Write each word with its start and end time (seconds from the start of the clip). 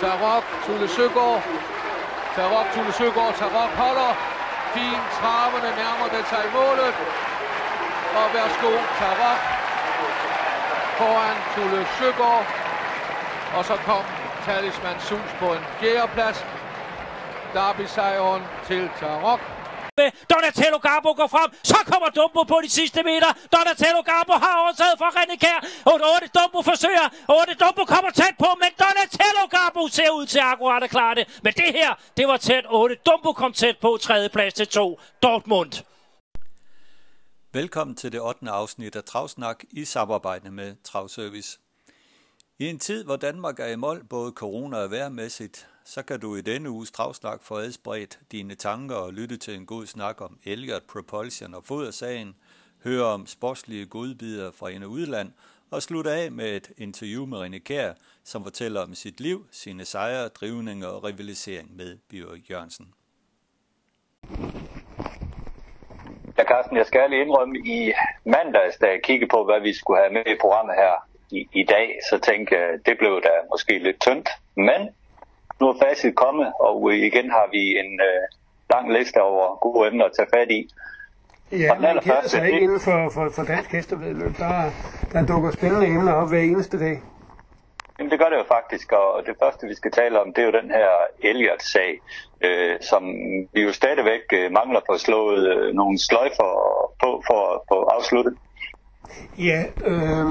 Tarok, 0.00 0.44
Tulle 0.66 0.88
Søgaard. 0.88 1.42
Tarok, 2.36 2.66
Tulle 2.74 2.92
Søgaard. 2.92 3.34
Tarok 3.34 3.70
holder. 3.82 4.12
Fin 4.74 5.00
traverne 5.18 5.70
nærmer 5.82 6.08
det 6.14 6.24
sig 6.32 6.44
målet. 6.54 6.94
Og 8.18 8.26
værsgo, 8.34 8.72
Tarok. 8.98 9.40
Foran 10.98 11.36
Tulle 11.54 11.86
Søgaard. 11.98 12.46
Og 13.56 13.64
så 13.64 13.76
kom 13.76 14.04
Talisman 14.46 15.00
Sus 15.00 15.30
på 15.38 15.52
en 15.52 15.64
fjerdeplads. 15.80 16.46
Derby-sejren 17.54 18.42
til 18.66 18.90
Tarok. 19.00 19.55
Donatello 20.36 20.78
Garbo 20.78 21.10
går 21.20 21.26
frem, 21.26 21.50
så 21.62 21.78
kommer 21.90 22.08
Dumbo 22.18 22.42
på 22.52 22.56
de 22.64 22.68
sidste 22.68 23.02
meter. 23.02 23.30
Donatello 23.56 24.00
Garbo 24.10 24.32
har 24.44 24.54
overtaget 24.62 24.96
for 24.98 25.10
René 25.18 25.36
Kær. 25.44 25.58
8 25.86 26.30
Dumbo 26.36 26.62
forsøger, 26.70 27.06
8 27.28 27.54
Dumbo 27.62 27.84
kommer 27.94 28.10
tæt 28.10 28.34
på, 28.38 28.48
men 28.62 28.70
Donatello 28.84 29.44
Garbo 29.54 29.82
ser 29.88 30.10
ud 30.10 30.26
til 30.26 30.38
akkurat 30.52 30.82
at 30.82 30.90
klare 30.90 31.14
det. 31.14 31.40
Men 31.44 31.52
det 31.52 31.70
her, 31.78 31.90
det 32.16 32.28
var 32.28 32.36
tæt. 32.36 32.64
8 32.70 32.96
Dumbo 33.06 33.32
kom 33.32 33.52
tæt 33.52 33.76
på, 33.78 33.98
tredje 34.00 34.28
plads 34.28 34.54
til 34.54 34.66
2 34.68 35.00
Dortmund. 35.22 35.72
Velkommen 37.52 37.96
til 37.96 38.12
det 38.12 38.20
8. 38.20 38.50
afsnit 38.50 38.96
af 38.96 39.04
Travsnak 39.04 39.64
i 39.70 39.84
samarbejde 39.84 40.50
med 40.50 40.76
Travservice. 40.84 41.58
I 42.58 42.66
en 42.66 42.78
tid, 42.78 43.04
hvor 43.04 43.16
Danmark 43.16 43.60
er 43.60 43.66
i 43.66 43.76
mål, 43.76 44.04
både 44.04 44.32
corona 44.32 44.76
og 44.76 44.90
værmæssigt, 44.90 45.68
så 45.86 46.02
kan 46.02 46.20
du 46.20 46.36
i 46.36 46.40
denne 46.40 46.70
uges 46.70 46.90
travsnak 46.90 47.42
få 47.42 47.54
adspredt 47.54 48.18
dine 48.32 48.54
tanker 48.54 48.96
og 48.96 49.12
lytte 49.12 49.36
til 49.36 49.54
en 49.54 49.66
god 49.66 49.86
snak 49.86 50.20
om 50.20 50.38
Elliot 50.44 50.82
Propulsion 50.92 51.54
og 51.54 51.64
fodersagen, 51.64 52.36
høre 52.84 53.04
om 53.04 53.26
sportslige 53.26 53.86
godbider 53.86 54.50
fra 54.52 54.70
en 54.70 54.84
udland 54.84 55.32
og 55.70 55.82
slutte 55.82 56.10
af 56.10 56.32
med 56.32 56.56
et 56.56 56.70
interview 56.78 57.26
med 57.26 57.38
René 57.38 57.58
Kær, 57.58 57.92
som 58.24 58.44
fortæller 58.44 58.82
om 58.82 58.94
sit 58.94 59.20
liv, 59.20 59.46
sine 59.50 59.84
sejre, 59.84 60.28
drivninger 60.28 60.88
og 60.88 61.04
rivalisering 61.04 61.76
med 61.76 61.98
Bjørn 62.10 62.42
Jørgensen. 62.50 62.94
Ja, 66.38 66.44
Carsten, 66.44 66.76
jeg 66.76 66.86
skal 66.86 67.10
lige 67.10 67.22
indrømme, 67.22 67.58
i 67.58 67.92
mandags, 68.24 68.76
da 68.76 68.86
jeg 68.86 69.00
kiggede 69.04 69.30
på, 69.30 69.44
hvad 69.44 69.60
vi 69.60 69.74
skulle 69.74 70.00
have 70.00 70.12
med 70.12 70.26
i 70.26 70.38
programmet 70.40 70.74
her 70.74 70.94
i, 71.30 71.48
i 71.52 71.64
dag, 71.64 71.98
så 72.10 72.18
tænkte 72.18 72.54
jeg, 72.54 72.78
det 72.86 72.98
blev 72.98 73.22
da 73.22 73.30
måske 73.52 73.78
lidt 73.78 74.00
tyndt. 74.00 74.28
Men 74.56 74.80
nu 75.60 75.68
er 75.68 75.76
facit 75.82 76.14
kommet, 76.14 76.52
og 76.60 76.94
igen 76.94 77.30
har 77.30 77.48
vi 77.52 77.78
en 77.78 78.00
øh, 78.08 78.22
lang 78.70 78.92
liste 78.92 79.22
over 79.22 79.56
gode 79.56 79.88
emner 79.88 80.04
at 80.04 80.12
tage 80.16 80.28
fat 80.34 80.50
i. 80.50 80.68
Ja, 81.52 81.74
og 81.74 81.80
man 81.80 81.98
kender 82.02 82.28
sig 82.28 82.46
ikke 82.46 82.60
inden 82.60 82.80
for, 82.80 83.10
for, 83.14 83.30
for 83.34 83.42
dansk 83.42 83.70
hestevedløb. 83.72 84.38
Der, 84.38 84.70
der 85.12 85.26
dukker 85.26 85.50
spændende 85.50 85.86
emner 85.86 86.12
op 86.12 86.28
hver 86.28 86.40
eneste 86.40 86.78
dag. 86.78 87.02
Jamen 87.98 88.10
det 88.10 88.18
gør 88.18 88.28
det 88.28 88.36
jo 88.36 88.44
faktisk, 88.48 88.92
og 88.92 89.22
det 89.26 89.34
første 89.42 89.66
vi 89.66 89.74
skal 89.74 89.90
tale 89.90 90.20
om, 90.20 90.32
det 90.32 90.42
er 90.42 90.46
jo 90.46 90.52
den 90.60 90.70
her 90.70 90.88
Elliot-sag, 91.22 92.00
øh, 92.40 92.76
som 92.80 93.02
vi 93.52 93.62
jo 93.62 93.72
stadigvæk 93.72 94.20
øh, 94.32 94.52
mangler 94.52 94.80
på 94.86 94.92
at 94.92 95.00
slå 95.00 95.36
øh, 95.36 95.74
nogle 95.74 95.98
sløjfer 95.98 96.50
på 97.02 97.22
for 97.26 97.54
at 97.54 97.60
få 97.68 97.82
afsluttet. 97.82 98.34
Ja, 99.38 99.64
øh, 99.86 100.26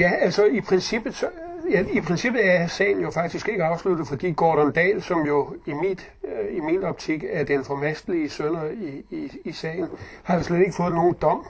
ja, 0.00 0.10
altså 0.20 0.44
i 0.44 0.60
princippet, 0.60 1.14
så, 1.14 1.26
ja, 1.70 1.84
i 1.92 2.00
princippet 2.00 2.46
er 2.46 2.66
sagen 2.66 3.00
jo 3.00 3.10
faktisk 3.10 3.48
ikke 3.48 3.64
afsluttet, 3.64 4.08
fordi 4.08 4.32
Gordon 4.32 4.72
Dahl, 4.72 5.02
som 5.02 5.26
jo 5.26 5.54
i, 5.66 5.72
mit, 5.72 6.12
øh, 6.24 6.56
i 6.56 6.60
min 6.60 6.84
optik 6.84 7.24
er 7.30 7.44
den 7.44 7.64
formastelige 7.64 8.30
sønder 8.30 8.64
i, 8.64 9.04
i, 9.10 9.30
i 9.44 9.52
sagen, 9.52 9.86
har 10.22 10.36
jo 10.36 10.42
slet 10.42 10.60
ikke 10.60 10.72
fået 10.72 10.94
nogen 10.94 11.14
dom. 11.22 11.46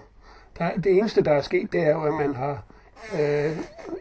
Der, 0.59 0.77
det 0.77 0.93
eneste, 0.93 1.23
der 1.23 1.33
er 1.33 1.41
sket, 1.41 1.73
det 1.73 1.81
er 1.81 1.91
jo, 1.91 2.03
at 2.03 2.15
man 2.15 2.35
har 2.35 2.63
øh, 3.21 3.57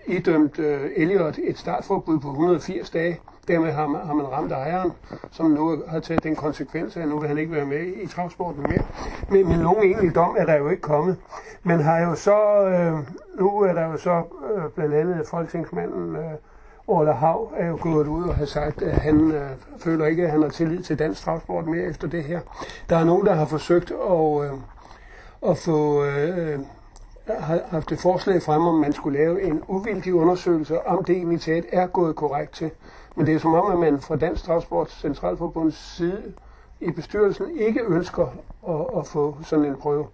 idømt 0.08 0.60
øh, 0.60 0.92
Elliot 0.96 1.38
et 1.44 1.58
startforbud 1.58 2.20
på 2.20 2.30
180 2.30 2.90
dage. 2.90 3.20
Dermed 3.48 3.72
har 3.72 3.88
man, 3.88 4.02
har 4.06 4.14
man 4.14 4.32
ramt 4.32 4.52
ejeren, 4.52 4.92
som 5.32 5.46
nu 5.46 5.84
har 5.88 6.00
taget 6.00 6.24
den 6.24 6.36
konsekvens 6.36 6.98
af, 6.98 7.02
at 7.02 7.08
nu 7.08 7.20
vil 7.20 7.28
han 7.28 7.38
ikke 7.38 7.52
være 7.52 7.66
med 7.66 7.88
i 8.04 8.08
travsporten 8.08 8.62
mere. 8.62 8.82
Men, 9.30 9.48
men 9.48 9.60
nogen 9.60 9.84
egentlig 9.84 10.16
dom 10.16 10.36
er 10.40 10.46
der 10.46 10.56
jo 10.56 10.70
ikke 10.70 10.82
kommet. 10.82 11.18
Men 11.64 11.80
har 11.80 12.00
jo 12.00 12.16
så, 12.16 12.66
øh, 12.68 12.94
nu 13.40 13.60
er 13.60 13.74
der 13.74 13.86
jo 13.86 13.98
så 13.98 14.24
øh, 14.56 14.72
blandt 14.76 14.94
andet 14.94 15.28
folketingsmanden 15.28 16.16
øh, 16.16 16.32
Orla 16.88 17.12
Hav 17.12 17.54
er 17.58 17.68
jo 17.68 17.78
gået 17.82 18.08
ud 18.08 18.24
og 18.24 18.36
har 18.36 18.46
sagt, 18.46 18.82
at 18.82 18.94
han 18.94 19.32
øh, 19.32 19.50
føler 19.80 20.06
ikke, 20.06 20.24
at 20.24 20.32
han 20.32 20.42
har 20.42 20.50
tillid 20.50 20.84
til 20.84 21.00
dansk 21.00 21.24
travsport 21.24 21.68
mere 21.68 21.84
efter 21.84 22.08
det 22.08 22.24
her. 22.24 22.40
Der 22.90 22.98
er 22.98 23.04
nogen, 23.04 23.26
der 23.26 23.34
har 23.34 23.46
forsøgt 23.46 23.92
at, 23.92 24.44
øh, 24.44 24.52
at 25.52 25.58
få... 25.58 26.04
Øh, 26.06 26.54
øh 26.54 26.60
har 27.30 27.60
haft 27.70 27.92
et 27.92 28.00
forslag 28.00 28.42
frem, 28.42 28.62
om 28.62 28.76
man 28.76 28.94
skulle 28.94 29.20
lave 29.20 29.44
en 29.44 29.64
uvildig 29.68 30.14
undersøgelse, 30.14 30.88
om 30.88 31.04
det 31.04 31.16
egentlig 31.16 31.64
er 31.72 31.88
gået 31.88 32.16
korrekt 32.16 32.54
til. 32.54 32.72
Men 33.18 33.26
det 33.26 33.36
er 33.36 33.40
som 33.40 33.54
om, 33.54 33.72
at 33.72 33.80
man 33.80 34.02
fra 34.02 34.16
Dansk 34.16 34.44
Transport 34.44 34.92
Centralforbunds 34.92 35.96
side 35.98 36.34
i 36.80 36.92
bestyrelsen 36.92 37.60
ikke 37.60 37.82
ønsker 37.88 38.28
at, 38.68 39.00
at 39.00 39.08
få 39.08 39.38
sådan 39.44 39.66
en 39.66 39.76
prøve. 39.76 40.08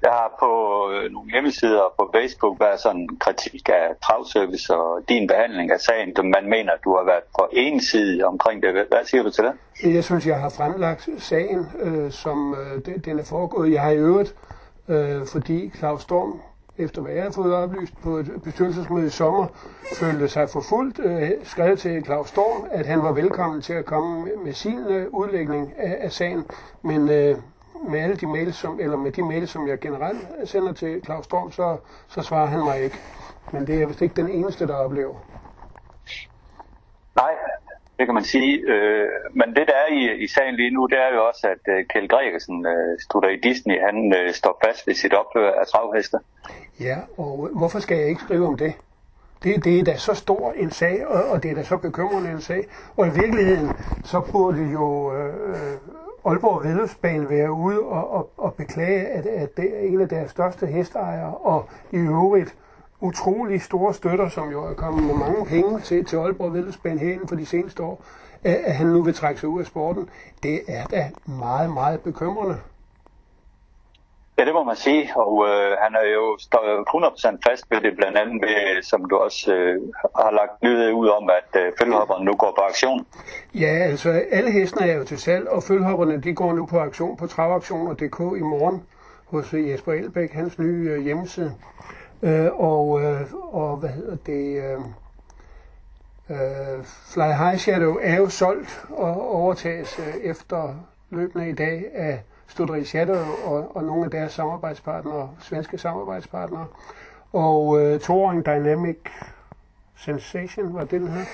Der 0.00 0.10
har 0.10 0.36
på 0.40 0.50
øh, 0.92 1.10
nogle 1.10 1.30
hjemmesider 1.32 1.82
på 1.98 2.10
Facebook 2.14 2.60
været 2.60 2.80
sådan 2.80 3.00
en 3.00 3.18
kritik 3.18 3.68
af 3.68 3.86
travservice 4.04 4.74
og 4.74 5.00
din 5.08 5.26
behandling 5.26 5.70
af 5.72 5.80
sagen. 5.80 6.30
Man 6.30 6.50
mener, 6.50 6.72
at 6.72 6.80
du 6.84 6.96
har 6.96 7.04
været 7.04 7.22
på 7.38 7.48
en 7.52 7.80
side 7.80 8.24
omkring 8.24 8.62
det. 8.62 8.72
Hvad 8.72 9.04
siger 9.04 9.22
du 9.22 9.30
til 9.30 9.44
det? 9.44 9.54
Jeg 9.94 10.04
synes, 10.04 10.26
jeg 10.26 10.40
har 10.40 10.48
fremlagt 10.48 11.08
sagen, 11.18 11.66
øh, 11.80 12.10
som 12.10 12.54
øh, 12.54 12.96
den 13.04 13.18
er 13.18 13.24
foregået. 13.24 13.72
Jeg 13.72 13.82
har 13.82 13.90
i 13.90 13.96
øvrigt 13.96 14.34
øh, 14.88 15.26
fordi 15.32 15.70
Claus 15.78 16.02
Storm, 16.02 16.40
efter 16.84 17.02
hvad 17.02 17.12
jeg 17.12 17.22
har 17.22 17.30
fået 17.30 17.54
oplyst 17.54 18.02
på 18.02 18.16
et 18.16 18.42
bestyrelsesmøde 18.44 19.06
i 19.06 19.10
sommer, 19.10 19.46
følte 19.94 20.28
sig 20.28 20.50
forfulgt, 20.50 20.98
øh, 20.98 21.30
skrev 21.42 21.76
til 21.76 22.04
Claus 22.04 22.28
Storm, 22.28 22.66
at 22.70 22.86
han 22.86 23.02
var 23.02 23.12
velkommen 23.12 23.62
til 23.62 23.72
at 23.72 23.84
komme 23.84 24.28
med, 24.44 24.52
sin 24.52 24.78
øh, 24.78 25.06
udlægning 25.10 25.72
af, 25.78 25.98
af 26.00 26.12
sagen, 26.12 26.44
men 26.82 27.08
øh, 27.08 27.36
med 27.88 28.00
alle 28.00 28.16
de 28.16 28.26
mails, 28.26 28.56
som, 28.56 28.80
eller 28.80 28.96
med 28.96 29.12
de 29.12 29.22
mails, 29.22 29.50
som 29.50 29.68
jeg 29.68 29.78
generelt 29.78 30.28
sender 30.44 30.72
til 30.72 31.04
Claus 31.04 31.24
Storm, 31.24 31.52
så, 31.52 31.76
så 32.08 32.22
svarer 32.22 32.46
han 32.46 32.58
mig 32.58 32.80
ikke. 32.80 32.98
Men 33.52 33.66
det 33.66 33.82
er 33.82 33.86
vist 33.86 34.02
ikke 34.02 34.14
den 34.14 34.28
eneste, 34.28 34.66
der 34.66 34.74
oplever. 34.74 35.14
Nej, 37.16 37.30
det 38.02 38.08
kan 38.08 38.14
man 38.14 38.32
sige. 38.36 38.52
Øh, 38.72 39.08
men 39.38 39.48
det 39.56 39.64
der 39.70 39.76
er 39.84 39.90
i, 39.92 40.24
i 40.24 40.26
sagen 40.26 40.54
lige 40.54 40.70
nu, 40.70 40.86
det 40.86 40.98
er 40.98 41.14
jo 41.14 41.26
også, 41.28 41.46
at 41.54 41.64
øh, 41.74 41.86
Kjell 41.90 42.08
Gregersen, 42.08 42.66
øh, 42.66 42.98
studer 43.00 43.28
i 43.28 43.36
Disney, 43.36 43.76
han 43.86 44.14
øh, 44.18 44.34
står 44.34 44.54
fast 44.64 44.86
ved 44.86 44.94
sit 44.94 45.14
ophør 45.14 45.50
af 45.60 45.66
travheste. 45.66 46.18
Ja, 46.80 46.96
og 47.18 47.48
hvorfor 47.58 47.78
skal 47.78 47.96
jeg 47.98 48.08
ikke 48.08 48.20
skrive 48.20 48.46
om 48.46 48.56
det? 48.56 48.72
Det, 49.42 49.64
det 49.64 49.78
er 49.80 49.84
da 49.84 49.96
så 49.96 50.14
stor 50.14 50.52
en 50.52 50.70
sag, 50.70 51.06
og, 51.06 51.24
og 51.30 51.42
det 51.42 51.50
er 51.50 51.54
da 51.54 51.62
så 51.62 51.76
bekymrende 51.76 52.30
en 52.30 52.40
sag. 52.40 52.62
Og 52.96 53.06
i 53.06 53.10
virkeligheden, 53.10 53.68
så 54.04 54.20
burde 54.32 54.62
jo 54.72 55.14
øh, 55.16 56.26
Aalborg 56.26 56.64
Vedløbsbane 56.64 57.30
være 57.30 57.52
ude 57.52 57.80
og, 57.80 58.10
og, 58.10 58.30
og 58.36 58.54
beklage, 58.54 59.06
at, 59.06 59.26
at 59.26 59.56
det 59.56 59.76
er 59.76 59.80
en 59.88 60.00
af 60.00 60.08
deres 60.08 60.30
største 60.30 60.66
hestejere, 60.66 61.34
og 61.34 61.68
i 61.92 61.96
øvrigt 61.96 62.54
utrolig 63.02 63.62
store 63.62 63.94
støtter, 63.94 64.28
som 64.28 64.50
jo 64.50 64.64
er 64.64 64.74
kommet 64.74 65.04
med 65.04 65.14
mange 65.14 65.46
penge 65.46 65.80
til, 65.80 66.04
til 66.04 66.16
Aalborg 66.16 66.52
her 67.00 67.12
inden 67.12 67.28
for 67.28 67.36
de 67.36 67.46
seneste 67.46 67.82
år, 67.82 68.04
at 68.44 68.74
han 68.74 68.86
nu 68.86 69.02
vil 69.02 69.14
trække 69.14 69.40
sig 69.40 69.48
ud 69.48 69.60
af 69.60 69.66
sporten, 69.66 70.08
det 70.42 70.60
er 70.68 70.86
da 70.86 71.10
meget, 71.26 71.72
meget 71.72 72.00
bekymrende. 72.00 72.56
Ja, 74.38 74.44
det 74.44 74.54
må 74.54 74.64
man 74.64 74.76
sige, 74.76 75.10
og 75.16 75.46
øh, 75.48 75.76
han 75.82 75.94
er 75.94 76.06
jo 76.14 76.36
100% 76.36 77.38
fast 77.48 77.64
ved 77.70 77.80
det, 77.80 77.96
blandt 77.96 78.18
andet 78.18 78.42
ved, 78.42 78.82
som 78.82 79.04
du 79.04 79.16
også 79.16 79.54
øh, 79.54 79.80
har 80.16 80.30
lagt 80.30 80.62
nyhed 80.62 80.92
ud 80.92 81.08
om, 81.08 81.30
at 81.30 81.60
øh, 81.62 81.72
følgehopperne 81.80 82.24
nu 82.24 82.32
går 82.32 82.52
på 82.58 82.62
aktion. 82.68 83.06
Ja, 83.54 83.66
altså 83.90 84.10
alle 84.30 84.50
hestene 84.50 84.88
er 84.88 84.96
jo 84.96 85.04
til 85.04 85.18
salg, 85.18 85.48
og 85.48 85.62
følgehopperne 85.62 86.20
de 86.20 86.34
går 86.34 86.52
nu 86.52 86.66
på 86.66 86.78
aktion 86.78 87.16
på 87.16 87.26
travaktioner.dk 87.26 88.20
i 88.38 88.42
morgen 88.54 88.82
hos 89.26 89.54
Jesper 89.54 89.92
Elbæk, 89.92 90.32
hans 90.32 90.58
nye 90.58 90.90
øh, 90.90 91.02
hjemmeside. 91.02 91.54
Øh, 92.22 92.50
og, 92.52 93.02
øh, 93.02 93.20
og 93.32 93.76
hvad 93.76 93.90
hedder 93.90 94.16
det? 94.26 94.62
Øh, 94.62 94.78
øh, 96.30 96.84
Fly 96.84 97.22
High 97.22 97.58
Shadow 97.58 97.96
er 98.02 98.16
jo 98.16 98.28
solgt 98.28 98.84
og 98.90 99.34
overtages 99.34 99.98
øh, 99.98 100.14
efter 100.22 100.74
løbende 101.10 101.48
i 101.48 101.52
dag 101.52 101.84
af 101.94 102.22
Studeri 102.46 102.84
Shadow 102.84 103.24
og, 103.44 103.76
og 103.76 103.84
nogle 103.84 104.04
af 104.04 104.10
deres 104.10 104.32
samarbejdspartnere, 104.32 105.30
svenske 105.40 105.78
samarbejdspartnere. 105.78 106.66
Og 107.32 107.80
øh, 107.80 108.00
Touring 108.00 108.46
Dynamic 108.46 108.98
Sensation, 109.96 110.74
var 110.74 110.80
det 110.80 110.90
den 110.90 111.08
her? 111.08 111.24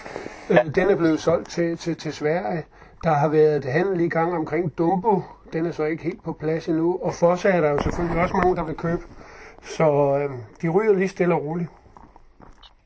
Øh, 0.50 0.75
den 0.75 0.91
er 0.91 0.96
blevet 0.96 1.20
solgt 1.20 1.49
til, 1.49 1.76
til, 1.76 1.96
til 1.96 2.12
Sverige. 2.12 2.64
Der 3.05 3.12
har 3.12 3.29
været 3.29 3.64
handel 3.64 4.00
i 4.00 4.08
gang 4.08 4.34
omkring 4.34 4.79
Dumbo. 4.79 5.23
Den 5.52 5.67
er 5.67 5.73
så 5.73 5.84
ikke 5.84 6.02
helt 6.02 6.23
på 6.25 6.32
plads 6.32 6.69
endnu. 6.69 6.99
Og 7.02 7.14
Fossa 7.14 7.49
er 7.49 7.61
der 7.61 7.70
jo 7.70 7.79
selvfølgelig 7.79 8.23
også 8.23 8.37
mange, 8.37 8.56
der 8.56 8.64
vil 8.64 8.75
købe. 8.75 9.02
Så 9.62 9.84
øh, 10.19 10.31
de 10.62 10.69
ryger 10.69 10.94
lige 10.94 11.08
stille 11.08 11.34
og 11.34 11.44
roligt. 11.44 11.70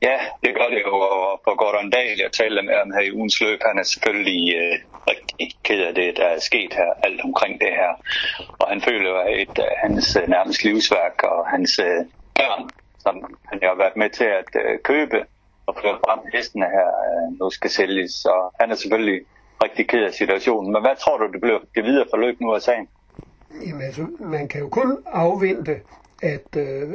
Ja, 0.01 0.17
det 0.43 0.51
gør 0.55 0.67
det 0.73 0.81
jo, 0.87 0.95
og 0.99 1.41
på 1.45 1.51
Gordon 1.61 1.89
Dahl, 1.89 2.19
jeg 2.19 2.31
talte 2.31 2.61
med 2.61 2.75
ham 2.79 2.91
her 2.91 3.01
i 3.01 3.11
ugens 3.11 3.41
løb, 3.41 3.59
han 3.65 3.79
er 3.79 3.83
selvfølgelig 3.83 4.55
øh, 4.55 4.75
rigtig 5.11 5.47
ked 5.63 5.81
af 5.89 5.93
det, 5.95 6.17
der 6.17 6.25
er 6.25 6.39
sket 6.39 6.73
her, 6.73 6.89
alt 7.03 7.21
omkring 7.21 7.61
det 7.61 7.71
her. 7.81 7.91
Og 8.59 8.67
han 8.67 8.81
føler 8.81 9.09
jo, 9.09 9.17
at 9.41 9.55
øh, 9.65 9.71
hans 9.83 10.17
øh, 10.21 10.29
nærmest 10.29 10.63
livsværk 10.63 11.23
og 11.23 11.47
hans 11.47 11.79
øh, 11.79 11.99
børn, 12.35 12.69
som 12.99 13.15
han 13.49 13.59
har 13.63 13.75
været 13.83 13.95
med 13.95 14.09
til 14.09 14.29
at 14.41 14.51
øh, 14.63 14.79
købe, 14.83 15.17
at 15.67 15.73
føre 15.81 15.97
frem 16.05 16.19
hestene 16.33 16.65
her 16.65 16.89
øh, 17.07 17.39
nu 17.39 17.49
skal 17.49 17.69
sælges. 17.69 18.11
Så 18.11 18.33
han 18.59 18.71
er 18.71 18.75
selvfølgelig 18.75 19.21
rigtig 19.63 19.87
ked 19.87 20.03
af 20.03 20.13
situationen. 20.13 20.73
Men 20.73 20.81
hvad 20.81 20.95
tror 20.95 21.17
du, 21.17 21.31
det 21.33 21.41
bliver 21.41 21.59
det 21.75 21.83
videre 21.83 22.05
forløb 22.13 22.41
nu 22.41 22.53
af 22.53 22.61
sagen? 22.61 22.87
Jamen 23.67 23.81
altså, 23.81 24.07
man 24.19 24.47
kan 24.47 24.61
jo 24.61 24.69
kun 24.69 24.97
afvente, 25.11 25.75
at 26.23 26.55
øh, 26.57 26.89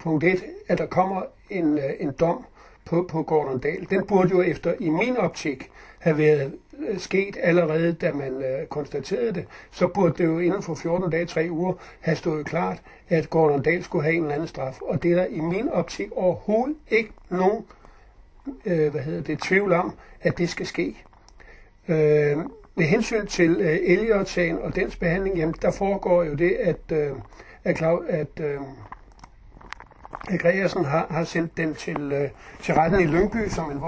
punkt 0.00 0.24
1, 0.24 0.44
at 0.68 0.78
der 0.78 0.86
kommer 0.86 1.22
en, 1.50 1.78
øh, 1.78 1.90
en 2.00 2.12
dom 2.20 2.44
på, 2.84 3.06
på 3.10 3.22
Gordon 3.22 3.58
Dahl. 3.58 3.86
Den 3.90 4.06
burde 4.06 4.28
jo 4.28 4.42
efter, 4.42 4.74
i 4.80 4.88
min 4.88 5.16
optik, 5.16 5.70
have 5.98 6.18
været 6.18 6.52
øh, 6.88 6.98
sket 6.98 7.36
allerede, 7.40 7.92
da 7.92 8.12
man 8.12 8.42
øh, 8.42 8.66
konstaterede 8.66 9.32
det. 9.32 9.46
Så 9.70 9.86
burde 9.86 10.14
det 10.18 10.24
jo 10.24 10.38
inden 10.38 10.62
for 10.62 10.74
14 10.74 11.10
dage, 11.10 11.26
3 11.26 11.48
uger, 11.50 11.74
have 12.00 12.16
stået 12.16 12.46
klart, 12.46 12.82
at 13.08 13.30
Gordon 13.30 13.62
Dahl 13.62 13.84
skulle 13.84 14.04
have 14.04 14.14
en 14.14 14.22
eller 14.22 14.34
anden 14.34 14.48
straf. 14.48 14.80
Og 14.80 15.02
det 15.02 15.12
er 15.12 15.16
der 15.16 15.26
i 15.26 15.40
min 15.40 15.68
optik 15.68 16.12
overhovedet 16.12 16.76
ikke 16.90 17.10
nogen 17.28 17.64
øh, 18.64 18.90
hvad 18.90 19.00
hedder 19.00 19.22
det, 19.22 19.38
tvivl 19.38 19.72
om, 19.72 19.94
at 20.20 20.38
det 20.38 20.48
skal 20.48 20.66
ske. 20.66 20.96
Øh, 21.88 22.36
med 22.74 22.86
hensyn 22.86 23.26
til 23.26 23.56
øh, 23.60 23.78
Elliot-sagen 23.82 24.58
og 24.58 24.76
dens 24.76 24.96
behandling, 24.96 25.36
jamen, 25.36 25.54
der 25.62 25.70
foregår 25.70 26.24
jo 26.24 26.34
det, 26.34 26.50
at, 26.50 26.92
øh, 26.92 27.10
at, 27.68 27.76
Claus, 27.76 28.04
at 28.08 28.40
øh, 28.40 28.60
Gregersen 30.38 30.84
har, 30.84 31.06
har 31.10 31.24
sendt 31.24 31.56
den 31.56 31.74
til, 31.74 32.12
øh, 32.12 32.28
til 32.62 32.74
retten 32.74 33.00
i 33.00 33.06
Lyngby 33.06 33.48
som 33.48 33.70
en 33.70 33.80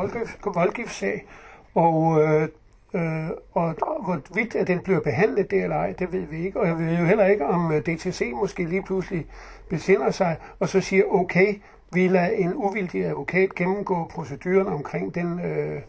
voldgiftssag, 0.44 1.26
og, 1.74 2.22
øh, 2.22 2.48
øh, 2.94 3.30
og 3.52 3.74
hvorvidt 4.04 4.54
at 4.54 4.66
den 4.66 4.80
bliver 4.80 5.00
behandlet 5.00 5.50
det 5.50 5.62
eller 5.62 5.76
ej, 5.76 5.94
det 5.98 6.12
ved 6.12 6.20
vi 6.20 6.46
ikke. 6.46 6.60
Og 6.60 6.66
jeg 6.66 6.78
ved 6.78 6.98
jo 6.98 7.04
heller 7.04 7.26
ikke, 7.26 7.46
om 7.46 7.72
øh, 7.72 7.80
DTC 7.80 8.32
måske 8.34 8.64
lige 8.64 8.82
pludselig 8.82 9.26
besinder 9.68 10.10
sig 10.10 10.36
og 10.60 10.68
så 10.68 10.80
siger, 10.80 11.04
okay, 11.04 11.54
vi 11.92 12.08
lader 12.08 12.28
en 12.28 12.54
uvildig 12.54 13.04
advokat 13.04 13.54
gennemgå 13.54 14.04
proceduren 14.10 14.66
omkring 14.66 15.14
den, 15.14 15.40
øh, 15.40 15.80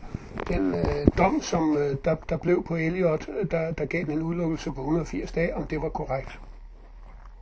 den 0.47 0.75
øh, 0.75 1.07
dom, 1.17 1.41
som 1.41 1.77
øh, 1.77 1.95
der, 2.05 2.15
der 2.29 2.37
blev 2.37 2.63
på 2.63 2.75
Elliot, 2.75 3.29
øh, 3.39 3.51
der, 3.51 3.71
der 3.71 3.85
gav 3.85 4.03
den 4.03 4.11
en 4.11 4.21
udelukkelse 4.21 4.71
på 4.71 4.81
180 4.81 5.31
dage, 5.31 5.55
om 5.55 5.63
det 5.63 5.81
var 5.81 5.89
korrekt. 5.89 6.39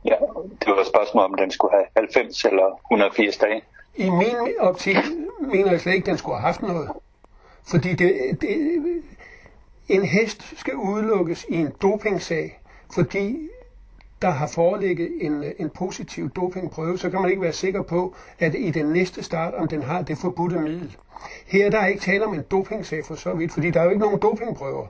Ja, 0.04 0.14
det 0.60 0.68
var 0.68 0.80
et 0.80 0.86
spørgsmål, 0.86 1.24
om 1.24 1.34
den 1.34 1.50
skulle 1.50 1.72
have 1.72 1.86
90 1.96 2.44
eller 2.44 2.80
180 2.92 3.36
dage. 3.36 3.62
I 3.96 4.10
min 4.10 4.36
optik 4.58 4.96
mener 5.40 5.70
jeg 5.70 5.80
slet 5.80 5.94
ikke, 5.94 6.04
at 6.04 6.10
den 6.10 6.18
skulle 6.18 6.36
have 6.36 6.46
haft 6.46 6.62
noget. 6.62 6.90
Fordi 7.70 7.94
det, 7.94 8.38
det, 8.40 9.02
en 9.88 10.04
hest 10.04 10.58
skal 10.58 10.74
udelukkes 10.74 11.46
i 11.48 11.56
en 11.56 11.72
dopingsag, 11.82 12.60
fordi 12.94 13.48
der 14.22 14.30
har 14.30 14.46
foreligget 14.46 15.10
en, 15.20 15.44
en 15.58 15.70
positiv 15.70 16.30
dopingprøve, 16.30 16.98
så 16.98 17.10
kan 17.10 17.20
man 17.20 17.30
ikke 17.30 17.42
være 17.42 17.52
sikker 17.52 17.82
på, 17.82 18.14
at 18.38 18.54
i 18.54 18.70
den 18.70 18.86
næste 18.86 19.22
start, 19.22 19.54
om 19.54 19.68
den 19.68 19.82
har 19.82 20.02
det 20.02 20.18
forbudte 20.18 20.58
middel. 20.58 20.96
Her 21.46 21.70
der 21.70 21.78
er 21.78 21.86
ikke 21.86 22.00
tale 22.00 22.24
om 22.24 22.34
en 22.34 22.44
dopingsag 22.50 23.04
for 23.04 23.14
så 23.14 23.34
vidt, 23.34 23.52
fordi 23.52 23.70
der 23.70 23.80
er 23.80 23.84
jo 23.84 23.90
ikke 23.90 24.00
nogen 24.00 24.22
dopingprøver. 24.22 24.86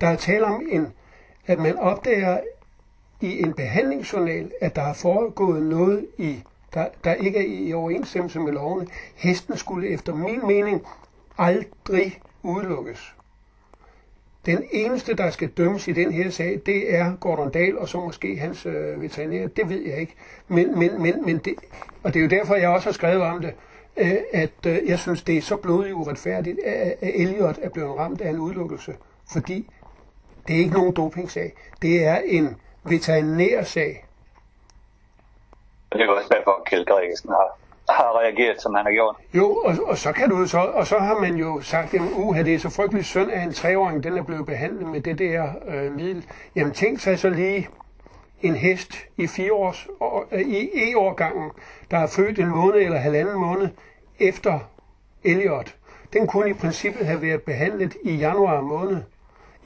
Der 0.00 0.06
er 0.06 0.16
tale 0.16 0.44
om, 0.44 0.66
en, 0.70 0.92
at 1.46 1.58
man 1.58 1.78
opdager 1.78 2.40
i 3.24 3.42
en 3.42 3.54
behandlingsjournal, 3.54 4.50
at 4.60 4.76
der 4.76 4.82
er 4.82 4.92
foregået 4.92 5.62
noget, 5.62 6.06
i, 6.18 6.42
der, 6.74 6.86
der 7.04 7.14
ikke 7.14 7.38
er 7.38 7.66
i 7.68 7.72
overensstemmelse 7.72 8.40
med 8.40 8.52
lovene. 8.52 8.86
Hesten 9.14 9.56
skulle 9.56 9.88
efter 9.88 10.14
min 10.14 10.46
mening 10.46 10.82
aldrig 11.38 12.20
udelukkes. 12.42 13.14
Den 14.46 14.64
eneste, 14.72 15.14
der 15.14 15.30
skal 15.30 15.48
dømmes 15.48 15.88
i 15.88 15.92
den 15.92 16.12
her 16.12 16.30
sag, 16.30 16.60
det 16.66 16.94
er 16.94 17.16
Gordon 17.20 17.50
Dahl, 17.50 17.78
og 17.78 17.88
så 17.88 18.00
måske 18.00 18.36
hans 18.36 18.66
øh, 18.66 19.02
veterinær. 19.02 19.46
Det 19.46 19.68
ved 19.68 19.82
jeg 19.82 19.98
ikke. 19.98 20.14
Men, 20.48 20.78
men, 20.78 21.02
men, 21.02 21.24
men 21.24 21.38
det, 21.38 21.54
og 22.02 22.14
det 22.14 22.20
er 22.20 22.24
jo 22.24 22.30
derfor, 22.30 22.54
jeg 22.54 22.68
også 22.68 22.88
har 22.88 22.92
skrevet 22.92 23.22
om 23.22 23.40
det, 23.40 23.54
øh, 23.96 24.16
at 24.32 24.66
øh, 24.66 24.78
jeg 24.86 24.98
synes, 24.98 25.22
det 25.22 25.36
er 25.36 25.42
så 25.42 25.56
blodigt 25.56 25.94
uretfærdigt, 25.94 26.58
at, 26.64 26.94
at 27.00 27.10
Elliot 27.14 27.58
er 27.62 27.68
blevet 27.68 27.98
ramt 27.98 28.20
af 28.20 28.30
en 28.30 28.38
udelukkelse. 28.38 28.94
Fordi 29.32 29.70
det 30.48 30.54
er 30.54 30.58
ikke 30.58 30.74
nogen 30.74 30.94
dopingsag. 30.94 31.52
Det 31.82 32.04
er 32.04 32.16
en 32.16 32.56
veterinærsag. 32.84 34.06
Det 35.92 36.00
er 36.00 36.08
også 36.08 36.28
derfor, 36.32 36.50
at 36.50 36.64
Kjeld 36.64 36.86
Gregersen 36.86 37.30
har 37.30 37.58
har 37.88 38.18
reageret, 38.20 38.62
som 38.62 38.74
han 38.74 38.84
har 38.84 38.92
gjort. 38.92 39.16
Jo, 39.34 39.54
og, 39.54 39.74
og 39.86 39.98
så 39.98 40.12
kan 40.12 40.30
du 40.30 40.46
så, 40.46 40.58
og 40.58 40.86
så 40.86 40.98
har 40.98 41.14
man 41.14 41.36
jo 41.36 41.60
sagt, 41.60 41.94
at 41.94 42.00
uh, 42.00 42.36
det 42.36 42.54
er 42.54 42.58
så 42.58 42.70
frygteligt 42.70 43.06
synd, 43.06 43.30
at 43.30 43.42
en 43.42 43.52
treåring, 43.52 44.04
den 44.04 44.18
er 44.18 44.22
blevet 44.22 44.46
behandlet 44.46 44.88
med 44.88 45.00
det 45.00 45.18
der 45.18 45.52
øh, 45.68 45.92
middel. 45.92 46.26
Jamen 46.56 46.72
tænk 46.72 47.00
sig 47.00 47.18
så 47.18 47.28
lige 47.28 47.68
en 48.42 48.54
hest 48.54 48.92
i 49.16 49.26
fire 49.26 49.52
års, 49.52 49.88
øh, 50.32 50.40
i 50.40 50.70
E-årgangen, 50.74 51.50
der 51.90 51.98
er 51.98 52.06
født 52.06 52.38
en 52.38 52.48
måned 52.48 52.80
eller 52.80 52.98
halvanden 52.98 53.38
måned 53.38 53.68
efter 54.20 54.58
Elliot. 55.24 55.74
Den 56.12 56.26
kunne 56.26 56.50
i 56.50 56.52
princippet 56.52 57.06
have 57.06 57.22
været 57.22 57.42
behandlet 57.42 57.96
i 58.02 58.14
januar 58.16 58.60
måned, 58.60 59.02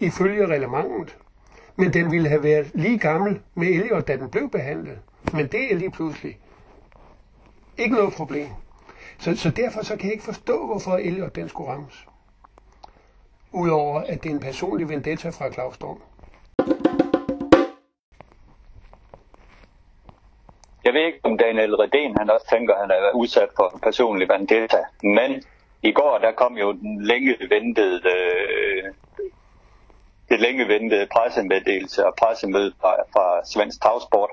ifølge 0.00 0.47
reglementet. 0.47 1.17
Men 1.78 1.92
den 1.92 2.12
ville 2.12 2.28
have 2.28 2.42
været 2.42 2.70
lige 2.75 2.98
gammel 2.98 3.40
med 3.54 3.69
Elliot, 3.69 4.08
da 4.08 4.16
den 4.16 4.30
blev 4.30 4.50
behandlet. 4.50 4.98
Men 5.32 5.46
det 5.46 5.72
er 5.72 5.76
lige 5.76 5.90
pludselig 5.90 6.38
ikke 7.78 7.94
noget 7.94 8.12
problem. 8.12 8.48
Så, 9.19 9.36
så 9.36 9.50
derfor 9.50 9.84
så 9.84 9.96
kan 9.96 10.04
jeg 10.04 10.12
ikke 10.12 10.25
forstå, 10.25 10.66
hvorfor 10.66 10.92
Elliot 10.96 11.36
den 11.36 11.48
skulle 11.48 11.70
rammes. 11.70 12.06
Udover 13.52 14.00
at 14.00 14.22
det 14.22 14.30
er 14.30 14.34
en 14.34 14.40
personlig 14.40 14.88
vendetta 14.88 15.28
fra 15.28 15.52
Claus 15.52 15.75
Storm. 15.75 16.00
Jeg 20.84 20.94
ved 20.94 21.06
ikke, 21.06 21.20
om 21.22 21.38
Daniel 21.38 21.74
Redén, 21.74 22.14
han 22.19 22.31
også 22.31 22.46
tænker, 22.50 22.74
at 22.74 22.81
han 22.81 22.90
er 22.90 23.14
udsat 23.14 23.48
for 23.56 23.70
en 23.74 23.81
personlig 23.81 24.28
vendetta. 24.28 24.78
Men 25.02 25.42
i 25.82 25.92
går, 25.92 26.19
der 26.19 26.32
kom 26.32 26.56
jo 26.56 26.72
den 26.72 27.02
længe 27.02 27.36
ventede, 27.50 28.00
øh, 28.14 28.94
det 30.30 30.40
længe 30.40 30.69
ventede 30.69 31.06
pressemeddelelse 31.16 32.06
og 32.06 32.14
pressemøde 32.20 32.72
fra, 32.80 32.92
fra 33.12 33.26
Svensk 33.52 33.82
Tagsport, 33.82 34.30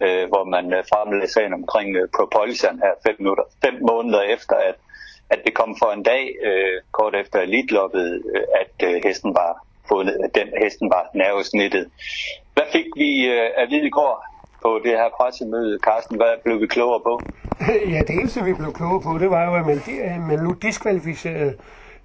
øh, 0.00 0.28
hvor 0.28 0.44
man 0.44 0.72
øh, 0.72 0.84
fremlagde 0.92 1.32
sagen 1.32 1.54
omkring 1.54 1.96
øh, 1.96 2.08
propulsion 2.16 2.78
her 2.84 2.94
fem, 3.06 3.16
minutter, 3.18 3.44
fem 3.64 3.74
måneder 3.90 4.22
efter, 4.22 4.56
at, 4.56 4.76
at 5.30 5.40
det 5.46 5.54
kom 5.54 5.76
for 5.82 5.90
en 5.92 6.02
dag, 6.02 6.24
øh, 6.48 6.76
kort 6.92 7.14
efter 7.22 7.38
elitloppet, 7.40 8.22
øh, 8.34 8.42
at 8.62 8.88
øh, 8.88 9.00
hesten 9.04 9.34
var 9.34 9.52
fundet, 9.88 10.16
at 10.24 10.30
den 10.34 10.48
hesten 10.62 10.90
var 10.90 11.04
nervesnittet. 11.14 11.84
Hvad 12.54 12.68
fik 12.72 12.86
vi 12.96 13.10
øh, 13.26 13.50
at 13.56 13.70
vide 13.70 13.86
i 13.86 13.90
går 13.90 14.14
på 14.62 14.80
det 14.84 14.92
her 15.00 15.08
pressemøde, 15.20 15.78
Carsten? 15.86 16.16
Hvad 16.16 16.32
blev 16.44 16.60
vi 16.60 16.66
klogere 16.66 17.00
på? 17.00 17.20
Ja, 17.94 18.00
det 18.06 18.10
eneste 18.10 18.44
vi 18.44 18.54
blev 18.54 18.72
klogere 18.72 19.02
på, 19.02 19.18
det 19.18 19.30
var 19.30 19.44
jo, 19.48 19.54
at 19.54 19.66
man, 19.66 19.80
man 20.28 20.38
nu 20.38 20.52
diskvalificerede 20.62 21.54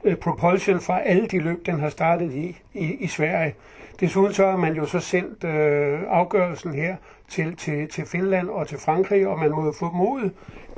øh, 0.03 0.17
Propulsion 0.17 0.79
fra 0.79 1.01
alle 1.01 1.27
de 1.27 1.39
løb, 1.39 1.65
den 1.65 1.79
har 1.79 1.89
startet 1.89 2.33
i, 2.33 2.61
i, 2.73 2.93
i 2.93 3.07
Sverige. 3.07 3.55
Desuden 3.99 4.33
så 4.33 4.45
har 4.45 4.57
man 4.57 4.75
jo 4.75 4.85
så 4.85 4.99
sendt 4.99 5.43
øh, 5.43 5.99
afgørelsen 6.09 6.73
her 6.73 6.95
til, 7.29 7.55
til, 7.55 7.89
til 7.89 8.05
Finland 8.05 8.49
og 8.49 8.67
til 8.67 8.77
Frankrig, 8.77 9.27
og 9.27 9.39
man 9.39 9.51
må 9.51 9.65
jo 9.65 9.73
formode, 9.79 10.31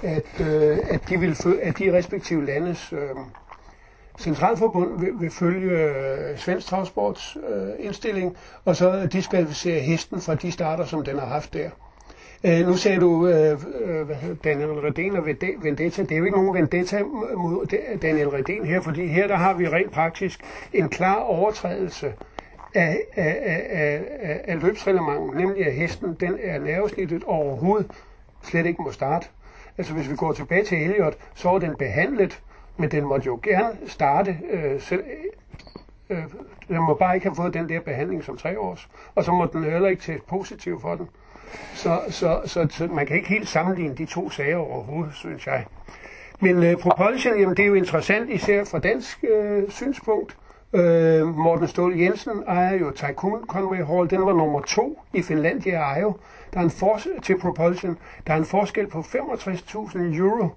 at, 0.04 0.42
øh, 0.42 0.78
at, 0.90 1.10
de 1.10 1.20
vil, 1.20 1.38
at 1.62 1.78
de 1.80 1.98
respektive 1.98 2.46
landes 2.46 2.94
øh, 2.94 3.00
centralforbund 4.20 5.00
vil, 5.00 5.12
vil 5.20 5.32
følge 5.32 5.72
øh, 5.72 6.38
Svensk 6.38 6.68
Travsports 6.68 7.38
øh, 7.50 7.86
indstilling, 7.86 8.38
og 8.66 8.76
så 8.76 9.08
diskvalificere 9.12 9.80
hesten 9.80 10.22
fra 10.22 10.36
de 10.36 10.52
starter, 10.52 10.86
som 10.86 11.04
den 11.04 11.20
har 11.20 11.28
haft 11.28 11.54
der. 11.54 11.70
Øh, 12.44 12.68
nu 12.68 12.74
sagde 12.74 13.00
du, 13.00 13.28
øh, 13.28 13.60
øh, 13.82 14.10
Daniel 14.44 14.70
Redén 14.70 15.18
og 15.18 15.26
Vendetta. 15.64 16.02
Det 16.02 16.12
er 16.12 16.18
jo 16.18 16.26
ikke 16.26 16.38
nogen 16.38 16.54
Vendetta 16.54 17.04
mod 17.38 17.66
Daniel 18.02 18.28
Redén 18.28 18.66
her, 18.66 18.82
fordi 18.82 19.08
her 19.08 19.28
der 19.28 19.36
har 19.36 19.54
vi 19.54 19.68
rent 19.68 19.92
praktisk 19.92 20.40
en 20.74 20.90
klar 20.90 21.16
overtrædelse 21.16 22.14
af, 22.74 23.00
af, 23.16 23.38
af, 23.46 24.02
af, 24.22 24.42
af 24.44 24.62
løbsreglementet, 24.62 25.36
nemlig 25.36 25.66
at 25.66 25.74
hesten 25.74 26.14
den 26.20 26.38
er 26.44 26.60
nervesnittet 26.60 27.24
overhovedet 27.24 27.92
slet 28.44 28.66
ikke 28.66 28.82
må 28.82 28.92
starte. 28.92 29.28
Altså 29.78 29.94
hvis 29.94 30.10
vi 30.10 30.16
går 30.16 30.32
tilbage 30.32 30.64
til 30.64 30.84
Elliot, 30.84 31.18
så 31.34 31.50
var 31.50 31.60
den 31.60 31.76
behandlet, 31.76 32.42
men 32.78 32.92
den 32.92 33.04
måtte 33.06 33.26
jo 33.26 33.40
gerne 33.44 33.78
starte 33.88 34.38
øh, 34.52 34.82
selv, 34.82 35.04
øh, 36.10 36.24
den 36.68 36.78
må 36.78 36.94
bare 36.94 37.16
ikke 37.16 37.28
have 37.28 37.36
fået 37.36 37.54
den 37.54 37.70
der 37.70 37.80
behandling 37.80 38.24
som 38.24 38.38
tre 38.38 38.60
års, 38.60 38.90
og 39.16 39.24
så 39.24 39.32
må 39.32 39.46
den 39.46 39.64
heller 39.64 39.90
ikke 39.90 40.02
tage 40.02 40.20
positiv 40.28 40.82
for 40.82 40.96
den. 40.96 41.10
Så, 41.74 42.00
så, 42.10 42.42
så, 42.46 42.68
så 42.70 42.88
man 42.88 43.06
kan 43.06 43.16
ikke 43.16 43.30
helt 43.30 43.48
sammenligne 43.48 43.96
de 43.96 44.06
to 44.06 44.30
sager 44.30 44.58
overhovedet, 44.58 45.14
synes 45.14 45.48
jeg. 45.48 45.66
Men 46.40 46.64
øh, 46.64 46.78
propulsion, 46.78 47.40
jamen, 47.40 47.58
det 47.58 47.64
er 47.64 47.68
jo 47.68 47.74
interessant, 47.74 48.30
især 48.30 48.64
fra 48.64 48.80
dansk 48.80 49.26
øh, 49.30 49.70
synspunkt. 49.70 50.38
Øh, 50.74 51.28
Morten 51.28 51.68
Ståhl 51.68 52.00
Jensen 52.00 52.44
ejer 52.48 52.76
jo 52.76 52.92
Tycoon 52.92 53.46
Conway 53.48 53.86
Hall. 53.86 54.10
Den 54.10 54.26
var 54.26 54.34
nummer 54.34 54.62
to 54.62 55.00
i 55.14 55.22
Finlandia 55.22 55.76
ejer. 55.76 56.12
Der 56.54 56.60
er 56.60 56.64
en 56.64 56.72
forskel 56.72 57.22
til 57.22 57.40
propulsion. 57.40 57.98
Der 58.28 58.34
er 58.34 58.38
en 58.38 58.46
forskel 58.46 58.88
på 58.88 59.00
65.000 59.00 60.00
euro. 60.00 60.50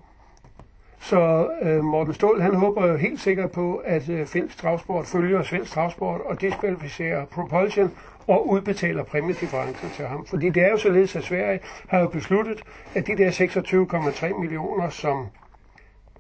Så 1.01 1.49
øh, 1.63 1.85
Morten 1.85 2.15
Ståhl, 2.15 2.43
han 2.43 2.55
håber 2.55 2.87
jo 2.87 2.97
helt 2.97 3.21
sikkert 3.21 3.51
på, 3.51 3.77
at 3.77 4.09
øh, 4.09 4.27
finsk 4.27 4.59
travsport 4.59 5.07
følger 5.07 5.43
svensk 5.43 5.73
travsport 5.73 6.21
og 6.21 6.41
diskvalificerer 6.41 7.25
propulsion 7.25 7.93
og 8.29 8.49
udbetaler 8.49 9.05
præmiedifferencen 9.05 9.91
til 9.91 10.07
ham. 10.07 10.27
Fordi 10.27 10.51
det 10.51 10.63
er 10.63 10.71
jo 10.71 10.77
således, 10.77 11.17
at 11.17 11.25
Sverige 11.25 11.61
har 11.89 12.01
jo 12.01 12.09
besluttet, 12.09 12.63
at 12.95 13.07
de 13.07 13.17
der 13.17 13.31
26,3 13.31 14.41
millioner, 14.41 14.89
som 14.89 15.27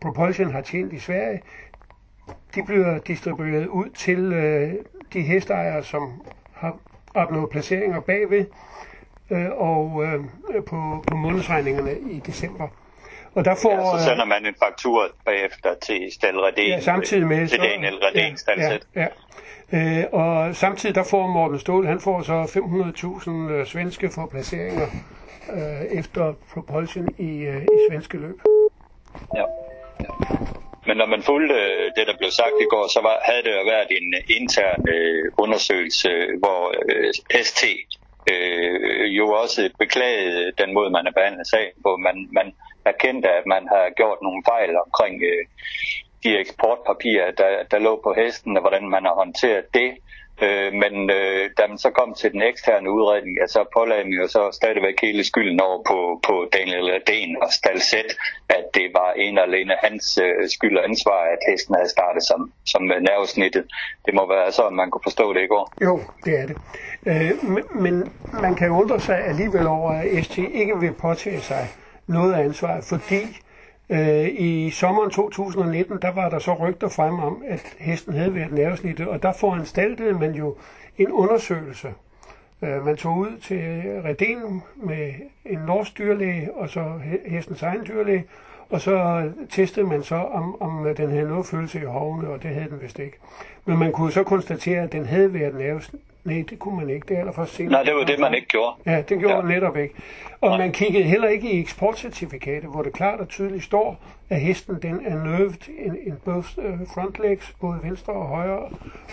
Propulsion 0.00 0.52
har 0.52 0.60
tjent 0.60 0.92
i 0.92 0.98
Sverige, 0.98 1.42
de 2.54 2.62
bliver 2.66 2.98
distribueret 2.98 3.66
ud 3.66 3.88
til 3.88 4.32
øh, 4.32 4.74
de 5.12 5.22
hesteejere, 5.22 5.84
som 5.84 6.22
har 6.52 6.76
opnået 7.14 7.50
placeringer 7.50 8.00
bagved, 8.00 8.46
øh, 9.30 9.50
og 9.50 10.04
øh, 10.04 10.24
på, 10.66 11.04
på 11.06 11.16
månedsregningerne 11.16 11.98
i 12.10 12.20
december. 12.26 12.68
Og 13.34 13.44
der 13.44 13.54
får, 13.54 13.70
ja, 13.70 13.98
så 13.98 14.04
sender 14.04 14.24
man 14.24 14.46
en 14.46 14.54
faktur 14.64 15.02
bagefter 15.24 15.74
til 15.82 16.08
Stal 16.12 16.34
Redén, 16.34 16.68
ja, 16.68 16.80
samtidig 16.80 17.26
med, 17.26 17.48
til 17.48 17.58
Daniel 17.58 17.94
Redén 17.94 18.44
ja, 18.56 18.70
ja, 18.70 18.78
ja. 19.02 19.06
Øh, 19.72 20.04
og 20.12 20.56
samtidig 20.56 20.94
der 20.94 21.04
får 21.10 21.26
Morten 21.26 21.58
Ståhl, 21.58 21.87
han 21.87 22.00
får 22.00 22.22
så 22.22 22.42
500.000 22.42 23.52
øh, 23.52 23.66
svenske 23.66 24.10
for 24.14 24.26
placeringer 24.26 24.87
øh, 25.56 25.98
efter 25.98 26.34
propulsion 26.52 27.08
i, 27.18 27.32
øh, 27.52 27.62
i 27.62 27.76
svenske 27.90 28.18
løb. 28.18 28.38
Ja. 29.34 29.44
ja. 30.00 30.10
Men 30.87 30.96
når 30.96 31.06
man 31.06 31.22
fulgte 31.22 31.54
øh, 31.54 31.84
det, 31.96 32.06
der 32.06 32.16
blev 32.18 32.30
sagt 32.30 32.56
i 32.60 32.68
går, 32.72 32.87
så 32.94 33.00
var, 33.02 33.16
havde 33.28 33.42
det 33.42 33.52
jo 33.58 33.62
været 33.75 33.90
en 33.98 34.14
øh, 34.18 34.37
intern 34.38 34.82
øh, 34.94 35.25
undersøgelse, 35.38 36.10
hvor 36.42 36.62
øh, 36.82 37.12
ST 37.48 37.64
øh, 38.32 39.06
jo 39.18 39.26
også 39.42 39.70
beklagede 39.78 40.52
den 40.60 40.75
måde, 40.75 40.90
man 40.90 41.04
har 41.06 41.14
behandlet 41.18 41.46
sagen 41.54 41.75
på. 41.84 41.90
Man, 41.96 42.16
man 42.38 42.48
erkendte, 42.84 43.28
at 43.38 43.46
man 43.54 43.62
har 43.72 43.84
gjort 44.00 44.18
nogle 44.22 44.42
fejl 44.50 44.70
omkring 44.84 45.14
øh, 45.30 45.44
de 46.25 46.38
eksportpapirer, 46.38 47.30
der, 47.30 47.50
der 47.70 47.78
lå 47.78 48.00
på 48.04 48.14
hesten, 48.16 48.56
og 48.56 48.62
hvordan 48.62 48.88
man 48.88 49.04
har 49.04 49.14
håndteret 49.14 49.64
det. 49.75 49.90
Øh, 50.42 50.72
men 50.82 50.94
øh, 51.18 51.50
da 51.58 51.62
man 51.68 51.78
så 51.78 51.90
kom 51.90 52.14
til 52.14 52.32
den 52.32 52.42
eksterne 52.42 52.90
udredning, 52.90 53.34
ja, 53.40 53.46
så 53.46 53.60
pålagde 53.76 54.04
man 54.04 54.12
jo 54.22 54.26
så 54.28 54.42
stadigvæk 54.52 54.96
hele 55.02 55.25
skylden 55.25 55.60
over 55.60 55.80
på, 55.90 56.20
på 56.26 56.34
Daniel 56.56 56.87
Redén 56.94 57.32
og 57.42 57.48
Stalset, 57.52 58.10
at 58.48 58.64
det 58.75 58.87
var 58.98 59.10
en 59.16 59.38
og 59.38 59.44
alene 59.44 59.75
hans 59.84 60.18
øh, 60.22 60.48
skyld 60.48 60.76
og 60.78 60.84
ansvar, 60.84 61.20
at 61.34 61.38
hesten 61.50 61.75
havde 61.75 61.90
startet 61.96 62.22
som, 62.30 62.52
som 62.72 62.82
øh, 62.92 63.00
nervesnittet. 63.10 63.64
Det 64.06 64.14
må 64.14 64.28
være 64.28 64.52
sådan, 64.52 64.76
man 64.76 64.90
kunne 64.90 65.06
forstå 65.08 65.32
det 65.32 65.42
i 65.42 65.50
går. 65.54 65.72
Jo, 65.82 66.00
det 66.25 66.32
er 66.40 66.46
det. 66.46 66.56
Øh, 67.10 67.30
men, 67.54 67.64
men 67.84 67.94
man 68.42 68.54
kan 68.54 68.70
undre 68.70 69.00
sig 69.00 69.18
alligevel 69.25 69.66
over, 69.66 69.90
at 69.90 70.25
ST 70.25 70.38
ikke 70.38 70.80
vil 70.80 70.92
påtage 70.92 71.40
sig 71.40 71.64
noget 72.06 72.34
af 72.34 72.40
ansvaret, 72.44 72.84
fordi 72.84 73.20
øh, 73.90 74.28
i 74.28 74.71
sommeren 74.71 75.11
2019, 75.11 75.99
der 76.02 76.12
var 76.12 76.28
der 76.28 76.38
så 76.38 76.54
rygter 76.54 76.88
frem 76.88 77.18
om, 77.18 77.42
at 77.49 77.76
hesten 77.78 78.14
havde 78.14 78.35
været 78.35 78.52
nervesnittet, 78.52 79.09
og 79.09 79.23
der 79.23 79.33
foranstaltede 79.33 80.12
man 80.12 80.35
jo 80.35 80.57
en 80.99 81.12
undersøgelse. 81.12 81.95
Øh, 82.62 82.85
man 82.85 82.97
tog 82.97 83.16
ud 83.16 83.38
til 83.42 83.59
Reden 84.04 84.62
med 84.76 85.12
en 85.45 85.59
norsk 85.59 85.99
dyrlæge, 85.99 86.54
og 86.54 86.68
så 86.68 86.92
hestens 87.26 87.62
egen 87.62 87.87
dyrlæge, 87.88 88.25
og 88.71 88.80
så 88.80 89.28
testede 89.50 89.87
man 89.87 90.02
så, 90.02 90.16
om, 90.16 90.62
om 90.62 90.95
den 90.97 91.11
havde 91.11 91.28
noget 91.28 91.47
følelse 91.47 91.80
i 91.80 91.85
hovene, 91.85 92.28
og 92.28 92.42
det 92.42 92.50
havde 92.50 92.71
den 92.71 92.83
vist 92.83 92.99
ikke. 92.99 93.16
Men 93.64 93.78
man 93.78 93.92
kunne 93.92 94.12
så 94.12 94.23
konstatere, 94.23 94.83
at 94.83 94.92
den 94.92 95.07
havde 95.07 95.35
været 95.35 95.54
nervesnittet 95.54 96.09
Nej, 96.25 96.44
det 96.50 96.58
kunne 96.58 96.76
man 96.76 96.90
ikke. 96.90 97.06
Det 97.08 97.16
er 97.16 97.20
allerførst 97.20 97.54
senere. 97.54 97.72
Nej, 97.72 97.82
det 97.82 97.94
var 97.94 98.04
det, 98.04 98.18
man 98.18 98.34
ikke 98.34 98.46
gjorde. 98.46 98.76
Ja, 98.87 99.02
det 99.08 99.18
gjorde 99.18 99.34
ja. 99.34 99.42
man 99.42 99.54
netop 99.54 99.76
ikke. 99.76 99.94
Og 100.40 100.48
Nej. 100.48 100.58
man 100.58 100.72
kiggede 100.72 101.04
heller 101.04 101.28
ikke 101.28 101.50
i 101.50 101.60
eksportcertifikatet, 101.60 102.70
hvor 102.70 102.82
det 102.82 102.92
klart 102.92 103.20
og 103.20 103.28
tydeligt 103.28 103.64
står, 103.64 104.04
at 104.28 104.40
hesten 104.40 104.82
den 104.82 105.06
er 105.06 105.25
nerved 105.25 105.68
in, 105.68 105.96
in 106.06 106.14
both 106.25 106.48
øh, 106.58 106.78
front 106.94 107.18
legs, 107.22 107.54
både 107.60 107.78
venstre 107.82 108.12
og 108.12 108.26
højre. 108.26 108.68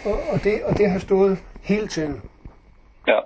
Og, 0.05 0.19
og, 0.31 0.43
det, 0.43 0.63
og 0.63 0.77
det 0.77 0.89
har 0.89 1.00
stået 1.00 1.38
hele 1.63 1.88
tiden. 1.88 2.21
Ja. 3.07 3.19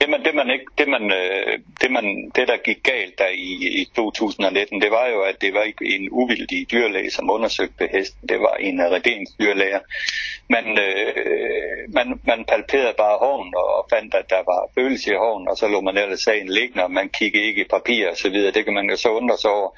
Det 0.00 0.10
man, 0.10 0.24
det 0.24 0.34
man 0.34 0.50
ikke, 0.50 0.64
det 0.78 0.88
man, 0.88 1.12
øh, 1.12 1.58
det 1.82 1.90
man, 1.90 2.30
det 2.34 2.48
der 2.48 2.56
gik 2.56 2.82
galt 2.82 3.18
der 3.18 3.28
i, 3.28 3.80
i 3.80 3.84
2019, 3.96 4.82
det 4.82 4.90
var 4.90 5.06
jo, 5.06 5.20
at 5.22 5.36
det 5.40 5.54
var 5.54 5.62
ikke 5.62 5.84
en 5.96 6.08
uvildig 6.10 6.70
dyrlæge, 6.70 7.10
som 7.10 7.30
undersøgte 7.30 7.88
hesten. 7.92 8.28
Det 8.28 8.40
var 8.40 8.54
en 8.60 8.80
af 8.80 8.90
Redens 8.90 9.30
dyrlæger. 9.40 9.80
Man, 10.48 10.78
øh, 10.78 11.94
man, 11.94 12.20
man 12.24 12.44
palperede 12.44 12.94
bare 12.98 13.18
hånden 13.18 13.54
og 13.54 13.86
fandt, 13.92 14.14
at 14.14 14.30
der 14.30 14.42
var 14.52 14.70
følelse 14.74 15.10
i 15.10 15.16
hånden, 15.16 15.48
og 15.48 15.56
så 15.56 15.68
lå 15.68 15.80
man 15.80 15.96
ellers 15.96 16.20
sagen 16.20 16.48
liggende, 16.48 16.84
og 16.84 16.90
man 16.90 17.08
kiggede 17.08 17.44
ikke 17.44 17.60
i 17.60 17.68
papir 17.70 18.08
og 18.10 18.16
så 18.16 18.30
videre. 18.30 18.52
Det 18.52 18.64
kan 18.64 18.74
man 18.74 18.90
jo 18.90 18.96
så 18.96 19.08
undre 19.08 19.38
sig 19.38 19.50
over. 19.50 19.70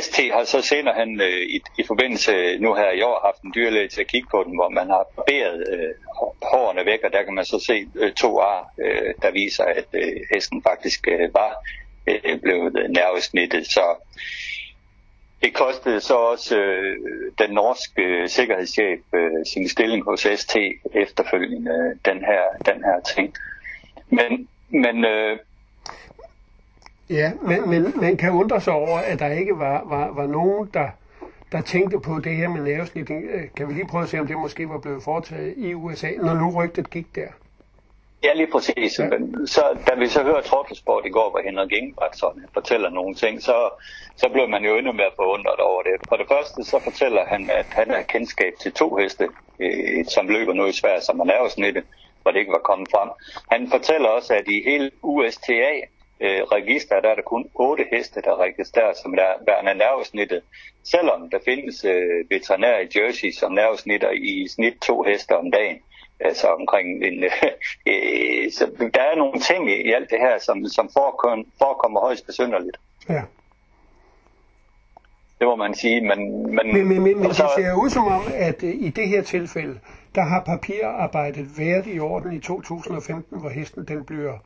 ST 0.00 0.20
har 0.32 0.44
så 0.44 0.60
senere 0.60 0.94
han 0.94 1.20
øh, 1.20 1.42
i, 1.56 1.60
i 1.78 1.82
forbindelse 1.86 2.58
nu 2.58 2.74
her 2.74 2.90
i 2.90 3.02
år 3.02 3.20
haft 3.24 3.42
en 3.42 3.52
dyrlæge 3.54 3.88
til 3.88 4.00
at 4.00 4.06
kigge 4.06 4.28
på 4.30 4.44
den, 4.46 4.56
hvor 4.56 4.68
man 4.68 4.86
har 4.86 5.04
barberet 5.16 5.66
øh, 5.72 5.94
hårene 6.42 6.86
væk, 6.86 7.00
og 7.04 7.12
der 7.12 7.22
kan 7.22 7.34
man 7.34 7.44
så 7.44 7.58
se 7.66 7.88
øh, 7.94 8.12
to 8.12 8.38
ar, 8.38 8.72
øh, 8.78 9.14
der 9.22 9.30
viser, 9.30 9.64
at 9.64 9.86
øh, 9.92 10.20
hesten 10.34 10.62
faktisk 10.62 11.08
øh, 11.08 11.34
var 11.34 11.52
øh, 12.06 12.40
blevet 12.40 12.90
nervesnittet. 12.90 13.66
Så 13.66 13.84
det 15.42 15.54
kostede 15.54 16.00
så 16.00 16.14
også 16.14 16.56
øh, 16.58 16.96
den 17.38 17.50
norske 17.50 18.02
øh, 18.02 18.28
sikkerhedschef 18.28 19.00
øh, 19.14 19.46
sin 19.52 19.68
stilling 19.68 20.04
hos 20.04 20.26
ST 20.36 20.56
efterfølgende 20.94 21.72
øh, 21.72 22.14
den 22.14 22.24
her 22.24 22.72
den 22.72 22.84
her 22.84 23.00
ting. 23.14 23.34
Men 24.10 24.48
men 24.68 25.04
øh, 25.04 25.38
Ja, 27.10 27.32
men, 27.42 27.70
men 27.70 28.00
man 28.00 28.16
kan 28.16 28.30
undre 28.32 28.60
sig 28.60 28.72
over, 28.72 28.98
at 28.98 29.18
der 29.18 29.32
ikke 29.32 29.58
var, 29.58 29.82
var, 29.86 30.10
var 30.14 30.26
nogen, 30.26 30.70
der, 30.74 30.88
der 31.52 31.60
tænkte 31.60 32.00
på 32.00 32.20
det 32.24 32.36
her 32.36 32.48
med 32.48 32.60
nervesnit. 32.60 33.10
Øh, 33.10 33.42
kan 33.56 33.68
vi 33.68 33.72
lige 33.72 33.86
prøve 33.86 34.02
at 34.02 34.08
se, 34.08 34.20
om 34.20 34.26
det 34.26 34.38
måske 34.38 34.68
var 34.68 34.78
blevet 34.78 35.02
foretaget 35.02 35.54
i 35.56 35.74
USA, 35.74 36.10
når 36.22 36.34
nu 36.34 36.62
rygtet 36.62 36.90
gik 36.90 37.06
der? 37.14 37.28
Ja, 38.24 38.32
lige 38.34 38.50
præcis. 38.52 38.98
Ja. 38.98 39.08
Så, 39.46 39.78
da 39.88 39.94
vi 39.98 40.06
så 40.06 40.22
hører 40.22 40.40
Trottelsport 40.40 41.06
i 41.06 41.10
går, 41.10 41.30
hvor 41.30 41.40
Henrik 41.44 41.72
Ingebrigtsen 41.72 42.44
fortæller 42.54 42.90
nogle 42.90 43.14
ting, 43.14 43.42
så, 43.42 43.56
så 44.16 44.28
blev 44.32 44.48
man 44.48 44.64
jo 44.64 44.76
endnu 44.76 44.92
mere 44.92 45.10
forundret 45.16 45.60
over 45.60 45.82
det. 45.82 45.92
For 46.08 46.16
det 46.16 46.26
første 46.28 46.64
så 46.64 46.78
fortæller 46.78 47.24
han, 47.26 47.50
at 47.50 47.66
han 47.70 47.90
har 47.90 48.02
kendskab 48.02 48.52
til 48.60 48.72
to 48.72 48.96
heste, 48.96 49.28
øh, 49.60 50.04
som 50.04 50.28
løber 50.28 50.52
nu 50.52 50.66
i 50.66 50.72
Sverige, 50.72 51.00
som 51.00 51.20
er 51.20 51.24
nervesnittet, 51.24 51.84
hvor 52.22 52.30
det 52.30 52.38
ikke 52.38 52.52
var 52.52 52.68
kommet 52.70 52.88
frem. 52.90 53.08
Han 53.50 53.70
fortæller 53.70 54.08
også, 54.08 54.34
at 54.34 54.48
i 54.48 54.62
hele 54.66 54.90
USTA, 55.02 55.72
øh, 56.20 56.42
register, 56.42 57.00
der 57.00 57.10
er 57.10 57.14
der 57.14 57.22
kun 57.22 57.50
otte 57.54 57.84
heste, 57.92 58.22
der 58.22 58.40
registreres 58.40 58.96
som 58.96 59.14
værende 59.46 59.74
nervesnittet. 59.74 60.42
Selvom 60.84 61.30
der 61.30 61.38
findes 61.44 61.84
øh, 61.84 62.30
veterinærer 62.30 62.80
i 62.80 62.88
Jersey, 62.98 63.30
som 63.30 63.52
nervesnitter 63.52 64.10
i 64.10 64.48
snit 64.48 64.74
to 64.86 65.02
heste 65.02 65.36
om 65.36 65.50
dagen. 65.50 65.78
Altså 66.20 66.46
omkring 66.46 67.04
en, 67.04 67.24
øh, 67.90 68.52
så 68.52 68.88
der 68.94 69.02
er 69.02 69.16
nogle 69.16 69.40
ting 69.40 69.70
i, 69.70 69.74
i 69.88 69.92
alt 69.92 70.10
det 70.10 70.18
her, 70.18 70.38
som, 70.38 70.64
som 70.64 70.90
forekommer, 70.92 71.44
forekommer 71.58 72.00
højst 72.00 72.26
besynderligt. 72.26 72.76
Ja. 73.08 73.22
Det 75.38 75.46
må 75.46 75.56
man 75.56 75.74
sige, 75.74 76.00
men... 76.00 76.18
Men, 76.56 76.72
men, 76.72 77.02
men, 77.02 77.20
men 77.20 77.34
så, 77.34 77.42
det 77.42 77.64
ser 77.64 77.74
ud 77.74 77.90
som 77.90 78.06
om, 78.06 78.22
at 78.34 78.62
uh, 78.62 78.68
i 78.68 78.90
det 78.90 79.08
her 79.08 79.22
tilfælde, 79.22 79.78
der 80.14 80.22
har 80.22 80.42
papirarbejdet 80.44 81.58
været 81.58 81.86
i 81.86 82.00
orden 82.00 82.32
i 82.32 82.40
2015, 82.40 83.40
hvor 83.40 83.48
hesten 83.48 83.84
den 83.88 84.04
bliver 84.04 84.38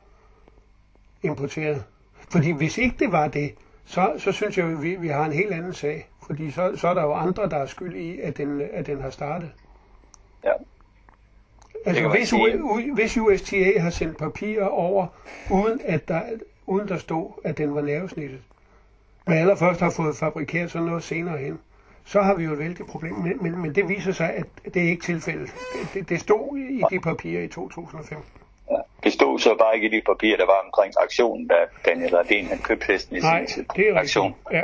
importeret. 1.23 1.83
Fordi 2.29 2.51
hvis 2.51 2.77
ikke 2.77 2.95
det 2.99 3.11
var 3.11 3.27
det, 3.27 3.53
så, 3.85 4.13
så 4.17 4.31
synes 4.31 4.57
jeg, 4.57 4.67
at 4.67 4.83
vi, 4.83 4.95
vi 4.95 5.07
har 5.07 5.25
en 5.25 5.31
helt 5.33 5.51
anden 5.51 5.73
sag. 5.73 6.09
Fordi 6.27 6.51
så, 6.51 6.75
så 6.75 6.87
er 6.87 6.93
der 6.93 7.01
jo 7.01 7.13
andre, 7.13 7.49
der 7.49 7.57
er 7.57 7.65
skyld 7.65 7.95
i, 7.95 8.19
at 8.19 8.37
den, 8.37 8.61
at 8.73 8.85
den 8.85 9.01
har 9.01 9.09
startet. 9.09 9.51
Ja. 10.43 10.51
Altså 11.85 12.07
hvis, 12.07 12.33
U, 12.33 12.93
hvis 12.93 13.17
USTA 13.17 13.79
har 13.79 13.89
sendt 13.89 14.17
papirer 14.17 14.65
over, 14.65 15.07
uden 15.51 15.81
at 15.83 16.07
der, 16.07 16.21
uden 16.65 16.87
der 16.87 16.97
stod, 16.97 17.31
at 17.43 17.57
den 17.57 17.75
var 17.75 17.81
nervesnittet, 17.81 18.39
men 19.27 19.37
allerførst 19.37 19.79
har 19.79 19.89
fået 19.89 20.15
fabrikeret 20.15 20.71
sådan 20.71 20.87
noget 20.87 21.03
senere 21.03 21.37
hen, 21.37 21.59
så 22.03 22.21
har 22.21 22.33
vi 22.33 22.43
jo 22.43 22.53
et 22.53 22.59
vældigt 22.59 22.89
problem. 22.89 23.13
Men, 23.13 23.43
men, 23.43 23.61
men 23.61 23.75
det 23.75 23.89
viser 23.89 24.11
sig, 24.11 24.33
at 24.33 24.45
det 24.73 24.83
er 24.83 24.87
ikke 24.89 25.03
tilfældet. 25.03 25.53
Det, 25.93 26.09
det 26.09 26.19
stod 26.19 26.57
i 26.57 26.83
de 26.89 26.99
papirer 26.99 27.43
i 27.43 27.47
2015. 27.47 28.40
Det 29.03 29.13
stod 29.13 29.39
så 29.39 29.55
bare 29.55 29.75
ikke 29.75 29.87
i 29.87 29.95
de 29.97 30.01
papirer, 30.05 30.37
der 30.37 30.45
var 30.45 30.61
omkring 30.65 30.93
aktionen, 31.03 31.47
da 31.47 31.55
Daniel 31.85 32.15
Radin 32.15 32.45
han 32.45 32.59
købte 32.59 32.85
hesten 32.87 33.15
i 33.15 33.19
Nej, 33.19 33.45
sin 33.45 33.65
det 33.75 33.89
er 33.89 33.95
aktion. 33.95 34.35
Ja. 34.51 34.61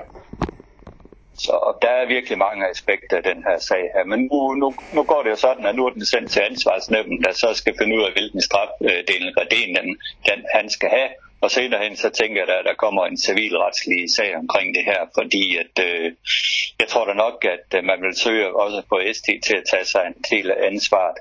Så 1.38 1.78
der 1.82 1.90
er 1.90 2.08
virkelig 2.08 2.38
mange 2.38 2.70
aspekter 2.70 3.18
af 3.18 3.24
den 3.24 3.44
her 3.48 3.58
sag 3.60 3.84
her. 3.96 4.04
Men 4.06 4.20
nu, 4.32 4.54
nu, 4.54 4.74
nu 4.94 5.04
går 5.04 5.24
det 5.24 5.30
jo 5.30 5.36
sådan, 5.36 5.66
at 5.66 5.76
nu 5.76 5.86
er 5.86 5.90
den 5.90 6.06
sendt 6.06 6.32
til 6.32 6.40
ansvarsnævnen, 6.40 7.24
der 7.24 7.34
så 7.34 7.54
skal 7.54 7.74
finde 7.80 7.98
ud 7.98 8.04
af, 8.04 8.12
hvilken 8.12 8.42
straf 8.42 8.70
øh, 8.82 9.00
Daniel 9.10 9.34
Radin 9.40 9.76
den, 9.76 9.88
den, 10.30 10.40
han 10.54 10.70
skal 10.70 10.90
have. 10.90 11.10
Og 11.42 11.52
senere 11.52 11.84
hen, 11.84 11.96
så 11.96 12.10
tænker 12.10 12.46
jeg, 12.46 12.58
at 12.60 12.66
der 12.66 12.74
kommer 12.74 13.06
en 13.06 13.18
civilretslig 13.18 14.12
sag 14.16 14.38
omkring 14.38 14.76
det 14.76 14.84
her, 14.86 15.02
fordi 15.18 15.58
at, 15.58 15.86
øh, 15.88 16.12
jeg 16.80 16.88
tror 16.88 17.06
da 17.06 17.14
nok, 17.14 17.46
at 17.46 17.78
øh, 17.78 17.84
man 17.84 18.02
vil 18.02 18.16
søge 18.16 18.56
også 18.56 18.82
på 18.90 19.00
ST 19.14 19.28
til 19.48 19.56
at 19.56 19.64
tage 19.72 19.86
sig 19.86 20.04
en 20.08 20.24
del 20.32 20.52
af 20.52 20.68
ansvaret. 20.68 21.18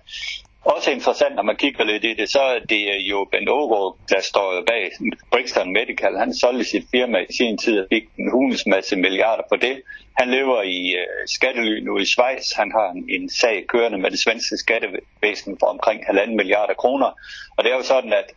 Også 0.75 0.91
interessant, 0.91 1.35
når 1.35 1.43
man 1.43 1.57
kigger 1.57 1.85
lidt 1.85 2.05
i 2.05 2.15
det, 2.15 2.29
så 2.31 2.41
er 2.41 2.59
det 2.59 2.83
øh, 2.95 3.11
jo 3.11 3.29
Ben 3.33 3.49
Oro, 3.49 3.97
der 4.09 4.21
står 4.21 4.63
bag 4.67 4.91
Brixton 5.33 5.73
Medical. 5.73 6.17
Han 6.19 6.35
solgte 6.35 6.65
sit 6.65 6.87
firma 6.91 7.19
i 7.19 7.33
sin 7.33 7.59
tid 7.59 7.81
og 7.81 7.87
fik 7.93 8.05
en 8.19 8.31
hulens 8.31 8.67
masse 8.67 8.97
milliarder 8.97 9.43
på 9.49 9.57
det. 9.57 9.83
Han 10.19 10.31
lever 10.31 10.63
i 10.63 10.95
øh, 11.01 11.29
skattely 11.37 11.81
nu 11.81 11.99
i 11.99 12.05
Schweiz. 12.05 12.53
Han 12.53 12.73
har 12.73 12.91
en, 12.91 13.05
en 13.09 13.31
sag 13.31 13.65
kørende 13.69 13.99
med 13.99 14.11
det 14.11 14.19
svenske 14.19 14.57
skattevæsen 14.57 15.57
for 15.61 15.67
omkring 15.67 16.07
halvanden 16.07 16.37
milliarder 16.37 16.75
kroner. 16.75 17.11
Og 17.57 17.65
det 17.65 17.73
er 17.73 17.77
jo 17.77 17.83
sådan, 17.83 18.13
at 18.13 18.29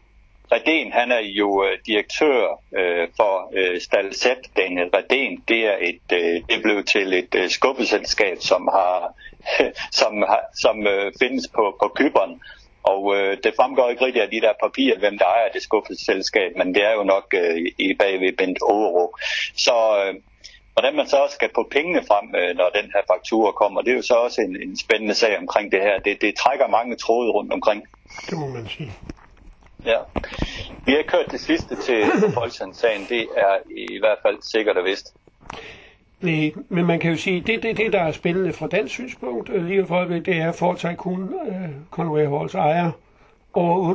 Redén, 0.52 0.92
han 0.92 1.12
er 1.12 1.20
jo 1.20 1.64
øh, 1.64 1.78
direktør 1.86 2.62
øh, 2.78 3.08
for 3.16 3.52
øh, 3.58 3.82
Stalset 3.82 4.42
Daniel 4.58 4.90
Redén, 4.96 5.44
det 5.48 5.66
er 5.66 5.78
et, 5.82 6.08
øh, 6.14 6.42
det 6.50 6.64
blev 6.64 6.84
til 6.84 7.14
et 7.14 7.36
øh, 7.36 7.50
skubbeselskab, 7.50 8.38
som 8.40 8.70
har, 8.72 9.14
som, 10.00 10.14
har, 10.28 10.42
som 10.62 10.88
øh, 10.88 11.12
findes 11.22 11.48
på, 11.56 11.78
på 11.82 11.92
Kyberen. 11.96 12.42
Og 12.84 13.16
øh, 13.16 13.38
det 13.44 13.54
fremgår 13.56 13.90
ikke 13.90 14.06
rigtigt 14.06 14.24
af 14.24 14.30
de 14.30 14.42
der 14.42 14.54
papirer, 14.64 15.00
hvem 15.00 15.18
der 15.18 15.26
ejer 15.26 15.50
det 15.54 15.62
skuffelselskab, 15.62 16.52
men 16.58 16.76
det 16.76 16.84
er 16.86 16.94
jo 16.94 17.04
nok 17.04 17.34
øh, 17.34 17.58
i 17.78 17.94
bagved 18.00 18.38
Bent 18.38 18.60
Oro. 18.62 19.16
Så 19.56 19.76
øh, 20.00 20.14
hvordan 20.74 20.96
man 20.96 21.08
så 21.08 21.18
også 21.18 21.36
skal 21.36 21.50
få 21.56 21.68
pengene 21.72 22.02
frem, 22.08 22.26
øh, 22.36 22.58
når 22.58 22.70
den 22.70 22.92
her 22.94 23.04
faktura 23.12 23.52
kommer, 23.52 23.82
det 23.82 23.92
er 23.92 23.96
jo 23.96 24.02
så 24.02 24.14
også 24.14 24.42
en, 24.42 24.56
en 24.64 24.78
spændende 24.78 25.14
sag 25.14 25.38
omkring 25.38 25.72
det 25.72 25.82
her. 25.82 26.00
Det, 26.00 26.22
det 26.22 26.36
trækker 26.36 26.68
mange 26.68 26.96
tråde 26.96 27.32
rundt 27.32 27.54
omkring. 27.54 27.84
Det 28.30 28.38
må 28.38 28.48
man 28.48 28.68
sige. 28.68 28.92
Ja. 29.86 29.98
Vi 30.86 30.92
har 30.92 31.04
kørt 31.08 31.32
det 31.32 31.40
sidste 31.40 31.76
til 31.76 32.04
Folksand-sagen. 32.40 33.06
Det 33.10 33.28
er 33.38 33.56
i 33.68 34.00
hvert 34.00 34.18
fald 34.22 34.38
sikkert 34.42 34.78
og 34.78 34.86
vist. 34.86 35.14
Nej, 36.22 36.52
men 36.70 36.86
man 36.86 37.00
kan 37.00 37.12
jo 37.12 37.18
sige, 37.18 37.42
det, 37.42 37.64
det, 37.64 37.78
det 37.78 37.94
der 37.94 38.02
er 38.02 38.12
spændende 38.12 38.54
fra 38.54 38.68
dansk 38.68 38.94
synspunkt 38.94 39.50
øh, 39.50 39.66
lige 39.66 39.86
for 39.86 39.96
øjeblikket, 39.96 40.26
det 40.26 40.36
er, 40.36 40.50
at 40.50 40.56
Ford 40.56 40.78
Tycoon 40.78 41.34
øh, 41.48 41.70
Conway 41.92 42.28
Halls 42.28 42.56
ejer 42.56 42.92
over 43.54 43.94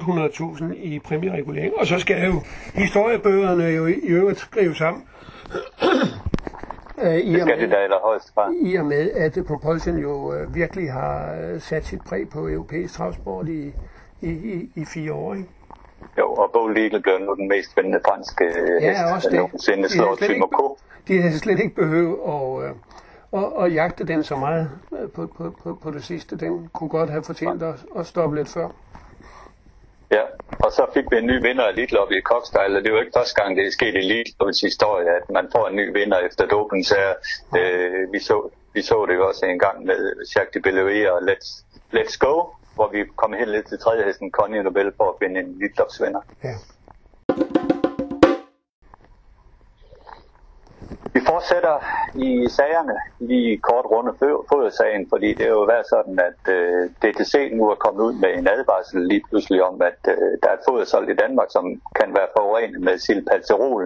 800.000 0.59 0.75
i 0.75 0.99
præmieregulering. 0.99 1.75
Og 1.77 1.87
så 1.87 1.99
skal 1.99 2.25
jo 2.27 2.43
historiebøgerne 2.75 3.65
jo 3.65 3.87
i 3.87 3.93
øvrigt 3.93 4.39
skrive 4.39 4.75
sammen. 4.75 5.03
øh, 7.03 7.15
i, 7.15 7.33
Det 7.33 7.43
og 7.43 7.49
det 7.49 7.59
med, 7.59 7.69
da 7.69 7.77
allerhøjst 7.77 8.35
fra. 8.35 8.51
I 8.63 8.77
og 8.77 8.87
med, 8.87 9.11
at 9.11 9.39
Propulsion 9.47 9.99
jo 9.99 10.35
øh, 10.35 10.55
virkelig 10.55 10.93
har 10.93 11.37
øh, 11.43 11.61
sat 11.61 11.87
sit 11.87 12.01
præg 12.09 12.29
på 12.29 12.49
europæisk 12.49 12.95
travsport 12.95 13.49
i, 13.49 13.73
i, 14.21 14.31
i, 14.31 14.71
i 14.75 14.85
fire 14.95 15.13
år. 15.13 15.35
Ikke? 15.35 15.49
Jo, 16.19 16.33
og 16.33 16.51
Bo 16.53 16.67
Legal 16.67 17.03
blev 17.03 17.19
nu 17.19 17.35
den 17.35 17.49
mest 17.49 17.71
spændende 17.71 18.01
franske 18.07 18.45
øh, 18.45 18.83
Ja, 18.83 18.91
hest, 18.91 19.15
også 19.15 19.29
der 19.31 19.37
nogensinde 19.37 19.83
De 19.83 19.93
slår 19.93 20.17
Timo 20.17 20.47
K. 20.47 20.79
De 21.09 21.23
havde 21.23 21.39
slet 21.39 21.61
ikke 21.61 21.75
behøvet 21.75 22.19
at, 22.27 22.65
øh, 22.65 23.43
at, 23.43 23.65
at 23.65 23.75
jagte 23.75 24.05
den 24.07 24.25
så 24.25 24.37
meget 24.37 24.71
øh, 24.93 25.11
på, 25.11 25.27
på, 25.27 25.55
på, 25.63 25.79
på 25.83 25.91
det 25.91 26.05
sidste. 26.05 26.37
Den 26.37 26.69
kunne 26.73 26.91
godt 26.91 27.11
have 27.11 27.23
fortjent 27.25 27.63
at, 27.63 27.75
at 27.99 28.07
stoppe 28.07 28.37
lidt 28.37 28.49
før. 28.49 28.69
Ja, 30.11 30.23
og 30.65 30.73
så 30.73 30.87
fik 30.95 31.05
vi 31.11 31.17
en 31.19 31.27
ny 31.27 31.43
vinder 31.47 31.65
af 31.65 31.93
Lobby 31.93 32.13
i 32.19 32.21
Cockstyle, 32.21 32.77
og 32.77 32.83
det 32.83 32.87
er 32.87 32.95
jo 32.95 33.01
ikke 33.01 33.17
første 33.17 33.43
gang, 33.43 33.57
det 33.57 33.67
er 33.67 33.71
sket 33.71 33.95
i 33.95 34.35
Lobbys 34.41 34.61
historie, 34.61 35.09
at 35.19 35.31
man 35.31 35.47
får 35.53 35.69
en 35.69 35.77
ny 35.77 35.93
vinder 35.99 36.19
efter 36.19 36.47
doping, 36.47 36.87
så 36.87 36.97
øh, 37.59 38.13
vi, 38.13 38.19
så, 38.19 38.51
vi 38.75 38.83
så 38.83 39.07
det 39.09 39.15
jo 39.15 39.29
også 39.29 39.47
en 39.47 39.59
gang 39.59 39.85
med 39.85 40.01
Jacques 40.37 40.53
de 40.55 40.61
Bellevue 40.61 41.13
og 41.13 41.19
Let's, 41.19 41.65
Let's 41.97 42.17
Go, 42.19 42.35
hvor 42.75 42.89
vi 42.93 43.05
kom 43.17 43.33
helt 43.33 43.51
lidt 43.51 43.67
til 43.69 43.79
tredje 43.79 44.05
hesten 44.05 44.31
Conny 44.31 44.59
Nobel 44.59 44.93
for 44.97 45.09
at 45.11 45.17
finde 45.23 45.41
en 45.41 45.59
lidt 45.59 45.77
Ja. 46.45 46.55
Vi 51.15 51.21
fortsætter 51.27 51.77
i 52.15 52.49
sagerne 52.59 52.97
lige 53.31 53.59
kort 53.69 53.87
runde 53.95 54.13
fø- 54.21 54.45
fodersagen, 54.53 55.05
fordi 55.13 55.29
det 55.39 55.45
er 55.47 55.55
jo 55.61 55.65
været 55.73 55.87
sådan, 55.95 56.17
at 56.29 56.41
øh, 56.57 56.83
DTC 57.03 57.35
nu 57.59 57.65
er 57.71 57.75
kommet 57.85 58.03
ud 58.07 58.15
med 58.23 58.31
en 58.39 58.49
advarsel 58.55 59.01
lige 59.11 59.23
pludselig 59.29 59.61
om, 59.71 59.83
at 59.91 60.01
øh, 60.15 60.31
der 60.43 60.49
er 60.49 60.57
et 60.57 60.67
fodersolgt 60.69 61.11
i 61.11 61.21
Danmark, 61.25 61.49
som 61.51 61.65
kan 61.99 62.09
være 62.19 62.29
forurenet 62.37 62.81
med 62.81 62.99
silpalterol. 62.99 63.83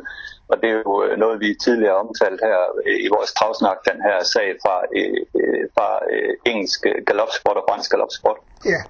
Og 0.51 0.57
det 0.61 0.69
er 0.71 0.79
jo 0.87 1.05
øh, 1.05 1.19
noget, 1.19 1.41
vi 1.41 1.51
tidligere 1.65 1.95
har 1.95 2.03
omtalt 2.07 2.41
her 2.49 2.59
øh, 2.87 2.99
i 3.07 3.09
vores 3.17 3.33
travsnak, 3.39 3.79
den 3.91 3.99
her 4.07 4.17
sag 4.35 4.49
fra, 4.65 4.77
øh, 4.99 5.21
øh, 5.41 5.65
fra 5.77 5.89
øh, 6.13 6.33
engelsk 6.51 6.81
galopsport 7.07 7.57
og 7.57 7.65
fransk 7.69 7.91
galopsport. 7.91 8.39
Ja, 8.75 8.81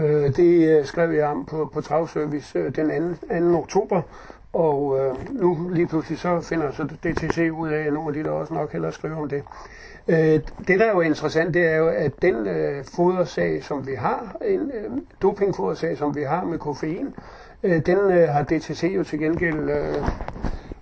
øh, 0.00 0.26
det 0.38 0.52
skrev 0.86 1.10
jeg 1.10 1.26
om 1.26 1.46
på, 1.46 1.70
på 1.74 1.80
Travservice 1.80 2.70
den 2.70 3.18
2. 3.28 3.52
2. 3.52 3.58
oktober, 3.58 4.02
og 4.52 4.98
øh, 5.00 5.40
nu 5.40 5.68
lige 5.72 5.86
pludselig 5.86 6.18
så 6.18 6.40
finder 6.40 6.70
så 6.70 6.84
DTC 6.84 7.50
ud 7.52 7.68
af, 7.68 7.86
at 7.86 7.92
nogle 7.92 8.08
af 8.08 8.14
de 8.14 8.24
der 8.24 8.30
også 8.30 8.54
nok 8.54 8.72
hellere 8.72 8.92
skrive 8.92 9.14
om 9.14 9.28
det. 9.28 9.42
Øh, 10.08 10.40
det 10.68 10.80
der 10.80 10.84
er 10.84 10.92
jo 10.94 11.00
interessant, 11.00 11.54
det 11.54 11.72
er 11.72 11.76
jo, 11.76 11.88
at 11.88 12.22
den 12.22 12.46
øh, 12.46 12.84
fodersag, 12.96 13.64
som 13.64 13.86
vi 13.86 13.94
har, 13.94 14.36
en 14.46 14.70
øh, 14.74 14.90
dopingfodersag, 15.22 15.98
som 15.98 16.16
vi 16.16 16.22
har 16.22 16.44
med 16.44 16.58
koffein, 16.58 17.14
øh, 17.62 17.86
den 17.86 17.98
øh, 17.98 18.28
har 18.28 18.42
DTC 18.42 18.92
jo 18.96 19.04
til 19.04 19.18
gengæld 19.18 19.70
øh, 19.70 20.04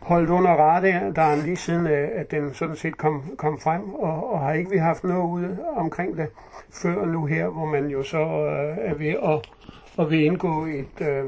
holdt 0.00 0.30
under 0.30 0.50
radaren 0.50 1.40
lige 1.40 1.56
siden, 1.56 1.86
øh, 1.86 2.08
at 2.14 2.30
den 2.30 2.54
sådan 2.54 2.76
set 2.76 2.96
kom, 2.96 3.22
kom 3.36 3.58
frem, 3.58 3.94
og, 3.94 4.32
og 4.32 4.40
har 4.40 4.52
ikke 4.52 4.70
vi 4.70 4.76
haft 4.76 5.04
noget 5.04 5.24
ude 5.24 5.58
omkring 5.76 6.16
det 6.16 6.26
før 6.72 7.04
nu 7.04 7.24
her, 7.26 7.48
hvor 7.48 7.66
man 7.66 7.86
jo 7.86 8.02
så 8.02 8.18
øh, 8.18 8.76
er 8.78 8.94
ved 8.94 9.14
at, 9.22 9.50
at 9.98 10.10
vil 10.10 10.24
indgå 10.24 10.66
et, 10.66 11.00
øh, 11.08 11.24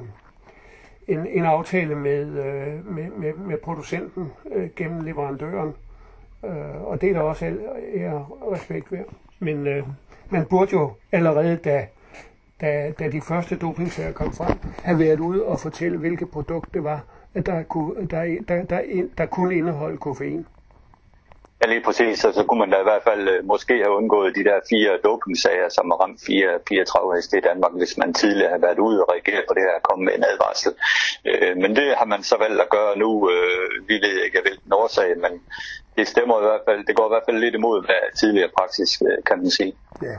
en, 1.09 1.27
en 1.27 1.45
aftale 1.45 1.95
med, 1.95 2.27
øh, 2.27 2.95
med, 2.95 3.11
med, 3.11 3.33
med 3.35 3.57
producenten 3.59 4.33
øh, 4.53 4.69
gennem 4.77 5.01
leverandøren. 5.01 5.75
Øh, 6.45 6.83
og 6.83 7.01
det 7.01 7.09
er 7.11 7.13
der 7.13 7.21
også 7.21 7.45
al 7.45 7.59
er 7.95 8.51
respekt 8.53 8.93
ved. 8.93 8.99
Men 9.39 9.67
øh, 9.67 9.83
man 10.31 10.47
burde 10.51 10.73
jo 10.73 10.93
allerede, 11.13 11.57
da, 11.57 11.87
da, 12.61 12.93
da 12.99 13.09
de 13.09 13.21
første 13.21 13.57
dopingsager 13.57 14.13
kom 14.13 14.33
frem, 14.33 14.59
have 14.85 14.99
været 14.99 15.21
ude 15.21 15.45
og 15.45 15.61
fortælle, 15.61 15.99
hvilket 15.99 16.31
produkt 16.31 16.75
det 16.75 16.85
var, 16.85 17.05
at 17.35 17.47
der 17.47 17.63
kunne, 17.63 18.07
der, 18.07 18.37
der, 18.49 18.65
der, 18.65 18.83
der 19.19 19.27
kunne 19.27 19.55
indeholde 19.55 19.97
koffein. 19.97 20.47
Ja, 21.61 21.67
lige 21.67 21.85
præcis. 21.85 22.25
Og 22.25 22.35
så 22.35 22.45
kunne 22.45 22.59
man 22.59 22.71
da 22.71 22.81
i 22.81 22.89
hvert 22.91 23.03
fald 23.03 23.29
øh, 23.29 23.45
måske 23.45 23.75
have 23.85 23.97
undgået 24.01 24.37
de 24.37 24.45
der 24.45 24.61
fire 24.71 24.99
dopingsager, 25.05 25.69
som 25.69 25.91
har 25.91 25.99
ramt 26.03 26.21
fire 26.27 26.51
34 26.69 27.17
heste 27.17 27.39
i 27.39 27.41
Danmark, 27.41 27.73
hvis 27.81 27.99
man 27.99 28.15
tidligere 28.15 28.51
har 28.51 28.59
været 28.59 28.79
ude 28.79 29.03
og 29.03 29.09
reagere 29.13 29.43
på 29.49 29.55
det 29.55 29.63
her 29.63 29.75
og 29.81 29.83
komme 29.83 30.05
med 30.05 30.15
en 30.15 30.25
advarsel. 30.31 30.73
Øh, 31.31 31.57
men 31.63 31.77
det 31.77 31.89
har 32.01 32.05
man 32.05 32.23
så 32.23 32.37
valgt 32.45 32.61
at 32.61 32.71
gøre 32.71 32.99
nu. 32.99 33.31
Øh, 33.31 33.89
vi 33.89 33.95
ved 33.95 34.17
ikke, 34.25 34.41
hvilken 34.47 34.73
årsag, 34.73 35.19
men 35.25 35.33
det 35.97 36.09
stemmer 36.09 36.39
i 36.41 36.45
hvert 36.49 36.65
fald, 36.69 36.87
det 36.87 36.97
går 36.97 37.07
i 37.07 37.13
hvert 37.13 37.27
fald 37.29 37.39
lidt 37.45 37.55
imod 37.55 37.79
hvad 37.87 38.03
tidligere 38.21 38.51
praksis, 38.59 39.03
øh, 39.09 39.19
kan 39.27 39.39
man 39.39 39.51
sige. 39.51 39.73
Ja. 40.03 40.17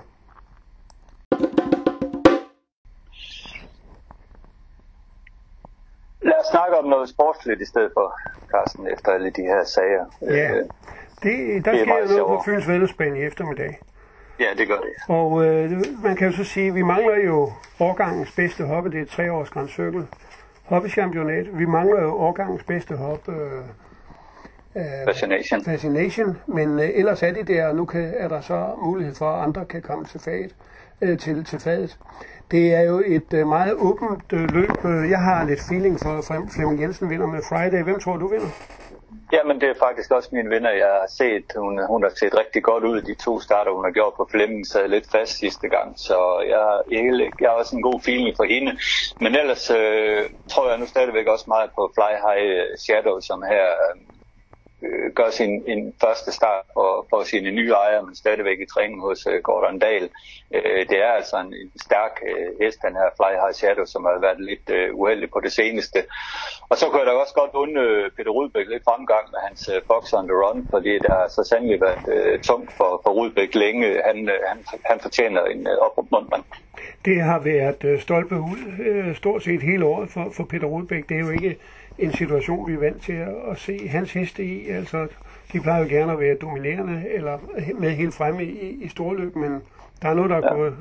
Lad 6.29 6.39
os 6.43 6.49
snakke 6.51 6.77
om 6.77 6.85
noget 6.85 7.09
sportsligt 7.09 7.61
i 7.61 7.65
stedet 7.65 7.91
for, 7.93 8.07
Carsten, 8.51 8.87
efter 8.87 9.11
alle 9.11 9.29
de 9.29 9.41
her 9.41 9.63
sager. 9.63 10.05
Ja. 10.21 10.51
Øh, 10.51 10.65
Det, 11.23 11.65
der 11.65 11.71
Det 11.71 11.81
er 11.81 11.83
sker 11.85 11.93
noget 11.93 12.09
på 12.09 12.15
sjovere. 12.15 12.43
Fyns 12.45 12.67
Vældesbane 12.67 13.19
i 13.19 13.23
eftermiddag. 13.23 13.79
ja, 14.39 14.45
det 14.57 14.67
gør 14.67 14.75
det. 14.75 14.89
Og 15.07 15.45
øh, 15.45 15.71
man 16.03 16.15
kan 16.15 16.27
jo 16.27 16.33
så 16.33 16.43
sige, 16.43 16.67
at 16.67 16.75
vi 16.75 16.81
mangler 16.81 17.15
jo 17.25 17.51
årgangens 17.79 18.31
bedste 18.31 18.63
hoppe. 18.63 18.91
Det 18.91 18.97
er 18.97 19.01
et 19.01 19.07
treårs 19.09 19.49
Grand 19.49 19.69
Circle 19.69 20.07
hoppechampionat. 20.65 21.45
Vi 21.59 21.65
mangler 21.65 22.01
jo 22.01 22.09
årgangens 22.13 22.63
bedste 22.63 22.95
hop. 22.95 23.29
Øh, 23.29 24.85
Fascination. 25.05 25.63
Fascination, 25.63 26.37
men 26.47 26.79
øh, 26.79 26.89
ellers 26.93 27.23
er 27.23 27.31
de 27.33 27.43
der, 27.43 27.67
og 27.67 27.75
nu 27.75 27.85
kan, 27.85 28.13
er 28.17 28.27
der 28.27 28.41
så 28.41 28.67
mulighed 28.83 29.15
for, 29.15 29.25
at 29.31 29.43
andre 29.43 29.65
kan 29.65 29.81
komme 29.81 30.05
til 30.05 30.19
faget, 30.19 30.55
øh, 31.01 31.17
til, 31.17 31.45
til 31.45 31.59
fadet. 31.59 31.97
Det 32.51 32.73
er 32.75 32.81
jo 32.81 33.03
et 33.05 33.33
øh, 33.33 33.47
meget 33.47 33.73
åbent 33.73 34.33
øh, 34.33 34.51
løb. 34.53 34.85
Øh, 34.85 35.09
Jeg 35.09 35.19
har 35.19 35.43
lidt 35.45 35.59
feeling 35.69 35.99
for, 35.99 36.21
for 36.27 36.47
Flemming 36.55 36.81
Jensen 36.81 37.09
vinder 37.09 37.27
med 37.27 37.39
Friday. 37.49 37.83
Hvem 37.83 37.99
tror 37.99 38.17
du 38.17 38.27
vinder? 38.27 38.47
Jamen, 39.31 39.61
det 39.61 39.69
er 39.69 39.83
faktisk 39.87 40.11
også 40.11 40.29
min 40.31 40.49
venner, 40.49 40.71
jeg 40.83 40.91
har 40.99 41.09
set. 41.21 41.45
Hun, 41.55 41.73
hun 41.91 42.03
har 42.03 42.13
set 42.19 42.33
rigtig 42.41 42.63
godt 42.63 42.83
ud 42.83 43.01
de 43.01 43.15
to 43.15 43.39
starter, 43.39 43.71
hun 43.71 43.85
har 43.85 43.91
gjort 43.91 44.13
på 44.17 44.27
Flemming, 44.31 44.67
sad 44.67 44.87
lidt 44.87 45.07
fast 45.11 45.33
sidste 45.39 45.67
gang. 45.69 45.99
Så 46.07 46.17
jeg, 46.53 46.63
jeg, 46.91 47.31
jeg 47.41 47.49
har 47.49 47.57
også 47.61 47.75
en 47.75 47.87
god 47.89 47.99
feeling 48.07 48.33
for 48.37 48.43
hende. 48.53 48.71
Men 49.23 49.31
ellers 49.41 49.65
øh, 49.71 50.23
tror 50.51 50.69
jeg 50.69 50.79
nu 50.79 50.85
stadigvæk 50.85 51.27
også 51.27 51.45
meget 51.47 51.69
på 51.77 51.91
Fly 51.95 52.13
High 52.25 52.49
Shadow, 52.83 53.17
som 53.19 53.39
her 53.51 53.65
øh, 53.85 53.95
øh, 54.83 55.13
gør 55.13 55.29
sin 55.29 55.63
en 55.67 55.93
første 56.01 56.31
start 56.31 56.65
for, 56.73 57.05
for 57.09 57.23
sine 57.23 57.51
nye 57.51 57.71
ejere, 57.71 58.03
men 58.03 58.15
stadigvæk 58.15 58.59
i 58.59 58.65
træning 58.73 59.01
hos 59.01 59.27
øh, 59.31 59.41
Gordon 59.41 59.79
Dahl. 59.79 60.09
Øh, 60.55 60.81
det 60.89 60.97
er 61.05 61.11
altså 61.19 61.35
en, 61.37 61.53
en 61.53 61.71
stærk 61.85 62.13
øh, 62.29 62.47
hest, 62.61 62.79
den 62.85 62.95
her 62.95 63.09
Fly 63.17 63.33
High 63.41 63.55
Shadow, 63.59 63.85
som 63.85 64.05
har 64.05 64.19
været 64.19 64.41
lidt 64.49 64.69
øh, 64.69 64.95
uheldig 64.95 65.29
på 65.31 65.39
det 65.39 65.51
seneste. 65.51 65.99
Og 66.69 66.77
så 66.77 66.85
kunne 66.85 66.99
jeg 66.99 67.07
da 67.07 67.11
også 67.11 67.33
godt 67.33 67.53
undre 67.53 67.81
øh, 67.81 68.11
Peter 68.17 68.31
Rudbæk 68.31 68.67
lidt 68.67 68.83
fremgang 68.83 69.25
med 69.33 69.39
hans 69.47 69.69
øh, 69.73 69.81
Fox 69.87 70.13
on 70.13 70.27
the 70.27 70.37
Run, 70.41 70.67
fordi 70.73 70.99
der 70.99 71.13
har 71.19 71.27
så 71.27 71.43
sandelig 71.49 71.81
været 71.81 72.03
øh, 72.15 72.39
tungt 72.39 72.71
for, 72.77 73.01
for 73.03 73.11
Rudbæk 73.17 73.55
længe. 73.55 74.01
Han, 74.05 74.29
øh, 74.29 74.39
han, 74.47 74.57
han 74.85 74.99
fortjener 74.99 75.43
en 75.45 75.67
øh, 75.67 75.77
opmuntring. 75.77 76.45
Det 77.05 77.21
har 77.21 77.39
været 77.39 77.83
øh, 77.83 77.99
stolpe 77.99 78.35
ud 78.35 78.61
øh, 78.79 79.15
stort 79.15 79.43
set 79.43 79.61
hele 79.61 79.85
året 79.85 80.09
for, 80.09 80.31
for 80.37 80.43
Peter 80.43 80.67
Rudbæk. 80.67 81.09
Det 81.09 81.15
er 81.15 81.21
jo 81.21 81.29
ikke 81.29 81.57
en 81.99 82.13
situation, 82.13 82.67
vi 82.67 82.73
er 82.73 82.79
vant 82.79 83.01
til 83.03 83.13
at, 83.13 83.33
at 83.51 83.57
se 83.59 83.87
hans 83.87 84.13
heste 84.13 84.43
i. 84.43 84.67
Altså, 84.69 85.07
de 85.53 85.61
plejer 85.61 85.81
jo 85.83 85.87
gerne 85.89 86.11
at 86.11 86.19
være 86.19 86.35
dominerende 86.35 87.03
eller 87.09 87.37
med 87.79 87.91
helt 87.91 88.13
fremme 88.13 88.43
i, 88.45 88.69
i 88.83 88.87
storløb, 88.87 89.35
men 89.35 89.51
der 90.01 90.09
er 90.09 90.13
noget, 90.13 90.29
der 90.29 90.37
er 90.37 90.41
ja. 90.51 90.53
gået 90.55 90.75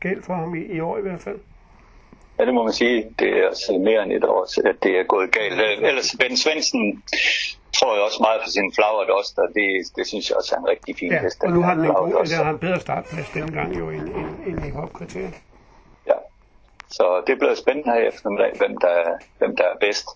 galt 0.00 0.24
for 0.26 0.34
ham 0.34 0.54
i, 0.54 0.62
i 0.76 0.80
år 0.80 0.98
i 0.98 1.02
hvert 1.02 1.20
fald. 1.20 1.38
Ja, 2.38 2.44
det 2.44 2.54
må 2.54 2.62
man 2.64 2.72
sige. 2.72 2.96
Det 3.18 3.28
er 3.38 3.46
altså 3.46 3.72
mere 3.84 4.02
end 4.02 4.12
et 4.12 4.24
år, 4.24 4.68
at 4.68 4.76
det 4.82 4.92
er 5.00 5.04
gået 5.04 5.30
galt. 5.32 5.60
Øh, 5.60 5.88
Ellers 5.88 6.16
Ben 6.20 6.36
Svendsen 6.36 7.02
tror 7.76 7.94
jeg 7.94 8.02
også 8.04 8.18
meget 8.26 8.40
på 8.44 8.48
sin 8.50 8.72
flagret 8.76 9.10
også, 9.18 9.32
og 9.36 9.48
det, 9.54 9.66
det 9.96 10.06
synes 10.06 10.28
jeg 10.28 10.36
også 10.36 10.54
er 10.54 10.58
en 10.60 10.68
rigtig 10.68 10.96
fin 11.00 11.12
Ja, 11.12 11.22
hest. 11.22 11.42
og 11.44 11.50
nu 11.50 11.62
har 11.62 11.74
den 11.74 11.84
en 11.84 11.94
god, 11.94 12.24
der 12.38 12.44
har 12.44 12.52
en 12.52 12.58
bedre 12.58 12.80
startplads 12.80 13.28
denne 13.34 13.52
gang 13.52 13.78
jo 13.78 13.90
end, 13.90 14.02
end, 14.20 14.30
end 14.46 14.66
i 14.66 14.70
hopkriteriet. 14.70 15.34
Så 16.90 17.22
det 17.26 17.38
bliver 17.38 17.54
spændende 17.54 17.92
her 17.92 18.08
eftermiddag, 18.10 18.52
hvem 18.58 18.74
der, 18.84 18.96
hvem 19.38 19.56
der 19.56 19.64
er 19.64 19.78
bedst. 19.80 20.08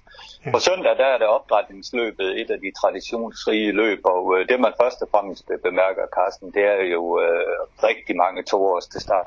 Ja. 0.47 0.51
På 0.53 0.59
søndag 0.59 0.97
der 0.99 1.07
er 1.07 1.19
det 1.19 1.27
opdrætningsløbet, 1.27 2.41
et 2.41 2.51
af 2.51 2.59
de 2.65 2.71
traditionsrige 2.81 3.73
løb, 3.73 4.01
og 4.05 4.23
øh, 4.35 4.49
det 4.49 4.61
man 4.61 4.73
først 4.83 5.03
og 5.03 5.09
fremmest 5.11 5.51
bemærker, 5.63 6.05
Carsten, 6.17 6.53
det 6.57 6.65
er 6.65 6.83
jo 6.97 7.21
øh, 7.25 7.57
rigtig 7.89 8.17
mange 8.17 8.43
toårs 8.43 8.87
til 8.87 9.01
start. 9.01 9.27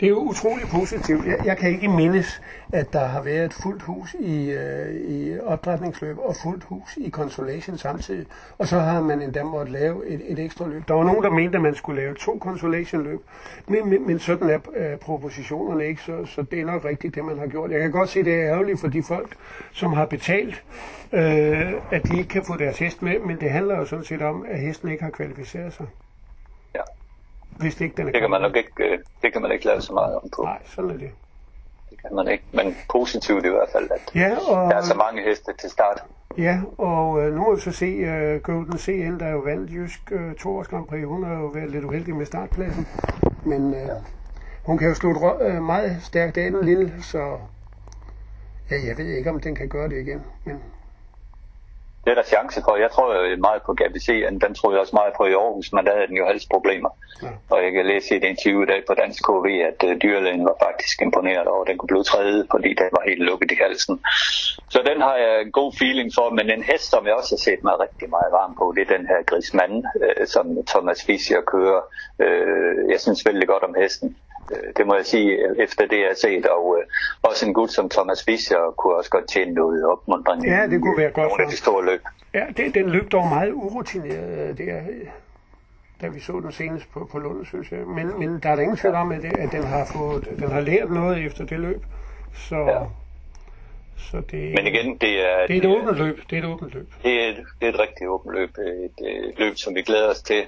Det 0.00 0.06
er 0.06 0.10
jo 0.10 0.18
utrolig 0.18 0.66
positivt. 0.68 1.26
Jeg, 1.26 1.38
jeg 1.44 1.58
kan 1.58 1.70
ikke 1.70 1.88
mindes, 1.88 2.42
at 2.72 2.92
der 2.92 3.06
har 3.06 3.22
været 3.22 3.44
et 3.44 3.52
fuldt 3.52 3.82
hus 3.82 4.16
i, 4.20 4.50
øh, 4.50 4.94
i 4.94 5.38
opdrætningsløb 5.38 6.18
og 6.18 6.36
fuldt 6.42 6.64
hus 6.64 6.96
i 6.96 7.10
consolation 7.10 7.78
samtidig. 7.78 8.26
Og 8.58 8.66
så 8.66 8.78
har 8.78 9.00
man 9.00 9.22
endda 9.22 9.42
måtte 9.42 9.72
lave 9.72 10.06
et, 10.06 10.22
et 10.28 10.38
ekstra 10.38 10.68
løb. 10.68 10.88
Der 10.88 10.94
var 10.94 11.04
nogen, 11.04 11.22
der 11.22 11.30
mente, 11.30 11.56
at 11.56 11.62
man 11.62 11.74
skulle 11.74 12.00
lave 12.00 12.14
to 12.14 12.38
consolation 12.40 13.04
løb, 13.04 13.20
men, 13.68 13.88
men, 13.90 14.06
men 14.06 14.18
sådan 14.18 14.50
er 14.50 14.58
øh, 14.76 14.98
propositionerne 14.98 15.86
ikke, 15.86 16.02
så, 16.02 16.24
så 16.26 16.42
det 16.42 16.60
er 16.60 16.64
nok 16.64 16.84
rigtigt, 16.84 17.14
det 17.14 17.24
man 17.24 17.38
har 17.38 17.46
gjort. 17.46 17.70
Jeg 17.70 17.80
kan 17.80 17.90
godt 17.90 18.08
se, 18.08 18.24
det 18.24 18.34
er 18.34 18.52
ærgerligt 18.52 18.80
for 18.80 18.88
de 18.88 19.02
folk, 19.02 19.36
som 19.72 19.92
har 19.92 20.06
betalt, 20.06 20.64
øh, 21.12 21.72
at 21.90 22.08
de 22.08 22.18
ikke 22.18 22.28
kan 22.28 22.44
få 22.44 22.56
deres 22.56 22.78
hest 22.78 23.02
med, 23.02 23.18
men 23.18 23.40
det 23.40 23.50
handler 23.50 23.76
jo 23.76 23.84
sådan 23.84 24.04
set 24.04 24.22
om, 24.22 24.46
at 24.48 24.60
hesten 24.60 24.88
ikke 24.88 25.04
har 25.04 25.10
kvalificeret 25.10 25.72
sig 25.72 25.86
hvis 27.60 27.80
ikke 27.80 27.96
den 27.96 28.08
er 28.08 28.12
det 28.12 28.20
kan 28.20 28.30
man 28.30 28.40
nok 28.40 28.56
ikke, 28.56 28.72
øh, 28.78 28.98
det 29.22 29.32
kan 29.32 29.42
man 29.42 29.52
ikke 29.52 29.64
lave 29.64 29.80
så 29.80 29.92
meget 29.92 30.14
om 30.14 30.30
på. 30.36 30.42
Nej, 30.42 30.58
sådan 30.64 30.90
er 30.90 30.94
det. 30.94 31.10
Det 31.90 32.00
kan 32.02 32.14
man 32.14 32.28
ikke, 32.28 32.44
men 32.52 32.76
positivt 32.90 33.46
i 33.46 33.48
hvert 33.48 33.68
fald, 33.72 33.90
at 33.90 34.14
ja, 34.14 34.36
og, 34.48 34.70
der 34.70 34.76
er 34.76 34.82
så 34.82 34.94
mange 34.94 35.22
heste 35.22 35.52
til 35.60 35.70
start. 35.70 36.02
Ja, 36.38 36.60
og 36.78 37.22
øh, 37.22 37.34
nu 37.34 37.40
må 37.40 37.54
vi 37.54 37.60
så 37.60 37.72
se 37.72 37.86
uh, 37.86 38.42
Golden 38.42 38.78
CL, 38.78 39.18
der 39.20 39.26
er 39.26 39.32
jo 39.32 39.38
vandt 39.38 39.70
Jysk 39.70 40.12
uh, 40.12 40.34
to 40.34 40.56
års 40.56 40.68
Grand 40.68 40.86
Prix. 40.86 41.04
Hun 41.04 41.24
har 41.24 41.34
jo 41.34 41.46
været 41.46 41.70
lidt 41.70 41.84
uheldig 41.84 42.16
med 42.16 42.26
startpladsen, 42.26 42.86
men 43.44 43.72
ja. 43.72 43.86
hun 44.64 44.78
kan 44.78 44.88
jo 44.88 44.94
slå 44.94 45.10
uh, 45.10 45.62
meget 45.62 46.02
stærkt 46.02 46.38
af 46.38 46.50
den 46.50 46.64
lille, 46.64 46.92
så 47.02 47.38
ja, 48.70 48.76
jeg 48.86 48.98
ved 48.98 49.06
ikke, 49.06 49.30
om 49.30 49.40
den 49.40 49.54
kan 49.54 49.68
gøre 49.68 49.88
det 49.88 50.00
igen, 50.00 50.22
men 50.44 50.60
det 52.04 52.10
er 52.10 52.14
der 52.14 52.32
chance 52.34 52.62
for. 52.66 52.76
Jeg 52.76 52.90
tror 52.90 53.06
jo 53.14 53.36
meget 53.36 53.62
på 53.66 53.72
GBC, 53.80 54.08
den 54.44 54.54
tror 54.54 54.70
jeg 54.70 54.80
også 54.80 54.96
meget 55.00 55.12
på 55.16 55.24
i 55.26 55.32
Aarhus, 55.32 55.72
men 55.72 55.84
der 55.86 55.92
havde 55.94 56.08
den 56.10 56.16
jo 56.16 56.24
problemer. 56.50 56.90
Ja. 57.22 57.32
Og 57.50 57.58
jeg 57.64 57.72
kan 57.72 57.86
læse 57.86 58.14
i 58.14 58.16
et 58.16 58.24
interview 58.24 58.62
i 58.62 58.66
dag 58.66 58.80
på 58.88 58.94
Dansk 58.94 59.20
KV, 59.28 59.46
at 59.70 59.80
uh, 59.88 59.92
dyrlægen 60.02 60.44
var 60.44 60.56
faktisk 60.66 61.02
imponeret 61.02 61.46
over, 61.52 61.62
at 61.62 61.68
den 61.70 61.78
kunne 61.78 61.92
blive 61.94 62.04
trædet, 62.12 62.46
fordi 62.50 62.70
den 62.80 62.88
var 62.96 63.02
helt 63.10 63.22
lukket 63.30 63.50
i 63.52 63.58
halsen. 63.64 64.00
Så 64.74 64.78
den 64.90 65.00
har 65.06 65.16
jeg 65.24 65.34
en 65.40 65.52
god 65.52 65.72
feeling 65.80 66.10
for, 66.18 66.26
men 66.30 66.50
en 66.50 66.62
hest, 66.62 66.90
som 66.90 67.06
jeg 67.06 67.14
også 67.14 67.32
har 67.36 67.42
set 67.48 67.62
mig 67.64 67.74
rigtig 67.80 68.08
meget 68.16 68.30
varm 68.38 68.52
på, 68.58 68.64
det 68.76 68.82
er 68.82 68.96
den 68.96 69.06
her 69.06 69.20
Grismand, 69.30 69.76
uh, 70.04 70.26
som 70.34 70.44
Thomas 70.72 71.04
Fischer 71.06 71.40
kører. 71.54 71.80
Uh, 72.24 72.90
jeg 72.92 73.00
synes 73.00 73.26
vældig 73.26 73.48
godt 73.48 73.64
om 73.68 73.74
hesten. 73.82 74.16
Øh, 74.52 74.72
det 74.76 74.86
må 74.86 74.94
jeg 74.94 75.06
sige, 75.06 75.38
efter 75.62 75.86
det 75.86 75.98
jeg 75.98 76.08
har 76.08 76.14
set. 76.14 76.46
Og 76.46 76.76
øh, 76.78 76.84
også 77.22 77.46
en 77.46 77.54
gut 77.54 77.70
som 77.70 77.88
Thomas 77.88 78.24
Fischer 78.24 78.74
kunne 78.78 78.94
også 78.94 79.10
godt 79.10 79.28
tjene 79.28 79.52
noget 79.52 79.86
opmuntring. 79.86 80.44
Ja, 80.44 80.66
det 80.66 80.80
kunne 80.80 80.98
være 80.98 81.10
godt. 81.10 81.28
Nogle 81.28 81.44
af 81.44 81.50
de 81.50 81.56
store 81.56 81.84
løb. 81.84 82.02
Ja, 82.34 82.46
det, 82.56 82.74
den 82.74 82.90
løb 82.90 83.12
dog 83.12 83.28
meget 83.28 83.52
urutineret 83.52 84.50
øh, 84.50 84.58
der, 84.58 84.80
da 86.00 86.08
vi 86.08 86.20
så 86.20 86.32
den 86.32 86.52
senest 86.52 86.92
på, 86.92 87.08
på 87.12 87.18
Lund, 87.18 87.46
synes 87.46 87.72
jeg. 87.72 87.78
Men, 87.78 88.18
men 88.18 88.40
der 88.42 88.48
er 88.50 88.54
der 88.54 88.62
ingen 88.62 88.76
tvivl 88.76 88.94
om, 88.94 89.12
at, 89.12 89.22
det, 89.22 89.36
at 89.38 89.52
den, 89.52 89.64
har 89.64 89.84
fået, 89.84 90.28
den 90.38 90.50
har 90.50 90.60
lært 90.60 90.90
noget 90.90 91.26
efter 91.26 91.44
det 91.44 91.60
løb. 91.60 91.82
Så, 92.34 92.56
ja. 92.56 92.80
Så 94.08 94.16
det, 94.30 94.54
Men 94.56 94.66
igen, 94.66 94.88
det 94.98 95.12
er... 95.28 95.46
Det 95.46 95.56
er 95.56 95.60
et 95.60 95.76
åbent 95.76 95.98
løb. 95.98 96.16
Det 96.30 96.38
er 96.38 96.42
et 96.42 96.48
åbent 96.52 96.74
løb. 96.74 96.88
Det 97.02 97.14
er, 97.24 97.32
det 97.58 97.64
er 97.68 97.72
et 97.74 97.78
rigtig 97.78 98.08
åbent 98.08 98.34
løb. 98.34 98.50
Et, 98.58 98.98
et 99.30 99.38
løb, 99.38 99.56
som 99.56 99.74
vi 99.74 99.82
glæder 99.82 100.08
os 100.08 100.22
til. 100.22 100.42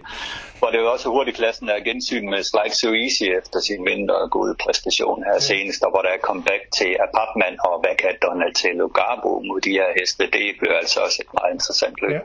Hvor 0.59 0.69
det 0.69 0.77
er 0.79 0.83
jo 0.83 0.93
også 0.93 1.09
hurtigt 1.09 1.37
klassen 1.37 1.69
er 1.69 1.85
gensyn 1.85 2.31
med 2.31 2.43
Slide 2.43 2.75
So 2.81 2.88
Easy 3.05 3.25
efter 3.41 3.59
sin 3.61 3.85
mindre 3.85 4.29
gode 4.29 4.55
præstation 4.65 5.25
her 5.25 5.33
ja. 5.33 5.38
senest, 5.38 5.83
og 5.85 5.91
hvor 5.91 6.03
der 6.03 6.09
er 6.09 6.19
comeback 6.29 6.62
til 6.79 6.91
Apatman 7.05 7.57
og 7.69 7.81
hvad 7.81 7.95
kan 8.03 8.15
Donatello 8.23 8.87
Garbo 8.88 9.33
mod 9.49 9.61
de 9.61 9.71
her 9.71 9.88
heste. 9.99 10.23
Det 10.37 10.47
bliver 10.61 10.77
altså 10.83 11.01
også 11.07 11.19
et 11.25 11.33
meget 11.38 11.53
interessant 11.57 11.97
løb. 12.03 12.11
Ja. 12.11 12.21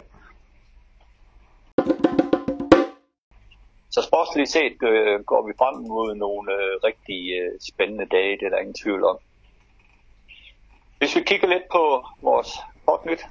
Så 3.92 4.02
sportsligt 4.10 4.50
set 4.50 4.78
øh, 4.92 5.20
går 5.32 5.42
vi 5.48 5.54
frem 5.62 5.76
mod 5.94 6.16
nogle 6.16 6.46
øh, 6.58 6.72
rigtig 6.90 7.22
øh, 7.40 7.52
spændende 7.72 8.06
dage, 8.16 8.38
det 8.38 8.46
er 8.46 8.50
der 8.50 8.63
ingen 8.63 8.82
tvivl 8.84 9.04
om. 9.04 9.18
Hvis 10.97 11.15
vi 11.15 11.21
kigger 11.21 11.47
lidt 11.47 11.63
på 11.71 12.05
vores 12.21 12.47
sportnyt. 12.83 13.27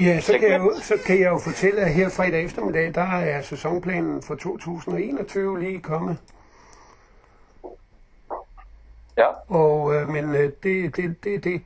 Ja, 0.00 0.20
så 0.20 0.38
kan, 0.38 0.50
jeg 0.50 0.60
jo, 0.60 0.74
så 0.80 0.94
kan 1.06 1.20
jeg 1.20 1.30
jo 1.30 1.38
fortælle, 1.38 1.80
at 1.80 1.94
her 1.94 2.08
fredag 2.08 2.44
eftermiddag, 2.44 2.94
der 2.94 3.02
er 3.02 3.42
sæsonplanen 3.42 4.22
for 4.22 4.34
2021 4.34 5.60
lige 5.60 5.80
kommet. 5.80 6.18
Ja. 9.18 9.26
Og, 9.48 9.94
øh, 9.94 10.08
men 10.08 10.34
øh, 10.34 10.52
det, 10.62 10.96
det, 10.96 11.24
det, 11.24 11.44
det, 11.44 11.62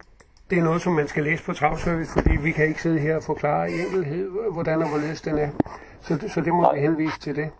det 0.50 0.59
er 0.59 0.62
noget, 0.62 0.83
som 0.83 0.92
man 0.92 1.09
skal 1.09 1.24
læse 1.24 1.44
på 1.44 1.52
travservice, 1.52 2.12
fordi 2.12 2.37
vi 2.37 2.52
kan 2.52 2.66
ikke 2.68 2.83
sidde 2.83 2.98
her 2.98 3.16
og 3.16 3.22
forklare 3.22 3.70
i 3.70 3.80
enkelhed, 3.80 4.30
hvordan 4.52 4.83
og 4.83 4.88
hvorledes 4.88 5.20
den 5.20 5.38
er. 5.38 5.50
Så, 6.00 6.30
så 6.35 6.40
det 6.40 6.52
må 6.52 6.61
Nej. 6.62 6.74
vi 6.74 6.80
henvise 6.80 7.20
til 7.20 7.37
det. 7.37 7.50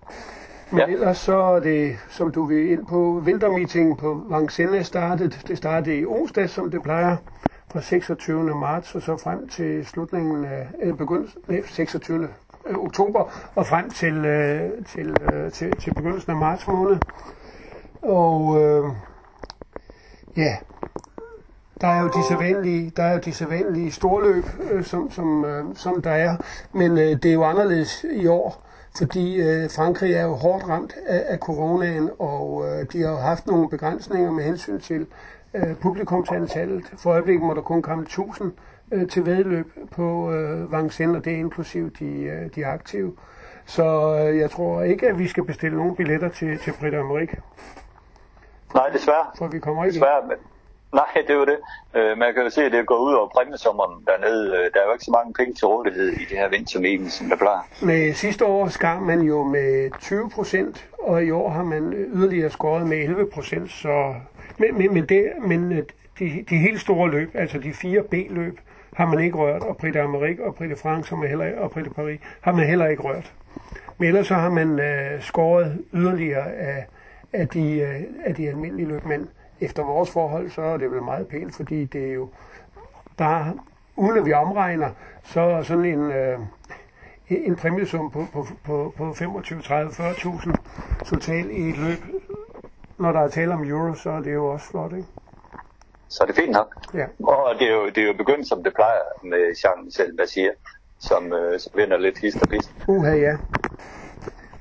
Men 0.75 0.81
ja. 0.89 0.93
ellers 0.95 1.19
så 1.19 1.37
er 1.37 1.61
det, 1.61 1.97
som 2.09 2.33
du 2.33 2.45
vil 2.45 2.71
ind 2.71 2.87
på, 2.87 3.23
vintermeeting 3.25 3.99
på 3.99 4.23
Vincennes 4.31 4.87
startet. 4.87 5.45
Det 5.49 5.59
startede 5.59 5.99
i 5.99 6.07
onsdag, 6.07 6.51
som 6.51 6.71
det 6.71 6.83
plejer, 6.83 7.17
fra 7.73 7.81
26. 7.81 8.55
marts 8.55 8.95
og 8.95 9.03
så 9.03 9.17
frem 9.17 9.49
til 9.49 9.87
slutningen 9.87 10.45
af, 10.45 10.69
eller 10.81 10.95
begyndelsen, 10.95 11.41
nej, 11.49 11.63
26. 11.67 12.29
oktober 12.75 13.51
og 13.55 13.67
frem 13.67 13.91
til, 13.91 14.25
øh, 14.25 14.71
til, 14.87 15.17
øh, 15.33 15.53
til, 15.53 15.77
til 15.77 15.95
begyndelsen 15.95 16.33
af 16.33 16.37
marts 16.39 16.67
måned. 16.67 16.97
Og 18.03 18.63
øh, 18.63 18.85
ja, 20.37 20.57
der 21.81 21.89
er 21.89 22.03
jo 22.03 22.09
de 22.09 22.29
sædvanlige, 22.29 22.93
der 22.97 23.03
er 23.03 23.13
jo 23.13 23.21
de 23.25 23.33
sædvanlige 23.33 23.93
storløb, 23.93 24.45
øh, 24.71 24.85
som, 24.85 25.11
som, 25.11 25.45
øh, 25.45 25.65
som 25.75 26.03
der 26.03 26.11
er, 26.11 26.37
men 26.73 26.91
øh, 26.91 27.23
det 27.23 27.25
er 27.25 27.35
jo 27.35 27.45
anderledes 27.45 28.05
i 28.13 28.27
år 28.27 28.64
fordi 28.99 29.37
øh, 29.43 29.71
Frankrig 29.71 30.15
er 30.15 30.25
jo 30.25 30.35
hårdt 30.35 30.69
ramt 30.69 30.97
af, 31.07 31.25
af 31.29 31.39
coronaen, 31.39 32.11
og 32.19 32.65
øh, 32.67 32.87
de 32.93 33.03
har 33.03 33.11
jo 33.11 33.17
haft 33.17 33.47
nogle 33.47 33.69
begrænsninger 33.69 34.31
med 34.31 34.45
hensyn 34.45 34.81
til 34.81 35.07
øh, 35.55 35.77
publikumsantallet. 35.77 36.85
For 36.99 37.11
øjeblikket 37.11 37.47
må 37.47 37.55
der 37.55 37.61
kun 37.61 37.83
komme 37.83 38.03
1000 38.03 38.53
øh, 38.93 39.09
til 39.09 39.27
vedløb 39.27 39.73
på 39.91 40.33
øh, 40.33 40.73
Vincennes, 40.73 41.17
og 41.17 41.25
det 41.25 41.33
er 41.33 41.37
inklusiv 41.37 41.91
de, 41.91 42.23
øh, 42.23 42.51
de 42.55 42.67
aktive. 42.67 43.17
Så 43.67 44.19
øh, 44.19 44.39
jeg 44.39 44.51
tror 44.51 44.83
ikke, 44.83 45.09
at 45.09 45.19
vi 45.19 45.29
skal 45.29 45.45
bestille 45.45 45.77
nogle 45.77 45.97
billetter 45.97 46.29
til, 46.29 46.59
til 46.59 46.73
Britt 46.81 46.95
Amerik. 46.95 47.35
Nej, 48.75 48.89
desværre. 48.89 49.27
For 49.39 49.49
vi 49.49 49.59
kommer 49.59 49.85
ikke 49.85 49.95
desværre, 49.95 50.27
men 50.29 50.37
Nej, 50.95 51.23
det 51.27 51.31
er 51.31 51.35
jo 51.35 51.45
det. 51.45 51.59
Øh, 51.95 52.19
man 52.19 52.35
kan 52.35 52.43
jo 52.43 52.51
se, 52.51 52.63
at 52.65 52.73
det 52.73 52.87
går 52.87 52.99
ud 52.99 53.13
over 53.13 53.29
præmiesommeren 53.29 54.05
dernede. 54.07 54.47
Øh, 54.57 54.71
der 54.75 54.81
er 54.81 54.87
jo 54.87 54.93
ikke 54.93 55.05
så 55.05 55.11
mange 55.11 55.35
penge 55.35 55.55
til 55.55 55.67
rådighed 55.67 56.09
i 56.09 56.25
det 56.31 56.39
her 56.39 56.49
vintermeeting, 56.49 57.11
som 57.11 57.29
der 57.29 57.37
plejer. 57.37 57.63
Med 57.83 58.15
sidste 58.15 58.45
år 58.45 58.69
skar 58.69 59.01
man 59.01 59.21
jo 59.21 59.45
med 59.45 59.91
20 60.01 60.31
procent, 60.31 60.89
og 60.99 61.25
i 61.25 61.31
år 61.31 61.51
har 61.51 61.65
man 61.65 61.93
yderligere 61.93 62.51
skåret 62.51 62.87
med 62.87 62.97
11 62.97 63.31
procent. 63.35 63.71
Så... 63.71 64.15
Men, 64.59 64.79
men, 64.79 64.95
men, 64.95 65.07
det, 65.07 65.33
men 65.41 65.73
øh, 65.73 65.83
de, 66.19 66.45
de 66.51 66.57
helt 66.57 66.81
store 66.81 67.11
løb, 67.11 67.31
altså 67.35 67.59
de 67.59 67.73
fire 67.73 68.03
B-løb, 68.03 68.59
har 68.97 69.07
man 69.07 69.25
ikke 69.25 69.39
rørt, 69.39 69.63
og 69.63 69.77
Prix 69.77 69.97
d'Amérique 69.97 70.47
og 70.47 70.55
Prix 70.55 70.71
de 70.71 70.77
France 70.77 71.09
som 71.09 71.23
heller, 71.23 71.59
og 71.59 71.71
Prix 71.71 71.85
de 71.85 71.91
Paris 71.91 72.21
har 72.41 72.53
man 72.53 72.67
heller 72.67 72.87
ikke 72.87 73.03
rørt. 73.03 73.33
Men 73.99 74.09
ellers 74.09 74.27
så 74.27 74.35
har 74.35 74.51
man 74.51 74.81
øh, 74.81 75.23
skåret 75.23 75.85
yderligere 75.95 76.53
af, 76.53 76.87
af, 77.33 77.49
de, 77.49 77.81
øh, 77.81 78.01
af 78.25 78.35
de 78.35 78.49
almindelige 78.49 78.89
løb. 78.89 79.05
Efter 79.65 79.83
vores 79.83 80.11
forhold, 80.11 80.51
så 80.51 80.63
er 80.63 80.77
det 80.77 80.91
vel 80.91 81.03
meget 81.03 81.29
pænt, 81.29 81.55
fordi 81.55 81.85
det 81.85 82.09
er 82.09 82.13
jo 82.13 82.29
bare, 83.17 83.55
uden 83.97 84.19
at 84.19 84.25
vi 84.27 84.33
omregner, 84.33 84.91
så 85.25 85.63
sådan 85.63 85.85
en, 85.85 86.13
øh, 86.13 86.39
en 87.29 87.57
præmiesum 87.57 88.11
på, 88.11 88.27
på, 88.33 88.47
på, 88.65 88.95
på 88.97 89.13
25, 89.13 89.63
30, 89.63 89.91
40.000 89.91 90.53
totalt 91.05 91.51
i 91.51 91.69
et 91.69 91.79
løb. 91.79 91.99
Når 92.99 93.13
der 93.13 93.21
er 93.21 93.29
tale 93.29 93.55
om 93.55 93.65
euro, 93.65 93.95
så 93.95 94.11
er 94.11 94.21
det 94.21 94.35
jo 94.35 94.47
også 94.47 94.67
flot, 94.67 94.93
ikke? 94.93 95.09
Så 96.09 96.23
er 96.23 96.27
det 96.27 96.37
fint 96.37 96.51
nok. 96.51 96.75
Ja. 96.95 97.07
Og 97.25 97.55
det 97.59 97.69
er, 97.69 97.73
jo, 97.73 97.87
det 97.87 97.99
er 97.99 98.07
jo 98.07 98.13
begyndt, 98.13 98.49
som 98.49 98.65
det 98.65 98.75
plejer 98.75 99.01
med 99.23 99.53
Jean-Michel 99.57 100.17
Bassier, 100.17 100.53
som, 101.01 101.33
øh, 101.33 101.61
som 101.61 101.73
vinder 101.75 101.97
lidt 101.97 102.19
hist 102.19 102.43
og 102.43 102.49
pist. 102.49 102.75
Uha, 102.89 103.15
ja. 103.15 103.37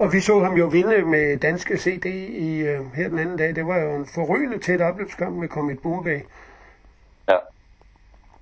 Og 0.04 0.13
vi 0.13 0.20
så 0.20 0.39
ham 0.39 0.54
jo 0.54 0.66
vinde 0.66 1.06
med 1.06 1.38
danske 1.38 1.78
CD 1.78 2.06
i, 2.06 2.60
øh, 2.60 2.80
her 2.96 3.10
den 3.10 3.20
anden 3.20 3.38
dag. 3.38 3.56
Det 3.56 3.66
var 3.68 3.80
jo 3.80 3.96
en 3.96 4.08
forrygende 4.16 4.60
tæt 4.60 4.82
opløbskamp 4.82 5.36
med 5.36 5.48
Comet 5.48 5.80
Bombay. 5.84 6.20
Ja. 7.30 7.38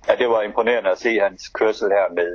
Ja, 0.08 0.14
det 0.18 0.28
var 0.28 0.42
imponerende 0.42 0.90
at 0.90 0.98
se 0.98 1.18
hans 1.18 1.48
kørsel 1.48 1.88
her 1.88 2.14
med 2.14 2.28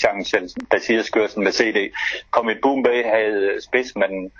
Jean-Michel 0.00 0.66
Basirs 0.70 1.10
kørsel 1.10 1.42
med 1.42 1.52
CD. 1.52 1.92
Comet 2.30 2.58
Bombay 2.62 3.04
havde 3.04 3.40
øh, 3.52 3.60
spids, 3.60 3.96
men 3.96 4.32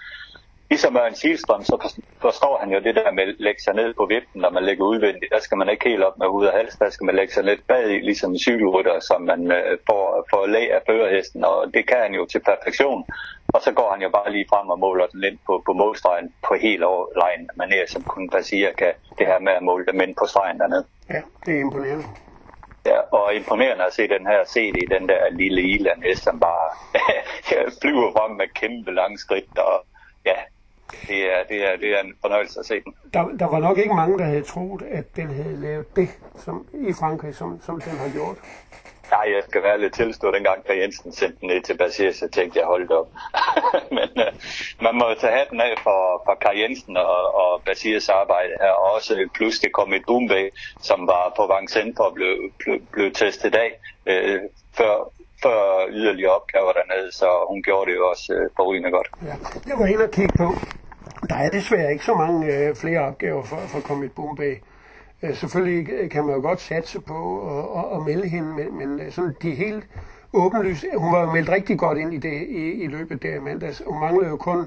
ligesom 0.70 0.96
Ørn 0.96 1.14
Silstrøm, 1.14 1.64
så 1.64 1.76
forstår 2.20 2.58
han 2.60 2.70
jo 2.70 2.80
det 2.80 2.94
der 2.94 3.12
med 3.12 3.22
at 3.22 3.34
lægge 3.38 3.62
sig 3.62 3.74
ned 3.74 3.94
på 3.94 4.06
viften, 4.06 4.40
når 4.40 4.50
man 4.50 4.64
lægger 4.64 4.84
udvendigt. 4.84 5.32
Der 5.32 5.40
skal 5.40 5.58
man 5.58 5.68
ikke 5.68 5.88
helt 5.88 6.02
op 6.02 6.18
med 6.18 6.26
hud 6.26 6.46
og 6.46 6.52
hals, 6.52 6.76
der 6.76 6.90
skal 6.90 7.04
man 7.04 7.14
lægge 7.14 7.32
sig 7.32 7.44
lidt 7.44 7.66
bag 7.66 7.84
i, 7.90 8.00
ligesom 8.00 8.30
en 8.32 8.38
cykelrytter, 8.38 9.00
som 9.00 9.22
man 9.22 9.52
øh, 9.52 9.78
får, 9.86 10.26
får 10.30 10.46
lag 10.46 10.72
af 10.72 10.80
førerhesten, 10.86 11.44
og 11.44 11.70
det 11.74 11.88
kan 11.88 11.98
han 11.98 12.14
jo 12.14 12.26
til 12.26 12.40
perfektion. 12.50 13.04
Og 13.54 13.62
så 13.62 13.72
går 13.72 13.90
han 13.92 14.02
jo 14.02 14.10
bare 14.10 14.32
lige 14.32 14.46
frem 14.48 14.68
og 14.68 14.78
måler 14.78 15.06
den 15.06 15.24
ind 15.24 15.38
på, 15.46 15.62
på 15.66 15.72
målstregen 15.72 16.34
på 16.48 16.54
helt 16.54 16.84
overlegen 16.84 17.50
manér, 17.60 17.86
som 17.92 18.02
kun 18.02 18.30
Basia 18.30 18.72
kan 18.72 18.92
det 19.18 19.26
her 19.26 19.38
med 19.38 19.52
at 19.52 19.62
måle 19.62 19.86
dem 19.86 20.00
ind 20.00 20.14
på 20.16 20.26
stregen 20.26 20.58
dernede. 20.58 20.84
Ja, 21.10 21.20
det 21.46 21.54
er 21.56 21.60
imponerende. 21.60 22.04
Ja, 22.86 22.98
og 23.00 23.34
imponerende 23.34 23.84
at 23.84 23.92
se 23.92 24.08
den 24.08 24.26
her 24.26 24.44
CD, 24.44 24.76
den 24.90 25.08
der 25.08 25.30
lille 25.30 25.62
Ilan 25.62 26.02
som 26.14 26.40
bare 26.40 26.66
flyver 27.82 28.12
frem 28.12 28.36
med 28.36 28.48
kæmpe 28.54 28.90
lange 28.90 29.18
skridt, 29.18 29.58
og 29.58 29.86
ja, 30.24 30.36
det 31.08 31.32
er, 31.32 31.44
det 31.48 31.72
er, 31.72 31.76
det 31.76 31.90
er 31.96 32.00
en 32.00 32.14
fornøjelse 32.20 32.60
at 32.60 32.66
se 32.66 32.74
den. 32.84 32.94
Der, 33.14 33.28
der 33.38 33.46
var 33.46 33.58
nok 33.58 33.78
ikke 33.78 33.94
mange, 33.94 34.18
der 34.18 34.24
havde 34.24 34.42
troet, 34.42 34.82
at 34.82 35.16
den 35.16 35.28
havde 35.30 35.56
lavet 35.56 35.96
det 35.96 36.08
som, 36.36 36.66
i 36.72 36.92
Frankrig, 36.92 37.34
som, 37.34 37.60
som 37.60 37.80
den 37.80 37.98
har 37.98 38.10
gjort. 38.12 38.36
Nej, 39.10 39.26
jeg 39.34 39.42
skal 39.48 39.62
være 39.62 39.80
lidt 39.80 39.94
tilstå, 39.94 40.30
dengang 40.30 40.64
Per 40.64 40.74
Jensen 40.74 41.12
sendte 41.12 41.40
den 41.40 41.48
ned 41.48 41.62
til 41.62 41.76
Basir, 41.78 42.12
så 42.12 42.28
tænkte 42.28 42.58
jeg, 42.58 42.66
holdt 42.66 42.90
op. 42.90 43.08
Men 43.98 44.10
øh, 44.26 44.32
man 44.80 44.94
må 44.94 45.06
tage 45.20 45.38
hatten 45.38 45.60
af 45.60 45.74
for, 45.82 46.22
for 46.24 46.34
Kai 46.34 46.62
Jensen 46.62 46.96
og, 46.96 47.34
og 47.34 47.62
Basirs 47.66 48.08
arbejde 48.08 48.52
her, 48.60 48.70
og 48.70 48.92
også 48.94 49.28
pludselig 49.34 49.72
kom 49.72 49.92
et 49.92 50.02
Boombe, 50.06 50.50
som 50.80 51.06
var 51.06 51.32
på 51.36 51.42
Vincennes 51.52 51.98
og 51.98 52.14
blev, 52.14 52.32
blev, 52.58 52.80
blev 52.92 53.12
testet 53.12 53.54
af, 53.54 53.70
øh, 54.06 54.40
før, 54.78 54.94
før 55.42 55.86
yderligere 55.88 56.32
opgaver 56.32 56.72
dernede, 56.72 57.12
så 57.12 57.28
hun 57.48 57.62
gjorde 57.62 57.90
det 57.90 57.96
jo 57.96 58.08
også 58.08 58.32
øh, 58.32 58.50
forrygende 58.56 58.90
godt. 58.90 59.08
Ja, 59.22 59.34
jeg 59.66 59.76
var 59.78 59.86
inde 59.86 60.04
og 60.04 60.10
kigge 60.10 60.34
på. 60.38 60.48
Der 61.30 61.36
er 61.36 61.50
desværre 61.50 61.92
ikke 61.92 62.04
så 62.04 62.14
mange 62.14 62.54
øh, 62.54 62.76
flere 62.76 63.00
opgaver 63.00 63.44
for, 63.44 63.56
for 63.72 63.80
Comet 63.80 64.12
Bombay. 64.12 64.54
Øh, 65.22 65.34
selvfølgelig 65.36 66.10
kan 66.10 66.24
man 66.24 66.34
jo 66.34 66.40
godt 66.40 66.60
satse 66.60 67.00
på 67.00 67.40
at, 67.58 67.84
at, 67.84 67.96
at 67.96 68.06
melde 68.06 68.28
hende, 68.28 68.48
men, 68.54 68.78
men 68.78 69.00
øh, 69.00 69.12
sådan 69.12 69.34
de 69.42 69.54
helt 69.54 69.88
åbenlyse... 70.32 70.86
hun 70.96 71.12
var 71.12 71.20
jo 71.20 71.32
meldt 71.32 71.48
rigtig 71.48 71.78
godt 71.78 71.98
ind 71.98 72.14
i 72.14 72.18
det 72.18 72.42
i, 72.48 72.72
i 72.82 72.86
løbet 72.86 73.22
der 73.22 73.34
i 73.34 73.38
mandags. 73.38 73.62
Altså, 73.62 73.84
hun 73.86 74.00
manglede 74.00 74.30
jo 74.30 74.36
kun 74.36 74.66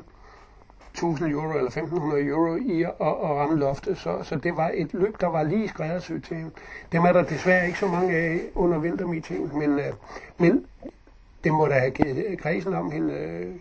1000 0.94 1.32
euro 1.32 1.50
eller 1.50 1.66
1500 1.66 2.24
euro 2.24 2.56
i 2.56 2.84
at, 2.84 2.90
at 3.00 3.22
ramme 3.22 3.60
loftet, 3.60 3.98
så, 3.98 4.24
så 4.24 4.36
det 4.36 4.58
var 4.58 4.72
et 4.74 4.94
løb, 4.94 5.22
der 5.22 5.28
var 5.28 5.44
lige 5.44 5.68
skræddersyet 5.68 6.24
til 6.24 6.38
hende. 6.38 6.52
Dem 6.92 7.04
er 7.04 7.14
der 7.14 7.24
desværre 7.24 7.68
ikke 7.68 7.80
så 7.80 7.88
mange 7.88 8.18
af 8.18 8.40
under 8.56 8.80
vintermeetingen, 8.80 9.60
men, 9.60 9.80
øh, 9.80 9.94
men 10.38 10.66
det 11.44 11.54
må 11.54 11.68
da 11.68 11.74
have 11.74 11.92
givet 11.92 12.40
kredsen 12.40 12.74
om 12.74 12.92
hende 12.92 13.14
øh, 13.14 13.56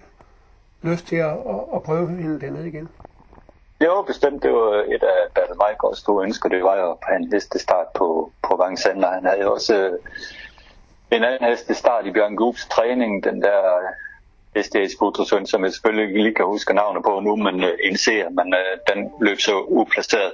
lyst 0.83 1.07
til 1.07 1.17
at, 1.17 1.31
at, 1.31 1.61
at 1.75 1.83
prøve 1.83 2.09
hende 2.09 2.41
dernede 2.41 2.69
igen. 2.69 2.89
Jo, 3.85 4.03
bestemt. 4.03 4.43
Det 4.43 4.53
var 4.53 4.85
et 4.95 5.03
af 5.03 5.33
Bertel 5.35 5.57
Meikgaards 5.57 5.99
store 5.99 6.25
ønsker. 6.25 6.49
Det 6.49 6.63
var 6.63 6.77
jo 6.77 6.91
at 6.91 6.97
have 7.03 7.17
en 7.17 7.33
hestestart 7.33 7.87
på, 7.95 8.33
på 8.43 8.65
Vincennes. 8.65 9.05
Han 9.05 9.27
havde 9.27 9.53
også 9.53 9.75
øh, 9.75 9.99
en 11.11 11.25
anden 11.25 11.49
hestestart 11.51 12.07
i 12.07 12.11
Bjørn 12.11 12.37
Gubs 12.37 12.67
træning. 12.69 13.25
Den 13.25 13.43
der 13.43 13.61
SDS 14.63 14.97
Butrusund, 14.99 15.47
som 15.47 15.65
jeg 15.65 15.73
selvfølgelig 15.73 16.09
ikke 16.09 16.23
lige 16.23 16.35
kan 16.35 16.45
huske 16.45 16.75
navnet 16.75 17.03
på 17.03 17.21
nu, 17.21 17.37
men 17.37 17.65
øh, 17.65 17.79
en 17.85 17.97
ser, 17.97 18.29
men 18.29 18.55
øh, 18.55 18.95
den 18.95 19.13
løb 19.21 19.41
så 19.41 19.61
uplaceret. 19.61 20.33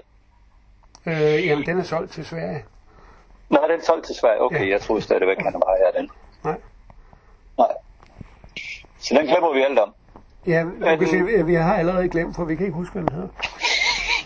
Øh, 1.06 1.46
jamen, 1.46 1.66
den 1.66 1.78
er 1.78 1.82
solgt 1.82 2.12
til 2.12 2.26
Sverige. 2.26 2.64
Nå, 3.48 3.58
den 3.68 3.80
er 3.80 3.84
solgt 3.84 4.06
til 4.06 4.14
Sverige. 4.14 4.40
Okay, 4.40 4.66
ja. 4.66 4.70
jeg 4.70 4.80
troede 4.80 5.02
stadigvæk, 5.02 5.38
han 5.38 5.54
var 5.54 5.76
her 5.84 6.00
den. 6.00 6.10
Nej. 6.44 6.60
Nej. 7.58 7.72
Så 8.98 9.14
den 9.14 9.26
glemmer 9.26 9.52
vi 9.52 9.62
alt 9.62 9.78
om. 9.78 9.94
Ja, 10.46 10.64
okay, 10.92 11.22
vi, 11.22 11.42
vi 11.42 11.54
har 11.54 11.76
allerede 11.76 12.08
glemt, 12.08 12.36
for 12.36 12.44
vi 12.44 12.54
kan 12.56 12.66
ikke 12.66 12.76
huske, 12.76 12.92
hvad 12.92 13.02
den 13.02 13.12
hedder. 13.12 13.28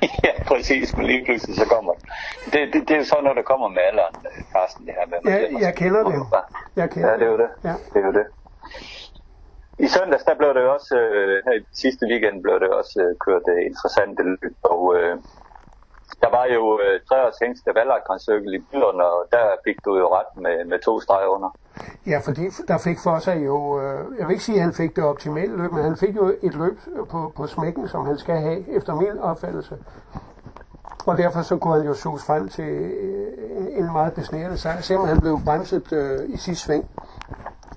ja, 0.27 0.33
præcis, 0.47 0.97
men 0.97 1.07
lige 1.07 1.25
pludselig 1.25 1.57
så 1.57 1.67
kommer 1.75 1.93
den. 1.93 2.05
Det, 2.53 2.61
det, 2.73 2.89
det 2.89 2.95
er 2.95 2.99
jo 2.99 3.05
sådan 3.05 3.25
noget, 3.25 3.37
der 3.37 3.43
kommer 3.43 3.69
med 3.69 3.83
alderen, 3.91 4.15
Carsten, 4.53 4.87
det 4.87 4.95
her 4.99 5.07
med. 5.13 5.19
Ja, 5.33 5.67
jeg 5.67 5.75
kender 5.75 6.03
det 6.09 6.15
jo. 6.15 6.25
Jeg 6.77 6.91
kender 6.91 7.09
ja, 7.09 7.15
det 7.15 7.23
er 7.23 7.33
jo 7.35 7.39
det. 7.39 7.51
Ja. 7.65 7.75
Det 7.93 7.99
er 8.03 8.07
jo 8.07 8.13
det. 8.13 8.27
I 9.79 9.87
søndags, 9.87 10.25
der 10.25 10.35
blev 10.41 10.55
det 10.55 10.65
også, 10.77 10.95
øh, 10.99 11.43
her 11.47 11.55
i 11.61 11.65
sidste 11.73 12.07
weekend, 12.11 12.43
blev 12.43 12.61
det 12.61 12.71
også 12.81 12.95
øh, 13.05 13.11
kørt 13.27 13.47
øh, 13.55 13.61
interessante 13.71 14.23
løb, 14.23 14.57
og 14.75 14.83
øh, 14.97 15.15
der 16.21 16.31
var 16.31 16.45
jo 16.57 16.81
øh, 16.85 17.01
tre 17.09 17.27
års 17.27 17.39
hængste 17.43 17.71
valgakonsøkel 17.75 18.55
i 18.55 18.59
byerne, 18.71 19.05
og 19.05 19.27
der 19.33 19.45
fik 19.67 19.85
du 19.85 19.97
jo 19.97 20.07
ret 20.17 20.43
med, 20.43 20.65
med 20.65 20.79
to 20.79 21.01
streger 21.01 21.27
under. 21.27 21.51
Ja, 22.07 22.19
fordi 22.25 22.45
der 22.69 22.79
fik 22.79 22.99
for 23.03 23.19
sig 23.19 23.37
jo, 23.47 23.81
øh, 23.81 24.19
jeg 24.19 24.27
vil 24.27 24.33
ikke 24.33 24.45
sige, 24.45 24.59
at 24.59 24.65
han 24.65 24.73
fik 24.73 24.97
det 24.97 25.05
optimale 25.05 25.57
løb, 25.57 25.73
men 25.73 25.85
han 25.85 25.97
fik 25.97 26.17
jo 26.17 26.35
et 26.43 26.55
løb 26.55 26.79
på, 27.11 27.33
på 27.37 27.47
smækken, 27.47 27.89
som 27.89 28.07
han 28.07 28.19
skal 28.19 28.37
have, 28.37 28.69
efter 28.77 28.95
min 28.95 29.19
opfattelse. 29.19 29.79
Og 31.07 31.19
derfor 31.19 31.43
så 31.43 31.57
kunne 31.57 31.77
han 31.77 31.87
jo 31.87 31.95
sus 31.95 32.27
frem 32.27 32.49
til 32.49 32.69
øh, 32.69 33.79
en 33.79 33.93
meget 33.93 34.13
besnærende 34.15 34.59
sejr, 34.59 34.81
selvom 34.81 35.09
han 35.09 35.21
blev 35.21 35.39
bremset 35.45 35.93
øh, 35.93 36.29
i 36.29 36.37
sidste 36.37 36.65
sving. 36.65 36.91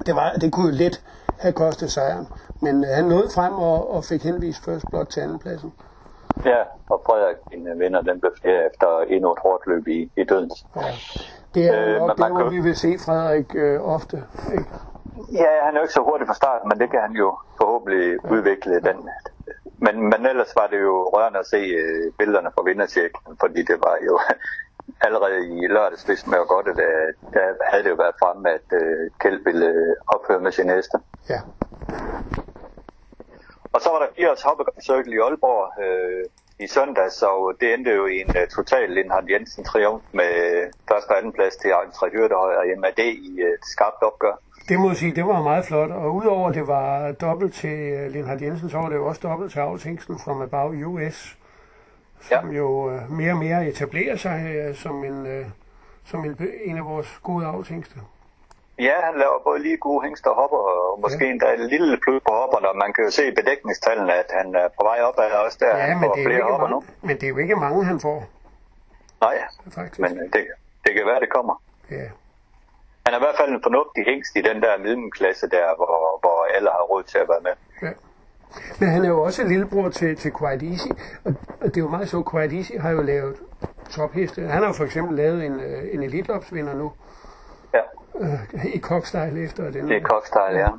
Det, 0.05 0.15
var, 0.15 0.31
det 0.41 0.53
kunne 0.53 0.65
jo 0.65 0.71
let 0.71 1.01
have 1.39 1.53
kostet 1.53 1.91
sejren, 1.91 2.27
men 2.61 2.83
øh, 2.83 2.89
han 2.89 3.05
nåede 3.05 3.29
frem 3.35 3.53
og, 3.53 3.95
og 3.95 4.03
fik 4.03 4.23
henvist 4.23 4.65
først 4.65 4.85
blot 4.89 5.07
til 5.07 5.21
andenpladsen. 5.21 5.73
Ja, 6.45 6.61
og 6.89 7.01
Frederik, 7.05 7.37
en 7.51 7.79
vinder, 7.79 8.01
den 8.01 8.19
blev 8.19 8.31
flere 8.41 8.65
efter 8.69 8.99
endnu 9.07 9.31
et 9.31 9.39
hårdt 9.39 9.67
løb 9.67 9.87
i, 9.87 10.11
i 10.17 10.23
dødens. 10.23 10.65
Ja. 10.75 10.81
Det 11.55 11.65
er 11.67 11.85
øh, 11.85 11.99
nok 11.99 12.17
der, 12.17 12.29
hvor 12.29 12.49
vi 12.49 12.59
vil 12.59 12.75
se 12.75 12.97
Frederik 13.05 13.55
øh, 13.55 13.95
ofte. 13.95 14.23
Ikke? 14.51 14.65
Ja, 15.31 15.51
han 15.65 15.73
er 15.73 15.79
jo 15.79 15.81
ikke 15.81 15.93
så 15.93 16.03
hurtig 16.09 16.27
fra 16.27 16.33
start, 16.33 16.61
men 16.69 16.79
det 16.79 16.89
kan 16.91 17.01
han 17.01 17.11
jo 17.11 17.37
forhåbentlig 17.57 18.17
ja. 18.23 18.31
udvikle. 18.33 18.73
Den. 18.73 19.09
Men, 19.77 19.95
men 20.11 20.25
ellers 20.25 20.51
var 20.55 20.67
det 20.67 20.81
jo 20.81 21.09
rørende 21.13 21.39
at 21.39 21.45
se 21.45 21.57
øh, 21.57 22.11
billederne 22.19 22.51
fra 22.55 22.63
vindercirklen, 22.63 23.37
fordi 23.39 23.61
det 23.63 23.77
var 23.87 23.97
jo 24.07 24.19
allerede 25.05 25.39
i 25.57 25.67
lørdags, 25.67 26.03
hvis 26.03 26.27
man 26.27 26.39
godt, 26.47 26.67
at 26.67 26.77
der 27.33 27.45
havde 27.71 27.83
det 27.83 27.89
jo 27.89 27.95
været 27.95 28.15
fremme, 28.21 28.49
at 28.49 28.67
øh, 28.81 29.09
Kjeld 29.19 29.43
ville 29.43 29.95
ophøre 30.07 30.39
med 30.39 30.51
sin 30.51 30.65
næste. 30.65 30.97
Ja. 31.29 31.39
Og 33.73 33.81
så 33.81 33.89
var 33.89 33.99
der 33.99 34.07
80 34.35 34.85
Circle 34.85 35.13
i 35.15 35.19
Aalborg 35.19 35.83
øh, 35.83 36.25
i 36.59 36.67
søndag, 36.67 37.11
så 37.11 37.55
det 37.59 37.73
endte 37.73 37.91
jo 37.91 38.05
i 38.05 38.21
en 38.21 38.29
uh, 38.29 38.47
total 38.55 38.89
Lindhardt 38.89 39.31
Jensen 39.31 39.63
triumf 39.63 40.03
med 40.13 40.33
første 40.89 41.09
og 41.09 41.17
anden 41.17 41.33
plads 41.33 41.55
til 41.55 41.69
Andre 41.81 42.09
Hyrdehøj 42.11 42.55
og 42.55 42.65
MAD 42.77 42.99
i 42.99 43.43
uh, 43.43 43.49
et 43.49 43.65
skarpt 43.73 44.01
opgør. 44.03 44.35
Det 44.69 44.79
må 44.79 44.87
jeg 44.87 44.97
sige, 44.97 45.15
det 45.15 45.25
var 45.25 45.41
meget 45.41 45.65
flot, 45.65 45.91
og 45.91 46.15
udover 46.15 46.51
det 46.51 46.67
var 46.67 47.11
dobbelt 47.11 47.53
til 47.53 48.11
Lindhardt 48.11 48.41
Jensen, 48.41 48.69
så 48.69 48.77
var 48.77 48.89
det 48.89 48.95
jo 48.95 49.07
også 49.07 49.21
dobbelt 49.23 49.51
til 49.51 49.59
Avltingsten 49.59 50.19
fra 50.19 50.43
About 50.43 50.73
US, 50.85 51.37
som 52.21 52.51
ja. 52.51 52.57
jo 52.57 52.67
uh, 52.67 53.11
mere 53.11 53.31
og 53.31 53.37
mere 53.37 53.67
etablerer 53.67 54.15
sig 54.15 54.67
uh, 54.69 54.75
som, 54.75 55.03
en, 55.03 55.39
uh, 55.39 55.45
som 56.05 56.25
en, 56.25 56.37
en 56.63 56.77
af 56.77 56.85
vores 56.85 57.19
gode 57.23 57.45
avltingster. 57.45 57.99
Ja, 58.87 58.95
han 59.07 59.15
laver 59.21 59.37
både 59.47 59.59
lige 59.67 59.77
gode 59.77 60.01
hængster 60.05 60.29
og 60.29 60.37
hopper, 60.41 60.57
og 60.57 60.99
måske 61.03 61.23
ja. 61.25 61.31
endda 61.31 61.47
et 61.53 61.65
lille 61.73 61.97
plus 62.03 62.21
på 62.27 62.33
hopperne, 62.41 62.67
og 62.71 62.77
man 62.83 62.93
kan 62.93 63.01
jo 63.07 63.11
se 63.17 63.23
i 63.31 63.35
bedækningstallene, 63.39 64.13
at 64.21 64.29
han 64.39 64.47
er 64.61 64.67
på 64.77 64.81
vej 64.89 64.99
op 65.07 65.17
af 65.23 65.29
også 65.45 65.57
der. 65.63 65.77
Ja, 65.77 65.93
det, 66.01 66.21
er 66.21 66.25
flere 66.29 66.43
hopper 66.51 66.67
mange, 66.67 66.87
nu. 67.01 67.07
men 67.07 67.15
det 67.17 67.23
er 67.23 67.31
jo 67.35 67.37
ikke 67.37 67.55
mange, 67.55 67.85
han 67.91 67.99
får. 67.99 68.19
Nej, 69.25 69.37
Faktisk. 69.75 69.99
men 69.99 70.11
øh, 70.19 70.25
det, 70.33 70.41
det 70.85 70.91
kan 70.95 71.05
være, 71.05 71.19
det 71.19 71.29
kommer. 71.29 71.55
Ja. 71.91 72.07
Han 73.05 73.13
er 73.13 73.19
i 73.21 73.23
hvert 73.25 73.37
fald 73.39 73.49
en 73.57 73.63
fornuftig 73.67 74.01
hængst 74.05 74.31
i 74.35 74.41
den 74.49 74.57
der 74.61 74.73
middelklasse 74.85 75.45
der, 75.49 75.67
hvor, 75.79 76.19
hvor 76.23 76.37
alle 76.55 76.69
har 76.69 76.83
råd 76.91 77.03
til 77.03 77.17
at 77.17 77.27
være 77.33 77.43
med. 77.47 77.55
Ja. 77.85 77.93
Men 78.79 78.89
han 78.89 79.05
er 79.05 79.09
jo 79.09 79.21
også 79.21 79.43
lillebror 79.43 79.89
til, 79.89 80.15
til 80.15 80.31
Quiet 80.39 80.63
Easy, 80.71 80.91
og 81.61 81.65
det 81.71 81.77
er 81.77 81.81
jo 81.81 81.89
meget 81.89 82.09
så, 82.09 82.23
Quiet 82.31 82.53
Easy 82.53 82.71
har 82.79 82.91
jo 82.91 83.01
lavet 83.01 83.35
topheste. 83.89 84.41
Han 84.41 84.59
har 84.61 84.67
jo 84.67 84.73
for 84.73 84.83
eksempel 84.83 85.17
lavet 85.17 85.45
en, 85.45 85.59
øh, 85.59 85.93
en 85.93 86.03
elitloppsvinder 86.03 86.73
nu, 86.73 86.91
Ja. 87.73 87.81
Øh, 88.19 88.65
I 88.65 88.77
Kokstejl 88.77 89.37
efter 89.37 89.71
den. 89.71 89.87
Det 89.89 89.97
er 89.97 90.03
Kokstejl, 90.03 90.55
ja. 90.55 90.69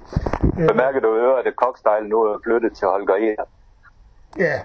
ja. 0.58 0.66
Bemærker 0.66 1.00
du 1.00 1.16
øre, 1.16 1.46
at 1.46 1.56
Kokstejl 1.56 2.06
nu 2.06 2.22
er 2.22 2.38
flyttet 2.44 2.76
til 2.76 2.88
Holger 2.88 3.14
E. 3.14 3.36
Ja. 4.38 4.60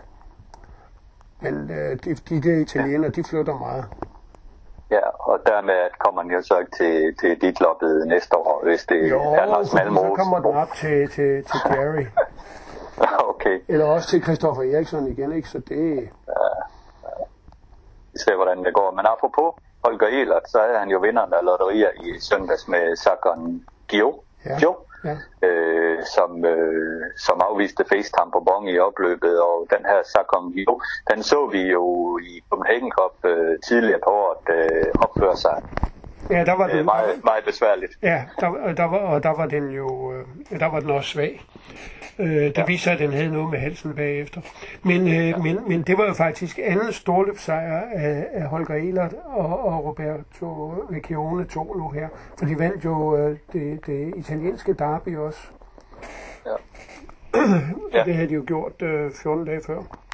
Men 1.42 1.72
øh, 1.72 1.98
de, 2.04 2.16
de 2.16 2.42
der 2.42 2.62
italienere, 2.62 3.12
ja. 3.16 3.22
de 3.22 3.24
flytter 3.30 3.58
meget. 3.58 3.86
Ja, 4.92 5.10
og 5.20 5.40
dermed 5.46 5.90
kommer 6.00 6.22
den 6.22 6.32
jo 6.32 6.42
så 6.42 6.60
ikke 6.60 6.72
til, 6.72 7.16
til 7.18 7.42
dit 7.42 7.62
loppet 7.62 8.08
næste 8.08 8.38
år, 8.38 8.63
hvis 8.63 8.86
det 8.86 9.10
jo, 9.10 9.20
er 9.20 9.46
noget 9.46 9.68
smalmos. 9.68 10.02
så 10.02 10.13
kommer 10.16 10.40
den 10.40 10.56
op 10.56 10.72
til, 10.76 11.10
til, 11.10 11.44
til 11.44 11.60
Gary. 11.66 12.06
okay. 13.32 13.60
Eller 13.68 13.86
også 13.86 14.10
til 14.10 14.24
Christoffer 14.24 14.63
Eriksson 14.63 15.08
igen, 15.08 15.32
ikke? 15.32 15.50
Så 15.50 15.60
det... 15.60 15.96
Ja, 16.28 16.48
ja. 17.04 17.24
Vi 18.13 18.20
ser, 18.20 18.36
hvordan 18.36 18.63
det 18.63 18.74
går. 18.74 18.92
Men 18.92 19.06
apropos 19.06 19.54
Holger 19.88 20.08
Elert, 20.21 20.45
så 20.54 20.60
er 20.60 20.78
han 20.80 20.89
jo 20.89 21.00
vinderen 21.00 21.34
af 21.34 21.43
lotterier 21.47 21.91
i 22.08 22.19
søndags 22.19 22.67
med 22.67 22.95
Sakon 23.04 23.62
Gio, 23.89 24.10
ja. 24.45 24.58
Gio 24.60 24.73
ja. 25.08 25.15
øh, 25.47 26.00
som, 26.15 26.45
øh, 26.45 27.02
som 27.26 27.38
afviste 27.50 27.84
FaceTime 27.91 28.32
på 28.36 28.39
Bong 28.47 28.69
i 28.69 28.80
opløbet, 28.80 29.36
og 29.50 29.58
den 29.73 29.84
her 29.91 30.00
Sakon 30.12 30.52
Gio, 30.54 30.82
den 31.12 31.23
så 31.23 31.39
vi 31.56 31.62
jo 31.78 31.86
i 32.32 32.32
Copenhagen 32.50 32.91
Cup 32.97 33.15
øh, 33.32 33.56
tidligere 33.67 34.02
på 34.04 34.10
året 34.10 34.45
øh, 34.58 34.89
opføre 35.06 35.38
sig 35.45 35.58
Ja, 36.30 36.44
der 36.44 36.54
var 36.54 36.68
det, 36.68 36.86
meget, 36.86 37.24
meget 37.24 37.44
besværligt. 37.46 37.92
Ja, 38.02 38.24
der, 38.40 38.74
der 38.74 38.84
var, 38.84 38.98
og 38.98 39.24
der 39.24 39.36
var 39.38 39.46
den 39.46 39.72
jo, 39.72 40.13
øh, 40.13 40.60
der 40.60 40.66
var 40.66 40.80
den 40.80 40.90
også 40.90 41.10
svag. 41.10 41.42
Øh, 42.20 42.28
der 42.28 42.52
ja. 42.58 42.66
viste 42.66 42.84
sig, 42.84 42.94
at 42.94 43.00
den 43.00 43.13
havde 43.13 43.32
noget 43.32 43.52
med 43.52 43.60
halsen 43.60 43.96
bagefter. 43.96 44.42
Men, 44.84 45.08
øh, 45.08 45.13
ja. 45.13 45.38
men, 45.38 45.60
men 45.68 45.82
det 45.82 45.98
var 45.98 46.06
jo 46.06 46.13
faktisk 46.13 46.60
anden 46.63 46.94
storløbsejr 46.94 47.82
af, 47.94 48.28
af 48.34 48.44
Holger 48.44 48.76
Elert 48.76 49.13
og, 49.26 49.66
og 49.66 49.86
Roberto 49.86 50.74
Vecchione 50.90 51.46
to 51.46 51.74
nu 51.74 51.90
her. 51.90 52.08
For 52.40 52.46
de 52.46 52.60
vandt 52.60 52.86
jo 52.86 53.18
øh, 53.18 53.38
det, 53.54 53.86
det 53.86 54.13
italienske 54.18 54.74
derby 54.74 55.18
også. 55.18 55.40
Ja. 56.46 58.04
det 58.06 58.16
havde 58.16 58.30
de 58.30 58.34
jo 58.34 58.44
gjort 58.48 58.82
øh, 58.82 59.12
14 59.12 59.46
dage 59.46 59.62
før. 59.68 60.07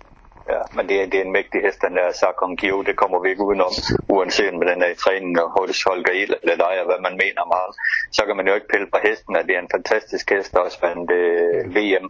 Ja, 0.49 0.61
men 0.75 0.89
det 0.89 1.01
er, 1.01 1.05
det 1.05 1.17
er 1.19 1.25
en 1.25 1.31
mægtig 1.31 1.61
hest, 1.61 1.81
den 1.81 1.95
der 1.97 2.11
Sarkon 2.11 2.57
Kio, 2.57 2.81
det 2.81 2.95
kommer 2.95 3.19
vi 3.23 3.29
ikke 3.29 3.43
udenom, 3.43 3.73
uanset 4.15 4.53
med 4.53 4.67
den 4.67 4.81
er 4.81 4.91
i 4.91 5.01
træning 5.03 5.41
og 5.41 5.49
hos 5.57 5.83
Holger 5.83 6.13
Il 6.21 6.33
eller 6.41 6.55
dig, 6.65 6.73
og 6.81 6.85
hvad 6.85 7.01
man 7.07 7.15
mener 7.23 7.41
om 7.45 7.51
ham. 7.59 7.71
Så 8.11 8.21
kan 8.25 8.35
man 8.37 8.47
jo 8.47 8.53
ikke 8.53 8.71
pille 8.73 8.87
på 8.93 8.99
hesten, 9.07 9.35
at 9.35 9.45
det 9.47 9.55
er 9.55 9.59
en 9.59 9.75
fantastisk 9.75 10.29
hest, 10.29 10.55
også 10.55 10.77
vandt 10.85 11.11
øh, 11.11 11.75
VM. 11.75 12.05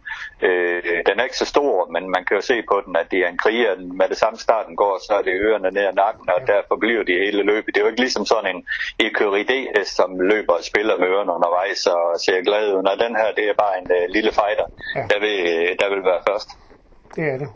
Øh, 0.48 0.84
den 1.08 1.15
er 1.19 1.24
ikke 1.24 1.43
så 1.43 1.46
stor, 1.46 1.88
men 1.96 2.04
man 2.15 2.26
kan 2.26 2.36
jo 2.38 2.41
se 2.52 2.58
på 2.72 2.76
den, 2.86 2.96
at 3.02 3.08
det 3.12 3.19
er 3.19 3.30
en 3.30 3.41
kriger. 3.43 3.76
Med 4.00 4.08
det 4.10 4.17
samme 4.17 4.39
starten 4.39 4.76
går, 4.76 4.93
så 5.08 5.13
er 5.19 5.22
det 5.22 5.41
ørerne 5.48 5.72
ned 5.72 5.86
ad 5.91 5.96
nakken, 6.04 6.30
og 6.36 6.41
derfor 6.48 6.76
bliver 6.84 7.04
de 7.04 7.24
hele 7.26 7.43
løbet. 7.52 7.69
Det 7.74 7.78
er 7.78 7.86
jo 7.86 7.91
ikke 7.91 8.06
ligesom 8.06 8.26
sådan 8.26 8.56
en 8.56 8.62
Ecuridé-hest, 9.08 9.96
som 10.00 10.19
løber 10.19 10.54
og 10.54 10.63
spiller 10.63 10.96
med 10.98 11.08
ørerne 11.08 11.32
undervejs 11.38 11.86
og 11.86 12.04
ser 12.26 12.41
glad 12.48 12.63
ud. 12.74 12.82
Når 12.84 12.96
den 13.06 13.15
her, 13.15 13.30
det 13.38 13.46
er 13.50 13.56
bare 13.63 13.76
en 13.82 13.89
øh, 13.98 14.06
lille 14.15 14.32
fighter, 14.39 14.67
ja. 14.96 15.04
der, 15.12 15.19
vil, 15.24 15.38
der 15.82 15.88
vil 15.93 16.04
være 16.10 16.22
først. 16.30 16.50
Det 17.15 17.24
er 17.34 17.38
det 17.38 17.50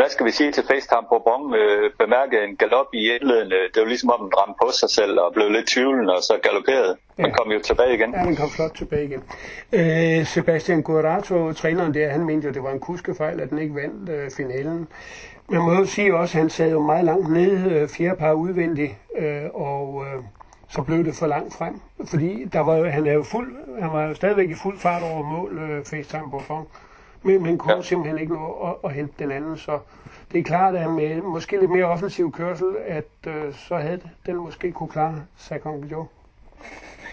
hvad 0.00 0.10
skal 0.10 0.26
vi 0.26 0.30
sige 0.30 0.52
til 0.52 0.64
FaceTime 0.70 1.06
på 1.12 1.16
Bong? 1.26 1.54
Øh, 1.54 1.90
bemærke 1.98 2.36
en 2.48 2.56
galop 2.56 2.90
i 2.94 3.02
indledende. 3.14 3.58
Det 3.72 3.80
var 3.82 3.88
ligesom 3.94 4.10
om 4.10 4.20
den 4.24 4.32
ramte 4.38 4.56
på 4.62 4.68
sig 4.80 4.90
selv 4.90 5.14
og 5.24 5.32
blev 5.34 5.48
lidt 5.50 5.66
tvivlende 5.66 6.12
og 6.18 6.22
så 6.22 6.34
galopperede. 6.42 6.96
Ja. 7.18 7.30
Kom 7.38 7.52
jo 7.52 7.60
tilbage 7.68 7.94
igen. 7.94 8.10
Ja, 8.14 8.22
den 8.28 8.36
kom 8.36 8.50
flot 8.50 8.74
tilbage 8.80 9.04
igen. 9.04 9.22
Øh, 9.78 10.26
Sebastian 10.26 10.82
Guerrato, 10.82 11.52
træneren 11.52 11.94
der, 11.94 12.08
han 12.08 12.24
mente 12.24 12.46
jo, 12.48 12.52
det 12.54 12.62
var 12.62 12.70
en 12.70 12.80
kuskefejl, 12.80 13.40
at 13.40 13.50
den 13.50 13.58
ikke 13.58 13.74
vandt 13.74 14.08
øh, 14.08 14.30
finalen. 14.36 14.88
Man 15.48 15.62
må 15.62 15.72
jo 15.72 15.84
sige 15.84 16.16
også, 16.16 16.38
at 16.38 16.42
han 16.42 16.50
sad 16.50 16.70
jo 16.70 16.80
meget 16.80 17.04
langt 17.04 17.28
nede, 17.32 17.70
øh, 17.74 17.88
fjerde 17.88 18.16
par 18.16 18.32
udvendigt, 18.32 18.92
øh, 19.18 19.44
og 19.54 20.04
øh, 20.06 20.22
så 20.68 20.82
blev 20.82 21.04
det 21.04 21.14
for 21.14 21.26
langt 21.26 21.54
frem. 21.54 21.80
Fordi 22.06 22.44
der 22.52 22.60
var, 22.60 22.90
han, 22.90 23.06
er 23.06 23.12
jo 23.12 23.22
fuld, 23.22 23.80
han 23.80 23.92
var 23.92 24.04
jo 24.08 24.14
stadigvæk 24.14 24.50
i 24.50 24.54
fuld 24.62 24.78
fart 24.78 25.02
over 25.02 25.22
mål, 25.22 25.58
øh, 25.58 25.84
FaceTime 25.84 26.30
på 26.30 26.42
Bong 26.48 26.68
men 27.22 27.42
man 27.42 27.58
kunne 27.58 27.74
ja. 27.74 27.82
simpelthen 27.82 28.18
ikke 28.18 28.34
nå 28.34 28.52
at, 28.68 28.74
at 28.84 28.92
hente 28.92 29.14
den 29.18 29.30
anden. 29.32 29.56
Så 29.56 29.78
det 30.32 30.38
er 30.38 30.42
klart, 30.42 30.76
at 30.76 30.90
med 30.90 31.22
måske 31.22 31.60
lidt 31.60 31.70
mere 31.70 31.84
offensiv 31.84 32.32
kørsel, 32.32 32.76
at 32.86 33.10
øh, 33.26 33.54
så 33.54 33.76
havde 33.76 34.00
den 34.26 34.36
måske 34.36 34.72
kunne 34.72 34.88
klare 34.88 35.26
Sakon 35.36 35.84
Joe. 35.84 36.06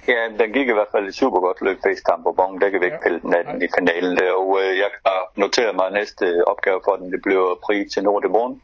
Ja, 0.08 0.44
den 0.44 0.54
gik 0.54 0.68
i 0.68 0.74
hvert 0.74 0.92
fald 0.92 1.08
et 1.08 1.16
super 1.16 1.40
godt 1.40 1.62
løb 1.62 1.78
FaceTime 1.84 2.24
på 2.24 2.32
Bong. 2.32 2.62
Der 2.62 2.70
kan 2.70 2.80
vi 2.80 2.86
ikke 2.86 2.98
ja. 2.98 3.04
pille 3.04 3.20
den 3.22 3.34
af 3.34 3.44
den 3.46 3.62
i 3.62 3.68
finalen. 3.80 4.20
Og 4.38 4.60
øh, 4.62 4.78
jeg 4.78 4.90
har 5.06 5.32
noteret 5.36 5.76
mig 5.76 5.92
næste 5.92 6.48
opgave 6.48 6.80
for 6.84 6.96
den. 6.96 7.12
Det 7.12 7.22
bliver 7.22 7.60
Prix 7.66 7.92
til 7.94 8.04
Nord 8.04 8.24
de 8.24 8.28
Morgen 8.28 8.62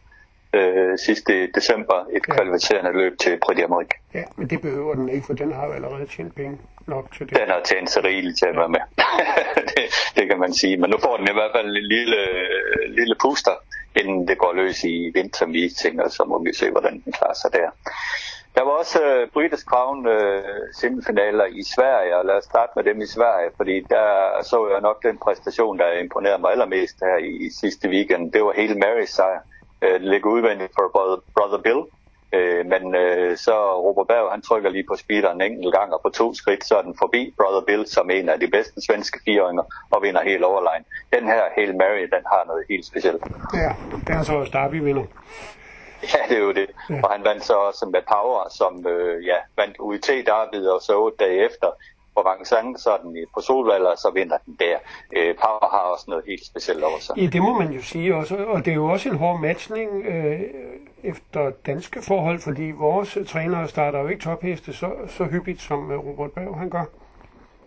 øh, 0.53 0.97
sidste 0.97 1.47
december 1.47 2.05
et 2.17 2.23
ja. 2.27 2.33
kvalificerende 2.33 2.91
løb 2.91 3.17
til 3.17 3.39
Prix 3.45 3.57
d'Amérique. 3.57 3.95
Ja, 4.13 4.23
men 4.35 4.49
det 4.49 4.61
behøver 4.61 4.93
den 4.95 5.09
ikke, 5.09 5.25
for 5.25 5.33
den 5.33 5.53
har 5.53 5.65
jo 5.67 5.71
allerede 5.71 6.05
tjent 6.05 6.35
penge 6.35 6.57
nok 6.87 7.05
til 7.17 7.29
det. 7.29 7.37
Den 7.39 7.49
har 7.49 7.61
tjent 7.65 7.89
sig 7.89 8.03
rigeligt 8.03 8.37
til 8.37 8.45
at 8.45 8.55
være 8.55 8.69
med. 8.69 8.83
det, 9.71 9.83
det 10.15 10.27
kan 10.29 10.39
man 10.39 10.53
sige. 10.53 10.77
Men 10.77 10.89
nu 10.89 10.97
får 11.03 11.17
den 11.17 11.27
i 11.27 11.33
hvert 11.33 11.51
fald 11.55 11.65
en 11.65 11.83
lille, 11.95 12.21
lille 12.87 13.15
puster, 13.21 13.55
inden 13.95 14.27
det 14.27 14.37
går 14.37 14.53
løs 14.53 14.83
i 14.83 15.11
vinter 15.13 15.45
meeting, 15.45 16.01
og 16.01 16.11
så 16.11 16.23
må 16.27 16.43
vi 16.43 16.53
se, 16.53 16.71
hvordan 16.71 17.01
den 17.05 17.11
klarer 17.13 17.33
sig 17.33 17.53
der. 17.53 17.69
Der 18.55 18.63
var 18.63 18.71
også 18.71 18.99
uh, 19.23 19.29
British 19.33 19.65
Crown 19.65 20.07
uh, 20.07 20.13
semifinaler 20.79 21.45
i 21.45 21.63
Sverige, 21.75 22.17
og 22.17 22.25
lad 22.25 22.35
os 22.35 22.43
starte 22.43 22.71
med 22.75 22.83
dem 22.83 23.01
i 23.01 23.07
Sverige, 23.07 23.49
fordi 23.57 23.75
der 23.89 24.07
så 24.43 24.69
jeg 24.71 24.81
nok 24.81 25.03
den 25.03 25.17
præstation, 25.17 25.79
der 25.79 25.91
imponerede 25.91 26.41
mig 26.41 26.51
allermest 26.51 26.97
her 26.99 27.17
i, 27.17 27.31
i 27.45 27.49
sidste 27.61 27.89
weekend. 27.89 28.31
Det 28.31 28.43
var 28.43 28.53
hele 28.55 28.75
Marys 28.75 29.09
sejr 29.09 29.39
øh, 29.83 30.01
ligge 30.01 30.29
udvendigt 30.29 30.71
for 30.75 30.89
Brother, 30.93 31.17
Brother 31.35 31.61
Bill. 31.65 31.81
Øh, 32.35 32.65
men 32.65 32.95
øh, 32.95 33.37
så 33.37 33.55
Robert 33.85 34.07
Berg, 34.07 34.31
han 34.31 34.41
trykker 34.41 34.69
lige 34.69 34.87
på 34.91 34.95
speederen 34.95 35.41
en 35.41 35.51
enkelt 35.51 35.75
gang, 35.75 35.93
og 35.93 36.01
på 36.03 36.09
to 36.09 36.33
skridt, 36.33 36.63
så 36.65 36.75
er 36.77 36.81
den 36.81 36.95
forbi 36.99 37.33
Brother 37.37 37.63
Bill, 37.67 37.87
som 37.87 38.09
en 38.09 38.29
af 38.29 38.39
de 38.39 38.47
bedste 38.47 38.81
svenske 38.87 39.19
fireåringer, 39.25 39.63
og 39.91 40.03
vinder 40.03 40.21
helt 40.21 40.43
overline. 40.43 40.85
Den 41.13 41.23
her 41.27 41.43
Hail 41.55 41.75
Mary, 41.75 42.05
den 42.15 42.23
har 42.33 42.43
noget 42.47 42.63
helt 42.69 42.85
specielt. 42.85 43.23
Ja, 43.53 43.71
den 44.07 44.15
er 44.15 44.23
så 44.23 44.49
Derby 44.53 44.79
vinder. 44.87 45.05
Ja, 46.13 46.19
det 46.29 46.37
er 46.37 46.45
jo 46.49 46.51
det. 46.51 46.69
Ja. 46.89 46.99
Og 47.03 47.09
han 47.11 47.23
vandt 47.25 47.43
så 47.43 47.53
også 47.53 47.85
med 47.85 48.01
Power, 48.13 48.49
som 48.59 48.87
øh, 48.87 49.25
ja, 49.25 49.37
vandt 49.57 49.75
UIT 49.79 50.07
Derby, 50.29 50.59
og 50.73 50.81
så 50.81 50.93
otte 51.03 51.17
dage 51.17 51.45
efter 51.45 51.67
på 52.15 52.21
Vincennes, 52.29 52.81
så 52.81 52.89
er 52.91 52.97
den 52.97 53.17
på 53.35 53.41
Solvalder, 53.41 53.95
så 53.95 54.11
vinder 54.13 54.37
den 54.45 54.55
der. 54.59 54.77
Øh, 55.17 55.35
Power 55.35 55.69
har 55.71 55.83
også 55.93 56.05
noget 56.07 56.23
helt 56.27 56.45
specielt 56.45 56.83
over 56.83 56.99
sig. 56.99 57.17
Ja, 57.17 57.25
det 57.25 57.41
må 57.41 57.59
man 57.59 57.71
jo 57.71 57.81
sige 57.81 58.15
også, 58.15 58.35
og 58.35 58.65
det 58.65 58.71
er 58.71 58.75
jo 58.75 58.85
også 58.85 59.09
en 59.09 59.15
hård 59.15 59.39
matchning 59.39 60.05
øh, 60.05 60.39
efter 61.03 61.51
danske 61.65 62.01
forhold, 62.01 62.39
fordi 62.39 62.71
vores 62.71 63.17
trænere 63.27 63.67
starter 63.67 63.99
jo 63.99 64.07
ikke 64.07 64.23
topheste 64.23 64.73
så, 64.73 64.89
så 65.07 65.23
hyppigt, 65.23 65.61
som 65.61 65.91
øh, 65.91 65.99
Robert 65.99 66.31
Berg 66.31 66.57
han 66.57 66.69
gør. 66.69 66.85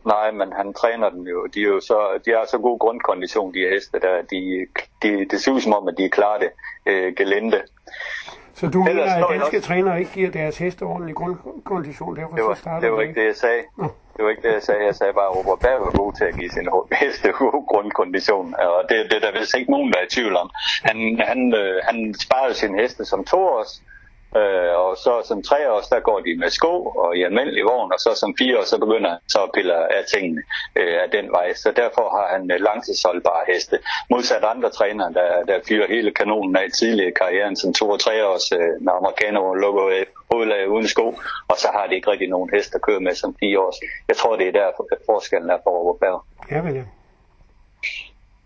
Nej, 0.07 0.31
men 0.31 0.53
han 0.53 0.75
træner 0.75 1.11
dem 1.11 1.23
jo. 1.23 1.47
De, 1.47 1.61
er 1.61 1.67
jo 1.67 1.81
så, 1.81 1.99
de 2.27 2.31
har 2.31 2.45
så 2.47 2.59
god 2.59 2.79
grundkondition, 2.79 3.55
de 3.55 3.69
heste 3.73 4.01
der. 4.01 4.23
De, 4.23 4.67
de, 5.03 5.27
det 5.31 5.41
ser 5.41 5.53
ud 5.53 5.61
som 5.61 5.73
om, 5.73 5.89
at 5.89 5.95
de 5.99 6.09
klarer 6.09 6.39
det 6.39 6.51
øh, 6.87 7.15
gelente. 7.17 7.63
Så 8.57 8.67
du 8.67 8.83
mener, 8.85 9.03
at 9.03 9.25
danske 9.31 9.57
også... 9.57 9.69
trænere 9.69 9.99
ikke 9.99 10.13
giver 10.13 10.31
deres 10.31 10.59
heste 10.59 10.83
ordentlig 10.83 11.15
grundkondition, 11.15 12.17
derfor 12.17 12.37
det 12.37 12.45
var, 12.45 12.55
så 12.55 12.61
starter 12.61 12.81
det 12.81 12.93
var 12.93 13.01
ikke 13.01 13.21
det, 13.21 13.27
jeg 13.27 13.37
sagde. 13.37 13.63
Nå. 13.77 13.89
Det 14.17 14.25
var 14.25 14.31
ikke 14.31 14.43
det, 14.49 14.53
jeg 14.55 14.63
sagde. 14.63 14.85
Jeg 14.85 14.95
sagde 14.95 15.13
bare, 15.13 15.29
at 15.31 15.37
Robert 15.37 15.59
Berg 15.59 15.81
var 15.81 15.93
god 16.03 16.13
til 16.13 16.25
at 16.25 16.35
give 16.39 16.51
sin 16.51 16.69
bedste 16.91 17.29
grundkondition. 17.73 18.55
Og 18.59 18.83
det, 18.89 18.97
det 19.11 19.17
er 19.17 19.31
der 19.31 19.39
vist 19.41 19.55
ikke 19.59 19.71
nogen, 19.71 19.93
der 19.93 19.99
er 19.99 20.07
i 20.07 20.11
tvivl 20.17 20.37
om. 20.37 20.51
Han, 20.89 20.97
han, 21.31 21.55
øh, 21.55 21.81
han 21.89 22.15
sparede 22.25 22.55
sin 22.55 22.75
heste 22.81 23.05
som 23.05 23.25
to 23.25 23.39
års, 23.39 23.83
Øh, 24.39 24.73
og 24.85 24.97
så 24.97 25.13
som 25.25 25.43
tre 25.43 25.73
år, 25.73 25.81
der 25.91 26.01
går 26.01 26.19
de 26.21 26.39
med 26.43 26.51
sko 26.51 26.75
og 27.03 27.17
i 27.17 27.23
almindelig 27.23 27.65
vogn, 27.65 27.93
og 27.93 28.01
så 28.01 28.11
som 28.23 28.35
fire 28.39 28.59
år, 28.59 28.65
så 28.65 28.79
begynder 28.79 29.11
han 29.11 29.19
så 29.29 29.39
at 29.43 29.51
pille 29.55 29.75
af 29.97 30.05
tingene 30.15 30.43
øh, 30.79 30.97
af 31.05 31.09
den 31.17 31.27
vej. 31.37 31.55
Så 31.55 31.69
derfor 31.83 32.05
har 32.17 32.27
han 32.35 32.51
øh, 32.51 32.61
langtidsholdbare 32.61 33.43
heste. 33.53 33.79
Modsat 34.11 34.45
andre 34.45 34.71
trænere, 34.71 35.13
der, 35.13 35.45
der 35.49 35.59
fyrer 35.69 35.87
hele 35.95 36.11
kanonen 36.11 36.57
af 36.57 36.67
tidligere 36.79 37.11
i 37.11 37.19
karrieren, 37.23 37.57
som 37.57 37.73
to 37.73 37.91
og 37.91 38.01
tre 38.01 38.27
års, 38.27 38.53
øh, 38.53 38.73
når 38.81 38.93
amerikanerne 38.93 39.61
lukker 39.61 40.05
hovedlag 40.31 40.69
uden 40.69 40.89
sko, 40.89 41.07
og 41.49 41.57
så 41.57 41.69
har 41.73 41.87
de 41.87 41.95
ikke 41.95 42.11
rigtig 42.11 42.29
nogen 42.29 42.51
heste 42.55 42.75
at 42.75 42.83
køre 42.83 43.01
med 43.01 43.15
som 43.15 43.37
fire 43.41 43.61
år. 43.61 43.73
Jeg 44.09 44.17
tror, 44.17 44.37
det 44.37 44.49
er 44.49 44.53
der 44.53 44.69
forskellen 45.07 45.51
er 45.51 45.59
for 45.65 45.71
Robert 45.71 46.01
Berg. 46.01 46.23
Ja, 46.51 46.61
vel 46.61 46.75
ja. 46.75 46.85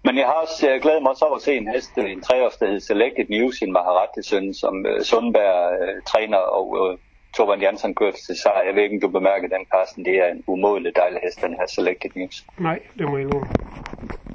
Men 0.04 0.18
jeg 0.18 0.26
har 0.26 0.32
også 0.32 0.70
jeg 0.70 0.80
glædet 0.80 1.02
mig 1.02 1.10
også 1.10 1.24
over 1.24 1.36
at 1.36 1.42
se 1.42 1.56
en 1.56 1.68
hest, 1.68 1.96
en 1.96 2.22
treårs, 2.22 2.56
der 2.56 2.66
hedder 2.66 2.80
Selected 2.80 3.26
News, 3.28 3.62
en 3.62 3.72
Maharati-søn, 3.72 4.54
som 4.54 4.84
uh, 4.90 5.02
Sundberg 5.02 5.82
uh, 5.82 6.02
træner, 6.06 6.38
og 6.38 6.68
uh, 6.70 6.98
Torvald 7.36 7.60
Jansen 7.60 7.94
kørte 7.94 8.16
til 8.26 8.36
sig. 8.36 8.52
Jeg 8.66 8.74
ved 8.74 8.82
ikke, 8.82 8.96
om 8.96 9.00
du 9.00 9.08
bemærker 9.08 9.48
den, 9.48 9.66
Carsten. 9.72 10.04
Det 10.04 10.14
er 10.14 10.26
en 10.26 10.44
umådelig 10.46 10.96
dejlig 10.96 11.20
hest, 11.24 11.42
den 11.42 11.54
her 11.54 11.66
Selected 11.68 12.10
News. 12.14 12.44
Nej, 12.58 12.78
det 12.98 13.08
må 13.08 13.16
jeg 13.16 13.26
nu. 13.26 13.44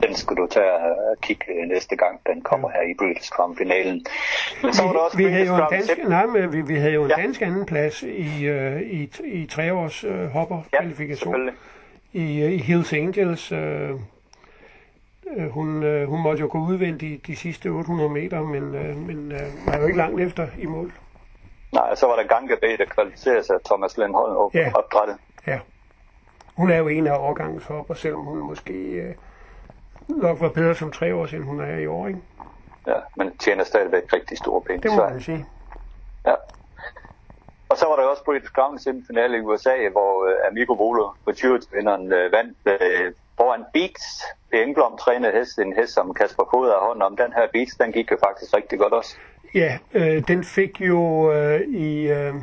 Den 0.04 0.16
skal 0.16 0.38
du 0.38 0.48
tage 0.48 0.72
og 0.74 1.18
kigge 1.22 1.46
næste 1.68 1.96
gang, 1.96 2.20
den 2.28 2.42
kommer 2.42 2.70
ja. 2.70 2.78
her 2.78 2.92
i 2.92 2.94
British 3.00 3.30
Crown 3.30 3.58
finalen. 3.58 4.06
Men 4.64 4.74
så 4.74 4.84
var 4.84 4.94
der 4.94 5.00
også 5.00 5.18
vi 5.18 5.24
havde 5.24 5.48
jo 5.48 5.56
en 5.56 5.62
dansk, 5.72 5.98
nej, 6.08 6.26
men 6.26 6.54
vi, 6.54 6.62
vi 6.62 6.76
havde 6.76 6.94
jo 6.94 7.04
en 7.04 7.10
ja. 7.10 7.22
dansk 7.22 7.42
anden 7.42 7.66
plads 7.66 8.04
i, 8.04 8.50
uh, 8.50 8.82
i, 8.82 9.10
i 9.24 9.46
treårs 9.46 10.04
uh, 10.04 10.26
hopper. 10.26 10.62
Ja, 10.74 10.82
I, 12.14 12.54
I 12.54 12.58
Hills 12.58 12.94
Angels. 12.94 13.52
Uh, 13.52 13.60
Øh, 15.28 15.50
hun, 15.50 15.84
øh, 15.84 16.10
hun 16.10 16.22
måtte 16.22 16.42
jo 16.42 16.50
gå 16.52 16.58
udvendigt 16.58 17.28
de 17.28 17.36
sidste 17.36 17.68
800 17.68 18.10
meter, 18.10 18.42
men, 18.42 18.76
øh, 18.76 18.98
men 18.98 19.32
øh, 19.32 19.68
var 19.68 19.78
jo 19.78 19.86
ikke 19.86 19.98
langt 19.98 20.22
efter 20.22 20.48
i 20.58 20.66
mål. 20.66 20.92
Nej, 21.74 21.96
så 21.96 22.08
var 22.08 22.16
der 22.16 22.28
Gange 22.28 22.56
B, 22.56 22.80
der 22.80 22.86
kvalificerede 22.86 23.44
sig 23.44 23.56
Thomas 23.66 23.98
Lindholm 23.98 24.36
op, 24.38 24.54
ja. 24.54 24.72
opdrættet. 24.76 25.18
Ja. 25.48 25.60
Hun 26.56 26.70
er 26.70 26.78
jo 26.78 26.88
en 26.88 27.08
af 27.08 27.18
årgangens 27.18 27.66
hopper, 27.66 27.94
selvom 27.94 28.22
hun 28.22 28.38
måske 28.38 28.74
øh, 28.74 29.16
nok 30.08 30.42
var 30.42 30.50
bedre 30.50 30.76
som 30.76 30.92
tre 30.92 31.16
år 31.16 31.26
siden 31.26 31.44
hun 31.44 31.62
er 31.62 31.78
i 31.78 31.88
år, 31.88 32.08
ikke? 32.08 32.20
Ja, 32.88 33.00
men 33.16 33.38
tjener 33.38 33.64
stadigvæk 33.64 34.14
rigtig 34.14 34.38
store 34.38 34.62
penge. 34.62 34.82
Det 34.82 34.98
må 34.98 35.10
man 35.10 35.22
sige. 35.22 35.46
Ja. 36.26 36.36
Og 37.70 37.78
så 37.78 37.86
var 37.86 37.96
der 37.96 38.04
også 38.04 38.24
British 38.24 38.52
Crown 38.52 38.80
semifinale 38.80 39.38
i 39.38 39.42
USA, 39.42 39.90
hvor 39.92 40.24
uh, 40.24 40.48
Amigo 40.52 40.74
Volo, 40.74 41.10
Maturity-vinderen, 41.26 42.04
uh, 42.04 42.32
vandt 42.32 42.58
uh, 42.66 43.14
foran 43.38 43.64
Beats, 43.74 44.24
det 44.52 44.64
Engblom 44.64 44.98
trænede 44.98 45.32
hest, 45.32 45.60
en 45.60 45.74
hest, 45.74 45.94
som 45.94 46.14
Kasper 46.14 46.44
Fod 46.54 46.70
har 46.70 46.88
hånd 46.88 47.02
om. 47.02 47.18
Den 47.18 47.34
her 47.34 47.48
Beats, 47.54 47.76
den 47.76 47.92
gik 47.92 48.12
jo 48.12 48.18
faktisk 48.28 48.58
rigtig 48.58 48.80
godt 48.80 48.94
også. 48.94 49.18
Ja, 49.56 49.78
øh, 49.94 50.28
den 50.28 50.44
fik 50.44 50.82
jo 50.82 51.32
øh, 51.34 51.62
i, 51.62 52.08
øh, 52.08 52.34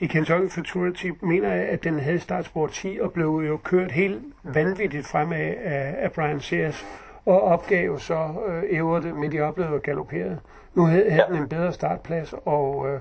i 0.00 0.06
Kentucky 0.06 0.50
Futurity, 0.50 1.06
mener 1.20 1.54
jeg, 1.54 1.68
at 1.68 1.84
den 1.84 2.00
havde 2.00 2.20
startspor 2.20 2.66
10 2.66 2.98
og 3.00 3.12
blev 3.12 3.42
jo 3.46 3.56
kørt 3.56 3.92
helt 3.92 4.22
vanvittigt 4.42 5.06
fremad 5.06 5.54
af, 5.64 5.94
af 5.98 6.12
Brian 6.12 6.40
Sears 6.40 6.86
og 7.26 7.42
opgav 7.42 7.98
så 7.98 8.34
øh, 8.46 8.62
ævret, 8.70 9.16
men 9.16 9.32
de 9.32 9.40
oplevede 9.40 9.74
at 9.74 9.82
galoppere. 9.82 10.38
Nu 10.74 10.84
havde, 10.84 11.10
havde 11.10 11.26
den 11.28 11.36
en 11.36 11.48
bedre 11.48 11.72
startplads, 11.72 12.34
og, 12.44 12.88
øh, 12.88 13.00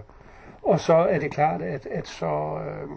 og 0.64 0.80
så 0.80 0.94
er 0.94 1.20
det 1.20 1.32
klart, 1.32 1.62
at, 1.62 1.86
at 1.86 2.08
så... 2.08 2.60
Øh, 2.66 2.90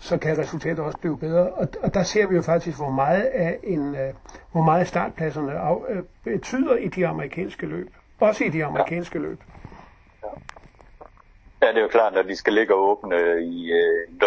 så 0.00 0.18
kan 0.18 0.38
resultatet 0.38 0.78
også 0.78 0.98
blive 0.98 1.18
bedre. 1.18 1.50
Og, 1.50 1.68
og 1.82 1.94
der 1.94 2.02
ser 2.02 2.26
vi 2.26 2.34
jo 2.34 2.42
faktisk, 2.42 2.76
hvor 2.76 2.90
meget 2.90 3.22
af 3.22 3.58
en, 3.64 3.88
uh, 3.88 4.14
hvor 4.52 4.62
meget 4.62 4.88
startpladserne 4.88 5.52
af, 5.52 5.76
uh, 5.76 6.04
betyder 6.24 6.76
i 6.76 6.88
de 6.88 7.06
amerikanske 7.06 7.66
løb. 7.66 7.88
Også 8.20 8.44
i 8.44 8.48
de 8.48 8.64
amerikanske 8.64 9.18
ja. 9.18 9.24
løb. 9.24 9.40
Ja. 10.22 10.28
ja, 11.62 11.68
det 11.68 11.76
er 11.76 11.82
jo 11.82 11.88
klart, 11.88 12.16
at 12.16 12.26
de 12.28 12.36
skal 12.36 12.52
ligge 12.52 12.74
og 12.74 12.90
åbne 12.90 13.16
i 13.42 13.72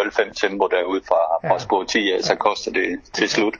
uh, 0.06 0.12
05 0.12 0.34
tempo 0.34 0.66
derude 0.66 1.00
fra, 1.08 1.38
ja. 1.42 1.50
fra 1.50 1.58
spor 1.58 1.84
10, 1.84 2.22
så 2.22 2.32
ja. 2.32 2.38
koster 2.38 2.72
det 2.72 3.00
til 3.12 3.28
slut. 3.28 3.54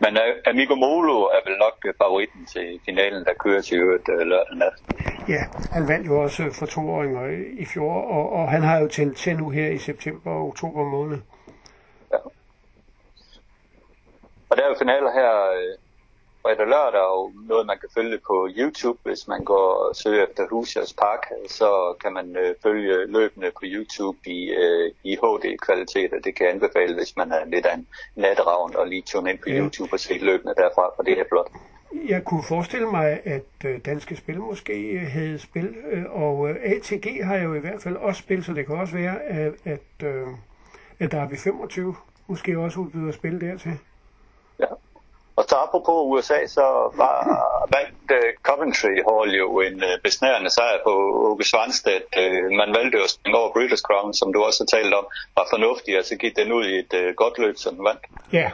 Men 0.00 0.16
uh, 0.16 0.50
Amigo 0.52 0.74
Molo 0.74 1.18
er 1.22 1.48
vel 1.48 1.58
nok 1.58 1.94
favoritten 2.02 2.46
til 2.46 2.80
finalen, 2.84 3.24
der 3.24 3.34
kører 3.44 3.60
til 3.60 3.78
øvrigt 3.78 4.08
uh, 4.08 4.26
lørdag 4.26 4.56
nat. 4.56 4.72
Ja, 5.28 5.42
han 5.72 5.88
vandt 5.88 6.06
jo 6.06 6.22
også 6.22 6.42
for 6.58 6.66
toåringer 6.66 7.26
i 7.58 7.64
fjor, 7.64 7.92
og, 7.92 8.32
og 8.32 8.50
han 8.50 8.62
har 8.62 8.78
jo 8.78 8.88
tændt 8.88 9.16
til 9.16 9.36
nu 9.36 9.50
her 9.50 9.68
i 9.68 9.78
september 9.78 10.30
og 10.30 10.46
oktober 10.46 10.84
måned. 10.84 11.18
Ja. 12.12 12.16
Og 14.52 14.58
der 14.58 14.64
er 14.64 14.68
jo 14.68 14.82
finaler 14.84 15.12
her 15.12 15.30
øh, 15.58 15.74
fredag 16.42 16.66
lørdag, 16.66 17.04
og 17.16 17.32
noget 17.50 17.66
man 17.66 17.78
kan 17.78 17.88
følge 17.94 18.18
på 18.28 18.48
YouTube, 18.58 18.98
hvis 19.02 19.28
man 19.28 19.44
går 19.44 19.68
og 19.82 19.96
søger 19.96 20.26
efter 20.26 20.46
Husias 20.50 20.92
Park, 20.92 21.22
så 21.48 21.70
kan 22.02 22.12
man 22.12 22.36
øh, 22.36 22.54
følge 22.62 23.06
løbende 23.06 23.50
på 23.50 23.62
YouTube 23.64 24.18
i, 24.26 24.40
øh, 24.62 24.90
i 25.04 25.12
HD-kvalitet, 25.22 26.12
og 26.12 26.20
det 26.24 26.34
kan 26.34 26.46
jeg 26.46 26.54
anbefale, 26.54 26.94
hvis 26.94 27.16
man 27.16 27.32
er 27.32 27.44
lidt 27.44 27.66
af 27.66 27.74
en 27.74 27.86
natteravn 28.16 28.76
og 28.76 28.86
lige 28.86 29.02
tune 29.02 29.30
ind 29.30 29.38
på 29.38 29.50
ja. 29.50 29.58
YouTube 29.58 29.92
og 29.92 30.00
se 30.00 30.14
løbende 30.18 30.54
derfra, 30.54 30.84
for 30.96 31.02
det 31.02 31.18
er 31.20 31.24
flot. 31.28 31.50
Jeg 32.08 32.24
kunne 32.24 32.44
forestille 32.48 32.86
mig, 32.86 33.20
at 33.24 33.52
øh, 33.66 33.80
Danske 33.84 34.16
Spil 34.16 34.40
måske 34.40 34.72
øh, 34.72 35.06
havde 35.16 35.38
spil, 35.38 35.74
øh, 35.92 36.04
og 36.10 36.50
ATG 36.50 37.24
har 37.24 37.36
jo 37.36 37.54
i 37.54 37.60
hvert 37.60 37.82
fald 37.82 37.96
også 37.96 38.22
spil, 38.22 38.44
så 38.44 38.52
det 38.52 38.66
kan 38.66 38.76
også 38.76 38.96
være, 38.96 39.22
at, 39.22 39.52
at, 39.64 40.06
at 40.98 41.12
der 41.12 41.20
er 41.20 41.28
vi 41.28 41.36
25 41.36 41.94
måske 42.26 42.58
også 42.58 42.80
udbyder 42.80 43.12
spil 43.12 43.40
dertil. 43.40 43.78
Ja. 44.62 44.72
Og 45.36 45.44
så 45.48 45.56
apropos 45.56 45.98
USA, 46.12 46.46
så 46.46 46.66
var 47.02 47.16
vandt 47.76 48.06
uh, 48.16 48.28
Coventry 48.48 48.96
Hall 49.08 49.30
jo 49.42 49.48
en 49.60 49.74
uh, 49.74 49.82
besnærende 50.04 50.50
sejr 50.50 50.78
på 50.84 50.92
Åke 51.28 51.44
Svanstedt. 51.44 52.04
Uh, 52.20 52.46
man 52.60 52.68
valgte 52.76 52.98
jo 52.98 53.04
at 53.04 53.10
springe 53.10 53.38
over 53.38 53.52
British 53.52 53.82
Crown, 53.82 54.14
som 54.14 54.32
du 54.32 54.42
også 54.42 54.64
har 54.64 54.70
talt 54.78 54.94
om, 54.94 55.06
var 55.36 55.46
fornuftig, 55.50 55.98
og 55.98 56.04
så 56.04 56.16
gik 56.16 56.36
den 56.36 56.52
ud 56.52 56.64
i 56.64 56.78
et 56.78 56.92
uh, 57.00 57.14
godt 57.16 57.38
løb, 57.38 57.56
som 57.56 57.74
den 57.74 57.84
vandt. 57.84 58.02
Ja, 58.32 58.50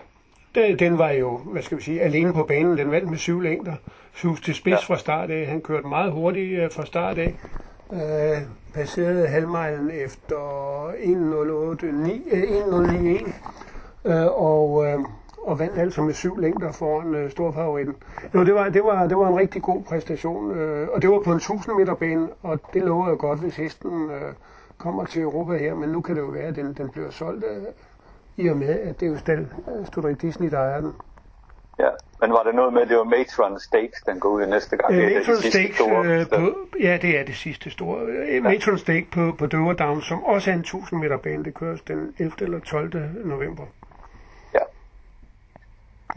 den 0.84 0.98
var 0.98 1.10
jo, 1.10 1.36
hvad 1.36 1.62
skal 1.62 1.78
vi 1.78 1.82
sige, 1.82 2.00
alene 2.00 2.32
på 2.32 2.44
banen. 2.44 2.78
Den 2.78 2.90
vandt 2.90 3.10
med 3.10 3.18
syv 3.18 3.40
længder. 3.40 3.74
Sus 4.14 4.40
til 4.40 4.54
spids 4.54 4.88
ja. 4.88 4.94
fra 4.94 4.98
start 4.98 5.30
af. 5.30 5.46
Han 5.46 5.60
kørte 5.60 5.86
meget 5.86 6.12
hurtigt 6.12 6.64
uh, 6.64 6.70
fra 6.72 6.86
start 6.86 7.18
af. 7.18 7.34
Uh, 7.88 8.38
passerede 8.74 9.28
halvmejlen 9.28 9.90
efter 9.90 10.42
1.08.91. 10.88 13.32
Uh, 14.04 14.26
og, 14.50 14.70
uh, 14.70 15.04
og 15.48 15.58
vandt 15.58 15.78
altså 15.78 16.02
med 16.02 16.14
syv 16.14 16.38
længder 16.38 16.72
foran 16.72 17.24
uh, 17.24 17.30
storfavoritten. 17.30 17.96
Jo, 18.34 18.44
det 18.44 18.54
var, 18.54 18.68
det, 18.68 18.84
var, 18.84 19.06
det 19.06 19.16
var 19.16 19.28
en 19.28 19.38
rigtig 19.38 19.62
god 19.62 19.82
præstation, 19.82 20.50
uh, 20.50 20.88
og 20.88 21.02
det 21.02 21.10
var 21.10 21.20
på 21.20 21.30
en 21.30 21.36
1000 21.36 21.76
meter 21.78 21.94
bane, 21.94 22.28
og 22.42 22.60
det 22.72 22.82
lover 22.82 23.08
jo 23.08 23.16
godt, 23.18 23.40
hvis 23.40 23.56
hesten 23.56 24.04
uh, 24.04 24.12
kommer 24.78 25.04
til 25.04 25.22
Europa 25.22 25.56
her, 25.56 25.74
men 25.74 25.88
nu 25.88 26.00
kan 26.00 26.14
det 26.14 26.22
jo 26.22 26.26
være, 26.26 26.42
at 26.42 26.56
den, 26.56 26.72
den 26.72 26.88
bliver 26.90 27.10
solgt 27.10 27.44
uh, 27.44 28.44
i 28.44 28.48
og 28.48 28.56
med, 28.56 28.68
at 28.80 29.00
det 29.00 29.06
er 29.06 29.10
jo 29.10 29.18
stadig 29.18 29.46
Studrik 29.84 30.22
Disney, 30.22 30.50
der 30.50 30.58
er 30.58 30.80
den. 30.80 30.92
Ja, 31.78 31.88
men 32.20 32.30
var 32.30 32.42
det 32.42 32.54
noget 32.54 32.72
med, 32.72 32.82
at 32.82 32.88
det 32.88 32.96
var 32.96 33.04
Matron 33.04 33.60
Stakes, 33.60 34.00
den 34.06 34.20
går 34.20 34.28
ud 34.28 34.46
næste 34.46 34.76
gang? 34.76 34.94
Uh, 34.94 35.02
Matron 35.02 35.36
Stakes, 35.36 35.76
store, 35.76 36.20
uh, 36.20 36.26
på, 36.40 36.58
ja, 36.80 36.98
det 37.02 37.18
er 37.18 37.24
det 37.24 37.34
sidste 37.34 37.70
store. 37.70 38.00
Ja. 38.32 38.40
Matron 38.40 38.78
Stakes 38.78 39.08
på, 39.12 39.32
på 39.38 39.46
Dover 39.46 39.72
Down, 39.72 40.02
som 40.02 40.24
også 40.24 40.50
er 40.50 40.54
en 40.54 40.60
1000 40.60 41.00
meter 41.00 41.16
bane, 41.16 41.44
det 41.44 41.54
køres 41.54 41.82
den 41.82 42.14
11. 42.18 42.32
eller 42.40 42.60
12. 42.60 42.92
november. 43.24 43.62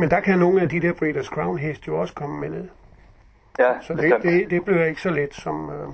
Men 0.01 0.11
der 0.11 0.19
kan 0.19 0.39
nogle 0.39 0.61
af 0.61 0.69
de 0.69 0.79
der 0.79 0.93
Breeders' 0.93 1.29
Crown 1.35 1.57
heste 1.57 1.83
jo 1.87 1.99
også 1.99 2.13
komme 2.13 2.39
med 2.39 2.49
ned. 2.49 2.67
Ja, 3.59 3.71
så 3.81 3.93
det, 3.93 4.23
det, 4.23 4.49
det 4.49 4.65
bliver 4.65 4.85
ikke 4.85 5.01
så 5.01 5.09
let 5.09 5.33
som, 5.33 5.69
uh, 5.69 5.93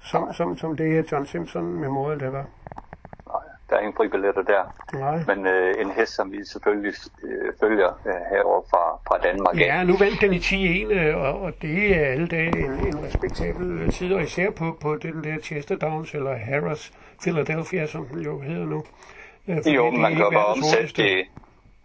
som, 0.00 0.32
som, 0.32 0.58
som 0.58 0.76
det 0.76 0.92
her 0.92 1.02
John 1.12 1.26
Simpson 1.26 1.64
Memorial, 1.64 2.20
det 2.20 2.32
var. 2.32 2.46
Der 3.70 3.76
er 3.76 3.80
ingen 3.80 3.96
fribilletter 3.96 4.42
der. 4.42 4.62
Nej. 4.98 5.18
Men 5.26 5.46
øh, 5.46 5.74
en 5.80 5.90
hest, 5.90 6.14
som 6.14 6.32
vi 6.32 6.44
selvfølgelig 6.44 6.94
øh, 7.24 7.52
følger 7.60 8.00
øh, 8.06 8.12
herovre 8.30 8.62
fra, 8.70 8.98
fra 9.08 9.18
Danmark. 9.28 9.58
Ja, 9.58 9.84
nu 9.84 9.96
vandt 9.96 10.20
den 10.20 10.32
i 10.32 10.38
10-1, 10.38 10.92
øh, 10.92 11.16
og, 11.16 11.40
og 11.40 11.52
det 11.62 11.96
er 11.96 12.04
alle 12.06 12.26
dage 12.26 12.64
en, 12.64 12.72
en 12.72 13.04
respektabel 13.04 13.70
øh, 13.80 13.92
tid, 13.92 14.12
og 14.12 14.22
især 14.22 14.50
på, 14.50 14.78
på 14.80 14.96
den 14.96 15.24
der 15.24 15.38
Chester 15.38 15.76
Downs, 15.76 16.14
eller 16.14 16.36
Harris 16.36 16.92
Philadelphia, 17.22 17.86
som 17.86 18.06
den 18.06 18.20
jo 18.20 18.40
hedder 18.40 18.66
nu. 18.66 18.84
Øh, 19.48 19.74
jo, 19.74 19.90
man 19.90 20.14
kan 20.14 20.26
bare 20.32 20.44
omsætte 20.44 21.02
det. 21.02 21.26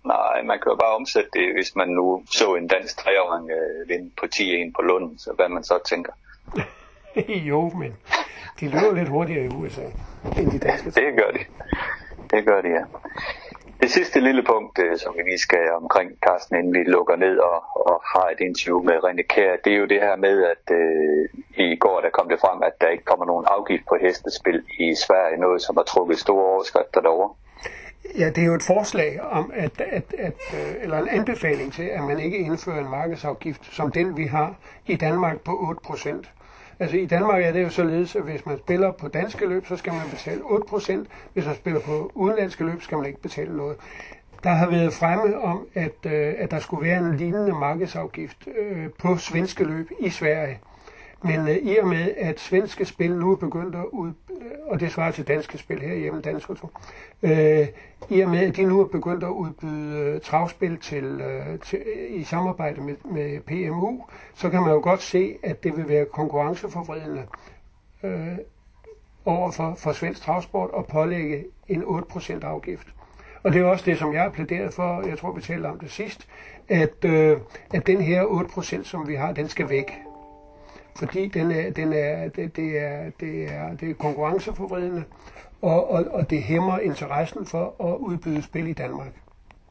Nej, 0.05 0.41
man 0.43 0.59
kan 0.59 0.69
jo 0.71 0.75
bare 0.75 0.95
omsætte 0.95 1.29
det, 1.33 1.53
hvis 1.53 1.75
man 1.75 1.87
nu 1.87 2.23
så 2.31 2.55
en 2.55 2.67
dansk 2.67 2.97
treåring 2.97 3.49
øh, 3.51 3.89
vinde 3.89 4.11
på 4.19 4.25
10-1 4.35 4.71
på 4.75 4.81
Lund, 4.81 5.19
så 5.19 5.33
hvad 5.35 5.49
man 5.49 5.63
så 5.63 5.79
tænker. 5.85 6.13
jo, 7.51 7.69
men 7.69 7.97
de 8.59 8.69
løber 8.69 8.93
lidt 8.93 9.09
hurtigere 9.09 9.45
i 9.45 9.47
USA 9.47 9.85
end 10.37 10.51
de 10.51 10.59
danske. 10.59 10.91
Det 10.91 11.17
gør 11.17 11.31
de. 11.31 11.39
Det 12.31 12.45
gør 12.45 12.61
de, 12.61 12.69
ja. 12.69 12.83
Det 13.81 13.91
sidste 13.91 14.19
lille 14.19 14.43
punkt, 14.43 14.79
øh, 14.79 14.97
som 14.97 15.13
vi 15.17 15.21
lige 15.21 15.37
skal 15.37 15.71
omkring, 15.81 16.11
Carsten, 16.25 16.55
inden 16.55 16.73
vi 16.73 16.83
lukker 16.83 17.15
ned 17.15 17.37
og, 17.37 17.59
og 17.75 18.01
har 18.13 18.27
et 18.29 18.39
interview 18.39 18.83
med 18.83 18.97
René 19.05 19.21
Kær, 19.21 19.55
det 19.63 19.73
er 19.73 19.77
jo 19.77 19.85
det 19.85 20.01
her 20.01 20.15
med, 20.15 20.43
at 20.53 20.75
øh, 20.79 21.29
i 21.57 21.75
går 21.75 22.01
der 22.01 22.09
kom 22.09 22.29
det 22.29 22.39
frem, 22.39 22.63
at 22.63 22.81
der 22.81 22.87
ikke 22.87 23.03
kommer 23.03 23.25
nogen 23.25 23.45
afgift 23.49 23.83
på 23.89 23.95
hestespil 24.01 24.63
i 24.79 24.95
Sverige, 24.95 25.37
noget 25.37 25.61
som 25.61 25.77
har 25.77 25.83
trukket 25.83 26.19
store 26.19 26.45
overskrifter 26.45 27.01
derovre. 27.01 27.29
Ja, 28.17 28.29
det 28.29 28.37
er 28.37 28.45
jo 28.45 28.53
et 28.53 28.63
forslag 28.63 29.21
om, 29.21 29.51
at, 29.53 29.81
at, 29.81 30.13
at, 30.17 30.33
øh, 30.53 30.83
eller 30.83 30.97
en 30.97 31.07
anbefaling 31.07 31.73
til, 31.73 31.83
at 31.83 32.03
man 32.03 32.19
ikke 32.19 32.37
indfører 32.37 32.79
en 32.79 32.89
markedsafgift 32.89 33.75
som 33.75 33.91
den, 33.91 34.17
vi 34.17 34.25
har 34.25 34.55
i 34.87 34.95
Danmark 34.95 35.39
på 35.39 35.57
8 35.59 35.81
procent. 35.83 36.31
Altså 36.79 36.97
i 36.97 37.05
Danmark 37.05 37.43
er 37.43 37.51
det 37.51 37.63
jo 37.63 37.69
således, 37.69 38.15
at 38.15 38.23
hvis 38.23 38.45
man 38.45 38.57
spiller 38.57 38.91
på 38.91 39.07
danske 39.07 39.45
løb, 39.45 39.65
så 39.65 39.75
skal 39.77 39.93
man 39.93 40.09
betale 40.09 40.41
8%. 40.41 41.05
Hvis 41.33 41.45
man 41.45 41.55
spiller 41.55 41.79
på 41.79 42.11
udenlandske 42.15 42.63
løb, 42.63 42.81
skal 42.81 42.97
man 42.97 43.05
ikke 43.07 43.21
betale 43.21 43.57
noget. 43.57 43.77
Der 44.43 44.49
har 44.49 44.69
været 44.69 44.93
fremme 44.93 45.41
om, 45.41 45.67
at, 45.73 46.05
øh, 46.05 46.33
at 46.37 46.51
der 46.51 46.59
skulle 46.59 46.87
være 46.87 46.99
en 46.99 47.17
lignende 47.17 47.53
markedsafgift 47.53 48.47
øh, 48.59 48.89
på 48.99 49.17
svenske 49.17 49.63
løb 49.63 49.91
i 49.99 50.09
Sverige. 50.09 50.59
Men 51.23 51.47
øh, 51.47 51.55
i 51.55 51.77
og 51.77 51.87
med, 51.87 52.13
at 52.17 52.39
svenske 52.39 52.85
spil 52.85 53.15
nu 53.15 53.31
er 53.31 53.35
begyndt 53.35 53.75
at 53.75 53.85
ud, 53.91 54.13
øh, 54.29 54.51
og 54.65 54.79
det 54.79 54.91
svarer 54.91 55.11
til 55.11 55.27
danske 55.27 55.57
spil 55.57 55.79
herhjemme, 55.81 56.21
Dansk 56.21 56.49
Auto, 56.49 56.67
øh, 57.23 57.67
i 58.09 58.19
og 58.19 58.29
med, 58.29 58.39
at 58.39 58.55
de 58.55 58.63
nu 58.63 58.79
er 58.81 58.87
begyndt 58.87 59.23
at 59.23 59.29
udbyde 59.29 59.99
øh, 59.99 60.21
travspil 60.21 60.77
til, 60.77 61.03
øh, 61.03 61.59
til, 61.59 61.79
øh, 61.95 62.19
i 62.19 62.23
samarbejde 62.23 62.81
med, 62.81 62.95
med 63.11 63.39
PMU, 63.39 64.03
så 64.33 64.49
kan 64.49 64.61
man 64.61 64.71
jo 64.71 64.79
godt 64.79 65.01
se, 65.01 65.35
at 65.43 65.63
det 65.63 65.77
vil 65.77 65.89
være 65.89 66.05
konkurrenceforvridende 66.05 67.25
øh, 68.03 68.37
over 69.25 69.51
for, 69.51 69.75
for 69.77 69.91
svensk 69.91 70.21
travsport 70.21 70.69
at 70.77 70.85
pålægge 70.87 71.45
en 71.67 71.83
8% 71.83 72.45
afgift. 72.45 72.87
Og 73.43 73.53
det 73.53 73.61
er 73.61 73.65
også 73.65 73.85
det, 73.85 73.97
som 73.97 74.13
jeg 74.13 74.21
har 74.21 74.29
plæderet 74.29 74.73
for, 74.73 75.07
jeg 75.07 75.17
tror, 75.17 75.31
vi 75.31 75.41
talte 75.41 75.67
om 75.67 75.79
det 75.79 75.91
sidst, 75.91 76.27
at, 76.69 77.05
øh, 77.05 77.37
at 77.73 77.87
den 77.87 78.01
her 78.01 78.23
8%, 78.23 78.83
som 78.83 79.07
vi 79.07 79.15
har, 79.15 79.31
den 79.31 79.47
skal 79.47 79.69
væk 79.69 79.91
fordi 80.99 81.27
den 81.27 81.51
er, 81.51 81.71
den 81.71 81.93
er, 81.93 82.27
det, 82.27 82.55
det, 82.55 82.79
er, 82.79 83.11
det, 83.19 83.43
er, 83.43 83.75
det 83.75 83.89
er 83.89 83.93
konkurrenceforvridende, 83.93 85.03
og, 85.61 85.89
og, 85.89 86.05
og 86.11 86.29
det 86.29 86.43
hæmmer 86.43 86.79
interessen 86.79 87.45
for 87.45 87.75
at 87.79 87.97
udbyde 87.97 88.41
spil 88.41 88.67
i 88.67 88.73
Danmark 88.73 89.13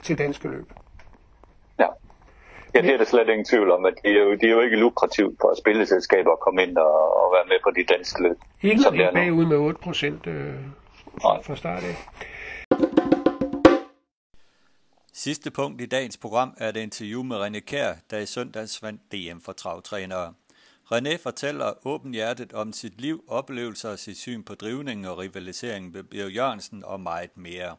til 0.02 0.18
danske 0.18 0.48
løb. 0.48 0.72
Ja. 1.78 1.86
Ja, 2.74 2.82
det 2.82 2.94
er 2.94 2.96
der 2.96 3.04
slet 3.04 3.28
ingen 3.28 3.44
tvivl 3.44 3.70
om, 3.70 3.84
at 3.84 3.94
det 4.04 4.10
er 4.10 4.22
jo, 4.22 4.30
det 4.30 4.44
er 4.44 4.50
jo 4.50 4.60
ikke 4.60 4.76
lukrativt 4.76 5.36
for 5.40 5.54
spilleselskaber 5.58 6.32
at 6.32 6.40
komme 6.40 6.62
ind 6.62 6.76
og, 6.76 7.24
og 7.24 7.32
være 7.32 7.44
med 7.48 7.56
på 7.62 7.70
de 7.70 7.94
danske 7.94 8.22
løb. 8.22 8.36
Ikke 8.62 8.82
de 8.92 9.02
er 9.02 9.12
bagud 9.12 9.46
med 9.46 9.56
8 9.56 9.80
procent 9.82 10.26
øh, 10.26 10.54
fra 11.20 11.56
start 11.56 11.82
af. 11.82 11.96
Sidste 15.12 15.50
punkt 15.50 15.80
i 15.80 15.86
dagens 15.86 16.16
program 16.16 16.54
er 16.58 16.68
et 16.68 16.76
interview 16.76 17.22
med 17.22 17.36
René 17.36 17.60
Kær, 17.60 17.92
der 18.10 18.18
i 18.18 18.26
søndags 18.26 18.82
vandt 18.82 19.00
DM 19.12 19.38
for 19.44 19.52
travtrænere. 19.52 20.34
René 20.93 21.16
fortæller 21.22 21.86
åbenhjertet 21.86 22.53
om 22.53 22.72
sit 22.72 23.01
liv, 23.01 23.24
oplevelser 23.28 23.91
og 23.91 23.99
sit 23.99 24.18
syn 24.18 24.43
på 24.43 24.55
drivningen 24.55 25.05
og 25.07 25.18
rivaliseringen 25.18 25.93
med 25.93 26.03
Bjørn 26.03 26.30
Jørgensen 26.30 26.84
og 26.84 27.01
meget 27.01 27.36
mere. 27.36 27.76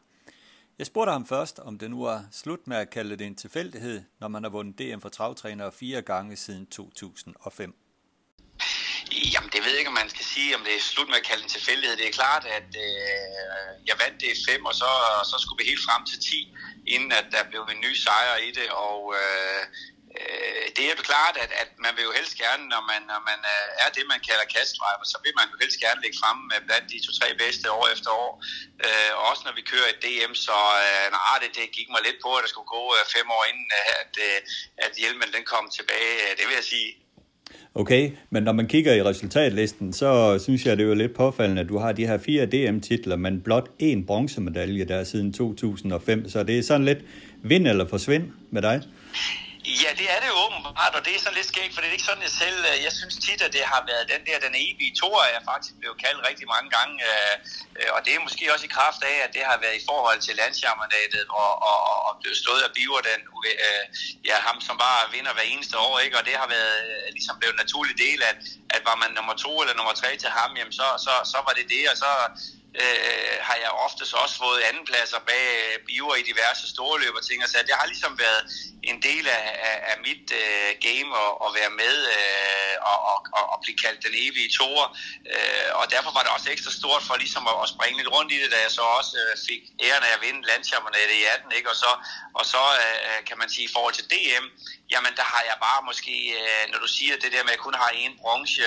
Jeg 0.78 0.86
spurgte 0.86 1.12
ham 1.12 1.26
først, 1.26 1.58
om 1.58 1.78
det 1.78 1.90
nu 1.90 2.04
er 2.04 2.20
slut 2.32 2.66
med 2.66 2.76
at 2.76 2.90
kalde 2.90 3.16
det 3.16 3.26
en 3.26 3.34
tilfældighed, 3.34 4.02
når 4.20 4.28
man 4.28 4.42
har 4.42 4.50
vundet 4.50 4.78
DM 4.78 5.00
for 5.00 5.08
travtrænere 5.08 5.72
fire 5.72 6.02
gange 6.02 6.36
siden 6.36 6.66
2005. 6.66 7.74
Jamen, 9.34 9.50
det 9.54 9.60
ved 9.64 9.70
jeg 9.70 9.78
ikke, 9.78 9.92
om 9.94 10.00
man 10.02 10.14
skal 10.14 10.24
sige, 10.34 10.56
om 10.56 10.62
det 10.66 10.74
er 10.76 10.80
slut 10.80 11.08
med 11.08 11.18
at 11.22 11.26
kalde 11.28 11.42
det 11.42 11.48
en 11.50 11.56
tilfældighed. 11.58 11.96
Det 11.96 12.06
er 12.08 12.18
klart, 12.22 12.44
at 12.58 12.70
øh, 12.86 13.72
jeg 13.88 13.96
vandt 14.02 14.20
det 14.22 14.28
i 14.34 14.38
5, 14.50 14.64
og 14.70 14.74
så, 14.82 14.90
så 15.30 15.36
skulle 15.42 15.58
vi 15.62 15.70
helt 15.72 15.84
frem 15.88 16.02
til 16.10 16.18
10, 16.20 16.56
inden 16.94 17.12
at 17.20 17.26
der 17.34 17.42
blev 17.50 17.62
en 17.74 17.80
ny 17.86 17.92
sejr 18.04 18.36
i 18.48 18.50
det. 18.58 18.68
Og 18.88 19.14
øh, 19.20 19.62
øh, 20.18 20.64
det 20.74 20.82
er 20.84 20.92
jo 20.94 21.02
klart, 21.10 21.36
at, 21.44 21.50
at 21.62 21.70
man 21.84 21.92
vil 21.96 22.04
jo 22.08 22.12
helst 22.18 22.34
gerne, 22.44 22.64
når 22.74 22.82
man, 22.90 23.00
når 23.12 23.20
man 23.30 23.40
øh, 23.54 23.84
er 23.84 23.90
det, 23.96 24.04
man 24.14 24.20
kalder 24.28 24.46
kastdriver, 24.56 25.06
så 25.12 25.18
vil 25.24 25.34
man 25.40 25.46
jo 25.52 25.56
helst 25.62 25.78
gerne 25.84 26.02
ligge 26.04 26.18
frem 26.22 26.38
med 26.50 26.58
blandt 26.66 26.86
de 26.92 26.98
to-tre 27.06 27.28
bedste 27.42 27.66
år 27.78 27.84
efter 27.94 28.10
år. 28.24 28.32
Øh, 28.86 29.12
også 29.28 29.42
når 29.46 29.54
vi 29.58 29.62
kører 29.72 29.88
et 29.92 30.02
DM, 30.04 30.32
så 30.46 30.58
øh, 30.86 31.06
nej, 31.18 31.36
det, 31.42 31.50
det 31.58 31.76
gik 31.78 31.88
mig 31.94 32.02
lidt 32.06 32.18
på, 32.24 32.30
at 32.36 32.42
der 32.44 32.50
skulle 32.52 32.70
gå 32.78 32.84
øh, 32.96 33.02
fem 33.16 33.26
år 33.36 33.42
inden, 33.50 33.68
øh, 33.80 34.00
at, 34.02 34.12
øh, 34.26 34.38
at 34.84 34.92
hjelmen 35.02 35.28
den 35.36 35.44
kom 35.52 35.64
tilbage. 35.78 36.14
Øh, 36.24 36.32
det 36.38 36.44
vil 36.48 36.58
jeg 36.62 36.68
sige. 36.74 36.90
Okay, 37.74 38.10
men 38.30 38.42
når 38.42 38.52
man 38.52 38.66
kigger 38.66 38.92
i 38.94 39.02
resultatlisten, 39.02 39.92
så 39.92 40.38
synes 40.38 40.66
jeg, 40.66 40.76
det 40.76 40.84
er 40.84 40.88
jo 40.88 40.94
lidt 40.94 41.14
påfaldende, 41.14 41.62
at 41.62 41.68
du 41.68 41.78
har 41.78 41.92
de 41.92 42.06
her 42.06 42.18
fire 42.18 42.46
DM-titler, 42.46 43.16
men 43.16 43.40
blot 43.40 43.68
én 43.82 44.06
bronzemedalje 44.06 44.84
der 44.84 45.04
siden 45.04 45.32
2005, 45.32 46.28
så 46.28 46.42
det 46.42 46.58
er 46.58 46.62
sådan 46.62 46.84
lidt 46.84 46.98
vind 47.42 47.66
eller 47.68 47.88
forsvind 47.88 48.24
med 48.50 48.62
dig. 48.62 48.82
Ja, 49.64 49.90
det 50.00 50.06
er 50.14 50.18
det 50.22 50.28
jo 50.34 50.38
åbenbart, 50.46 50.92
og 50.96 51.02
det 51.04 51.12
er 51.14 51.20
sådan 51.20 51.38
lidt 51.38 51.50
skægt, 51.52 51.72
for 51.74 51.80
det 51.80 51.88
er 51.88 51.96
ikke 51.98 52.10
sådan, 52.10 52.26
jeg 52.28 52.34
selv, 52.44 52.58
øh, 52.70 52.76
jeg 52.86 52.92
synes 52.98 53.16
tit, 53.26 53.40
at 53.46 53.52
det 53.56 53.64
har 53.72 53.82
været 53.90 54.10
den 54.12 54.22
der, 54.28 54.46
den 54.46 54.54
evige 54.66 54.94
tor, 55.02 55.18
jeg 55.34 55.42
faktisk 55.50 55.74
blev 55.82 55.92
kaldt 56.04 56.26
rigtig 56.28 56.46
mange 56.54 56.68
gange, 56.76 56.94
øh, 57.10 57.34
øh, 57.78 57.90
og 57.94 58.00
det 58.04 58.12
er 58.14 58.26
måske 58.26 58.52
også 58.54 58.66
i 58.66 58.76
kraft 58.78 59.00
af, 59.12 59.16
at 59.26 59.30
det 59.36 59.44
har 59.50 59.58
været 59.64 59.76
i 59.80 59.86
forhold 59.90 60.20
til 60.26 60.34
landsjammernatet 60.42 61.24
og, 61.42 61.52
og, 61.70 61.78
og 62.06 62.12
blev 62.22 62.34
stået 62.44 62.62
af 62.66 62.72
Biver, 62.76 63.00
den, 63.10 63.20
ja, 64.28 64.36
ham 64.46 64.58
som 64.66 64.76
bare 64.84 65.02
vinder 65.14 65.32
hver 65.36 65.46
eneste 65.54 65.74
år, 65.86 65.94
ikke? 66.04 66.18
og 66.18 66.24
det 66.28 66.34
har 66.42 66.48
været 66.56 66.78
ligesom 67.16 67.34
blevet 67.38 67.54
en 67.54 67.62
naturlig 67.64 67.96
del, 68.06 68.20
at, 68.30 68.36
at 68.74 68.82
var 68.88 68.96
man 69.02 69.10
nummer 69.18 69.34
to 69.44 69.52
eller 69.62 69.74
nummer 69.80 69.94
tre 70.00 70.10
til 70.22 70.30
ham, 70.38 70.50
jamen 70.58 70.74
så, 70.80 70.86
så, 71.06 71.14
så 71.32 71.38
var 71.46 71.52
det 71.58 71.66
det, 71.74 71.84
og 71.92 71.96
så 72.04 72.10
øh, 72.80 73.34
har 73.48 73.56
jeg 73.64 73.70
oftest 73.86 74.14
også 74.14 74.36
fået 74.44 74.60
andenpladser 74.68 75.20
bag 75.30 75.44
øh, 75.62 75.86
biver 75.86 76.14
i 76.14 76.22
diverse 76.30 76.64
store 76.74 77.00
løb 77.00 77.14
og 77.14 77.24
ting, 77.26 77.38
så 77.48 77.58
det 77.68 77.74
har 77.80 77.86
ligesom 77.86 78.18
været 78.18 78.42
en 78.90 78.98
del 79.02 79.24
af, 79.28 79.44
af, 79.68 79.76
af 79.92 79.96
mit 80.06 80.26
øh, 80.42 80.70
game 80.86 81.10
at, 81.24 81.32
at 81.46 81.50
være 81.58 81.72
med 81.82 81.96
øh, 82.16 82.74
og, 82.90 82.98
og, 83.38 83.44
og 83.52 83.58
blive 83.62 83.78
kaldt 83.84 84.00
den 84.06 84.14
evige 84.26 84.50
toer. 84.58 84.86
Øh, 85.32 85.70
og 85.80 85.84
derfor 85.94 86.10
var 86.16 86.22
det 86.22 86.32
også 86.36 86.48
ekstra 86.50 86.72
stort 86.80 87.02
for 87.08 87.16
ligesom 87.24 87.44
at, 87.52 87.56
at 87.62 87.68
springe 87.74 87.98
lidt 88.00 88.12
rundt 88.16 88.32
i 88.32 88.38
det, 88.42 88.50
da 88.54 88.58
jeg 88.66 88.72
så 88.78 88.84
også 88.98 89.14
øh, 89.22 89.32
fik 89.48 89.62
æren 89.86 90.04
af 90.08 90.12
at 90.16 90.22
vinde 90.24 90.48
landschampionatet 90.50 91.14
i 91.20 91.24
18. 91.34 91.52
Ikke? 91.58 91.70
Og 91.72 91.76
så, 91.82 91.90
og 92.38 92.44
så 92.52 92.62
øh, 92.84 93.18
kan 93.28 93.36
man 93.38 93.48
sige 93.54 93.66
i 93.68 93.72
forhold 93.74 93.94
til 93.94 94.06
DM, 94.12 94.44
jamen 94.92 95.12
der 95.18 95.26
har 95.32 95.42
jeg 95.50 95.56
bare 95.66 95.80
måske, 95.88 96.14
øh, 96.40 96.64
når 96.72 96.78
du 96.84 96.88
siger 96.96 97.14
det 97.22 97.32
der 97.34 97.42
med, 97.44 97.52
at 97.52 97.56
jeg 97.56 97.66
kun 97.66 97.76
har 97.82 97.90
en 98.04 98.14
bronze, 98.20 98.66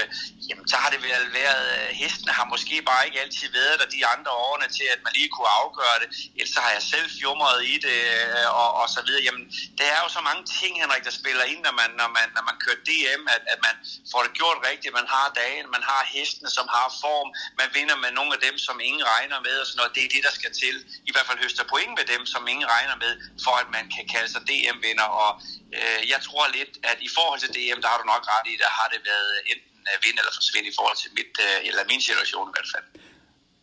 jamen 0.49 0.67
så 0.71 0.75
har 0.81 0.89
det 0.93 0.99
vel 1.07 1.25
været, 1.41 1.65
øh, 1.77 1.89
hesten 2.01 2.29
har 2.37 2.45
måske 2.53 2.75
bare 2.91 3.05
ikke 3.07 3.21
altid 3.21 3.47
været 3.59 3.79
der 3.81 3.87
de 3.97 4.03
andre 4.13 4.31
årene 4.47 4.67
til, 4.77 4.87
at 4.95 5.01
man 5.05 5.13
lige 5.19 5.29
kunne 5.35 5.51
afgøre 5.61 5.97
det. 6.01 6.09
Ellers 6.37 6.53
så 6.55 6.59
har 6.65 6.71
jeg 6.77 6.83
selv 6.93 7.07
fjumret 7.17 7.57
i 7.73 7.75
det, 7.87 7.99
øh, 8.19 8.47
og, 8.61 8.69
og 8.81 8.87
så 8.95 8.99
videre. 9.05 9.23
Jamen, 9.27 9.45
der 9.79 9.85
er 9.95 9.99
jo 10.03 10.09
så 10.17 10.21
mange 10.29 10.43
ting, 10.59 10.71
Henrik, 10.81 11.03
der 11.07 11.13
spiller 11.21 11.43
ind, 11.51 11.61
når 11.67 11.75
man, 11.81 11.89
når 12.01 12.09
man, 12.17 12.27
når 12.35 12.43
man 12.49 12.57
kører 12.63 12.79
DM, 12.87 13.23
at, 13.35 13.43
at 13.53 13.59
man 13.67 13.75
får 14.11 14.21
det 14.25 14.33
gjort 14.39 14.59
rigtigt. 14.69 14.93
Man 15.01 15.09
har 15.15 15.27
dagen, 15.43 15.65
man 15.77 15.83
har 15.91 16.01
hestene, 16.15 16.49
som 16.57 16.65
har 16.75 16.87
form, 17.03 17.29
man 17.61 17.69
vinder 17.77 17.97
med 18.03 18.11
nogle 18.17 18.31
af 18.37 18.41
dem, 18.47 18.55
som 18.67 18.75
ingen 18.87 19.03
regner 19.13 19.39
med, 19.47 19.55
og 19.61 19.65
sådan 19.67 19.77
noget. 19.79 19.95
Det 19.97 20.03
er 20.05 20.11
det, 20.15 20.23
der 20.27 20.33
skal 20.39 20.51
til. 20.63 20.75
I 21.09 21.11
hvert 21.13 21.27
fald 21.27 21.39
høster 21.45 21.65
point 21.73 21.93
med 21.99 22.05
dem, 22.13 22.21
som 22.33 22.41
ingen 22.53 22.67
regner 22.75 22.95
med, 23.03 23.11
for 23.45 23.55
at 23.63 23.69
man 23.77 23.85
kan 23.95 24.05
kalde 24.13 24.29
sig 24.33 24.41
DM-vinder. 24.49 25.09
Og 25.23 25.31
øh, 25.77 26.01
jeg 26.13 26.19
tror 26.27 26.43
lidt, 26.57 26.73
at 26.91 26.97
i 27.07 27.09
forhold 27.17 27.39
til 27.41 27.51
DM, 27.55 27.79
der 27.83 27.89
har 27.91 27.99
du 28.01 28.07
nok 28.13 28.23
ret 28.33 28.47
i, 28.53 28.55
der 28.63 28.71
har 28.79 28.87
det 28.93 29.01
været 29.11 29.33
enten 29.51 29.75
vinde 30.03 30.19
eller 30.21 30.33
forsvinde 30.39 30.67
i 30.69 30.75
forhold 30.79 30.97
til 31.03 31.11
mit, 31.17 31.33
øh, 31.47 31.57
eller 31.69 31.83
min 31.91 32.01
situation 32.07 32.45
i 32.51 32.53
hvert 32.55 32.71
fald. 32.75 32.87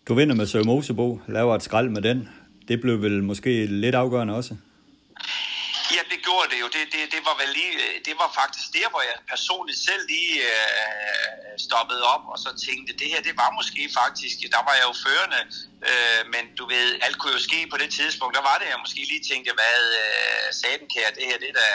Du 0.08 0.14
vinder 0.14 0.34
med 0.34 0.46
Søge 0.46 0.64
Mosebo, 0.64 1.06
laver 1.36 1.52
et 1.54 1.62
skrald 1.62 1.88
med 1.96 2.02
den. 2.08 2.18
Det 2.68 2.76
blev 2.80 3.02
vel 3.02 3.16
måske 3.30 3.52
lidt 3.66 3.94
afgørende 4.02 4.34
også? 4.40 4.52
Ja, 5.94 6.02
det 6.12 6.18
gjorde 6.26 6.46
det 6.52 6.58
jo. 6.62 6.66
Det, 6.76 6.82
det, 6.94 7.02
det 7.14 7.22
var 7.28 7.34
vel 7.42 7.50
lige, 7.58 7.72
det 8.08 8.14
var 8.22 8.28
faktisk 8.40 8.66
der, 8.78 8.88
hvor 8.92 9.02
jeg 9.08 9.16
personligt 9.32 9.80
selv 9.88 10.02
lige 10.14 10.34
øh, 10.50 11.52
stoppede 11.66 12.02
op 12.14 12.24
og 12.32 12.38
så 12.44 12.50
tænkte, 12.66 12.90
det 13.00 13.08
her, 13.12 13.20
det 13.28 13.34
var 13.42 13.50
måske 13.58 13.82
faktisk, 14.00 14.36
der 14.54 14.62
var 14.68 14.74
jeg 14.78 14.86
jo 14.90 14.94
førende, 15.06 15.40
øh, 15.88 16.22
men 16.34 16.44
du 16.58 16.64
ved, 16.74 16.86
alt 17.04 17.16
kunne 17.18 17.34
jo 17.38 17.42
ske 17.48 17.60
på 17.72 17.76
det 17.82 17.90
tidspunkt. 17.98 18.32
Der 18.38 18.44
var 18.50 18.56
det, 18.60 18.66
jeg 18.72 18.84
måske 18.84 19.00
lige 19.12 19.24
tænkte, 19.30 19.50
hvad 19.60 19.80
øh, 20.02 20.46
saten 20.60 20.88
kære, 20.94 21.10
det 21.18 21.24
her, 21.30 21.38
det 21.46 21.52
der, 21.60 21.72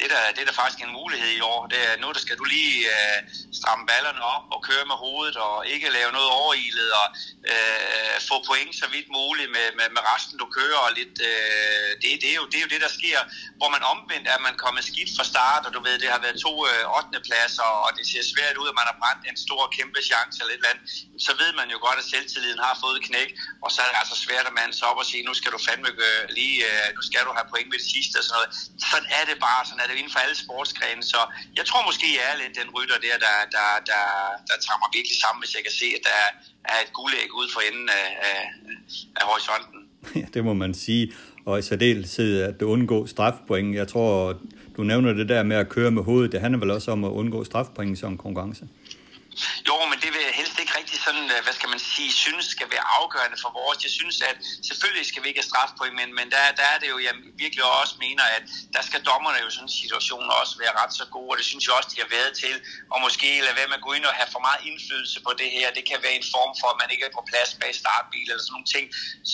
det 0.00 0.08
der, 0.12 0.20
det 0.34 0.40
er 0.42 0.48
der 0.50 0.60
faktisk 0.62 0.80
en 0.86 0.96
mulighed 1.00 1.30
i 1.38 1.40
år. 1.52 1.60
Det 1.72 1.80
er, 1.88 1.92
nu 2.02 2.06
der 2.16 2.22
skal 2.26 2.36
du 2.40 2.44
lige 2.56 2.78
øh, 2.96 3.18
stramme 3.60 3.84
ballerne 3.90 4.22
op 4.34 4.46
og 4.54 4.60
køre 4.68 4.84
med 4.90 4.98
hovedet 5.04 5.36
og 5.46 5.56
ikke 5.74 5.96
lave 5.98 6.10
noget 6.16 6.30
overilet 6.42 6.90
og 7.00 7.06
øh, 7.52 8.16
få 8.28 8.36
point 8.50 8.72
så 8.82 8.86
vidt 8.94 9.08
muligt 9.18 9.50
med, 9.56 9.66
med, 9.78 9.88
med 9.96 10.02
resten 10.12 10.36
du 10.42 10.46
kører. 10.58 10.80
Og 10.86 10.90
lidt, 10.98 11.14
øh, 11.30 11.88
det, 12.02 12.08
det, 12.22 12.28
er 12.32 12.36
jo, 12.40 12.44
det 12.50 12.56
er 12.58 12.64
jo 12.66 12.72
det, 12.74 12.80
der 12.86 12.92
sker, 12.98 13.18
hvor 13.58 13.70
man 13.76 13.82
omvendt 13.92 14.26
er 14.34 14.38
man 14.46 14.54
kommet 14.64 14.82
skidt 14.90 15.10
fra 15.16 15.24
start, 15.32 15.62
og 15.66 15.72
du 15.76 15.80
ved, 15.86 15.94
det 16.02 16.10
har 16.14 16.20
været 16.26 16.38
to 16.46 16.52
øh, 16.70 16.98
8. 16.98 17.20
pladser, 17.28 17.70
og 17.84 17.90
det 17.96 18.04
ser 18.10 18.24
svært 18.32 18.56
ud, 18.62 18.68
at 18.72 18.76
man 18.80 18.86
har 18.90 18.96
brændt 19.02 19.22
en 19.30 19.38
stor, 19.46 19.62
kæmpe 19.78 20.00
chance 20.10 20.36
eller 20.40 20.54
et 20.54 20.60
eller 20.60 20.72
andet. 20.72 20.84
Så 21.26 21.32
ved 21.42 21.50
man 21.60 21.68
jo 21.74 21.78
godt, 21.86 21.98
at 22.02 22.06
selvtilliden 22.12 22.60
har 22.66 22.74
fået 22.84 22.98
knæk, 23.08 23.30
og 23.64 23.68
så 23.72 23.78
er 23.82 23.88
det 23.90 23.96
altså 24.02 24.16
svært 24.26 24.46
at 24.50 24.54
man 24.60 24.68
så 24.78 24.84
op 24.90 24.98
og 25.02 25.06
sige, 25.10 25.22
nu 25.28 25.34
skal 25.40 25.50
du 25.54 25.58
fandme 25.68 25.90
øh, 26.06 26.22
lige, 26.38 26.58
øh, 26.70 26.86
nu 26.96 27.02
skal 27.08 27.22
du 27.26 27.32
have 27.38 27.48
point 27.52 27.68
ved 27.72 27.78
det 27.82 27.88
sidste 27.94 28.14
og 28.20 28.24
sådan 28.26 28.36
noget. 28.38 28.50
Sådan 28.90 29.08
er 29.18 29.24
det 29.30 29.36
bare, 29.48 29.60
sådan 29.68 29.83
er 29.84 29.88
det 29.90 29.98
inden 30.00 30.14
for 30.14 30.20
alle 30.24 30.36
sportsgrene, 30.44 31.02
så 31.12 31.20
jeg 31.58 31.64
tror 31.68 31.80
måske, 31.88 32.06
jeg 32.18 32.26
er 32.32 32.36
lidt 32.42 32.54
den 32.60 32.68
rytter 32.76 32.98
der, 33.06 33.16
der, 33.26 33.36
der, 33.56 33.68
der, 33.90 34.04
der 34.48 34.56
tager 34.64 34.78
mig 34.82 34.90
virkelig 34.96 35.18
sammen, 35.24 35.40
hvis 35.42 35.52
jeg 35.56 35.62
kan 35.66 35.74
se, 35.80 35.86
at 35.98 36.02
der 36.10 36.20
er 36.72 36.78
et 36.84 36.92
guldæg 36.98 37.28
ude 37.38 37.48
for 37.54 37.60
enden 37.68 37.88
af, 38.00 38.08
af, 38.30 38.40
af 39.18 39.24
horisonten. 39.30 39.80
Ja, 40.20 40.26
det 40.34 40.44
må 40.44 40.54
man 40.54 40.74
sige, 40.74 41.12
og 41.46 41.58
i 41.58 41.62
særdeleshed 41.62 42.42
at 42.42 42.62
undgå 42.62 43.06
strafpoint. 43.06 43.76
Jeg 43.76 43.88
tror, 43.88 44.36
du 44.76 44.82
nævner 44.82 45.12
det 45.12 45.28
der 45.28 45.42
med 45.42 45.56
at 45.56 45.68
køre 45.68 45.90
med 45.90 46.02
hovedet, 46.02 46.32
det 46.32 46.40
handler 46.40 46.58
vel 46.58 46.70
også 46.70 46.90
om 46.90 47.04
at 47.04 47.08
undgå 47.08 47.44
strafpoint 47.44 47.98
som 47.98 48.18
konkurrence? 48.18 48.64
Jo, 49.68 49.76
men 49.90 49.98
det 50.02 50.10
vil 50.14 50.22
jeg 50.28 50.34
helst 50.40 50.56
ikke 50.62 50.74
rigtig 50.80 50.98
sådan, 51.06 51.26
øh, 51.34 51.38
hvad 51.44 51.54
skal 51.58 51.68
man 51.74 51.82
sige, 51.92 52.10
synes 52.24 52.46
skal 52.56 52.68
være 52.74 52.86
afgørende 52.98 53.38
for 53.44 53.50
vores. 53.60 53.78
Jeg 53.86 53.92
synes, 54.00 54.16
at 54.30 54.36
selvfølgelig 54.68 55.06
skal 55.10 55.22
vi 55.22 55.28
ikke 55.28 55.40
have 55.42 55.52
straf 55.52 55.70
på, 55.78 55.84
men, 56.00 56.08
men 56.18 56.26
der, 56.34 56.40
der 56.60 56.66
er 56.74 56.78
det 56.82 56.88
jo, 56.94 56.98
jeg 57.08 57.14
virkelig 57.44 57.64
også 57.82 57.94
mener, 58.06 58.24
at 58.36 58.44
der 58.76 58.82
skal 58.88 59.00
dommerne 59.10 59.38
jo 59.44 59.50
sådan 59.50 59.68
en 59.68 59.74
situation 59.82 60.24
også 60.40 60.54
være 60.62 60.74
ret 60.80 60.92
så 61.00 61.06
gode, 61.14 61.30
og 61.32 61.36
det 61.40 61.46
synes 61.50 61.64
jeg 61.66 61.74
også, 61.78 61.90
de 61.94 62.00
har 62.04 62.10
været 62.18 62.32
til, 62.42 62.54
og 62.92 62.98
måske 63.06 63.28
lade 63.46 63.56
være 63.60 63.68
med 63.70 63.78
at 63.80 63.86
gå 63.88 63.92
ind 63.98 64.06
og 64.10 64.14
have 64.20 64.30
for 64.34 64.42
meget 64.48 64.60
indflydelse 64.68 65.18
på 65.26 65.32
det 65.40 65.48
her. 65.56 65.66
Det 65.78 65.84
kan 65.90 65.98
være 66.04 66.16
en 66.20 66.26
form 66.34 66.52
for, 66.60 66.68
at 66.72 66.78
man 66.82 66.88
ikke 66.92 67.04
er 67.08 67.14
på 67.18 67.22
plads 67.30 67.50
bag 67.60 67.72
startbil, 67.82 68.26
eller 68.30 68.44
sådan 68.44 68.54
nogle 68.56 68.70
ting, 68.74 68.84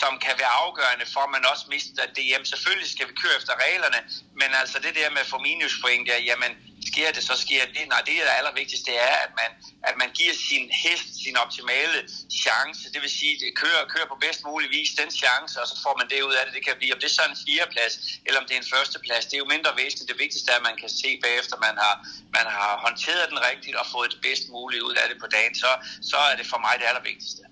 som 0.01 0.13
kan 0.25 0.35
være 0.43 0.53
afgørende 0.65 1.07
for, 1.15 1.23
at 1.27 1.33
man 1.37 1.45
også 1.53 1.65
mister 1.75 2.03
det 2.17 2.25
hjem. 2.31 2.45
Selvfølgelig 2.53 2.91
skal 2.95 3.07
vi 3.11 3.15
køre 3.23 3.37
efter 3.41 3.55
reglerne, 3.67 4.01
men 4.41 4.49
altså 4.61 4.77
det 4.85 4.93
der 4.99 5.09
med 5.15 5.23
at 5.25 5.31
få 5.35 5.39
minuspoint, 5.49 6.05
der, 6.09 6.19
jamen, 6.31 6.53
sker 6.93 7.09
det, 7.17 7.23
så 7.31 7.35
sker 7.45 7.63
det. 7.77 7.85
Nej, 7.93 8.03
det 8.09 8.15
er 8.23 8.39
allervigtigst, 8.41 8.85
det 8.91 8.97
er, 9.11 9.17
at 9.27 9.33
man, 9.41 9.51
at 9.89 9.95
man 10.03 10.11
giver 10.19 10.35
sin 10.49 10.65
hest 10.85 11.11
sin 11.25 11.37
optimale 11.45 11.99
chance. 12.45 12.83
Det 12.95 13.01
vil 13.05 13.13
sige, 13.21 13.33
at 13.47 13.55
kører, 13.63 13.83
kører 13.95 14.09
på 14.13 14.17
bedst 14.25 14.41
mulig 14.51 14.69
vis 14.77 14.91
den 15.03 15.11
chance, 15.23 15.55
og 15.63 15.67
så 15.71 15.77
får 15.85 15.95
man 16.01 16.07
det 16.13 16.19
ud 16.29 16.35
af 16.39 16.43
det. 16.45 16.53
Det 16.57 16.65
kan 16.67 16.75
blive, 16.81 16.93
om 16.95 17.01
det 17.03 17.09
er 17.13 17.17
så 17.21 17.25
en 17.33 17.39
fjerdeplads, 17.45 17.95
eller 18.27 18.39
om 18.41 18.47
det 18.49 18.55
er 18.57 18.61
en 18.65 18.71
førsteplads. 18.75 19.25
Det 19.29 19.35
er 19.39 19.43
jo 19.45 19.49
mindre 19.55 19.71
væsentligt. 19.83 20.09
Det 20.13 20.19
vigtigste 20.25 20.49
er, 20.53 20.59
at 20.61 20.67
man 20.71 20.77
kan 20.83 20.91
se 21.03 21.11
bagefter, 21.27 21.55
man 21.69 21.77
har, 21.85 21.95
man 22.39 22.47
har 22.57 22.73
håndteret 22.85 23.25
den 23.33 23.41
rigtigt 23.51 23.77
og 23.81 23.87
fået 23.95 24.09
det 24.15 24.21
bedst 24.29 24.45
mulige 24.55 24.83
ud 24.89 24.95
af 25.03 25.07
det 25.11 25.17
på 25.25 25.29
dagen. 25.37 25.55
Så, 25.63 25.71
så 26.11 26.19
er 26.31 26.35
det 26.41 26.47
for 26.53 26.59
mig 26.67 26.75
det 26.81 26.87
allervigtigste. 26.91 27.43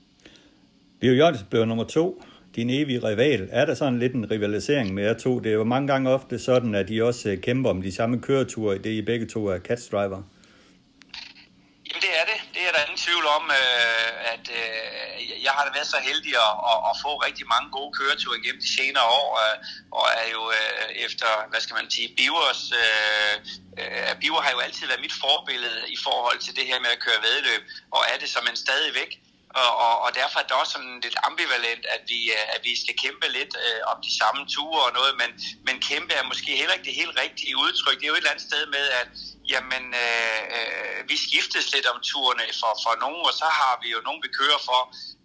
Bio 1.00 1.14
Jørgensen 1.20 1.46
blev 1.50 1.62
nummer 1.70 1.84
to 1.98 2.04
din 2.58 2.70
evige 2.70 3.00
rival. 3.08 3.42
Er 3.60 3.64
der 3.68 3.74
sådan 3.74 3.98
lidt 3.98 4.14
en 4.14 4.30
rivalisering 4.30 4.94
med 4.94 5.02
jer 5.08 5.16
to? 5.24 5.32
Det 5.42 5.50
er 5.50 5.58
jo 5.62 5.64
mange 5.74 5.88
gange 5.92 6.06
ofte 6.16 6.34
sådan, 6.48 6.72
at 6.74 6.86
I 6.94 6.96
også 7.10 7.24
øh, 7.30 7.36
kæmper 7.46 7.70
om 7.70 7.80
de 7.86 7.92
samme 7.98 8.16
køreture, 8.26 8.76
i 8.76 8.78
det 8.84 8.92
I 9.00 9.02
begge 9.10 9.26
to 9.34 9.40
er 9.52 9.58
catch 9.68 9.84
driver. 9.92 10.20
Jamen 11.86 12.02
det 12.06 12.12
er 12.20 12.24
det. 12.30 12.38
Det 12.54 12.62
er 12.68 12.72
der 12.74 12.80
ingen 12.86 13.00
tvivl 13.06 13.26
om, 13.38 13.44
øh, 13.60 14.32
at 14.32 14.44
øh, 14.60 15.44
jeg 15.46 15.52
har 15.58 15.64
været 15.76 15.90
så 15.94 16.00
heldig 16.08 16.34
at, 16.46 16.54
at, 16.70 16.78
at 16.90 16.94
få 17.04 17.10
rigtig 17.26 17.46
mange 17.54 17.68
gode 17.76 17.90
køreture 17.98 18.36
igennem 18.40 18.60
de 18.66 18.70
senere 18.78 19.08
år, 19.20 19.30
øh, 19.44 19.56
og 19.98 20.06
er 20.22 20.28
jo 20.36 20.42
øh, 20.58 20.86
efter, 21.06 21.28
hvad 21.50 21.60
skal 21.64 21.74
man 21.80 21.86
sige, 21.94 22.08
Bivers, 22.18 22.62
Biver 24.20 24.42
har 24.46 24.52
jo 24.56 24.60
altid 24.66 24.84
været 24.90 25.06
mit 25.06 25.16
forbillede 25.24 25.80
i 25.96 25.98
forhold 26.06 26.38
til 26.46 26.52
det 26.58 26.64
her 26.70 26.78
med 26.84 26.90
at 26.96 27.00
køre 27.06 27.20
vedløb, 27.26 27.62
og 27.96 28.00
er 28.12 28.16
det 28.22 28.28
som 28.34 28.44
en 28.50 28.58
stadigvæk. 28.66 29.10
Og, 29.50 29.70
og, 29.86 29.94
og 30.04 30.10
derfor 30.14 30.38
er 30.38 30.46
det 30.46 30.56
også 30.60 30.72
sådan 30.72 31.00
lidt 31.00 31.16
ambivalent, 31.28 31.84
at 31.94 32.02
vi, 32.12 32.20
øh, 32.36 32.54
at 32.54 32.60
vi 32.68 32.72
skal 32.82 32.94
kæmpe 33.04 33.26
lidt 33.38 33.52
øh, 33.64 33.80
om 33.92 33.96
de 34.06 34.12
samme 34.20 34.40
ture 34.54 34.82
og 34.88 34.92
noget, 34.98 35.12
men, 35.20 35.30
men 35.66 35.76
kæmpe 35.90 36.12
er 36.14 36.24
måske 36.32 36.50
heller 36.60 36.74
ikke 36.74 36.88
det 36.90 37.00
helt 37.02 37.14
rigtige 37.24 37.58
udtryk. 37.64 37.96
Det 37.98 38.04
er 38.04 38.12
jo 38.12 38.18
et 38.18 38.24
eller 38.24 38.34
andet 38.34 38.48
sted 38.50 38.62
med, 38.76 38.84
at 39.02 39.08
jamen, 39.52 39.84
øh, 40.04 40.40
øh, 40.56 40.98
vi 41.10 41.16
skiftes 41.26 41.66
lidt 41.74 41.86
om 41.92 41.98
turene 42.10 42.44
for, 42.60 42.72
for 42.84 42.94
nogen, 43.04 43.22
og 43.28 43.34
så 43.40 43.48
har 43.60 43.74
vi 43.82 43.88
jo 43.96 44.00
nogen, 44.06 44.22
vi 44.26 44.30
kører 44.40 44.60
for, 44.68 44.82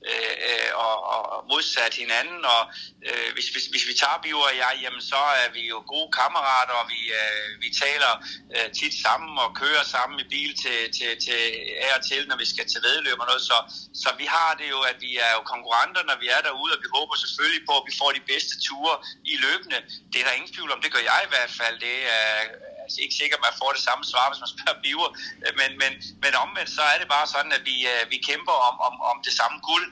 øh, 0.09 0.35
øh 0.49 0.71
og, 0.85 0.95
og 1.13 1.21
modsat 1.51 1.93
hinanden, 2.01 2.41
og 2.55 2.61
øh, 3.07 3.29
hvis, 3.35 3.47
hvis, 3.53 3.65
hvis 3.73 3.85
vi 3.89 3.93
tager 4.01 4.19
Biver 4.23 4.47
og 4.51 4.55
jeg, 4.63 4.73
jamen 4.83 5.03
så 5.13 5.21
er 5.43 5.49
vi 5.57 5.63
jo 5.73 5.77
gode 5.93 6.09
kammerater, 6.19 6.75
og 6.81 6.85
vi, 6.93 7.01
øh, 7.21 7.45
vi 7.63 7.69
taler 7.83 8.11
øh, 8.55 8.67
tit 8.79 8.95
sammen 9.05 9.33
og 9.43 9.49
kører 9.61 9.83
sammen 9.95 10.17
i 10.23 10.25
bil 10.33 10.51
til, 10.63 10.79
til, 10.97 11.11
til 11.25 11.41
af 11.85 11.91
og 11.97 12.01
til, 12.09 12.21
når 12.29 12.37
vi 12.43 12.47
skal 12.53 12.65
til 12.71 12.81
vedløb 12.87 13.19
og 13.23 13.27
noget, 13.29 13.43
så, 13.51 13.57
så 14.03 14.09
vi 14.21 14.25
har 14.35 14.51
det 14.59 14.67
jo, 14.75 14.79
at 14.91 14.97
vi 15.05 15.11
er 15.25 15.31
jo 15.37 15.41
konkurrenter, 15.53 16.03
når 16.09 16.17
vi 16.23 16.27
er 16.35 16.41
derude, 16.47 16.73
og 16.75 16.81
vi 16.83 16.89
håber 16.97 17.15
selvfølgelig 17.23 17.63
på, 17.69 17.73
at 17.79 17.87
vi 17.89 17.93
får 18.01 18.11
de 18.17 18.23
bedste 18.31 18.53
ture 18.65 18.95
i 19.31 19.35
løbende. 19.45 19.79
Det 20.11 20.17
er 20.19 20.25
der 20.25 20.37
ingen 20.37 20.53
tvivl 20.55 20.71
om, 20.71 20.81
det 20.81 20.93
gør 20.93 21.03
jeg 21.11 21.21
i 21.25 21.31
hvert 21.33 21.53
fald, 21.59 21.75
det 21.87 21.97
er 22.19 22.29
øh, 22.43 22.72
ikke 23.03 23.15
sikkert, 23.21 23.39
at 23.39 23.45
man 23.47 23.59
får 23.61 23.71
det 23.75 23.83
samme 23.87 24.03
svar, 24.11 24.25
hvis 24.29 24.41
man 24.43 24.51
spørger 24.55 24.77
Biver. 24.83 25.09
Øh, 25.45 25.53
men, 25.59 25.71
men, 25.81 25.91
men 26.23 26.31
omvendt, 26.43 26.71
så 26.77 26.83
er 26.93 26.97
det 27.01 27.07
bare 27.15 27.27
sådan, 27.35 27.53
at 27.57 27.63
vi, 27.69 27.77
øh, 27.93 28.01
vi 28.13 28.17
kæmper 28.29 28.55
om, 28.69 28.75
om, 28.87 28.95
om 29.11 29.17
det 29.27 29.33
samme 29.39 29.57
guld. 29.69 29.85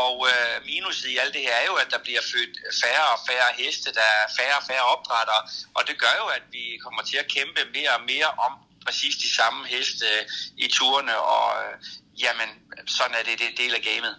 Og 0.00 0.12
øh, 0.30 0.54
minuset 0.70 1.08
i 1.14 1.16
alt 1.22 1.32
det 1.36 1.42
her 1.46 1.54
er 1.62 1.66
jo, 1.70 1.74
at 1.82 1.88
der 1.94 2.00
bliver 2.06 2.22
født 2.32 2.54
færre 2.82 3.06
og 3.14 3.18
færre 3.28 3.48
heste, 3.60 3.88
der 3.98 4.06
er 4.18 4.24
færre 4.38 4.56
og 4.60 4.64
færre 4.70 4.84
opdrættere. 4.94 5.42
Og 5.76 5.82
det 5.88 5.96
gør 6.02 6.14
jo, 6.22 6.26
at 6.38 6.44
vi 6.56 6.64
kommer 6.84 7.02
til 7.10 7.18
at 7.22 7.30
kæmpe 7.36 7.60
mere 7.76 7.92
og 7.98 8.02
mere 8.12 8.30
om 8.46 8.52
præcis 8.86 9.14
de 9.24 9.30
samme 9.38 9.60
heste 9.74 10.06
øh, 10.14 10.22
i 10.64 10.66
turene. 10.76 11.14
Og 11.36 11.46
øh, 11.62 11.72
jamen, 12.24 12.48
sådan 12.96 13.14
er 13.20 13.24
det, 13.28 13.34
det 13.40 13.48
er 13.52 13.56
del 13.62 13.74
af 13.80 13.84
gamet 13.92 14.14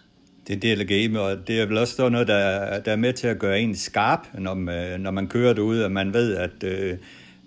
det 0.50 0.56
er 0.56 0.60
del 0.60 0.80
af 0.80 0.86
game, 0.86 1.20
og 1.20 1.48
det 1.48 1.60
er 1.60 1.66
vel 1.66 1.78
også 1.78 2.08
noget, 2.08 2.28
der, 2.28 2.80
der 2.80 2.92
er 2.92 2.96
med 2.96 3.12
til 3.12 3.26
at 3.26 3.38
gøre 3.38 3.60
en 3.60 3.76
skarp, 3.76 4.26
når 4.34 4.54
man, 4.54 5.00
når 5.00 5.10
man 5.10 5.28
kører 5.28 5.52
derude, 5.52 5.84
og 5.84 5.92
man 5.92 6.12
ved, 6.12 6.36
at 6.36 6.64
øh, 6.64 6.98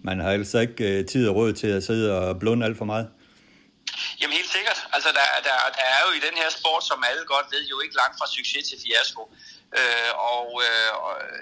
man 0.03 0.19
har 0.19 0.31
altså 0.31 0.59
ikke 0.59 0.83
øh, 0.89 1.05
tid 1.11 1.23
og 1.29 1.35
råd 1.35 1.53
til 1.53 1.67
at 1.77 1.83
sidde 1.83 2.07
og 2.19 2.39
blunde 2.39 2.65
alt 2.65 2.77
for 2.77 2.85
meget. 2.85 3.07
Jamen 4.19 4.35
helt 4.39 4.51
sikkert. 4.57 4.79
Altså 4.95 5.09
der, 5.17 5.27
der, 5.47 5.55
der 5.77 5.85
er 5.95 6.01
jo 6.05 6.11
i 6.19 6.21
den 6.27 6.35
her 6.41 6.49
sport, 6.59 6.83
som 6.89 7.03
alle 7.09 7.23
godt 7.33 7.47
ved, 7.53 7.63
jo 7.73 7.77
ikke 7.83 7.95
langt 8.01 8.15
fra 8.19 8.27
succes 8.37 8.63
til 8.69 8.77
fiasko. 8.83 9.23
Øh, 9.79 10.11
og 10.35 10.47
øh, 10.67 10.91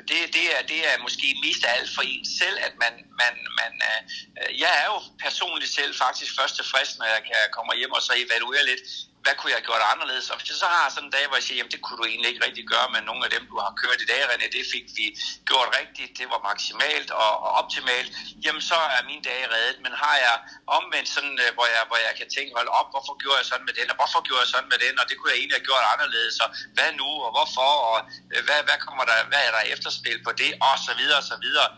det, 0.10 0.18
det, 0.36 0.46
er, 0.56 0.62
det 0.72 0.80
er 0.90 0.96
måske 1.06 1.28
mest 1.46 1.62
af 1.68 1.72
alt 1.78 1.92
for 1.96 2.04
en 2.14 2.26
selv, 2.42 2.58
at 2.68 2.74
man, 2.84 2.94
man, 3.22 3.34
man 3.60 3.74
øh, 3.90 4.00
øh 4.40 4.50
jeg 4.64 4.72
er 4.82 4.88
jo 4.94 4.98
personligt 5.26 5.72
selv 5.80 5.94
faktisk 6.06 6.32
først 6.40 6.56
tilfreds, 6.60 6.90
når 7.00 7.08
jeg 7.16 7.22
kan 7.30 7.42
hjem 7.80 7.98
og 7.98 8.04
så 8.08 8.14
evaluere 8.26 8.64
lidt, 8.72 8.84
hvad 9.24 9.34
kunne 9.36 9.52
jeg 9.52 9.60
have 9.60 9.70
gjort 9.70 9.84
anderledes? 9.94 10.26
Og 10.32 10.36
hvis 10.38 10.50
jeg 10.52 10.60
så 10.64 10.70
har 10.76 10.86
sådan 10.90 11.08
en 11.08 11.16
dag, 11.18 11.26
hvor 11.28 11.38
jeg 11.40 11.46
siger, 11.48 11.58
jamen 11.60 11.74
det 11.76 11.82
kunne 11.84 12.00
du 12.02 12.06
egentlig 12.12 12.30
ikke 12.32 12.46
rigtig 12.48 12.66
gøre, 12.74 12.88
med 12.96 13.02
nogle 13.10 13.22
af 13.26 13.32
dem, 13.36 13.44
du 13.52 13.56
har 13.66 13.72
kørt 13.82 14.00
i 14.06 14.08
dag, 14.12 14.22
René, 14.30 14.48
det 14.58 14.64
fik 14.74 14.86
vi 14.98 15.06
gjort 15.50 15.70
rigtigt, 15.80 16.12
det 16.20 16.28
var 16.34 16.42
maksimalt 16.50 17.10
og, 17.24 17.32
og 17.46 17.52
optimalt, 17.62 18.10
jamen 18.46 18.64
så 18.72 18.80
er 18.98 19.02
min 19.12 19.22
dag 19.30 19.40
reddet. 19.54 19.78
Men 19.86 19.94
har 20.04 20.16
jeg 20.26 20.36
omvendt 20.78 21.10
sådan, 21.16 21.36
øh, 21.44 21.50
hvor 21.56 21.68
jeg, 21.74 21.82
hvor 21.90 22.00
jeg 22.08 22.14
kan 22.20 22.28
tænke, 22.36 22.52
hold 22.60 22.70
op, 22.80 22.88
hvorfor 22.94 23.14
gjorde 23.22 23.40
jeg 23.42 23.48
sådan 23.52 23.68
med 23.70 23.76
den, 23.80 23.88
og 23.92 23.98
hvorfor 24.00 24.20
gjorde 24.28 24.44
jeg 24.44 24.52
sådan 24.54 24.72
med 24.74 24.80
den, 24.86 24.96
og 25.02 25.06
det 25.10 25.16
kunne 25.16 25.32
jeg 25.32 25.40
egentlig 25.40 25.58
have 25.60 25.70
gjort 25.70 25.86
anderledes, 25.94 26.36
og 26.44 26.50
hvad 26.76 26.90
nu, 27.02 27.10
og 27.26 27.32
hvorfor, 27.36 27.72
og 27.90 27.98
øh, 28.34 28.42
hvad, 28.48 28.60
hvad 28.68 28.78
kommer 28.86 29.04
der, 29.10 29.18
hvad 29.32 29.42
er 29.48 29.52
der 29.56 29.64
efterspil 29.74 30.18
på 30.28 30.32
det, 30.42 30.52
og 30.68 30.76
så 30.88 30.94
videre, 31.00 31.20
og 31.24 31.28
så 31.34 31.38
videre. 31.46 31.70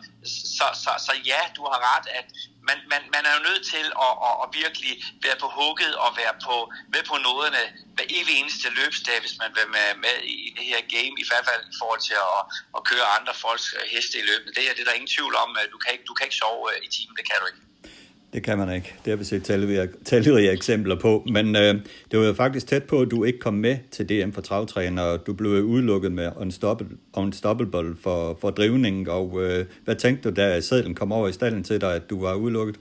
Så, 0.58 0.68
så, 0.84 0.92
så 1.06 1.14
ja, 1.32 1.42
du 1.58 1.62
har 1.72 1.80
ret, 1.92 2.08
at 2.20 2.28
man, 2.70 2.78
man, 2.92 3.02
man 3.16 3.24
er 3.28 3.34
jo 3.38 3.42
nødt 3.50 3.64
til 3.74 3.86
at, 4.06 4.14
at, 4.28 4.36
at 4.44 4.48
virkelig 4.62 4.94
være 5.26 5.38
på 5.44 5.48
hugget 5.58 5.94
og 6.06 6.10
være 6.22 6.36
på, 6.48 6.56
med 6.94 7.04
på 7.10 7.16
noderne 7.28 7.64
hver 7.96 8.08
evig 8.18 8.36
eneste 8.42 8.68
løbsdag, 8.80 9.18
hvis 9.24 9.36
man 9.44 9.52
vil 9.58 9.68
med, 9.76 9.88
med 10.06 10.16
i 10.24 10.50
det 10.58 10.66
her 10.72 10.82
game, 10.96 11.16
i 11.24 11.28
hvert 11.30 11.46
fald 11.50 11.64
i 11.74 11.76
forhold 11.82 12.02
til 12.10 12.18
at, 12.36 12.42
at 12.78 12.82
køre 12.90 13.14
andre 13.18 13.34
folks 13.44 13.68
øh, 13.78 13.84
heste 13.94 14.16
i 14.22 14.26
løbet. 14.30 14.50
Det 14.56 14.64
er, 14.68 14.74
det 14.74 14.82
er 14.82 14.90
der 14.90 15.00
ingen 15.00 15.14
tvivl 15.16 15.34
om. 15.44 15.50
Du 15.74 15.78
kan 15.84 15.92
ikke, 15.96 16.06
du 16.10 16.14
kan 16.16 16.26
ikke 16.28 16.42
sove 16.44 16.64
øh, 16.72 16.80
i 16.88 16.90
timen, 16.96 17.16
det 17.20 17.26
kan 17.30 17.38
du 17.42 17.46
ikke. 17.52 17.64
Det 18.34 18.44
kan 18.44 18.58
man 18.58 18.76
ikke. 18.76 18.94
Det 19.06 19.12
har 19.12 19.18
vi 19.18 19.24
set 19.24 19.44
talrige 20.06 20.52
eksempler 20.52 21.00
på. 21.00 21.24
Men 21.32 21.56
øh, 21.56 21.76
det 22.12 22.20
var 22.20 22.26
jo 22.26 22.34
faktisk 22.34 22.68
tæt 22.68 22.84
på, 22.84 23.02
at 23.02 23.12
du 23.12 23.24
ikke 23.24 23.40
kom 23.40 23.54
med 23.54 23.78
til 23.92 24.10
DM 24.10 24.32
for 24.32 24.42
travtræner, 24.42 25.02
og 25.02 25.28
du 25.28 25.34
blev 25.34 25.52
udelukket 25.52 26.12
med 26.12 26.30
Unstoppable, 26.38 26.98
unstoppable 27.14 27.96
for, 28.02 28.38
for 28.42 28.50
drivning. 28.50 29.10
Og 29.10 29.44
øh, 29.44 29.66
hvad 29.86 29.96
tænkte 29.96 30.30
du, 30.30 30.36
da 30.36 30.62
sædlen 30.62 30.96
kom 30.96 31.12
over 31.12 31.28
i 31.28 31.32
stallen 31.32 31.64
til 31.64 31.82
dig, 31.82 31.96
at 31.96 32.10
du 32.10 32.22
var 32.22 32.34
udelukket? 32.34 32.76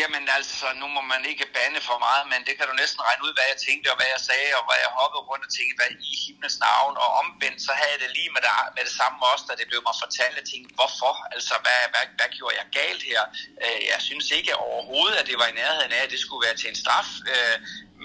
Jamen 0.00 0.24
altså, 0.38 0.66
nu 0.80 0.86
må 0.96 1.02
man 1.12 1.22
ikke 1.30 1.46
bande 1.56 1.80
for 1.88 1.98
meget, 2.06 2.24
men 2.32 2.40
det 2.46 2.54
kan 2.58 2.66
du 2.70 2.74
næsten 2.82 3.00
regne 3.06 3.24
ud, 3.26 3.32
hvad 3.36 3.46
jeg 3.52 3.58
tænkte 3.66 3.86
og 3.92 3.96
hvad 4.00 4.10
jeg 4.14 4.22
sagde, 4.30 4.50
og 4.58 4.62
hvad 4.68 4.78
jeg 4.84 4.90
hoppede 4.98 5.22
rundt 5.30 5.44
og 5.48 5.52
tænkte, 5.56 5.76
hvad 5.78 5.90
i 6.12 6.14
himlens 6.24 6.58
navn. 6.66 6.94
Og 7.02 7.08
omvendt, 7.20 7.60
så 7.66 7.72
havde 7.78 7.92
jeg 7.94 8.00
det 8.04 8.10
lige 8.18 8.30
med 8.34 8.40
det, 8.46 8.52
med 8.76 8.82
det 8.88 8.94
samme 9.00 9.16
også, 9.32 9.44
da 9.48 9.52
det 9.60 9.66
blev 9.70 9.80
mig 9.88 9.96
fortalt. 10.04 10.38
Jeg 10.40 10.46
tænkte, 10.52 10.70
hvorfor? 10.78 11.12
Altså, 11.34 11.54
hvad, 11.64 11.80
hvad, 11.92 12.04
hvad 12.18 12.28
gjorde 12.36 12.54
jeg 12.60 12.66
galt 12.80 13.02
her? 13.10 13.22
Øh, 13.64 13.80
jeg 13.92 14.00
synes 14.08 14.26
ikke 14.38 14.52
overhovedet, 14.66 15.16
at 15.20 15.26
det 15.30 15.36
var 15.40 15.48
i 15.50 15.58
nærheden 15.62 15.92
af, 15.98 16.02
at 16.06 16.12
det 16.14 16.20
skulle 16.24 16.42
være 16.46 16.56
til 16.60 16.68
en 16.72 16.78
straf. 16.82 17.10
Øh, 17.34 17.56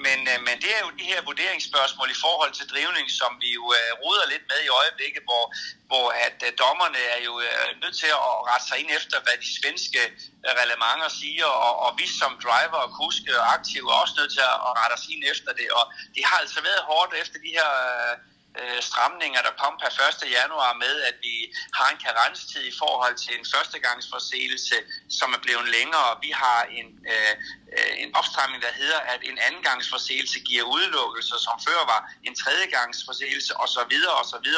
men, 0.05 0.19
øh, 0.31 0.39
men 0.47 0.55
det 0.63 0.71
er 0.77 0.81
jo 0.85 0.89
de 1.01 1.09
her 1.11 1.21
vurderingsspørgsmål 1.29 2.09
i 2.11 2.21
forhold 2.25 2.51
til 2.55 2.69
drivning, 2.73 3.07
som 3.19 3.31
vi 3.43 3.49
jo 3.59 3.63
øh, 3.79 3.89
roder 4.03 4.25
lidt 4.33 4.45
med 4.51 4.59
i 4.63 4.73
øjeblikket, 4.81 5.23
hvor, 5.29 5.43
hvor 5.89 6.07
at 6.27 6.37
øh, 6.47 6.51
dommerne 6.63 7.01
er 7.15 7.19
jo 7.27 7.33
øh, 7.47 7.69
nødt 7.81 7.97
til 8.01 8.11
at 8.17 8.21
rette 8.49 8.65
sig 8.69 8.77
ind 8.81 8.89
efter, 8.99 9.17
hvad 9.25 9.35
de 9.43 9.49
svenske 9.59 10.01
uh, 10.45 10.51
reglementer 10.59 11.09
siger, 11.21 11.49
og, 11.67 11.73
og 11.85 11.91
vi 11.99 12.07
som 12.21 12.31
driver 12.45 12.79
og 12.85 12.89
kuske 13.01 13.31
og 13.39 13.45
aktive 13.55 13.87
er 13.91 13.97
også 14.03 14.15
nødt 14.19 14.31
til 14.37 14.43
at, 14.51 14.57
rette 14.79 14.93
os 14.99 15.07
ind 15.13 15.23
efter 15.33 15.51
det. 15.59 15.67
Og 15.79 15.83
det 16.15 16.23
har 16.29 16.37
altså 16.43 16.59
været 16.69 16.87
hårdt 16.89 17.11
efter 17.21 17.37
de 17.45 17.51
her... 17.57 17.69
Øh, 17.87 18.15
øh, 18.59 18.79
stramninger, 18.89 19.41
der 19.47 19.53
kom 19.61 19.73
per 19.81 19.91
1. 20.25 20.31
januar 20.39 20.71
med, 20.83 20.95
at 21.09 21.15
vi 21.27 21.35
har 21.77 21.87
en 21.93 21.99
karenstid 22.05 22.63
i 22.71 22.75
forhold 22.81 23.15
til 23.23 23.33
en 23.39 23.45
førstegangsforseelse, 23.53 24.75
som 25.19 25.29
er 25.37 25.41
blevet 25.45 25.67
længere. 25.77 26.09
Vi 26.25 26.31
har 26.43 26.59
en, 26.79 26.87
øh, 27.13 27.33
øh 27.75 27.93
en 28.03 28.09
opstramning, 28.19 28.61
der 28.67 28.73
hedder, 28.81 28.99
at 29.13 29.21
en 29.29 29.37
andengangsforseelse 29.47 30.37
giver 30.49 30.63
udelukkelse, 30.75 31.35
som 31.45 31.55
før 31.67 31.79
var 31.93 32.01
en 32.27 32.35
tredjegangsforseelse 32.41 33.51
osv. 33.63 33.93
osv. 34.21 34.49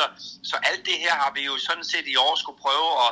Så 0.49 0.55
alt 0.69 0.85
det 0.89 0.97
her 1.05 1.15
har 1.23 1.31
vi 1.37 1.41
jo 1.49 1.57
sådan 1.67 1.87
set 1.93 2.07
i 2.13 2.15
år 2.15 2.35
skulle 2.35 2.59
prøve 2.65 2.89
at 3.05 3.11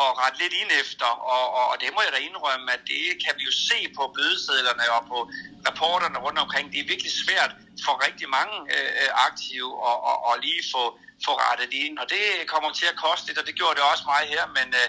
at 0.00 0.10
rette 0.20 0.38
lidt 0.42 0.54
ind 0.62 0.70
efter, 0.82 1.10
og, 1.34 1.44
og, 1.58 1.64
og 1.72 1.76
det 1.82 1.88
må 1.94 2.00
jeg 2.02 2.12
da 2.12 2.20
indrømme, 2.28 2.66
at 2.76 2.82
det 2.92 3.04
kan 3.24 3.32
vi 3.38 3.42
jo 3.48 3.54
se 3.70 3.78
på 3.96 4.02
bødesedlerne 4.16 4.84
og 4.96 5.02
på 5.12 5.18
rapporterne 5.66 6.18
rundt 6.24 6.38
omkring. 6.44 6.64
Det 6.72 6.80
er 6.80 6.92
virkelig 6.92 7.12
svært 7.24 7.52
for 7.84 7.94
rigtig 8.06 8.28
mange 8.38 8.54
øh, 8.76 8.90
øh 9.00 9.10
aktive 9.28 9.70
at, 9.88 9.96
og, 10.10 10.16
og 10.28 10.34
lige 10.46 10.62
få, 10.74 10.82
få 11.26 11.32
rettet 11.46 11.72
ind, 11.84 11.94
og 12.02 12.06
det 12.14 12.22
kommer 12.52 12.70
til 12.72 12.86
at 12.92 13.00
koste 13.04 13.26
lidt, 13.26 13.38
og 13.40 13.46
det 13.46 13.54
gjorde 13.60 13.76
det 13.78 13.84
også 13.92 14.04
mig 14.12 14.22
her, 14.34 14.44
men 14.58 14.68
øh, 14.80 14.88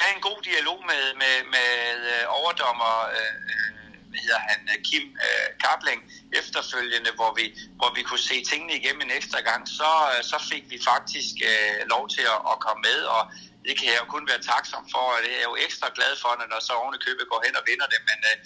have 0.00 0.14
en 0.16 0.22
god 0.28 0.38
dialog 0.50 0.78
med, 0.90 1.04
med, 1.22 1.36
med 1.54 1.70
øh, 2.14 2.24
overdommer 2.38 2.92
øh, 3.18 3.34
øh 3.50 3.82
hvad 4.12 4.20
hedder 4.26 4.42
han, 4.50 4.60
øh, 4.72 4.78
Kim 4.88 5.04
øh, 5.26 5.48
Kapling 5.64 6.00
efterfølgende, 6.40 7.10
hvor 7.18 7.32
vi, 7.38 7.44
hvor 7.78 7.90
vi 7.96 8.02
kunne 8.08 8.24
se 8.30 8.36
tingene 8.50 8.74
igennem 8.80 9.02
en 9.06 9.16
ekstra 9.18 9.40
gang, 9.50 9.62
så, 9.78 9.90
øh, 10.12 10.20
så 10.30 10.36
fik 10.50 10.64
vi 10.72 10.78
faktisk 10.90 11.34
øh, 11.50 11.78
lov 11.94 12.04
til 12.14 12.24
at, 12.34 12.40
at 12.52 12.56
komme 12.64 12.80
med, 12.88 12.98
og 13.16 13.22
det 13.66 13.72
kan 13.78 13.86
jeg 13.92 13.98
jo 14.02 14.06
kun 14.14 14.24
være 14.30 14.42
taksom 14.52 14.84
for, 14.94 15.04
og 15.14 15.18
det 15.24 15.30
er 15.34 15.40
jeg 15.42 15.50
jo 15.52 15.56
ekstra 15.66 15.88
glad 15.98 16.12
for, 16.22 16.30
når 16.52 16.60
så 16.68 16.72
oven 16.82 16.94
købet 17.06 17.24
går 17.32 17.40
hen 17.46 17.54
og 17.60 17.64
vinder 17.70 17.88
det, 17.94 18.00
men 18.10 18.18
øh, 18.30 18.36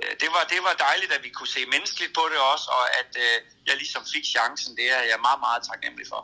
øh, 0.00 0.12
det, 0.22 0.28
var, 0.34 0.42
det 0.52 0.60
var 0.66 0.74
dejligt, 0.88 1.10
at 1.16 1.22
vi 1.26 1.30
kunne 1.36 1.52
se 1.56 1.62
menneskeligt 1.74 2.12
på 2.18 2.24
det 2.32 2.38
også, 2.52 2.66
og 2.78 2.84
at 3.00 3.12
øh, 3.24 3.36
jeg 3.68 3.76
ligesom 3.82 4.02
fik 4.14 4.24
chancen, 4.34 4.70
det 4.80 4.86
er 4.96 5.02
jeg 5.12 5.18
meget, 5.28 5.40
meget 5.46 5.60
taknemmelig 5.70 6.06
for. 6.12 6.20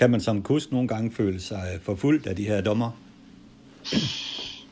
Kan 0.00 0.08
man 0.12 0.20
som 0.28 0.36
kusk 0.50 0.68
nogle 0.76 0.88
gange 0.92 1.08
føle 1.20 1.40
sig 1.50 1.64
forfulgt 1.88 2.24
af 2.30 2.34
de 2.40 2.44
her 2.50 2.60
dommer? 2.68 2.90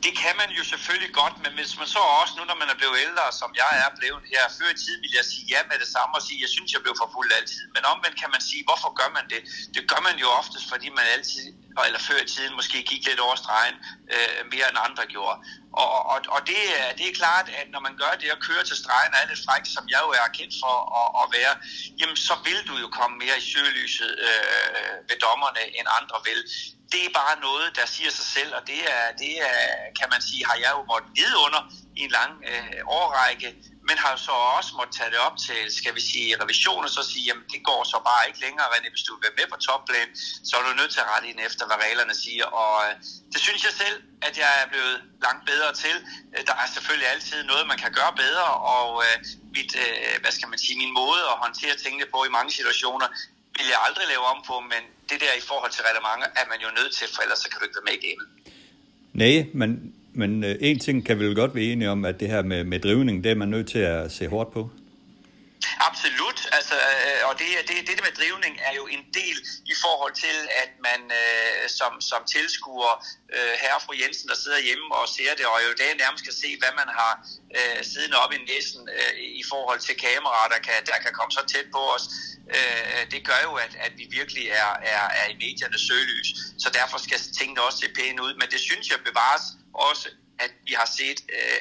Det 0.06 0.12
kan 0.22 0.34
man 0.42 0.50
jo 0.58 0.62
selvfølgelig 0.72 1.12
godt, 1.20 1.34
men 1.44 1.52
hvis 1.58 1.72
man 1.80 1.88
så 1.96 2.02
også, 2.20 2.32
nu 2.38 2.42
når 2.50 2.58
man 2.62 2.68
er 2.72 2.76
blevet 2.80 2.98
ældre, 3.06 3.24
som 3.40 3.50
jeg 3.62 3.72
er 3.84 3.90
blevet 3.98 4.22
her, 4.32 4.44
før 4.56 4.68
i 4.74 4.78
tiden 4.82 5.00
vil 5.04 5.12
jeg 5.20 5.26
sige 5.32 5.44
ja 5.52 5.60
med 5.70 5.76
det 5.82 5.90
samme 5.96 6.12
og 6.18 6.22
sige, 6.26 6.38
jeg 6.44 6.50
synes, 6.56 6.68
jeg 6.74 6.82
blev 6.84 6.94
forfulgt 7.04 7.32
altid. 7.38 7.64
Men 7.74 7.82
omvendt 7.92 8.16
kan 8.22 8.30
man 8.34 8.42
sige, 8.50 8.62
hvorfor 8.68 8.90
gør 9.00 9.10
man 9.18 9.24
det? 9.32 9.40
Det 9.76 9.82
gør 9.90 10.00
man 10.08 10.16
jo 10.22 10.28
oftest, 10.40 10.64
fordi 10.72 10.88
man 10.98 11.04
altid, 11.16 11.46
eller 11.86 12.02
før 12.08 12.18
i 12.22 12.28
tiden 12.34 12.54
måske 12.60 12.78
gik 12.90 13.02
lidt 13.08 13.20
over 13.26 13.36
stregen 13.44 13.76
øh, 14.14 14.40
mere 14.52 14.66
end 14.70 14.78
andre 14.88 15.04
gjorde. 15.14 15.36
Og, 15.82 15.88
og, 16.12 16.18
og 16.34 16.40
det, 16.50 16.62
øh, 16.78 16.90
det 16.98 17.04
er 17.08 17.20
klart, 17.22 17.46
at 17.60 17.66
når 17.74 17.80
man 17.86 17.94
gør 18.02 18.12
det 18.20 18.28
og 18.34 18.40
kører 18.46 18.64
til 18.66 18.76
stregen 18.82 19.12
og 19.14 19.18
er 19.22 19.28
lidt 19.30 19.44
fræk, 19.46 19.64
som 19.76 19.84
jeg 19.92 20.00
jo 20.06 20.10
er 20.20 20.28
kendt 20.38 20.54
for 20.62 20.74
at, 21.00 21.08
at 21.22 21.26
være, 21.38 21.54
jamen 22.00 22.18
så 22.28 22.34
vil 22.46 22.60
du 22.68 22.74
jo 22.84 22.88
komme 22.98 23.14
mere 23.22 23.36
i 23.42 23.44
søgelyset 23.52 24.12
øh, 24.28 24.94
ved 25.08 25.18
dommerne, 25.26 25.62
end 25.78 25.86
andre 25.98 26.16
vil 26.28 26.40
det 26.92 27.02
er 27.06 27.12
bare 27.22 27.40
noget, 27.48 27.76
der 27.78 27.86
siger 27.86 28.10
sig 28.10 28.26
selv, 28.36 28.50
og 28.58 28.62
det 28.70 28.80
er, 28.96 29.04
det 29.22 29.32
er 29.50 29.58
kan 29.98 30.08
man 30.12 30.20
sige, 30.28 30.46
har 30.50 30.58
jeg 30.64 30.72
jo 30.76 30.82
måttet 30.92 31.10
lide 31.18 31.36
under 31.46 31.60
i 31.96 32.00
en 32.06 32.12
lang 32.18 32.32
øh, 32.50 32.80
årrække, 32.98 33.48
men 33.90 33.98
har 34.06 34.14
så 34.28 34.34
også 34.58 34.70
måttet 34.78 34.94
tage 34.98 35.12
det 35.14 35.20
op 35.28 35.36
til, 35.46 35.60
skal 35.80 35.92
vi 35.98 36.02
sige, 36.10 36.28
revision, 36.42 36.82
og 36.88 36.92
så 36.96 37.02
sige, 37.12 37.24
jamen 37.28 37.46
det 37.54 37.60
går 37.68 37.80
så 37.92 37.98
bare 38.10 38.22
ikke 38.28 38.40
længere, 38.46 38.66
René, 38.72 38.88
hvis 38.94 39.06
du 39.06 39.12
vil 39.14 39.22
være 39.26 39.38
med 39.40 39.46
på 39.52 39.58
topplan, 39.68 40.08
så 40.48 40.52
er 40.58 40.62
du 40.66 40.72
nødt 40.80 40.92
til 40.94 41.00
at 41.04 41.08
rette 41.12 41.26
ind 41.32 41.40
efter, 41.48 41.62
hvad 41.68 41.78
reglerne 41.86 42.14
siger, 42.24 42.46
og 42.62 42.74
øh, 42.84 42.92
det 43.32 43.40
synes 43.46 43.60
jeg 43.66 43.74
selv, 43.82 43.96
at 44.28 44.34
jeg 44.42 44.50
er 44.62 44.66
blevet 44.72 44.96
langt 45.26 45.42
bedre 45.50 45.70
til. 45.84 45.96
Øh, 46.34 46.42
der 46.48 46.56
er 46.62 46.68
selvfølgelig 46.76 47.08
altid 47.14 47.38
noget, 47.50 47.64
man 47.72 47.78
kan 47.84 47.92
gøre 47.98 48.12
bedre, 48.24 48.48
og 48.76 48.88
øh, 49.06 49.16
mit, 49.56 49.72
hvad 50.22 50.32
skal 50.36 50.48
man 50.52 50.58
sige, 50.64 50.76
min 50.84 50.94
måde 51.02 51.22
at 51.32 51.36
håndtere 51.44 51.74
tingene 51.84 52.06
på 52.14 52.18
i 52.28 52.30
mange 52.36 52.50
situationer, 52.58 53.08
vil 53.56 53.66
jeg 53.72 53.80
aldrig 53.86 54.06
lave 54.12 54.24
om 54.32 54.38
på, 54.50 54.56
men 54.72 54.82
det 55.10 55.18
der 55.24 55.32
i 55.40 55.44
forhold 55.50 55.70
til 55.76 55.82
reglementer 55.88 56.28
er 56.40 56.46
man 56.52 56.58
jo 56.64 56.70
nødt 56.78 56.92
til, 56.98 57.06
for 57.14 57.20
ellers 57.24 57.40
så 57.44 57.48
kan 57.48 57.56
du 57.58 57.64
ikke 57.66 57.78
være 57.78 57.88
med 57.90 57.96
i 58.00 58.04
gamet. 58.06 58.28
Nej, 59.22 59.36
men, 59.60 59.70
men 60.12 60.44
øh, 60.44 60.56
en 60.60 60.78
ting 60.78 61.06
kan 61.06 61.18
vi 61.18 61.24
vel 61.24 61.34
godt 61.34 61.54
være 61.54 61.64
enige 61.64 61.90
om, 61.90 62.04
at 62.04 62.20
det 62.20 62.28
her 62.28 62.42
med, 62.42 62.64
med 62.64 62.80
drivning, 62.80 63.24
det 63.24 63.30
er 63.30 63.34
man 63.34 63.48
nødt 63.48 63.68
til 63.68 63.78
at 63.78 64.12
se 64.12 64.28
hårdt 64.28 64.52
på. 64.52 64.70
Absolut, 65.88 66.40
altså, 66.58 66.76
øh, 66.94 67.20
og 67.28 67.34
det, 67.40 67.48
det, 67.68 67.76
det 67.88 67.96
med 68.06 68.14
drivning 68.20 68.54
er 68.68 68.74
jo 68.80 68.84
en 68.96 69.04
del 69.20 69.36
i 69.72 69.76
forhold 69.84 70.14
til, 70.24 70.36
at 70.62 70.70
man 70.88 71.00
øh, 71.20 71.62
som, 71.78 71.92
som 72.10 72.20
tilskuer 72.34 72.94
øh, 73.34 73.52
herre 73.62 73.78
og 73.80 73.82
fru 73.84 73.92
Jensen, 74.02 74.26
der 74.32 74.38
sidder 74.42 74.60
hjemme 74.68 74.86
og 75.00 75.04
ser 75.16 75.32
det, 75.38 75.46
og 75.52 75.58
jo 75.66 75.70
dag 75.82 75.90
nærmest 76.04 76.22
kan 76.28 76.36
se, 76.42 76.50
hvad 76.60 76.72
man 76.80 76.88
har 76.98 77.12
øh, 77.58 77.78
siddende 77.90 78.18
op 78.22 78.32
i 78.38 78.40
næsen 78.50 78.82
øh, 78.96 79.12
i 79.40 79.44
forhold 79.52 79.80
til 79.86 79.94
kameraer, 80.06 80.48
der 80.54 80.60
kan, 80.66 80.78
der 80.90 80.98
kan 81.04 81.12
komme 81.18 81.32
så 81.38 81.42
tæt 81.52 81.68
på 81.76 81.82
os, 81.94 82.04
øh, 82.56 83.02
det 83.12 83.20
gør 83.28 83.40
jo, 83.48 83.52
at, 83.64 83.72
at 83.86 83.92
vi 84.00 84.04
virkelig 84.18 84.44
er, 84.62 84.70
er, 84.94 85.04
er 85.20 85.26
i 85.32 85.34
mediernes 85.42 85.82
søgelys. 85.88 86.30
Så 86.62 86.68
derfor 86.78 86.98
skal 87.06 87.18
tingene 87.38 87.60
også 87.66 87.78
se 87.82 87.88
pæne 87.98 88.20
ud. 88.26 88.32
Men 88.40 88.46
det 88.54 88.60
synes 88.68 88.86
jeg 88.92 88.98
bevares 89.08 89.44
også, 89.74 90.08
at 90.44 90.52
vi 90.68 90.74
har 90.80 90.88
set, 90.98 91.18
øh, 91.36 91.58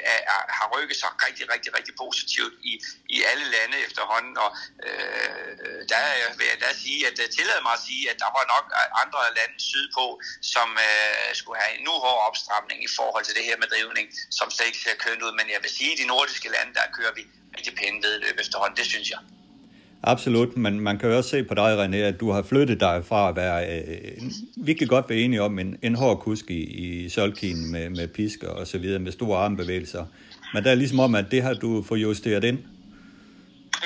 har 0.57 0.68
rykket 0.76 0.97
sig 1.01 1.12
rigtig, 1.26 1.45
rigtig, 1.53 1.72
rigtig 1.78 1.93
positivt 2.03 2.55
i, 2.72 2.74
i 3.16 3.18
alle 3.30 3.45
lande 3.55 3.78
efterhånden. 3.88 4.36
Og 4.43 4.49
øh, 4.86 5.80
der 5.91 6.01
vil 6.39 6.47
jeg 6.51 6.60
da 6.66 6.70
sige, 6.84 6.99
at 7.10 7.18
øh, 7.24 7.28
tillader 7.36 7.64
mig 7.68 7.76
at 7.80 7.86
sige, 7.89 8.03
at 8.12 8.18
der 8.24 8.30
var 8.38 8.45
nok 8.55 8.66
andre 9.03 9.22
lande 9.39 9.57
sydpå, 9.72 10.05
som 10.53 10.68
øh, 10.88 11.30
skulle 11.39 11.57
have 11.64 11.74
en 11.78 11.84
nu 11.88 11.95
hård 12.05 12.22
opstramning 12.30 12.80
i 12.88 12.91
forhold 12.99 13.24
til 13.26 13.36
det 13.38 13.43
her 13.49 13.57
med 13.62 13.68
drivning, 13.74 14.05
som 14.38 14.47
slet 14.55 14.68
ikke 14.70 14.82
ser 14.86 14.95
kønt 15.05 15.22
ud. 15.26 15.34
Men 15.39 15.47
jeg 15.53 15.60
vil 15.64 15.72
sige, 15.78 15.91
at 15.91 15.95
i 15.95 16.01
de 16.01 16.07
nordiske 16.14 16.49
lande, 16.55 16.72
der 16.80 16.86
kører 16.97 17.14
vi 17.18 17.24
rigtig 17.57 17.74
pænt 17.80 17.99
vedløb 18.05 18.36
efterhånden. 18.43 18.78
Det 18.82 18.88
synes 18.93 19.10
jeg. 19.14 19.22
Absolut, 20.03 20.57
men 20.57 20.80
man 20.80 20.99
kan 20.99 21.10
jo 21.10 21.18
også 21.18 21.30
se 21.30 21.43
på 21.43 21.53
dig, 21.53 21.72
René, 21.80 21.95
at 22.12 22.20
du 22.20 22.32
har 22.32 22.43
flyttet 22.51 22.80
dig 22.80 23.05
fra 23.10 23.30
at 23.30 23.36
være, 23.36 23.57
øh, 23.74 24.22
vi 24.70 24.74
kan 24.74 24.88
godt 24.96 25.10
være 25.10 25.22
enige 25.26 25.42
om, 25.48 25.54
en, 25.64 25.72
en 25.88 25.96
hård 26.02 26.18
kusk 26.26 26.46
i, 26.60 26.62
i 26.86 27.10
solkinen 27.16 27.66
med, 27.76 27.86
med 28.00 28.08
pisker 28.18 28.52
og 28.60 28.66
så 28.72 28.78
videre, 28.84 29.00
med 29.06 29.12
store 29.20 29.38
armbevægelser. 29.46 30.04
Men 30.54 30.60
der 30.64 30.70
er 30.72 30.80
ligesom 30.84 31.00
om, 31.08 31.12
at 31.22 31.28
det 31.34 31.42
har 31.48 31.56
du 31.64 31.70
fået 31.90 32.02
justeret 32.08 32.44
ind. 32.52 32.60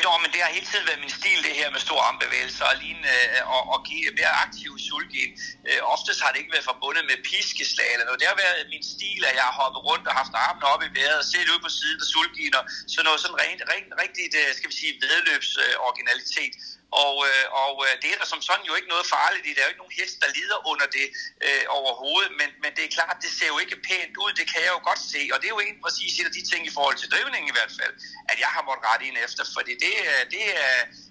Jo, 0.06 0.12
men 0.24 0.30
det 0.34 0.40
har 0.44 0.52
hele 0.58 0.68
tiden 0.72 0.86
været 0.90 1.02
min 1.06 1.14
stil, 1.20 1.40
det 1.48 1.54
her 1.62 1.70
med 1.76 1.82
store 1.88 2.04
armbevægelser 2.10 2.66
og, 2.72 2.76
lignende, 2.84 3.16
øh, 3.36 3.54
og, 3.56 3.62
og 3.74 3.80
give, 3.90 4.06
mere 4.20 4.34
aktiv 4.46 4.70
i 4.80 4.82
sulgen. 4.90 5.32
Øh, 5.68 5.80
oftest 5.96 6.20
har 6.24 6.30
det 6.32 6.40
ikke 6.42 6.54
været 6.56 6.68
forbundet 6.72 7.04
med 7.10 7.18
piskeslag 7.32 7.90
eller 7.94 8.06
noget. 8.08 8.20
Det 8.22 8.28
har 8.34 8.40
været 8.46 8.60
min 8.76 8.86
stil, 8.94 9.22
at 9.30 9.34
jeg 9.40 9.46
har 9.50 9.56
hoppet 9.62 9.82
rundt 9.90 10.06
og 10.10 10.14
haft 10.22 10.34
armene 10.46 10.66
op 10.74 10.82
i 10.88 10.90
vejret 10.98 11.18
og 11.24 11.28
set 11.34 11.48
ud 11.54 11.60
på 11.66 11.72
siden 11.80 12.00
af 12.04 12.08
sulgen 12.14 12.54
og 12.60 12.64
sådan 12.94 13.06
noget 13.08 13.20
sådan 13.24 13.38
rent, 13.44 13.62
rent, 13.72 13.90
rigtigt, 14.04 14.34
øh, 14.42 14.50
skal 14.58 14.70
vi 14.72 14.76
sige, 14.82 14.94
vedløbsoriginalitet. 15.04 16.54
Øh, 16.60 16.83
og, 17.06 17.16
øh, 17.30 17.46
og 17.64 17.74
øh, 17.86 17.94
det 18.02 18.10
er 18.14 18.18
der 18.22 18.28
som 18.34 18.42
sådan 18.50 18.66
jo 18.70 18.74
ikke 18.80 18.92
noget 18.94 19.06
farligt 19.16 19.46
i. 19.48 19.52
Der 19.54 19.60
er 19.62 19.68
jo 19.68 19.74
ikke 19.74 19.84
nogen 19.84 20.00
hest, 20.00 20.16
der 20.24 20.30
lider 20.38 20.60
under 20.72 20.88
det 20.98 21.08
øh, 21.48 21.64
overhovedet. 21.80 22.32
Men, 22.40 22.50
men 22.64 22.72
det 22.76 22.84
er 22.86 22.92
klart, 22.98 23.18
det 23.26 23.32
ser 23.38 23.50
jo 23.54 23.58
ikke 23.64 23.78
pænt 23.90 24.16
ud. 24.24 24.32
Det 24.40 24.46
kan 24.52 24.62
jeg 24.66 24.72
jo 24.78 24.82
godt 24.90 25.02
se. 25.14 25.22
Og 25.34 25.38
det 25.40 25.48
er 25.50 25.56
jo 25.58 25.64
en 25.68 25.78
præcis 25.86 26.12
et 26.20 26.26
af 26.30 26.36
de 26.38 26.44
ting 26.52 26.62
i 26.70 26.74
forhold 26.78 26.98
til 27.02 27.10
drivningen 27.14 27.48
i 27.52 27.56
hvert 27.58 27.74
fald, 27.80 27.94
at 28.32 28.38
jeg 28.44 28.50
har 28.56 28.62
måttet 28.68 28.84
rette 28.90 29.04
ind 29.10 29.18
efter. 29.26 29.42
Fordi 29.58 29.74
det, 29.86 29.96
øh, 30.12 30.22
det 30.34 30.44
er 30.64 30.74
øh, 30.80 31.03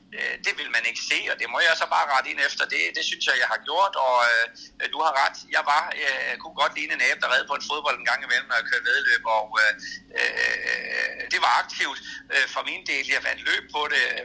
det 0.47 0.53
vil 0.61 0.71
man 0.77 0.85
ikke 0.91 1.03
se, 1.11 1.19
og 1.33 1.37
det 1.41 1.49
må 1.53 1.59
jeg 1.67 1.75
så 1.83 1.87
bare 1.95 2.07
rette 2.13 2.29
ind 2.33 2.41
efter. 2.49 2.65
Det, 2.75 2.83
det 2.97 3.05
synes 3.11 3.25
jeg, 3.29 3.37
jeg 3.43 3.51
har 3.55 3.61
gjort, 3.69 3.95
og 4.07 4.17
øh, 4.31 4.87
du 4.95 4.99
har 5.07 5.13
ret. 5.23 5.37
Jeg 5.57 5.63
var, 5.73 5.83
øh, 6.05 6.33
kunne 6.43 6.57
godt 6.63 6.75
ligne 6.79 6.95
en 6.97 7.07
abe, 7.09 7.21
der 7.23 7.33
redde 7.35 7.51
på 7.51 7.57
en 7.59 7.69
fodbold 7.71 7.97
en 7.99 8.09
gang 8.11 8.21
imellem, 8.27 8.49
når 8.49 8.57
jeg 8.61 8.67
kørte 8.71 8.87
vedløb, 8.91 9.23
og 9.39 9.47
øh, 9.63 9.73
øh, 10.19 11.21
det 11.33 11.41
var 11.45 11.53
aktivt 11.63 11.99
øh, 12.35 12.47
for 12.55 12.63
min 12.71 12.83
del. 12.91 13.05
Jeg 13.15 13.23
vandt 13.29 13.43
løb 13.51 13.65
på 13.77 13.83
det 13.93 14.05
øh, 14.19 14.23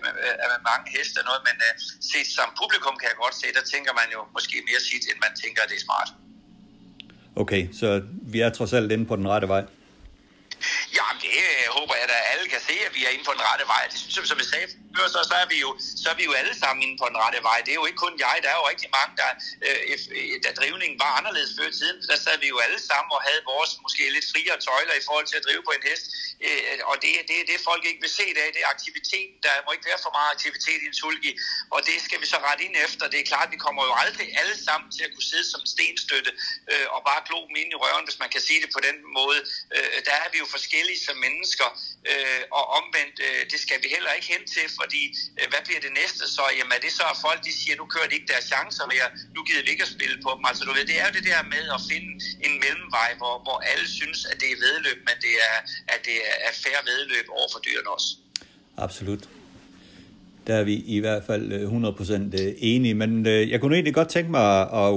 med 0.53 0.61
mange 0.71 0.87
heste 0.95 1.17
og 1.21 1.25
noget, 1.29 1.41
men 1.49 1.57
øh, 1.67 1.73
set 2.11 2.29
som 2.37 2.47
publikum 2.61 2.95
kan 2.99 3.07
jeg 3.11 3.17
godt 3.23 3.35
se, 3.41 3.47
der 3.57 3.63
tænker 3.73 3.93
man 4.01 4.07
jo 4.15 4.19
måske 4.35 4.55
mere 4.69 4.81
sit, 4.89 5.03
end 5.09 5.19
man 5.25 5.33
tænker, 5.43 5.59
at 5.63 5.69
det 5.71 5.77
er 5.81 5.85
smart. 5.89 6.09
Okay, 7.41 7.61
så 7.79 7.87
vi 8.33 8.37
er 8.45 8.49
trods 8.57 8.73
alt 8.77 8.89
inde 8.95 9.05
på 9.11 9.15
den 9.19 9.27
rette 9.33 9.47
vej. 9.55 9.63
Ja, 10.97 11.07
det 11.23 11.37
øh, 11.47 11.65
håber 11.77 11.93
jeg, 11.99 12.07
at 12.17 12.25
alle 12.31 12.45
kan 12.53 12.61
se, 12.69 12.75
at 12.87 12.91
vi 12.97 13.01
er 13.07 13.11
inde 13.15 13.25
på 13.29 13.33
den 13.37 13.43
rette 13.49 13.65
vej. 13.73 13.83
Det 13.91 13.97
synes 13.99 14.15
jeg, 14.17 14.27
som 14.33 14.39
jeg 14.43 14.49
sagde 14.53 14.67
før, 14.97 15.07
så, 15.15 15.21
så, 15.31 15.35
er 15.43 15.47
vi 15.53 15.57
jo, 15.65 15.69
så 16.03 16.07
er 16.13 16.17
vi 16.19 16.25
jo 16.29 16.33
alle 16.39 16.53
sammen 16.61 16.81
inde 16.85 16.97
på 17.01 17.05
den 17.11 17.17
rette 17.23 17.39
vej. 17.49 17.57
Det 17.65 17.71
er 17.73 17.79
jo 17.81 17.87
ikke 17.89 18.03
kun 18.05 18.15
jeg. 18.25 18.35
Der 18.43 18.49
er 18.53 18.57
jo 18.61 18.65
rigtig 18.73 18.89
mange, 18.97 19.13
der, 19.21 19.29
øh, 19.67 19.79
øh 20.17 20.35
da 20.43 20.49
drivningen 20.59 20.97
var 21.03 21.11
anderledes 21.19 21.51
før 21.57 21.69
tiden, 21.79 21.97
der 22.09 22.17
sad 22.25 22.35
vi 22.43 22.47
jo 22.53 22.57
alle 22.65 22.79
sammen 22.89 23.11
og 23.17 23.21
havde 23.27 23.41
vores 23.53 23.71
måske 23.85 24.03
lidt 24.17 24.27
friere 24.31 24.55
tøjler 24.67 24.95
i 25.01 25.03
forhold 25.07 25.27
til 25.29 25.37
at 25.39 25.45
drive 25.47 25.63
på 25.67 25.73
en 25.77 25.83
hest. 25.89 26.05
Øh, 26.45 26.79
og 26.89 26.95
det 27.03 27.11
er 27.19 27.23
det, 27.31 27.39
det, 27.49 27.57
folk 27.69 27.83
ikke 27.89 28.01
vil 28.05 28.13
se 28.19 28.25
i 28.33 28.35
dag. 28.39 28.47
Det 28.55 28.61
er 28.65 28.69
aktivitet. 28.77 29.29
Der 29.45 29.53
må 29.65 29.69
ikke 29.75 29.87
være 29.91 30.01
for 30.05 30.13
meget 30.17 30.29
aktivitet 30.35 30.79
i 30.83 30.87
en 30.91 30.97
sulgi. 31.01 31.31
Og 31.75 31.79
det 31.87 31.97
skal 32.07 32.19
vi 32.21 32.27
så 32.33 32.37
rette 32.47 32.63
ind 32.67 32.75
efter. 32.85 33.03
Det 33.13 33.19
er 33.19 33.27
klart, 33.33 33.47
vi 33.55 33.59
kommer 33.65 33.81
jo 33.89 33.93
aldrig 34.03 34.27
alle 34.41 34.55
sammen 34.67 34.87
til 34.95 35.03
at 35.07 35.11
kunne 35.13 35.29
sidde 35.31 35.47
som 35.53 35.61
stenstøtte 35.73 36.31
øh, 36.71 36.87
og 36.95 36.99
bare 37.09 37.21
glo 37.27 37.39
dem 37.47 37.55
ind 37.61 37.69
i 37.75 37.77
røven, 37.83 38.05
hvis 38.07 38.19
man 38.23 38.29
kan 38.35 38.41
sige 38.47 38.59
det 38.63 38.69
på 38.77 38.81
den 38.87 38.97
måde. 39.19 39.39
Øh, 39.75 39.97
der 40.07 40.15
er 40.23 40.27
vi 40.33 40.37
jo 40.43 40.47
forskellige 40.55 40.99
som 41.07 41.17
mennesker. 41.25 41.67
Øh, 42.11 42.43
og 42.57 42.63
omvendt, 42.79 43.17
øh, 43.27 43.41
det 43.51 43.59
skal 43.65 43.77
vi 43.83 43.87
heller 43.95 44.11
ikke 44.17 44.27
hen 44.33 44.43
til, 44.55 44.65
fordi 44.87 45.03
øh, 45.39 45.45
hvad 45.51 45.61
bliver 45.67 45.81
det 45.87 45.93
næste 46.01 46.23
så? 46.35 46.43
Jamen 46.57 46.73
er 46.77 46.81
det 46.85 46.93
så, 46.99 47.05
at 47.13 47.17
folk 47.27 47.39
de 47.47 47.53
siger, 47.59 47.73
nu 47.81 47.85
kører 47.93 48.07
de 48.09 48.15
ikke 48.17 48.29
deres 48.33 48.45
chancer 48.53 48.85
mere, 48.93 49.07
nu 49.35 49.39
gider 49.47 49.63
vi 49.65 49.69
ikke 49.73 49.85
at 49.87 49.93
spille 49.97 50.17
på 50.25 50.29
dem. 50.37 50.43
Altså 50.49 50.61
du 50.67 50.71
ved, 50.75 50.83
det 50.91 50.97
er 51.01 51.05
jo 51.09 51.13
det 51.17 51.25
der 51.31 51.39
med 51.55 51.65
at 51.77 51.81
finde 51.91 52.11
en 52.45 52.53
mellemvej, 52.63 53.09
hvor, 53.19 53.35
hvor 53.45 53.57
alle 53.71 53.87
synes, 53.99 54.19
at 54.31 54.37
det 54.41 54.49
er 54.53 54.57
vedløb, 54.65 54.99
men 55.09 55.15
det 55.25 55.33
er, 55.49 55.57
at 55.93 56.01
det 56.09 56.17
er 56.47 56.53
færre 56.63 56.81
vedløb 56.89 57.25
over 57.37 57.47
for 57.53 57.59
dyrene 57.65 57.89
også. 57.95 58.09
Absolut. 58.85 59.23
Der 60.47 60.55
er 60.61 60.65
vi 60.71 60.75
i 60.97 60.99
hvert 61.05 61.23
fald 61.29 61.45
øh, 61.57 61.63
100% 61.63 62.41
øh, 62.41 62.53
enige, 62.73 62.95
men 63.01 63.11
jeg 63.51 63.57
kunne 63.59 63.75
egentlig 63.77 63.97
godt 64.01 64.11
tænke 64.15 64.31
mig 64.39 64.47
at 64.83 64.93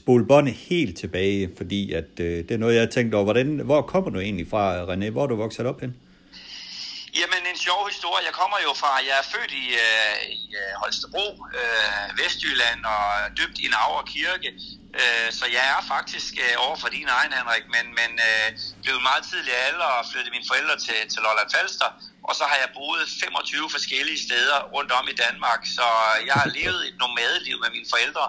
spole 0.00 0.24
båndet 0.30 0.54
helt 0.54 0.94
tilbage, 1.02 1.50
fordi 1.56 1.80
at, 2.00 2.08
det 2.18 2.50
er 2.50 2.62
noget, 2.64 2.74
jeg 2.74 2.82
har 2.86 2.94
tænkt 2.96 3.14
over. 3.14 3.24
Hvordan, 3.24 3.48
hvor 3.68 3.82
kommer 3.92 4.10
du 4.10 4.18
egentlig 4.18 4.46
fra, 4.52 4.64
René? 4.90 5.10
Hvor 5.10 5.22
er 5.22 5.26
du 5.26 5.36
vokset 5.36 5.66
op 5.66 5.80
hen? 5.80 5.92
Jamen, 7.20 7.42
en 7.52 7.58
sjov 7.66 7.80
historie. 7.92 8.24
Jeg 8.28 8.34
kommer 8.40 8.58
jo 8.66 8.72
fra, 8.82 8.90
jeg 9.08 9.16
er 9.22 9.26
født 9.34 9.52
i, 9.64 9.66
øh, 9.86 10.16
i 10.40 10.42
øh, 10.60 10.72
Holstebro, 10.82 11.26
øh, 11.60 12.06
Vestjylland, 12.18 12.80
og 12.94 13.06
dybt 13.38 13.58
i 13.64 13.66
Nauer 13.74 14.04
Kirke. 14.12 14.50
Øh, 15.00 15.28
så 15.38 15.44
jeg 15.56 15.64
er 15.74 15.80
faktisk 15.94 16.32
øh, 16.44 16.54
over 16.64 16.76
for 16.82 16.88
din 16.96 17.08
egen, 17.18 17.32
Henrik, 17.38 17.64
men, 17.74 17.86
men 18.00 18.10
øh, 18.28 18.48
blev 18.82 18.96
meget 19.10 19.24
tidlig 19.30 19.54
alder 19.68 19.90
og 19.98 20.02
flyttede 20.10 20.34
mine 20.36 20.50
forældre 20.50 20.76
til, 20.86 20.98
til 21.12 21.20
Lolland 21.26 21.50
Falster. 21.54 21.90
Og 22.28 22.34
så 22.38 22.44
har 22.50 22.58
jeg 22.62 22.68
boet 22.78 23.06
25 23.24 23.70
forskellige 23.76 24.20
steder 24.26 24.58
rundt 24.74 24.92
om 24.98 25.04
i 25.12 25.16
Danmark, 25.24 25.60
så 25.76 25.86
jeg 26.28 26.36
har 26.40 26.48
levet 26.58 26.80
et 26.88 26.96
nomadeliv 27.02 27.56
med 27.64 27.70
mine 27.76 27.88
forældre. 27.94 28.24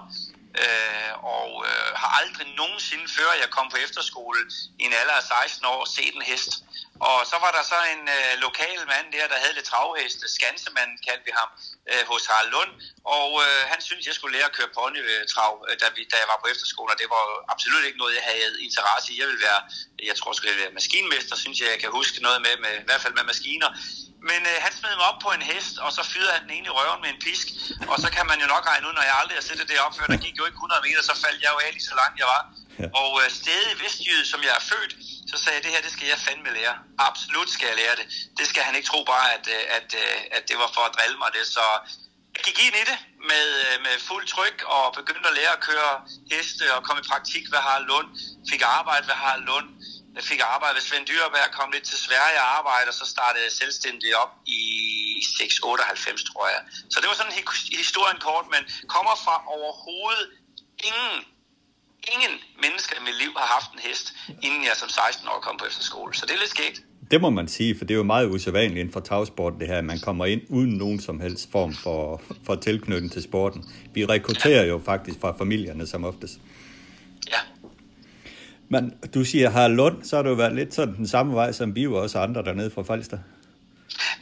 Øh, 0.62 1.12
og 1.36 1.50
øh, 1.68 1.88
har 2.00 2.10
aldrig 2.20 2.46
nogensinde, 2.62 3.06
før 3.18 3.30
jeg 3.42 3.48
kom 3.56 3.66
på 3.70 3.78
efterskole 3.86 4.40
i 4.80 4.82
en 4.88 4.94
alder 5.00 5.16
af 5.22 5.26
16 5.46 5.66
år, 5.74 5.80
set 5.96 6.14
en 6.14 6.28
hest. 6.30 6.52
Og 7.08 7.18
så 7.30 7.36
var 7.44 7.52
der 7.56 7.64
så 7.72 7.78
en 7.94 8.02
øh, 8.16 8.32
lokal 8.46 8.80
mand 8.92 9.06
der, 9.14 9.26
der 9.32 9.38
havde 9.42 9.54
lidt 9.58 9.68
travheste, 9.72 10.24
Skansemand 10.36 10.90
kaldte 11.06 11.24
vi 11.28 11.32
ham, 11.40 11.50
øh, 11.90 12.02
hos 12.10 12.22
Harald 12.30 12.50
Lund. 12.54 12.72
Og 13.18 13.28
øh, 13.44 13.62
han 13.72 13.80
syntes, 13.86 14.06
jeg 14.06 14.16
skulle 14.16 14.34
lære 14.36 14.50
at 14.50 14.56
køre 14.58 14.74
ponytrav, 14.78 15.54
øh, 15.68 15.74
da, 15.80 15.86
vi, 15.96 16.00
da 16.12 16.16
jeg 16.22 16.28
var 16.32 16.38
på 16.42 16.48
efterskole, 16.54 16.90
og 16.92 16.98
det 17.00 17.08
var 17.14 17.24
absolut 17.54 17.84
ikke 17.88 18.02
noget, 18.02 18.14
jeg 18.18 18.26
havde 18.30 18.62
interesse 18.66 19.06
i. 19.12 19.20
Jeg 19.20 19.28
ville 19.30 19.44
være, 19.48 19.60
jeg 20.10 20.16
tror, 20.16 20.30
jeg 20.30 20.38
skulle 20.38 20.62
være 20.62 20.78
maskinmester, 20.78 21.36
synes 21.44 21.58
jeg, 21.60 21.68
jeg 21.74 21.80
kan 21.84 21.90
huske 22.00 22.18
noget 22.26 22.40
med, 22.46 22.54
med 22.64 22.72
i 22.82 22.86
hvert 22.88 23.02
fald 23.04 23.14
med 23.18 23.24
maskiner. 23.32 23.70
Men 24.30 24.40
øh, 24.50 24.56
han 24.64 24.72
smed 24.78 24.94
mig 25.00 25.06
op 25.10 25.20
på 25.26 25.30
en 25.36 25.44
hest, 25.50 25.74
og 25.84 25.90
så 25.96 26.02
fyrede 26.12 26.32
han 26.36 26.42
den 26.46 26.52
ene 26.56 26.66
i 26.70 26.74
røven 26.78 27.00
med 27.04 27.10
en 27.14 27.20
pisk. 27.26 27.46
Og 27.92 27.96
så 28.02 28.08
kan 28.16 28.24
man 28.30 28.38
jo 28.42 28.46
nok 28.54 28.64
regne 28.70 28.86
ud, 28.88 28.94
når 28.96 29.06
jeg 29.10 29.16
aldrig 29.20 29.36
har 29.40 29.46
set 29.48 29.60
det 29.70 29.84
op 29.86 29.94
før, 29.96 30.06
der 30.14 30.20
gik 30.26 30.36
jo 30.40 30.44
ikke 30.48 30.60
100 30.62 30.86
meter, 30.86 31.02
så 31.10 31.14
faldt 31.24 31.40
jeg 31.44 31.50
jo 31.54 31.58
af 31.64 31.70
lige 31.76 31.88
så 31.90 31.96
langt 32.02 32.16
jeg 32.22 32.28
var. 32.34 32.42
Ja. 32.80 32.86
Og 33.02 33.10
øh, 33.22 33.26
stedet 33.40 33.68
i 33.72 33.76
Vestjyde, 33.82 34.26
som 34.32 34.40
jeg 34.46 34.54
er 34.60 34.64
født, 34.72 34.92
så 35.30 35.36
sagde 35.42 35.56
jeg, 35.56 35.64
det 35.64 35.72
her, 35.74 35.82
det 35.86 35.92
skal 35.96 36.06
jeg 36.12 36.18
fandme 36.26 36.50
lære. 36.58 36.74
Absolut 37.08 37.50
skal 37.56 37.66
jeg 37.70 37.76
lære 37.82 37.96
det. 38.00 38.06
Det 38.38 38.46
skal 38.50 38.62
han 38.68 38.74
ikke 38.76 38.88
tro 38.92 39.00
bare, 39.14 39.26
at, 39.36 39.44
øh, 39.56 39.62
at, 39.78 39.88
øh, 40.02 40.18
at 40.36 40.42
det 40.48 40.56
var 40.62 40.70
for 40.76 40.82
at 40.88 40.94
drille 40.96 41.18
mig 41.22 41.30
det. 41.36 41.44
Så 41.56 41.64
jeg 42.34 42.42
gik 42.46 42.58
ind 42.66 42.76
i 42.82 42.84
det 42.90 42.98
med, 43.30 43.46
øh, 43.66 43.76
med 43.86 43.94
fuld 44.08 44.26
tryk 44.34 44.58
og 44.76 44.84
begyndte 44.98 45.28
at 45.30 45.36
lære 45.38 45.52
at 45.58 45.64
køre 45.68 45.92
heste 46.32 46.64
og 46.76 46.80
komme 46.86 47.00
i 47.02 47.08
praktik 47.12 47.44
ved 47.52 47.60
Harald 47.66 47.86
Lund. 47.92 48.08
Fik 48.50 48.62
arbejde 48.78 49.04
ved 49.10 49.16
Harald 49.22 49.44
Lund. 49.50 49.68
Jeg 50.18 50.24
fik 50.30 50.40
arbejde 50.54 50.74
ved 50.78 50.84
Svend 50.88 51.06
Dyreberg, 51.10 51.48
kom 51.58 51.68
lidt 51.74 51.86
til 51.90 51.98
Sverige 52.06 52.38
og 52.42 52.48
arbejde, 52.58 52.88
og 52.92 52.96
så 53.00 53.06
startede 53.14 53.42
jeg 53.46 53.52
selvstændigt 53.62 54.14
op 54.22 54.32
i 54.46 54.62
698, 55.38 56.24
tror 56.30 56.46
jeg. 56.54 56.60
Så 56.92 56.96
det 57.00 57.08
var 57.10 57.16
sådan 57.20 57.36
historien 57.84 58.18
kort, 58.28 58.46
men 58.54 58.62
kommer 58.94 59.14
fra 59.24 59.36
overhovedet 59.56 60.26
ingen 60.88 61.14
ingen 62.14 62.34
mennesker 62.64 62.94
i 63.00 63.02
mit 63.08 63.16
liv 63.22 63.30
har 63.40 63.48
haft 63.56 63.70
en 63.74 63.80
hest, 63.88 64.06
inden 64.46 64.62
jeg 64.68 64.76
som 64.82 64.88
16 64.88 65.28
år 65.28 65.38
kom 65.46 65.56
på 65.60 65.64
efterskole. 65.70 66.14
Så 66.14 66.26
det 66.26 66.34
er 66.34 66.38
lidt 66.38 66.50
skægt. 66.50 66.78
Det 67.10 67.20
må 67.20 67.30
man 67.30 67.48
sige, 67.48 67.78
for 67.78 67.84
det 67.84 67.94
er 67.94 67.98
jo 67.98 68.02
meget 68.02 68.26
usædvanligt 68.28 68.80
inden 68.80 68.92
for 68.92 69.00
tagsport, 69.00 69.52
det 69.60 69.68
her, 69.68 69.78
at 69.78 69.84
man 69.84 70.00
kommer 70.00 70.26
ind 70.26 70.42
uden 70.48 70.70
nogen 70.70 71.00
som 71.00 71.20
helst 71.20 71.52
form 71.52 71.74
for, 71.74 72.22
for 72.46 72.54
tilknytning 72.54 73.12
til 73.12 73.22
sporten. 73.22 73.64
Vi 73.94 74.04
rekrutterer 74.04 74.64
jo 74.64 74.80
faktisk 74.84 75.20
fra 75.20 75.34
familierne 75.38 75.86
som 75.86 76.04
oftest. 76.04 76.34
Men 78.74 78.92
du 79.14 79.24
siger 79.24 79.50
Harald 79.50 79.74
Lund, 79.74 80.02
så 80.02 80.16
har 80.16 80.22
du 80.22 80.34
været 80.34 80.54
lidt 80.54 80.74
sådan 80.74 80.96
den 80.96 81.06
samme 81.06 81.34
vej 81.34 81.52
som 81.52 81.76
vi 81.76 81.86
og 81.86 81.94
også 81.94 82.18
andre 82.18 82.42
dernede 82.42 82.70
fra 82.70 82.82
Falster. 82.82 83.18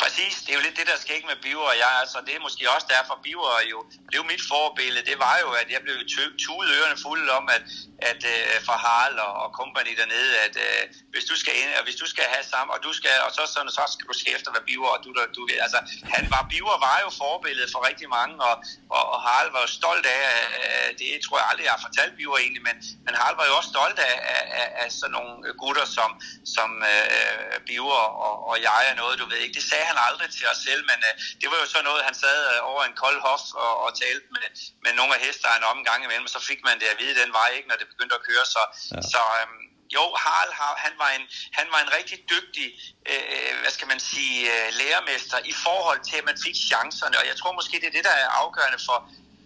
Præcis, 0.02 0.34
det 0.44 0.50
er 0.50 0.58
jo 0.58 0.64
lidt 0.66 0.76
det, 0.80 0.86
der 0.92 0.98
sker 1.02 1.14
ikke 1.14 1.32
med 1.32 1.42
Biver 1.44 1.68
og 1.72 1.76
jeg. 1.84 1.92
Altså, 2.02 2.18
det 2.26 2.32
er 2.34 2.46
måske 2.46 2.70
også 2.74 2.86
derfor, 2.96 3.14
Biver 3.26 3.52
jo 3.72 3.78
blev 4.10 4.22
mit 4.32 4.42
forbillede. 4.52 5.04
Det 5.10 5.18
var 5.26 5.36
jo, 5.44 5.48
at 5.62 5.68
jeg 5.74 5.80
blev 5.86 5.96
tuet 6.44 6.68
ørerne 6.76 6.98
fulde 7.04 7.28
om, 7.38 7.44
at, 7.56 7.62
at 8.10 8.20
uh, 8.34 8.56
for 8.66 8.76
Harald 8.84 9.18
og, 9.26 9.32
og 9.44 9.48
company 9.60 9.92
dernede, 10.00 10.32
at 10.46 10.54
uh, 10.66 10.82
hvis 11.12 11.24
du 11.30 11.34
skal 11.42 11.54
ind, 11.62 11.70
og 11.78 11.84
hvis 11.86 11.98
du 12.02 12.06
skal 12.12 12.26
have 12.34 12.44
sammen, 12.52 12.70
og 12.74 12.80
du 12.86 12.92
skal, 12.98 13.14
og 13.26 13.30
så, 13.36 13.42
sådan, 13.54 13.70
så 13.78 13.84
skal 13.94 14.06
du 14.10 14.14
se 14.20 14.26
efter, 14.36 14.50
hvad 14.54 14.64
Biver, 14.68 14.90
og 14.94 15.00
du, 15.04 15.08
du, 15.16 15.22
du 15.36 15.42
altså, 15.66 15.78
han 16.14 16.24
var, 16.34 16.42
Biver 16.52 16.76
var 16.86 16.98
jo 17.04 17.10
forbillede 17.24 17.68
for 17.72 17.80
rigtig 17.88 18.08
mange, 18.18 18.34
og, 18.48 18.54
og, 18.96 19.02
og 19.12 19.18
Harald 19.26 19.52
var 19.54 19.62
jo 19.66 19.70
stolt 19.80 20.06
af, 20.16 20.22
uh, 20.62 20.88
det 20.98 21.08
tror 21.24 21.38
jeg 21.40 21.48
aldrig, 21.50 21.64
jeg 21.68 21.74
har 21.76 21.84
fortalt 21.88 22.12
Biver 22.18 22.38
egentlig, 22.44 22.62
men, 22.68 22.76
men 23.04 23.12
Harald 23.18 23.38
var 23.40 23.46
jo 23.50 23.54
også 23.58 23.70
stolt 23.76 23.98
af, 24.10 24.16
af, 24.34 24.42
af, 24.60 24.68
af 24.82 24.88
sådan 25.00 25.12
nogle 25.16 25.32
gutter 25.62 25.86
som, 25.96 26.10
som 26.56 26.68
øh, 26.92 27.06
uh, 27.18 27.56
Biver 27.66 28.02
og, 28.26 28.34
og 28.48 28.56
jeg 28.68 28.80
er 28.90 28.94
noget, 29.02 29.18
du 29.22 29.26
ved 29.30 29.40
ikke. 29.46 29.61
Det 29.62 29.70
sagde 29.70 29.90
han 29.92 29.98
aldrig 30.08 30.28
til 30.38 30.46
os 30.52 30.60
selv, 30.68 30.82
men 30.90 30.98
uh, 31.08 31.12
det 31.40 31.48
var 31.50 31.58
jo 31.62 31.66
så 31.74 31.80
noget, 31.88 32.08
han 32.08 32.16
sad 32.24 32.38
uh, 32.52 32.70
over 32.70 32.82
en 32.84 32.96
kold 33.02 33.18
hof 33.26 33.44
og, 33.64 33.74
og 33.84 33.90
talte 34.02 34.26
med, 34.34 34.46
med 34.84 34.92
nogle 34.98 35.12
af 35.16 35.20
hestejerne 35.24 35.66
om 35.72 35.78
en 35.78 35.88
gang 35.90 36.00
imellem, 36.04 36.28
og 36.28 36.34
så 36.36 36.40
fik 36.50 36.60
man 36.68 36.76
det 36.80 36.88
at 36.92 36.98
vide 37.02 37.20
den 37.22 37.32
vej, 37.40 37.48
ikke, 37.56 37.68
når 37.68 37.78
det 37.80 37.92
begyndte 37.92 38.14
at 38.18 38.26
køre. 38.28 38.44
Så, 38.54 38.62
ja. 38.94 39.02
så 39.12 39.20
um, 39.42 39.52
jo, 39.96 40.04
Harald, 40.22 40.52
han 40.86 40.94
var 41.02 41.10
en, 41.18 41.24
han 41.58 41.66
var 41.72 41.80
en 41.84 41.90
rigtig 41.98 42.18
dygtig, 42.34 42.66
øh, 43.12 43.52
hvad 43.60 43.72
skal 43.76 43.88
man 43.92 44.00
sige, 44.12 44.38
øh, 44.54 44.68
lærermester 44.80 45.38
i 45.52 45.54
forhold 45.66 46.00
til, 46.08 46.16
at 46.20 46.24
man 46.30 46.38
fik 46.46 46.56
chancerne. 46.70 47.18
Og 47.20 47.24
jeg 47.30 47.36
tror 47.36 47.52
måske, 47.58 47.74
det 47.82 47.88
er 47.88 47.96
det, 47.98 48.04
der 48.10 48.16
er 48.22 48.28
afgørende 48.42 48.80
for, 48.88 48.98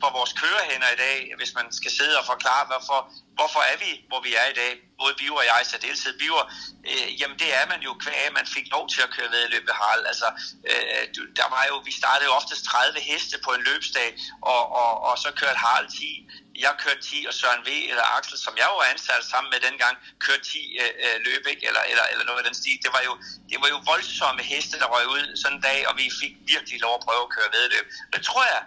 for 0.03 0.11
vores 0.18 0.32
kørehænder 0.40 0.90
i 0.92 0.99
dag, 1.07 1.16
hvis 1.40 1.53
man 1.59 1.66
skal 1.78 1.90
sidde 1.99 2.14
og 2.20 2.26
forklare, 2.32 2.64
hvorfor, 2.70 3.01
hvorfor 3.38 3.62
er 3.72 3.76
vi, 3.84 3.90
hvor 4.11 4.20
vi 4.26 4.32
er 4.42 4.47
i 4.53 4.57
dag, 4.62 4.72
både 5.01 5.14
Biver 5.20 5.40
og 5.42 5.47
jeg 5.51 5.59
i 5.62 5.68
særdeleshed. 5.70 6.12
Biver, 6.22 6.44
øh, 6.90 7.09
jamen 7.20 7.38
det 7.42 7.51
er 7.61 7.66
man 7.72 7.80
jo 7.88 7.92
kvæg, 8.05 8.32
man 8.40 8.47
fik 8.57 8.66
lov 8.74 8.84
til 8.92 9.01
at 9.07 9.11
køre 9.16 9.30
vedløb 9.34 9.64
ved 9.68 9.76
Harald. 9.80 10.05
Altså, 10.12 10.28
øh, 10.70 11.03
der 11.38 11.49
var 11.55 11.64
jo, 11.70 11.76
vi 11.88 11.92
startede 12.01 12.28
jo 12.28 12.32
oftest 12.40 12.62
30 12.64 13.01
heste 13.11 13.36
på 13.44 13.51
en 13.57 13.62
løbsdag, 13.68 14.09
og, 14.55 14.62
og, 14.82 14.92
og 15.09 15.14
så 15.24 15.28
kørte 15.40 15.59
Harald 15.64 15.90
10 15.90 16.28
jeg 16.64 16.72
kørte 16.84 17.03
10, 17.03 17.26
og 17.28 17.34
Søren 17.40 17.62
V. 17.68 17.70
eller 17.90 18.07
Axel, 18.16 18.38
som 18.47 18.55
jeg 18.62 18.68
var 18.76 18.84
ansat 18.92 19.24
sammen 19.32 19.51
med 19.53 19.61
dengang, 19.68 19.94
kørte 20.24 20.44
10 20.44 20.78
øh, 20.82 20.92
øh, 21.05 21.16
løb, 21.26 21.42
ikke? 21.53 21.64
Eller, 21.68 21.82
eller, 21.90 22.05
eller 22.12 22.24
noget 22.28 22.40
af 22.42 22.47
den 22.49 22.57
stil. 22.61 22.78
Det 22.84 22.90
var, 22.97 23.03
jo, 23.09 23.12
det 23.51 23.59
var 23.62 23.68
jo 23.74 23.78
voldsomme 23.92 24.42
heste, 24.53 24.74
der 24.82 24.88
røg 24.94 25.07
ud 25.16 25.24
sådan 25.42 25.57
en 25.57 25.62
dag, 25.68 25.78
og 25.88 25.94
vi 26.01 26.07
fik 26.20 26.34
virkelig 26.53 26.78
lov 26.86 26.94
at 26.99 27.05
prøve 27.07 27.22
at 27.26 27.32
køre 27.36 27.49
vedløb. 27.57 27.86
Det 28.14 28.22
tror 28.28 28.44
jeg 28.55 28.62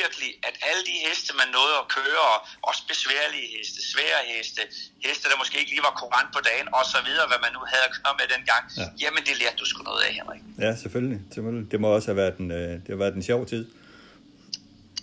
virkelig, 0.00 0.30
at 0.48 0.54
alle 0.68 0.82
de 0.90 0.96
heste, 1.06 1.30
man 1.40 1.48
nåede 1.58 1.74
at 1.82 1.86
køre, 1.98 2.22
og 2.32 2.38
også 2.70 2.82
besværlige 2.92 3.46
heste, 3.54 3.78
svære 3.92 4.20
heste, 4.32 4.60
heste, 5.06 5.24
der 5.30 5.36
måske 5.42 5.54
ikke 5.62 5.72
lige 5.74 5.84
var 5.88 5.94
kurant 6.02 6.30
på 6.36 6.40
dagen, 6.50 6.66
og 6.78 6.84
så 6.92 6.98
videre, 7.08 7.26
hvad 7.30 7.40
man 7.46 7.52
nu 7.56 7.62
havde 7.72 7.84
at 7.88 7.92
køre 7.98 8.14
med 8.20 8.26
dengang, 8.34 8.62
ja. 8.80 8.86
jamen 9.02 9.22
det 9.28 9.34
lærte 9.40 9.56
du 9.62 9.66
sgu 9.70 9.78
noget 9.90 10.02
af, 10.06 10.10
Henrik. 10.18 10.42
Ja, 10.64 10.70
selvfølgelig. 10.82 11.20
selvfølgelig. 11.34 11.64
Det 11.72 11.78
må 11.82 11.88
også 11.96 12.08
have 12.10 12.20
været 12.22 12.36
en, 12.42 12.48
øh, 12.60 12.72
det 12.84 12.90
har 12.94 13.00
været 13.04 13.14
en 13.20 13.26
sjov 13.30 13.42
tid 13.52 13.64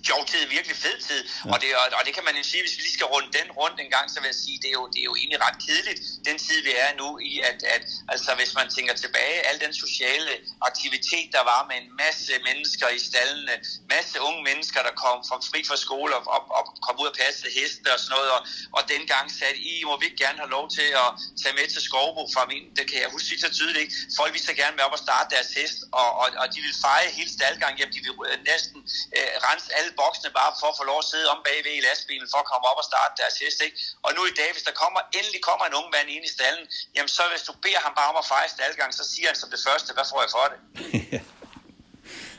sjov 0.08 0.22
tid, 0.32 0.42
virkelig 0.58 0.78
fed 0.86 0.98
tid. 1.10 1.22
Ja. 1.30 1.52
Og, 1.54 1.58
det, 1.62 1.70
og, 1.82 1.86
og 2.00 2.02
det 2.06 2.14
kan 2.18 2.26
man 2.28 2.36
jo 2.40 2.44
sige, 2.52 2.62
hvis 2.64 2.76
vi 2.78 2.82
lige 2.88 2.98
skal 3.00 3.10
runde 3.14 3.30
den 3.40 3.48
rundt 3.60 3.78
en 3.84 3.92
gang, 3.96 4.06
så 4.12 4.18
vil 4.20 4.28
jeg 4.34 4.40
sige, 4.46 4.58
det 4.64 4.70
er 4.74 4.78
jo, 4.82 4.86
det 4.94 5.00
er 5.04 5.08
jo 5.12 5.16
egentlig 5.22 5.40
ret 5.48 5.58
kedeligt, 5.68 6.00
den 6.30 6.38
tid 6.46 6.60
vi 6.68 6.74
er 6.86 6.92
nu 7.02 7.08
i, 7.32 7.34
at, 7.50 7.60
at 7.76 7.84
altså 8.14 8.32
hvis 8.40 8.52
man 8.60 8.68
tænker 8.76 8.94
tilbage, 9.04 9.38
al 9.50 9.58
den 9.66 9.74
sociale 9.84 10.32
aktivitet, 10.70 11.28
der 11.38 11.44
var 11.52 11.62
med 11.70 11.78
en 11.84 11.90
masse 12.04 12.34
mennesker 12.50 12.88
i 12.98 13.00
stallene, 13.10 13.56
masse 13.96 14.16
unge 14.28 14.42
mennesker, 14.50 14.80
der 14.88 14.94
kom 15.04 15.18
fra 15.30 15.38
fri 15.50 15.60
fra 15.70 15.78
skole 15.86 16.12
og, 16.18 16.24
og, 16.36 16.42
og 16.58 16.64
kom 16.86 16.96
ud 17.02 17.08
og 17.12 17.16
passe 17.24 17.44
heste 17.58 17.88
og 17.96 18.00
sådan 18.00 18.14
noget, 18.16 18.30
og, 18.38 18.42
og 18.78 18.82
dengang 18.94 19.26
sagde 19.40 19.56
I 19.72 19.74
må 19.90 19.94
vi 20.00 20.06
ikke 20.10 20.22
gerne 20.26 20.40
have 20.44 20.54
lov 20.58 20.66
til 20.78 20.90
at 21.04 21.10
tage 21.42 21.56
med 21.60 21.68
til 21.74 21.82
Skovbo 21.88 22.24
fra 22.36 22.44
min, 22.52 22.64
det 22.78 22.86
kan 22.90 22.98
jeg 23.04 23.10
huske 23.16 23.40
så 23.46 23.50
tydeligt 23.58 23.82
ikke, 23.84 23.96
folk 24.20 24.32
ville 24.34 24.48
så 24.52 24.56
gerne 24.62 24.76
være 24.78 24.88
op 24.90 24.98
og 24.98 25.04
starte 25.08 25.28
deres 25.36 25.52
hest, 25.60 25.78
og, 26.02 26.10
og, 26.22 26.28
og 26.42 26.46
de 26.54 26.60
ville 26.66 26.78
feje 26.88 27.08
hele 27.18 27.32
staldgang, 27.38 27.74
jamen 27.80 27.94
de 27.96 28.02
ville 28.06 28.20
næsten 28.52 28.80
øh, 29.18 29.30
rense 29.48 29.68
alle 29.78 29.89
voksne 30.04 30.30
bare 30.40 30.52
for 30.60 30.68
at 30.72 30.78
få 30.80 30.84
lov 30.92 31.00
at 31.04 31.08
sidde 31.12 31.28
om 31.34 31.40
bagved 31.48 31.74
i 31.80 31.82
lastbilen 31.88 32.28
for 32.34 32.40
at 32.44 32.48
komme 32.52 32.66
op 32.72 32.80
og 32.82 32.88
starte 32.92 33.14
deres 33.22 33.36
hest. 33.42 33.60
Ikke? 33.66 33.78
Og 34.06 34.10
nu 34.18 34.22
i 34.32 34.36
dag, 34.40 34.50
hvis 34.56 34.66
der 34.70 34.74
kommer, 34.82 35.00
endelig 35.18 35.42
kommer 35.50 35.66
en 35.66 35.76
ung 35.80 35.88
mand 35.96 36.08
ind 36.16 36.24
i 36.30 36.32
stallen, 36.38 36.66
jamen 36.96 37.12
så 37.18 37.24
hvis 37.32 37.44
du 37.48 37.52
beder 37.66 37.82
ham 37.86 37.94
bare 38.00 38.10
om 38.14 38.18
at 38.24 38.28
fejre 38.34 38.50
staldgang, 38.56 38.92
så 39.00 39.04
siger 39.12 39.28
han 39.32 39.38
som 39.42 39.50
det 39.56 39.62
første, 39.68 39.90
hvad 39.96 40.06
får 40.12 40.20
jeg 40.26 40.32
for 40.38 40.46
det? 40.52 40.60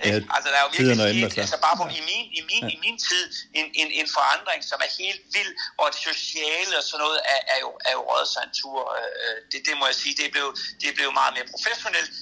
Ja, 0.04 0.14
altså, 0.36 0.48
der 0.52 0.58
er 0.60 0.64
jo 0.66 0.70
virkelig 0.76 1.24
et, 1.24 1.38
altså 1.44 1.58
bare 1.66 1.76
på, 1.80 1.84
i, 2.00 2.02
min, 2.10 2.24
i, 2.38 2.40
min, 2.50 2.62
ja. 2.64 2.74
i 2.74 2.76
min 2.84 2.96
tid 3.08 3.24
en, 3.58 3.66
en, 3.80 3.88
en 4.00 4.08
forandring, 4.16 4.60
som 4.70 4.78
er 4.86 4.90
helt 5.02 5.22
vild, 5.36 5.52
og 5.80 5.84
det 5.92 6.00
sociale 6.10 6.74
og 6.80 6.84
sådan 6.88 7.02
noget 7.04 7.18
er, 7.34 7.40
er 7.54 7.58
jo, 7.64 7.70
er 7.88 7.92
jo 7.96 8.02
røget 8.10 8.28
sig 8.34 8.42
en 8.48 8.54
tur. 8.60 8.80
Øh, 8.98 9.36
det, 9.50 9.58
det 9.66 9.74
må 9.80 9.84
jeg 9.90 9.96
sige, 10.02 10.14
det 10.18 10.24
er 10.28 10.32
blevet, 10.36 10.52
det 10.80 10.86
blevet 10.98 11.14
meget 11.20 11.32
mere 11.36 11.46
professionelt, 11.54 12.14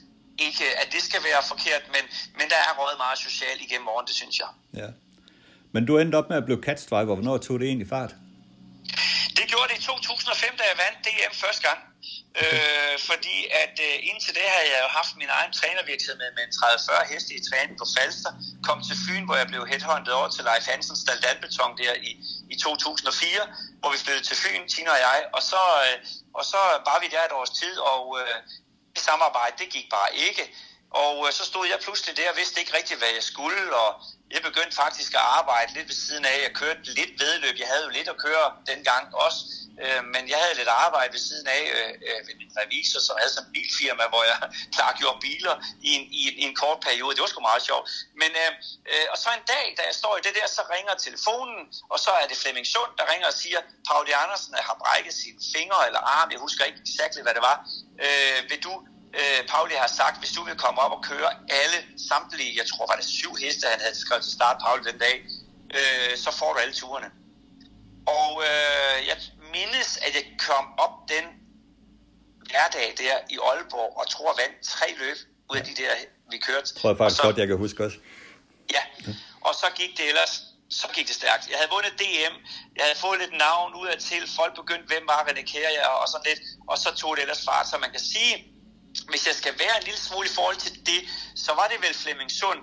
ikke 0.46 0.64
at 0.82 0.88
det 0.94 1.02
skal 1.08 1.20
være 1.28 1.42
forkert, 1.52 1.82
men, 1.94 2.04
men 2.38 2.46
der 2.52 2.60
er 2.66 2.72
røget 2.80 2.98
meget 3.04 3.18
socialt 3.28 3.60
igennem 3.66 3.86
morgen, 3.90 4.06
det 4.10 4.14
synes 4.20 4.36
jeg. 4.42 4.50
Ja. 4.82 4.88
Men 5.72 5.86
du 5.86 5.98
endte 5.98 6.16
op 6.16 6.28
med 6.30 6.36
at 6.36 6.44
blive 6.44 6.62
catch 6.66 6.82
driver. 6.90 7.14
Hvornår 7.14 7.38
tog 7.38 7.60
det 7.60 7.66
egentlig 7.66 7.88
fart? 7.88 8.12
Det 9.38 9.44
gjorde 9.52 9.68
det 9.70 9.76
i 9.80 9.82
2005, 9.82 10.56
da 10.60 10.64
jeg 10.70 10.76
vandt 10.84 10.98
DM 11.06 11.34
første 11.44 11.62
gang. 11.68 11.80
Øh, 12.42 12.94
fordi 13.10 13.36
at 13.62 13.74
øh, 13.88 13.94
indtil 14.10 14.32
det 14.38 14.46
havde 14.54 14.68
jeg 14.74 14.80
jo 14.86 14.90
haft 14.98 15.12
min 15.22 15.30
egen 15.38 15.52
trænervirksomhed 15.58 16.30
med 16.36 16.42
en 16.48 16.54
30-40 16.58 17.12
heste 17.12 17.30
i 17.38 17.40
træning 17.48 17.74
på 17.82 17.86
Falster. 17.94 18.32
Kom 18.66 18.78
til 18.88 18.96
Fyn, 19.04 19.24
hvor 19.28 19.36
jeg 19.42 19.48
blev 19.52 19.62
headhunted 19.70 20.12
over 20.18 20.28
til 20.34 20.42
Leif 20.48 20.64
Hansens 20.70 21.00
Staldalbeton 21.04 21.72
der 21.80 21.94
i, 22.08 22.10
i 22.54 22.56
2004, 22.56 23.42
hvor 23.80 23.90
vi 23.94 23.98
flyttede 24.04 24.26
til 24.28 24.36
Fyn, 24.42 24.62
Tina 24.72 24.90
og 24.96 25.00
jeg. 25.08 25.20
Og 25.36 25.42
så, 25.50 25.62
øh, 25.86 25.96
og 26.38 26.44
så 26.52 26.60
var 26.88 26.98
vi 27.02 27.06
der 27.14 27.22
et 27.28 27.34
års 27.38 27.52
tid, 27.60 27.74
og 27.92 28.02
øh, 28.20 28.36
det 28.94 29.02
samarbejde, 29.08 29.54
det 29.62 29.68
gik 29.76 29.86
bare 29.96 30.10
ikke. 30.28 30.44
Og 30.90 31.26
øh, 31.26 31.32
så 31.32 31.44
stod 31.44 31.66
jeg 31.66 31.78
pludselig 31.84 32.16
der 32.16 32.30
og 32.30 32.36
vidste 32.36 32.60
ikke 32.60 32.76
rigtigt, 32.76 32.98
hvad 33.00 33.12
jeg 33.18 33.22
skulle, 33.22 33.76
og 33.76 33.90
jeg 34.30 34.42
begyndte 34.42 34.76
faktisk 34.76 35.14
at 35.14 35.24
arbejde 35.38 35.74
lidt 35.74 35.88
ved 35.88 35.98
siden 36.06 36.24
af. 36.24 36.36
Jeg 36.46 36.52
kørte 36.54 36.82
lidt 36.98 37.12
vedløb. 37.22 37.56
Jeg 37.58 37.68
havde 37.68 37.84
jo 37.84 37.90
lidt 37.90 38.08
at 38.08 38.18
køre 38.26 38.46
dengang 38.66 39.14
også. 39.14 39.40
Øh, 39.84 40.02
men 40.14 40.22
jeg 40.32 40.38
havde 40.42 40.56
lidt 40.60 40.72
arbejde 40.86 41.10
ved 41.16 41.22
siden 41.28 41.46
af 41.58 41.62
øh, 41.76 41.92
øh 42.08 42.18
ved 42.26 42.34
min 42.42 42.52
revisor, 42.60 43.00
som 43.06 43.14
havde 43.20 43.32
sådan 43.34 43.48
en 43.48 43.54
bilfirma, 43.56 44.04
hvor 44.12 44.22
jeg 44.30 44.38
klargjorde 44.74 45.20
biler 45.26 45.54
i 45.88 45.90
en, 45.98 46.04
i, 46.20 46.22
en, 46.28 46.36
i 46.42 46.44
en 46.50 46.56
kort 46.62 46.80
periode. 46.88 47.12
Det 47.14 47.22
var 47.24 47.30
sgu 47.32 47.40
meget 47.50 47.64
sjovt. 47.68 47.84
Men, 48.22 48.30
øh, 48.42 48.50
øh, 48.92 49.06
og 49.12 49.16
så 49.22 49.28
en 49.38 49.46
dag, 49.54 49.66
da 49.78 49.82
jeg 49.90 49.96
står 50.02 50.12
i 50.16 50.22
det 50.26 50.34
der, 50.38 50.46
så 50.56 50.62
ringer 50.74 50.94
telefonen, 51.06 51.60
og 51.92 51.98
så 52.04 52.10
er 52.20 52.26
det 52.30 52.36
Flemming 52.42 52.66
Sund, 52.74 52.92
der 52.98 53.04
ringer 53.12 53.26
og 53.32 53.36
siger, 53.42 53.60
Pauli 53.88 54.12
Andersen 54.22 54.54
har 54.68 54.76
brækket 54.82 55.14
sine 55.22 55.40
fingre 55.54 55.80
eller 55.88 56.02
arm, 56.16 56.28
jeg 56.34 56.40
husker 56.46 56.62
ikke 56.70 56.80
exakt, 56.86 57.14
hvad 57.26 57.34
det 57.38 57.44
var. 57.50 57.56
Øh, 58.04 58.38
vil 58.50 58.60
du 58.66 58.72
øh, 59.14 59.48
Pauli 59.48 59.74
har 59.74 59.86
sagt, 59.86 60.18
hvis 60.18 60.32
du 60.32 60.42
vil 60.44 60.56
komme 60.56 60.80
op 60.80 60.92
og 60.92 61.02
køre 61.04 61.30
alle 61.60 61.78
samtlige, 62.08 62.52
jeg 62.58 62.66
tror 62.66 62.86
var 62.86 62.96
det 62.96 63.04
syv 63.04 63.32
heste, 63.36 63.66
han 63.66 63.80
havde 63.80 63.98
skrevet 64.04 64.22
til 64.24 64.32
start, 64.32 64.56
Pauli, 64.64 64.82
den 64.90 64.98
dag, 64.98 65.16
øh, 65.78 66.16
så 66.16 66.30
får 66.38 66.52
du 66.52 66.58
alle 66.58 66.74
turene. 66.74 67.10
Og 68.06 68.42
øh, 68.48 68.96
jeg 69.08 69.16
mindes, 69.54 69.90
at 70.06 70.14
jeg 70.14 70.24
kom 70.38 70.64
op 70.78 70.94
den 71.08 71.24
hverdag 72.48 72.94
der 72.98 73.14
i 73.34 73.36
Aalborg, 73.48 73.90
og 74.00 74.04
tror 74.10 74.30
vandt 74.42 74.56
tre 74.64 74.86
løb 74.98 75.16
ud 75.50 75.56
af 75.56 75.64
de 75.64 75.74
der, 75.82 75.92
vi 76.30 76.38
kørte. 76.38 76.74
Tror 76.74 76.90
jeg 76.90 76.98
faktisk 76.98 77.20
så, 77.20 77.22
godt, 77.22 77.38
jeg 77.38 77.46
kan 77.46 77.56
huske 77.56 77.84
også. 77.84 77.98
Ja, 78.76 78.82
og 79.40 79.54
så 79.54 79.66
gik 79.76 79.92
det 79.98 80.08
ellers 80.08 80.48
så 80.70 80.86
gik 80.94 81.06
det 81.06 81.14
stærkt. 81.14 81.42
Jeg 81.50 81.56
havde 81.60 81.70
vundet 81.76 81.92
DM, 82.02 82.34
jeg 82.76 82.84
havde 82.86 82.98
fået 83.06 83.18
lidt 83.22 83.34
navn 83.46 83.74
ud 83.80 83.86
af 83.86 83.98
til, 83.98 84.22
folk 84.38 84.54
begyndte, 84.60 84.86
hvem 84.92 85.04
var 85.12 85.20
René 85.28 85.44
Kjær, 85.50 85.86
og 86.02 86.08
sådan 86.08 86.26
lidt, 86.30 86.40
og 86.70 86.76
så 86.78 86.88
tog 87.00 87.16
det 87.16 87.22
ellers 87.22 87.44
fart. 87.48 87.66
Så 87.68 87.78
man 87.78 87.90
kan 87.90 88.00
sige, 88.00 88.32
hvis 89.10 89.26
jeg 89.26 89.34
skal 89.34 89.54
være 89.58 89.76
en 89.78 89.84
lille 89.84 90.00
smule 90.00 90.26
i 90.28 90.34
forhold 90.38 90.56
til 90.56 90.86
det, 90.86 91.00
så 91.36 91.52
var 91.54 91.66
det 91.68 91.78
vel 91.86 91.94
Flemming 91.94 92.30
Sund, 92.30 92.62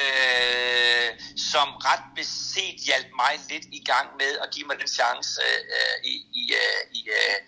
øh, 0.00 1.08
som 1.52 1.68
ret 1.88 2.06
beset 2.16 2.76
hjalp 2.88 3.06
mig 3.22 3.32
lidt 3.50 3.66
i 3.78 3.82
gang 3.90 4.08
med 4.20 4.32
at 4.44 4.48
give 4.54 4.66
mig 4.66 4.76
den 4.78 4.88
chance 4.88 5.40
øh, 5.42 5.96
i, 6.12 6.14
i, 6.40 6.44
øh, 6.62 6.80
i, 6.98 7.00
øh, 7.18 7.38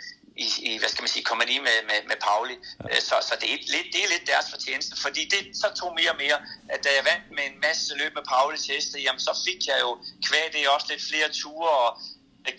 i, 0.44 0.46
i, 0.68 0.78
hvad 0.78 0.88
skal 0.88 1.02
man 1.02 1.08
sige, 1.08 1.24
kompagni 1.30 1.58
med, 1.58 1.76
med, 1.90 2.00
med 2.10 2.18
Pauli. 2.26 2.56
Ja. 2.90 3.00
Så, 3.00 3.14
så 3.28 3.34
det, 3.40 3.48
er 3.52 3.58
lidt, 3.74 3.88
det 3.92 4.00
er 4.04 4.08
lidt 4.14 4.26
deres 4.32 4.48
fortjeneste, 4.54 4.94
fordi 5.04 5.22
det 5.34 5.40
så 5.62 5.68
tog 5.80 5.90
mere 6.00 6.10
og 6.14 6.20
mere, 6.24 6.38
at 6.74 6.84
da 6.84 6.90
jeg 6.96 7.04
vandt 7.10 7.26
med 7.36 7.44
en 7.50 7.58
masse 7.66 7.94
løb 8.00 8.12
med 8.14 8.24
Paulis 8.32 8.66
heste, 8.66 8.96
jamen 9.06 9.20
så 9.28 9.32
fik 9.46 9.60
jeg 9.70 9.78
jo 9.80 9.90
kvæg 10.26 10.46
det 10.52 10.68
også 10.68 10.86
lidt 10.90 11.04
flere 11.10 11.28
ture, 11.40 11.70
og 11.84 11.90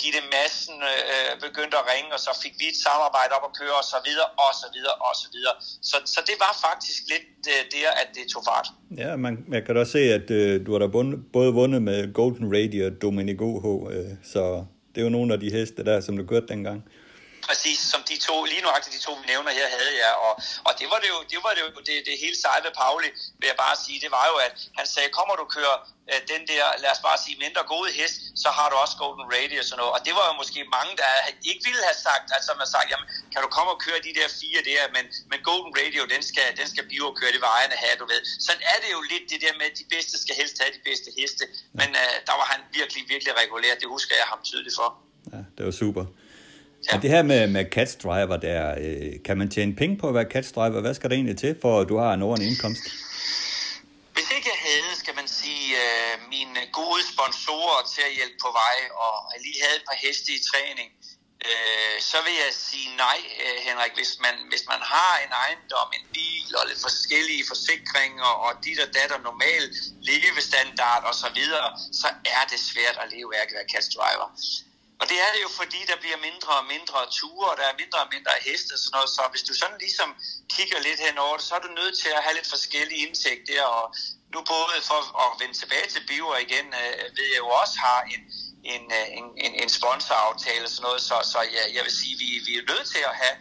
Gitte 0.01 0.21
Madsen 0.31 0.77
øh, 0.91 1.31
begyndte 1.45 1.75
at 1.81 1.85
ringe, 1.91 2.09
og 2.15 2.21
så 2.25 2.31
fik 2.43 2.53
vi 2.61 2.65
et 2.73 2.79
samarbejde 2.87 3.31
op 3.37 3.45
at 3.49 3.53
køre, 3.59 3.75
og 3.81 3.85
så 3.93 3.99
videre, 4.07 4.27
og 4.45 4.51
så 4.61 4.67
videre, 4.75 4.95
og 5.07 5.13
så 5.21 5.27
videre. 5.35 5.55
Så, 5.89 5.97
så 6.13 6.19
det 6.29 6.37
var 6.45 6.53
faktisk 6.67 7.01
lidt 7.13 7.27
øh, 7.53 7.61
der, 7.73 7.89
at 8.01 8.07
det 8.17 8.23
tog 8.33 8.43
fart. 8.49 8.67
Ja, 9.03 9.11
man, 9.25 9.33
man 9.53 9.61
kan 9.65 9.73
da 9.79 9.83
se, 9.95 10.01
at 10.19 10.27
øh, 10.39 10.65
du 10.65 10.69
har 10.73 10.79
da 10.83 10.87
bundet, 10.95 11.17
både 11.35 11.49
vundet 11.59 11.81
med 11.89 11.99
Golden 12.19 12.47
Radio 12.55 12.81
og 12.87 12.93
Dominic 13.03 13.39
OH, 13.49 13.65
øh, 13.93 14.11
så 14.33 14.43
det 14.91 14.97
er 15.01 15.05
jo 15.09 15.15
nogle 15.17 15.33
af 15.35 15.39
de 15.39 15.49
heste 15.57 15.79
der, 15.89 15.97
som 16.05 16.17
du 16.17 16.23
kørte 16.31 16.47
dengang 16.53 16.79
præcis 17.47 17.79
som 17.91 18.01
de 18.09 18.15
to, 18.27 18.35
lige 18.51 18.61
nu 18.63 18.69
de 18.95 18.99
to, 19.07 19.11
vi 19.21 19.25
nævner 19.33 19.51
her, 19.59 19.67
havde 19.77 19.95
jeg. 20.05 20.13
Og, 20.25 20.33
og 20.67 20.71
det 20.79 20.87
var 20.91 20.99
det 21.03 21.09
jo, 21.15 21.19
det, 21.31 21.39
var 21.45 21.51
det, 21.55 21.61
jo 21.65 21.69
det, 21.89 21.95
det 22.09 22.15
hele 22.23 22.37
seje 22.43 22.61
ved 22.67 22.73
Pauli, 22.83 23.09
vil 23.39 23.47
jeg 23.51 23.59
bare 23.65 23.75
sige, 23.85 23.97
det 24.05 24.11
var 24.17 24.25
jo, 24.31 24.35
at 24.47 24.53
han 24.79 24.85
sagde, 24.93 25.09
kommer 25.17 25.33
du 25.41 25.45
køre 25.57 25.75
øh, 26.11 26.21
den 26.33 26.41
der, 26.51 26.63
lad 26.83 26.91
os 26.95 27.01
bare 27.07 27.19
sige, 27.23 27.35
mindre 27.45 27.61
gode 27.73 27.89
hest, 27.99 28.15
så 28.43 28.49
har 28.57 28.67
du 28.71 28.75
også 28.83 28.95
Golden 29.01 29.27
Radio 29.37 29.57
og 29.61 29.67
sådan 29.69 29.79
noget. 29.81 29.93
Og 29.95 30.01
det 30.05 30.13
var 30.17 30.25
jo 30.29 30.33
måske 30.41 30.59
mange, 30.77 30.93
der 31.01 31.11
ikke 31.49 31.63
ville 31.67 31.83
have 31.89 31.99
sagt, 32.07 32.27
altså 32.37 32.51
man 32.61 32.69
sagt, 32.75 32.87
jamen, 32.91 33.07
kan 33.33 33.39
du 33.45 33.49
komme 33.57 33.69
og 33.75 33.79
køre 33.85 33.99
de 34.07 34.11
der 34.19 34.27
fire 34.41 34.61
der, 34.71 34.81
men, 34.95 35.05
men 35.31 35.39
Golden 35.49 35.71
Radio, 35.81 36.01
den 36.13 36.21
skal, 36.29 36.47
den 36.61 36.67
skal 36.73 36.83
blive 36.89 37.05
og 37.11 37.15
køre, 37.19 37.31
det 37.35 37.41
var 37.45 37.51
ejerne 37.57 37.77
have, 37.83 37.95
du 38.01 38.07
ved. 38.13 38.21
Sådan 38.47 38.63
er 38.73 38.77
det 38.83 38.89
jo 38.95 39.01
lidt 39.11 39.25
det 39.31 39.39
der 39.45 39.53
med, 39.59 39.67
at 39.71 39.75
de 39.81 39.85
bedste 39.95 40.15
skal 40.23 40.35
helst 40.41 40.55
have 40.61 40.71
de 40.77 40.83
bedste 40.89 41.09
heste, 41.19 41.43
men 41.79 41.89
øh, 42.01 42.15
der 42.27 42.35
var 42.39 42.47
han 42.53 42.61
virkelig, 42.79 43.01
virkelig 43.13 43.33
regulær, 43.41 43.73
det 43.81 43.87
husker 43.95 44.13
jeg 44.21 44.27
ham 44.33 44.39
tydeligt 44.49 44.75
for. 44.79 44.89
Ja, 45.33 45.41
det 45.55 45.63
var 45.69 45.75
super. 45.83 46.03
Ja. 46.87 46.95
Og 46.95 47.01
det 47.01 47.09
her 47.09 47.23
med, 47.23 47.47
med 47.47 47.65
catch 47.71 47.93
driver, 48.03 48.37
der, 48.37 48.75
øh, 48.85 49.13
kan 49.25 49.37
man 49.37 49.49
tjene 49.49 49.75
penge 49.75 49.97
på 49.97 50.05
at 50.07 50.15
være 50.19 50.29
catch 50.33 50.49
driver? 50.55 50.81
Hvad 50.81 50.93
skal 50.93 51.09
det 51.09 51.15
egentlig 51.15 51.37
til, 51.37 51.57
for 51.61 51.81
at 51.81 51.89
du 51.89 51.97
har 51.97 52.13
en 52.13 52.21
ordentlig 52.27 52.47
indkomst? 52.51 52.83
Hvis 54.15 54.27
ikke 54.35 54.47
jeg 54.53 54.61
havde, 54.69 54.91
skal 55.03 55.15
man 55.21 55.27
sige, 55.41 55.67
øh, 55.83 56.13
mine 56.35 56.61
gode 56.79 57.01
sponsorer 57.13 57.81
til 57.93 58.03
at 58.09 58.13
hjælpe 58.17 58.37
på 58.45 58.51
vej, 58.61 58.77
og 59.05 59.13
jeg 59.33 59.39
lige 59.47 59.59
havde 59.65 59.77
et 59.81 59.85
par 59.89 59.99
heste 60.05 60.29
i 60.39 60.41
træning, 60.51 60.89
øh, 61.47 61.95
så 62.11 62.17
vil 62.25 62.35
jeg 62.45 62.53
sige 62.69 62.89
nej, 63.05 63.19
øh, 63.43 63.57
Henrik. 63.67 63.93
Hvis 63.99 64.13
man, 64.25 64.35
hvis 64.51 64.65
man 64.71 64.81
har 64.93 65.13
en 65.25 65.31
ejendom, 65.43 65.89
en 65.99 66.05
bil 66.17 66.49
og 66.59 66.63
lidt 66.69 66.81
forskellige 66.87 67.43
forsikringer, 67.51 68.31
og 68.45 68.51
dit 68.65 68.79
og 68.85 68.89
datter 68.97 69.17
normal 69.29 69.63
levestandard 70.09 71.03
osv., 71.09 71.19
så, 71.23 71.27
videre, 71.39 71.67
så 72.01 72.07
er 72.37 72.43
det 72.51 72.59
svært 72.71 72.97
at 73.03 73.07
leve 73.15 73.29
af 73.37 73.41
at 73.45 73.51
være 73.55 73.67
catch 73.73 73.89
driver. 73.97 74.27
Og 75.01 75.05
det 75.09 75.17
er 75.25 75.29
det 75.35 75.41
jo, 75.45 75.49
fordi 75.61 75.79
der 75.91 75.97
bliver 76.03 76.19
mindre 76.27 76.53
og 76.61 76.65
mindre 76.73 76.99
ture, 77.17 77.47
og 77.51 77.57
der 77.59 77.65
er 77.71 77.79
mindre 77.81 77.99
og 78.05 78.09
mindre 78.15 78.33
heste 78.47 78.71
og 78.75 78.79
sådan 78.79 78.95
noget. 78.97 79.09
Så 79.17 79.23
hvis 79.31 79.43
du 79.49 79.53
sådan 79.61 79.79
ligesom 79.85 80.09
kigger 80.55 80.79
lidt 80.87 80.99
henover 81.07 81.37
det, 81.37 81.45
så 81.45 81.53
er 81.55 81.63
du 81.67 81.71
nødt 81.81 81.95
til 82.01 82.11
at 82.17 82.23
have 82.25 82.35
lidt 82.37 82.49
forskellige 82.55 83.01
indtægter. 83.05 83.63
Og 83.77 83.85
nu 84.33 84.39
både 84.55 84.77
for 84.89 85.01
at 85.23 85.29
vende 85.41 85.57
tilbage 85.61 85.87
til 85.93 86.01
Biver 86.07 86.37
igen, 86.47 86.67
øh, 86.81 86.95
ved 87.17 87.27
jeg 87.33 87.41
jo 87.45 87.49
også 87.61 87.75
har 87.87 87.99
en, 88.13 88.21
en, 88.73 88.83
øh, 88.99 89.07
en, 89.19 89.25
en, 89.45 89.53
en 89.63 89.69
sponsoraftale 89.77 90.65
og 90.67 90.71
sådan 90.73 90.85
noget. 90.87 91.01
Så, 91.09 91.15
så 91.31 91.39
ja, 91.55 91.63
jeg 91.75 91.83
vil 91.85 91.95
sige, 92.01 92.15
vi, 92.23 92.29
vi 92.47 92.53
er 92.59 92.65
nødt 92.71 92.87
til 92.93 93.03
at 93.09 93.15
have 93.21 93.35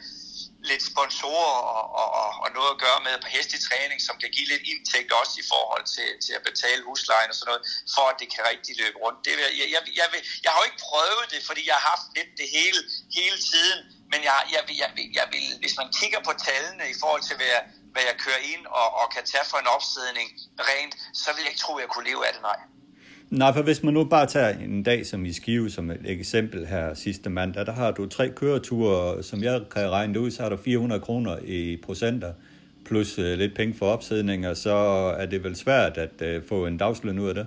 lidt 0.72 0.82
sponsorer 0.92 1.60
og, 1.76 1.84
og, 2.00 2.08
og, 2.20 2.28
og 2.42 2.48
noget 2.58 2.70
at 2.74 2.80
gøre 2.86 3.00
med 3.06 3.14
på 3.24 3.28
hestetræning, 3.36 3.98
som 4.06 4.14
kan 4.22 4.30
give 4.36 4.48
lidt 4.52 4.64
indtægt 4.72 5.10
også 5.20 5.34
i 5.42 5.46
forhold 5.52 5.84
til, 5.96 6.08
til 6.24 6.32
at 6.38 6.42
betale 6.48 6.82
huslejen 6.88 7.30
og 7.32 7.36
sådan 7.38 7.50
noget, 7.50 7.62
for 7.94 8.04
at 8.12 8.16
det 8.20 8.28
kan 8.34 8.42
rigtig 8.52 8.72
løbe 8.82 8.96
rundt. 9.04 9.18
Det, 9.24 9.30
jeg, 9.44 9.52
jeg, 9.60 9.68
jeg, 9.74 9.82
jeg, 10.00 10.08
jeg 10.44 10.50
har 10.52 10.58
jo 10.60 10.68
ikke 10.70 10.82
prøvet 10.90 11.24
det, 11.34 11.40
fordi 11.48 11.62
jeg 11.70 11.76
har 11.78 11.86
haft 11.94 12.06
lidt 12.18 12.32
det 12.40 12.48
hele, 12.56 12.80
hele 13.18 13.38
tiden, 13.50 13.78
men 14.12 14.20
jeg, 14.28 14.34
jeg, 14.54 14.62
jeg, 14.82 14.90
jeg, 14.98 15.06
jeg 15.18 15.26
vil, 15.34 15.46
hvis 15.62 15.74
man 15.80 15.88
kigger 15.98 16.20
på 16.28 16.32
tallene 16.46 16.84
i 16.94 16.96
forhold 17.02 17.22
til, 17.28 17.36
hvad 17.38 17.50
jeg, 17.56 17.62
hvad 17.94 18.04
jeg 18.10 18.16
kører 18.24 18.42
ind 18.54 18.64
og, 18.80 18.88
og 19.00 19.06
kan 19.14 19.24
tage 19.32 19.46
for 19.50 19.58
en 19.64 19.68
opsidning 19.76 20.28
rent, 20.70 20.94
så 21.22 21.28
vil 21.32 21.42
jeg 21.44 21.50
ikke 21.52 21.64
tro, 21.64 21.72
at 21.76 21.82
jeg 21.84 21.90
kunne 21.92 22.08
leve 22.10 22.22
af 22.26 22.32
det, 22.36 22.42
nej. 22.50 22.60
Nej, 23.30 23.52
for 23.54 23.62
hvis 23.62 23.82
man 23.82 23.94
nu 23.94 24.04
bare 24.04 24.26
tager 24.26 24.48
en 24.48 24.82
dag 24.82 25.06
som 25.06 25.24
i 25.24 25.32
Skive 25.32 25.70
som 25.70 25.90
et 25.90 26.00
eksempel 26.04 26.66
her 26.66 26.94
sidste 26.94 27.30
mandag, 27.30 27.66
der 27.66 27.72
har 27.72 27.90
du 27.90 28.06
tre 28.06 28.28
køreture, 28.28 29.22
som 29.22 29.42
jeg 29.42 29.62
kan 29.70 29.90
regne 29.90 30.20
ud, 30.20 30.30
så 30.30 30.42
har 30.42 30.50
du 30.50 30.56
400 30.56 31.00
kroner 31.00 31.36
i 31.44 31.76
procenter, 31.82 32.32
plus 32.84 33.18
øh, 33.18 33.38
lidt 33.38 33.54
penge 33.56 33.74
for 33.78 33.86
opsædninger, 33.86 34.54
så 34.54 34.74
er 35.18 35.26
det 35.26 35.44
vel 35.44 35.56
svært 35.56 35.98
at 35.98 36.22
øh, 36.22 36.42
få 36.48 36.66
en 36.66 36.78
dagsløn 36.78 37.18
ud 37.18 37.28
af 37.28 37.34
det? 37.34 37.46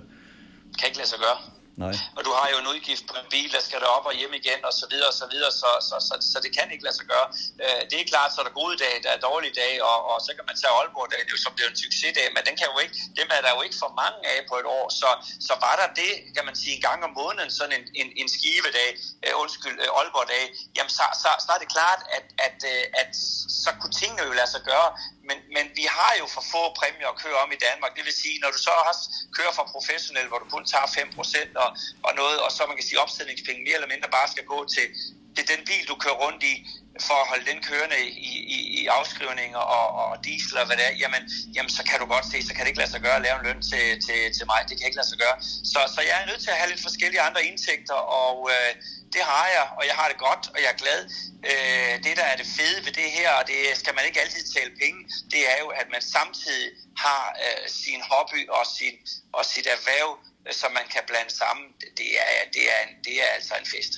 Kan 0.78 0.88
ikke 0.88 0.98
lade 0.98 1.08
sig 1.08 1.18
gøre. 1.18 1.59
Nej. 1.76 1.94
Og 2.16 2.22
du 2.26 2.30
har 2.38 2.46
jo 2.52 2.56
en 2.62 2.68
udgift 2.72 3.04
på 3.10 3.14
en 3.22 3.28
bil, 3.34 3.48
der 3.56 3.62
skal 3.66 3.78
der 3.80 3.90
op 3.96 4.06
og 4.10 4.14
hjem 4.20 4.34
igen, 4.40 4.60
og 4.68 4.72
så 4.80 4.86
videre, 4.92 5.08
og 5.12 5.16
så 5.22 5.26
videre, 5.32 5.52
så, 5.62 5.70
så, 5.88 5.96
så, 6.08 6.14
så 6.32 6.36
det 6.44 6.50
kan 6.56 6.66
ikke 6.74 6.84
lade 6.86 6.96
sig 7.00 7.06
gøre. 7.12 7.26
Øh, 7.64 7.80
det 7.90 7.96
er 8.00 8.06
klart, 8.12 8.28
så 8.32 8.38
er 8.40 8.46
der 8.48 8.60
gode 8.62 8.76
dage, 8.84 8.98
der 9.04 9.10
er 9.16 9.20
dårlige 9.28 9.54
dage, 9.62 9.78
og, 9.90 9.98
og 10.10 10.16
så 10.26 10.30
kan 10.36 10.44
man 10.48 10.56
tage 10.60 10.72
Aalborg, 10.78 11.06
det 11.10 11.16
er 11.18 11.24
jo 11.34 11.40
som 11.46 11.52
bliver 11.56 11.70
en 11.74 11.78
succesdag, 11.84 12.26
men 12.36 12.42
den 12.48 12.54
kan 12.60 12.66
jo 12.72 12.78
ikke, 12.84 12.94
dem 13.20 13.28
er 13.36 13.40
der 13.44 13.50
jo 13.56 13.60
ikke 13.66 13.78
for 13.82 13.90
mange 14.02 14.20
af 14.34 14.38
på 14.50 14.54
et 14.62 14.66
år, 14.78 14.86
så, 15.00 15.10
så 15.48 15.54
var 15.66 15.74
der 15.80 15.88
det, 16.02 16.12
kan 16.36 16.44
man 16.48 16.56
sige, 16.62 16.72
en 16.78 16.84
gang 16.88 16.98
om 17.08 17.12
måneden, 17.22 17.50
sådan 17.58 17.74
en, 17.78 17.84
en, 18.00 18.08
en 18.20 18.28
skivedag, 18.36 18.90
øh, 19.24 19.32
undskyld, 19.42 19.76
uh, 19.84 19.98
Aalborg-dag, 19.98 20.44
jamen 20.76 20.92
så, 20.98 21.04
så, 21.22 21.30
så 21.44 21.50
er 21.56 21.60
det 21.62 21.68
klart, 21.76 22.00
at, 22.16 22.26
at, 22.46 22.58
at, 22.70 22.86
at 23.02 23.10
så 23.64 23.70
kunne 23.80 23.94
tingene 24.00 24.22
jo 24.28 24.32
lade 24.40 24.50
sig 24.54 24.62
gøre, 24.70 24.88
men, 25.30 25.38
men 25.56 25.64
vi 25.80 25.84
har 25.96 26.12
jo 26.20 26.26
for 26.34 26.42
få 26.54 26.62
præmier 26.80 27.08
at 27.12 27.20
køre 27.24 27.38
om 27.44 27.50
i 27.56 27.62
Danmark. 27.68 27.92
Det 27.98 28.04
vil 28.08 28.16
sige, 28.22 28.36
når 28.42 28.50
du 28.54 28.60
så 28.68 28.74
også 28.90 29.02
kører 29.36 29.52
for 29.58 29.64
professionel, 29.74 30.26
hvor 30.30 30.40
du 30.42 30.48
kun 30.54 30.64
tager 30.72 30.86
5% 30.86 31.64
og, 31.64 31.70
og 32.06 32.12
noget, 32.20 32.38
og 32.44 32.50
så 32.56 32.62
man 32.70 32.76
kan 32.78 32.86
sige 32.88 33.02
opstillingspenge 33.04 33.60
mere 33.66 33.76
eller 33.78 33.92
mindre 33.94 34.16
bare 34.18 34.28
skal 34.34 34.46
gå 34.54 34.58
til, 34.74 34.86
til 35.36 35.44
den 35.52 35.60
bil, 35.68 35.84
du 35.90 35.96
kører 36.04 36.18
rundt 36.24 36.42
i, 36.52 36.54
for 37.08 37.16
at 37.22 37.28
holde 37.30 37.46
den 37.52 37.60
kørende 37.68 37.98
i, 38.30 38.32
i, 38.56 38.58
i 38.78 38.80
afskrivninger 38.98 39.62
og, 39.78 39.86
og 40.02 40.24
diesel 40.26 40.56
og 40.60 40.66
hvad 40.66 40.76
det 40.80 40.86
er, 40.90 40.94
jamen, 41.02 41.22
jamen 41.56 41.72
så 41.78 41.82
kan 41.88 41.98
du 42.02 42.06
godt 42.14 42.26
se, 42.32 42.38
så 42.48 42.52
kan 42.54 42.60
det 42.62 42.70
ikke 42.70 42.82
lade 42.82 42.92
sig 42.94 43.02
gøre 43.06 43.16
at 43.20 43.24
lave 43.26 43.36
en 43.38 43.46
løn 43.48 43.62
til, 43.70 43.84
til, 44.06 44.18
til 44.36 44.44
mig. 44.50 44.60
Det 44.68 44.74
kan 44.76 44.86
ikke 44.88 45.00
lade 45.00 45.10
sig 45.12 45.18
gøre. 45.24 45.36
Så, 45.72 45.80
så 45.94 46.00
jeg 46.08 46.16
er 46.22 46.26
nødt 46.30 46.42
til 46.44 46.50
at 46.54 46.58
have 46.60 46.70
lidt 46.72 46.82
forskellige 46.88 47.22
andre 47.28 47.42
indtægter, 47.50 47.98
og 48.24 48.36
øh, 48.54 48.70
det 49.14 49.22
har 49.32 49.46
jeg, 49.56 49.66
og 49.78 49.82
jeg 49.90 49.96
har 50.00 50.08
det 50.12 50.18
godt, 50.28 50.44
og 50.54 50.58
jeg 50.62 50.70
er 50.74 50.80
glad. 50.84 51.00
Øh, 51.50 51.94
det, 52.04 52.12
der 52.20 52.26
er 52.32 52.36
det 52.42 52.48
fede 52.58 52.78
ved 52.86 52.92
det 53.00 53.08
her, 53.18 53.30
og 53.38 53.44
det 53.52 53.60
skal 53.80 53.92
man 53.96 54.04
ikke 54.08 54.20
altid 54.24 54.44
tale 54.56 54.72
penge, 54.82 55.00
det 55.32 55.42
er 55.52 55.58
jo, 55.62 55.68
at 55.80 55.86
man 55.94 56.02
samtidig 56.16 56.66
har 57.04 57.22
øh, 57.44 57.64
sin 57.82 58.00
hobby 58.10 58.40
og, 58.56 58.64
sin, 58.76 58.94
og 59.38 59.42
sit 59.52 59.66
erhverv, 59.76 60.10
øh, 60.46 60.52
som 60.60 60.70
man 60.78 60.86
kan 60.94 61.02
blande 61.10 61.32
sammen. 61.42 61.66
Det 61.98 62.10
er, 62.24 62.30
det 62.54 62.64
er, 62.72 62.78
en, 62.84 62.92
det 63.06 63.14
er 63.24 63.30
altså 63.36 63.54
en 63.62 63.68
fest. 63.74 63.94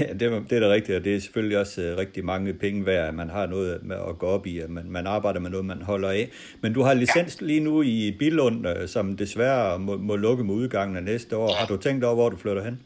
Ja, 0.00 0.12
det, 0.12 0.22
er, 0.22 0.40
det 0.48 0.52
er 0.52 0.60
da 0.60 0.68
rigtigt, 0.68 0.98
og 0.98 1.04
det 1.04 1.16
er 1.16 1.20
selvfølgelig 1.20 1.58
også 1.58 1.80
uh, 1.80 1.98
rigtig 1.98 2.24
mange 2.24 2.54
penge 2.54 2.86
værd, 2.86 3.08
at 3.08 3.14
man 3.14 3.30
har 3.30 3.46
noget 3.46 3.82
med 3.82 3.96
at 4.08 4.18
gå 4.18 4.26
op 4.26 4.46
i, 4.46 4.58
at 4.58 4.70
man, 4.70 4.90
man 4.90 5.06
arbejder 5.06 5.40
med 5.40 5.50
noget, 5.50 5.66
man 5.66 5.82
holder 5.82 6.10
af. 6.10 6.30
Men 6.62 6.72
du 6.72 6.82
har 6.82 6.94
licens 6.94 7.36
ja. 7.40 7.46
lige 7.46 7.60
nu 7.60 7.82
i 7.82 8.16
Billund, 8.18 8.66
uh, 8.66 8.72
som 8.86 9.16
desværre 9.16 9.78
må, 9.78 9.96
må 9.96 10.16
lukke 10.16 10.44
med 10.44 10.54
udgangen 10.54 10.96
af 10.96 11.02
næste 11.02 11.36
år. 11.36 11.50
Ja. 11.50 11.56
Har 11.56 11.66
du 11.66 11.76
tænkt 11.76 12.04
over, 12.04 12.14
hvor 12.14 12.28
du 12.28 12.36
flytter 12.36 12.64
hen? 12.64 12.80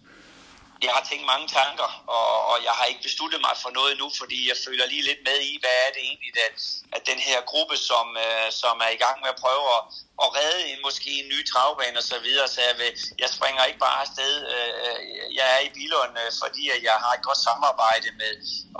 Jeg 0.82 0.92
har 0.96 1.04
tænkt 1.10 1.26
mange 1.32 1.48
tanker, 1.48 1.88
og, 2.16 2.28
og 2.50 2.56
jeg 2.66 2.72
har 2.78 2.84
ikke 2.90 3.02
besluttet 3.02 3.40
mig 3.40 3.54
for 3.62 3.70
noget 3.70 3.92
endnu, 3.92 4.08
fordi 4.20 4.38
jeg 4.50 4.56
føler 4.66 4.86
lige 4.86 5.08
lidt 5.10 5.22
med 5.28 5.38
i, 5.50 5.52
hvad 5.62 5.76
er 5.86 5.90
det 5.94 6.02
egentlig, 6.08 6.32
at, 6.48 6.58
at 6.96 7.02
den 7.10 7.20
her 7.28 7.38
gruppe, 7.50 7.76
som, 7.90 8.06
øh, 8.26 8.48
som 8.62 8.76
er 8.86 8.90
i 8.96 9.00
gang 9.04 9.16
med 9.22 9.30
at 9.34 9.40
prøve 9.44 9.64
at, 9.76 9.82
at 10.24 10.28
redde 10.38 10.62
en, 10.72 10.78
måske 10.86 11.10
en 11.20 11.28
ny 11.34 11.40
travbane 11.50 11.98
og 11.98 12.06
så 12.12 12.18
videre, 12.26 12.48
så 12.48 12.60
jeg, 12.68 12.74
vil, 12.80 12.90
jeg 13.22 13.30
springer 13.36 13.64
ikke 13.64 13.84
bare 13.86 14.00
afsted. 14.04 14.32
Øh, 14.54 14.72
øh 14.84 14.98
jeg 15.38 15.46
er 15.56 15.60
i 15.68 15.70
Bilund, 15.76 16.14
øh, 16.22 16.30
fordi 16.42 16.62
jeg 16.88 16.96
har 17.04 17.12
et 17.14 17.26
godt 17.28 17.40
samarbejde 17.48 18.08
med, 18.20 18.32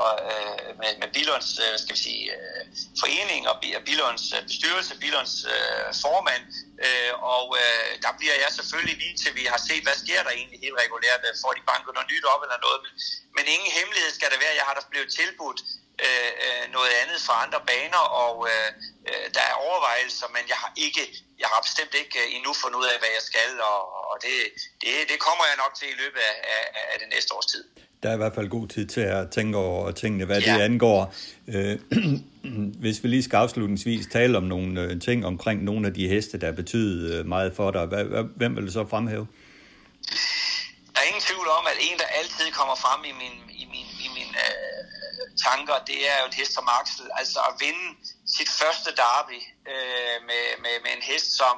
og, 0.05 0.13
øh, 0.31 0.69
med, 0.81 0.91
med 1.03 1.09
Bilunds 1.17 1.51
øh, 1.65 1.75
skal 1.83 1.95
vi 1.97 2.01
sige, 2.09 2.25
øh, 2.37 2.63
forening 3.01 3.43
og 3.51 3.57
Bilunds 3.89 4.25
øh, 4.37 4.43
bestyrelse, 4.49 4.93
Bilunds 5.05 5.35
øh, 5.55 5.89
formand, 6.03 6.45
Øh, 6.87 7.13
og 7.37 7.47
øh, 7.63 7.91
der 8.05 8.13
bliver 8.19 8.37
jeg 8.45 8.51
selvfølgelig 8.59 8.97
lige 9.03 9.17
til, 9.23 9.31
vi 9.41 9.45
har 9.53 9.61
set, 9.69 9.83
hvad 9.87 9.97
sker 10.05 10.21
der 10.27 10.33
egentlig 10.39 10.61
helt 10.65 10.81
regulært, 10.85 11.23
øh, 11.29 11.35
får 11.43 11.53
de 11.57 11.69
banket 11.71 11.93
noget 11.95 12.11
nyt 12.13 12.27
op 12.33 12.43
eller 12.45 12.59
noget. 12.67 12.79
Men, 12.85 12.93
men 13.37 13.45
ingen 13.55 13.71
hemmelighed 13.79 14.11
skal 14.19 14.31
det 14.33 14.41
være, 14.45 14.59
jeg 14.61 14.67
har 14.69 14.75
da 14.77 14.83
blevet 14.93 15.11
tilbudt 15.19 15.61
øh, 16.07 16.31
øh, 16.47 16.65
noget 16.77 16.93
andet 17.03 17.19
fra 17.27 17.35
andre 17.45 17.61
baner, 17.71 18.05
og 18.25 18.35
øh, 18.53 18.69
øh, 19.11 19.27
der 19.37 19.45
er 19.51 19.57
overvejelser, 19.67 20.27
men 20.37 20.45
jeg 20.53 20.59
har 20.63 20.73
ikke, 20.87 21.03
jeg 21.43 21.49
har 21.53 21.61
bestemt 21.67 21.95
ikke 22.03 22.17
øh, 22.23 22.37
endnu 22.37 22.51
fundet 22.63 22.79
ud 22.83 22.89
af, 22.93 22.97
hvad 23.03 23.13
jeg 23.19 23.25
skal, 23.31 23.51
og, 23.73 23.81
og 24.11 24.17
det, 24.25 24.35
det, 24.83 24.93
det 25.11 25.19
kommer 25.27 25.45
jeg 25.51 25.57
nok 25.65 25.73
til 25.79 25.89
i 25.95 25.97
løbet 26.03 26.23
af, 26.31 26.37
af, 26.57 26.65
af 26.93 26.97
det 27.03 27.09
næste 27.15 27.31
års 27.37 27.51
tid 27.55 27.65
der 28.03 28.09
er 28.09 28.15
i 28.15 28.17
hvert 28.17 28.35
fald 28.35 28.49
god 28.49 28.69
tid 28.69 28.87
til 28.87 29.01
at 29.01 29.31
tænke 29.31 29.59
over 29.59 29.91
tingene, 29.91 30.25
hvad 30.25 30.41
ja. 30.41 30.55
det 30.55 30.61
angår. 30.61 31.15
Øh, 31.49 31.79
hvis 32.83 33.03
vi 33.03 33.09
lige 33.09 33.23
skal 33.23 33.37
afslutningsvis 33.37 34.07
tale 34.07 34.37
om 34.37 34.43
nogle 34.43 35.01
ting 35.01 35.27
omkring 35.27 35.65
nogle 35.65 35.87
af 35.87 35.95
de 35.95 36.09
heste, 36.09 36.41
der 36.41 36.53
betyder 36.53 37.25
meget 37.25 37.53
for 37.57 37.71
dig, 37.71 37.87
hvem 38.37 38.57
vil 38.57 38.67
du 38.67 38.73
så 38.73 38.87
fremhæve? 38.87 39.27
Der 40.95 41.01
er 41.05 41.07
ingen 41.13 41.23
tvivl 41.29 41.49
om, 41.59 41.65
at 41.73 41.79
en, 41.89 41.99
der 41.99 42.09
altid 42.21 42.49
kommer 42.59 42.77
frem 42.85 43.01
i 43.11 43.13
min, 43.23 43.37
i 43.63 43.65
min, 43.73 43.89
i 44.07 44.09
min 44.17 44.31
øh, 44.47 44.78
tanker, 45.47 45.77
det 45.91 45.99
er 46.11 46.17
jo 46.21 46.27
et 46.33 46.37
hest 46.41 46.53
som 46.59 46.67
Axel. 46.81 47.07
Altså 47.21 47.39
at 47.49 47.53
vinde 47.65 47.87
sit 48.37 48.51
første 48.61 48.91
derby 49.03 49.39
øh, 49.73 50.17
med, 50.29 50.45
med, 50.65 50.75
med 50.85 50.93
en 50.99 51.05
hest, 51.11 51.29
som, 51.41 51.55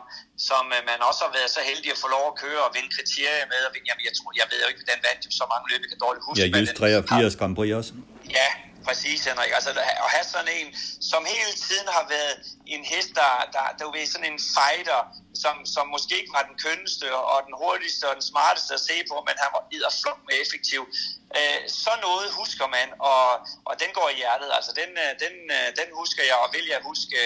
som 0.48 0.64
øh, 0.76 0.80
man 0.90 0.98
også 1.08 1.20
har 1.26 1.32
været 1.38 1.50
så 1.56 1.62
heldig 1.70 1.90
at 1.94 2.00
få 2.04 2.08
lov 2.16 2.24
at 2.32 2.36
køre 2.44 2.60
og 2.66 2.70
vinde 2.76 2.90
kriterier 2.96 3.46
med. 3.52 3.60
Og, 3.66 3.70
jamen, 3.88 4.02
jeg, 4.08 4.14
tror, 4.18 4.28
jeg 4.40 4.46
ved 4.50 4.58
jo 4.64 4.68
ikke, 4.70 4.80
hvordan 4.82 5.00
vandt 5.08 5.20
så 5.40 5.44
mange 5.52 5.66
løb, 5.70 5.80
jeg 5.84 5.90
kan 5.92 6.00
dårligt 6.04 6.22
huske. 6.26 6.38
Ja, 6.40 6.46
just 6.60 6.74
83 6.80 7.36
Grand 7.40 7.54
Prix 7.58 7.70
også. 7.80 7.92
Ja, 8.38 8.48
præcis, 8.86 9.18
Henrik. 9.28 9.52
Altså 9.58 9.70
at 10.04 10.10
have 10.16 10.26
sådan 10.34 10.52
en, 10.58 10.68
som 11.10 11.22
hele 11.34 11.52
tiden 11.66 11.88
har 11.96 12.04
været 12.14 12.34
en 12.74 12.84
hest, 12.92 13.10
der, 13.20 13.32
der, 13.54 13.64
der, 13.78 13.86
er 14.02 14.06
sådan 14.14 14.32
en 14.32 14.40
fighter, 14.56 15.00
som, 15.42 15.54
som 15.74 15.84
måske 15.94 16.12
ikke 16.20 16.32
var 16.38 16.44
den 16.50 16.56
kønneste 16.64 17.06
og 17.32 17.38
den 17.48 17.54
hurtigste 17.62 18.04
og 18.10 18.14
den 18.18 18.26
smarteste 18.32 18.74
at 18.78 18.82
se 18.90 18.96
på, 19.10 19.16
men 19.28 19.34
han 19.42 19.50
var 19.56 19.62
edderflunk 19.74 20.20
med 20.28 20.34
effektiv. 20.44 20.82
Øh, 21.38 21.60
så 21.82 21.92
noget 22.06 22.26
husker 22.40 22.66
man, 22.76 22.88
og, 23.12 23.26
og 23.68 23.74
den 23.82 23.90
går 23.98 24.08
i 24.10 24.16
hjertet. 24.20 24.48
Altså 24.58 24.72
den, 24.80 24.90
øh, 25.04 25.12
den, 25.24 25.34
øh, 25.56 25.66
den 25.80 25.88
husker 26.00 26.22
jeg, 26.30 26.36
og 26.44 26.48
vil 26.56 26.66
jeg 26.74 26.80
huske 26.90 27.16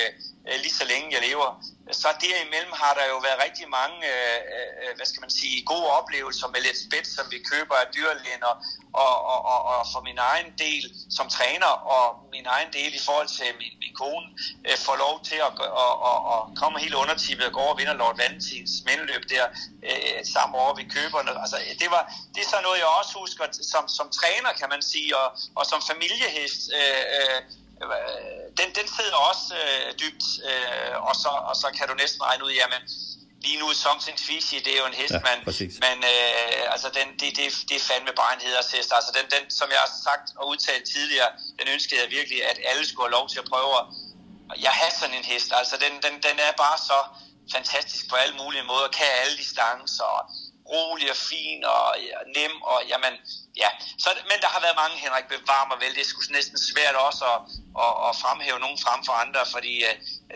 øh, 0.49 0.57
lige 0.65 0.75
så 0.81 0.85
længe 0.93 1.09
jeg 1.15 1.23
lever. 1.29 1.51
Så 1.93 2.09
derimellem 2.27 2.73
har 2.83 2.93
der 2.99 3.07
jo 3.13 3.19
været 3.27 3.39
rigtig 3.47 3.67
mange, 3.79 3.99
øh, 4.15 4.39
øh, 4.55 4.71
øh 4.83 4.93
hvad 4.97 5.07
skal 5.11 5.21
man 5.21 5.31
sige, 5.41 5.65
gode 5.73 5.87
oplevelser 5.99 6.49
med 6.55 6.61
lidt 6.67 6.79
spidt, 6.87 7.07
som 7.17 7.25
vi 7.35 7.39
køber 7.53 7.75
af 7.83 7.87
dyrlægen, 7.97 8.43
og, 8.51 8.57
og, 9.05 9.15
og, 9.33 9.41
og, 9.53 9.61
og 9.73 9.81
for 9.93 10.01
min 10.09 10.19
egen 10.33 10.51
del 10.65 10.85
som 11.17 11.27
træner, 11.37 11.73
og 11.97 12.05
min 12.37 12.47
egen 12.57 12.71
del 12.79 12.91
i 13.01 13.03
forhold 13.07 13.29
til 13.39 13.49
min, 13.61 13.75
min 13.83 13.95
kone, 14.01 14.27
øh, 14.69 14.77
får 14.87 14.97
lov 15.05 15.15
til 15.29 15.39
at 15.47 15.53
og, 15.85 15.93
og, 16.11 16.19
og 16.33 16.41
komme 16.61 16.77
helt 16.85 16.97
undertippet 17.03 17.47
og 17.47 17.53
gå 17.53 17.61
over 17.61 17.75
og 17.75 17.79
vinder 17.79 17.95
Lord 18.03 18.17
Valentins 18.17 18.73
mindeløb 18.89 19.23
der 19.35 19.45
øh, 19.89 20.19
samme 20.35 20.53
år 20.65 20.73
vi 20.81 20.85
køber. 20.97 21.19
Altså, 21.45 21.57
det, 21.83 21.89
var, 21.95 22.03
det 22.35 22.41
er 22.45 22.49
så 22.55 22.59
noget, 22.67 22.79
jeg 22.79 22.89
også 23.01 23.13
husker 23.23 23.45
som, 23.73 23.85
som 23.89 24.07
træner, 24.21 24.51
kan 24.61 24.69
man 24.75 24.83
sige, 24.83 25.11
og, 25.21 25.29
og 25.59 25.65
som 25.71 25.81
familiehest. 25.91 26.63
Øh, 26.79 27.05
øh, 27.17 27.41
den, 28.59 28.69
den 28.79 28.87
sidder 28.97 29.19
også 29.31 29.47
øh, 29.63 29.87
dybt, 30.01 30.25
øh, 30.49 30.95
og, 31.09 31.15
så, 31.23 31.31
og 31.51 31.55
så 31.63 31.69
kan 31.77 31.89
du 31.89 31.95
næsten 32.03 32.21
regne 32.29 32.45
ud, 32.47 32.53
jamen, 32.63 32.83
lige 33.45 33.59
nu 33.63 33.67
Something 33.85 34.19
Fishy, 34.27 34.59
det 34.65 34.73
er 34.75 34.81
jo 34.85 34.89
en 34.93 34.99
hest, 35.03 35.17
ja, 35.19 35.21
man, 35.29 35.39
men 35.87 35.97
øh, 36.15 36.75
altså 36.75 36.89
den, 36.99 37.09
det, 37.21 37.29
det, 37.39 37.47
det 37.69 37.77
er 37.81 37.85
fandme 37.91 38.13
bare 38.21 38.33
en 38.37 38.43
hedershest. 38.47 38.91
Altså 38.99 39.11
den, 39.19 39.27
den, 39.35 39.45
som 39.59 39.69
jeg 39.75 39.81
har 39.87 39.93
sagt 40.09 40.27
og 40.39 40.45
udtalt 40.53 40.85
tidligere, 40.95 41.31
den 41.59 41.67
ønskede 41.75 42.01
jeg 42.03 42.11
virkelig, 42.19 42.39
at 42.51 42.59
alle 42.71 42.85
skulle 42.89 43.07
have 43.09 43.17
lov 43.19 43.27
til 43.33 43.39
at 43.43 43.49
prøve 43.53 43.73
at 43.81 43.85
jeg 44.67 44.73
har 44.81 44.91
sådan 45.01 45.17
en 45.21 45.25
hest. 45.33 45.49
Altså 45.61 45.77
den, 45.85 45.93
den, 46.05 46.15
den 46.27 46.37
er 46.47 46.53
bare 46.65 46.79
så 46.91 46.99
fantastisk 47.55 48.05
på 48.11 48.17
alle 48.23 48.37
mulige 48.43 48.65
måder, 48.73 48.89
kan 48.99 49.07
alle 49.23 49.37
distancer, 49.37 50.11
rolig 50.73 51.09
og 51.15 51.21
fin 51.31 51.61
og 51.75 51.87
ja, 52.09 52.19
nem, 52.37 52.55
og 52.73 52.79
jamen, 52.93 53.15
ja. 53.63 53.71
Så, 54.03 54.09
men 54.31 54.39
der 54.45 54.51
har 54.55 54.61
været 54.67 54.77
mange, 54.83 54.97
Henrik, 55.05 55.27
bevar 55.35 55.63
mig 55.71 55.79
vel, 55.85 55.93
det 56.01 56.07
skulle 56.11 56.29
næsten 56.39 56.59
svært 56.71 56.97
også 57.07 57.23
at, 57.33 57.39
at, 57.85 57.93
at 58.07 58.13
fremhæve 58.23 58.59
nogen 58.65 58.79
frem 58.85 59.01
for 59.09 59.15
andre, 59.25 59.43
fordi 59.55 59.75
uh, 59.89 59.93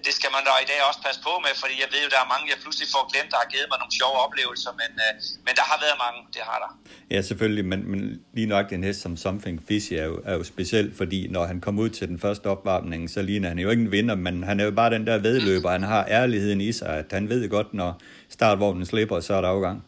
det 0.06 0.12
skal 0.18 0.30
man 0.34 0.42
da 0.46 0.52
i 0.64 0.68
dag 0.72 0.80
også 0.88 1.00
passe 1.06 1.20
på 1.28 1.32
med, 1.44 1.52
fordi 1.62 1.74
jeg 1.82 1.90
ved 1.94 2.00
jo, 2.06 2.10
der 2.14 2.20
er 2.24 2.28
mange, 2.34 2.44
jeg 2.52 2.58
pludselig 2.64 2.88
får 2.94 3.04
glemt, 3.12 3.30
der 3.32 3.38
har 3.42 3.48
givet 3.54 3.68
mig 3.70 3.78
nogle 3.82 3.94
sjove 4.00 4.16
oplevelser, 4.26 4.72
men, 4.82 4.90
uh, 5.06 5.12
men 5.46 5.52
der 5.58 5.64
har 5.70 5.78
været 5.84 5.96
mange, 6.04 6.18
det 6.34 6.42
har 6.50 6.58
der. 6.64 6.70
Ja, 7.14 7.18
selvfølgelig, 7.28 7.64
men, 7.72 7.80
men 7.90 8.00
lige 8.36 8.50
nok 8.54 8.66
den 8.74 8.82
hest 8.88 9.00
som 9.04 9.12
Something 9.24 9.56
Fishy 9.68 9.94
er 10.02 10.08
jo, 10.12 10.16
er 10.30 10.34
jo 10.38 10.42
speciel, 10.54 10.88
fordi 11.00 11.20
når 11.36 11.44
han 11.50 11.58
kom 11.66 11.74
ud 11.84 11.90
til 11.98 12.06
den 12.12 12.18
første 12.24 12.46
opvarmning, 12.54 13.00
så 13.14 13.20
ligner 13.28 13.48
han 13.52 13.58
jo 13.64 13.68
ikke 13.72 13.82
en 13.86 13.92
vinder, 13.96 14.16
men 14.26 14.34
han 14.48 14.56
er 14.60 14.64
jo 14.64 14.74
bare 14.80 14.90
den 14.96 15.06
der 15.06 15.18
vedløber, 15.18 15.70
han 15.78 15.86
har 15.92 16.02
ærligheden 16.20 16.60
i 16.60 16.72
sig, 16.72 16.88
at 17.02 17.08
han 17.12 17.28
ved 17.28 17.48
godt, 17.48 17.74
når 17.74 18.00
startvognen 18.28 18.86
slipper, 18.86 19.20
så 19.20 19.34
er 19.34 19.40
der 19.40 19.48
afgang. 19.48 19.84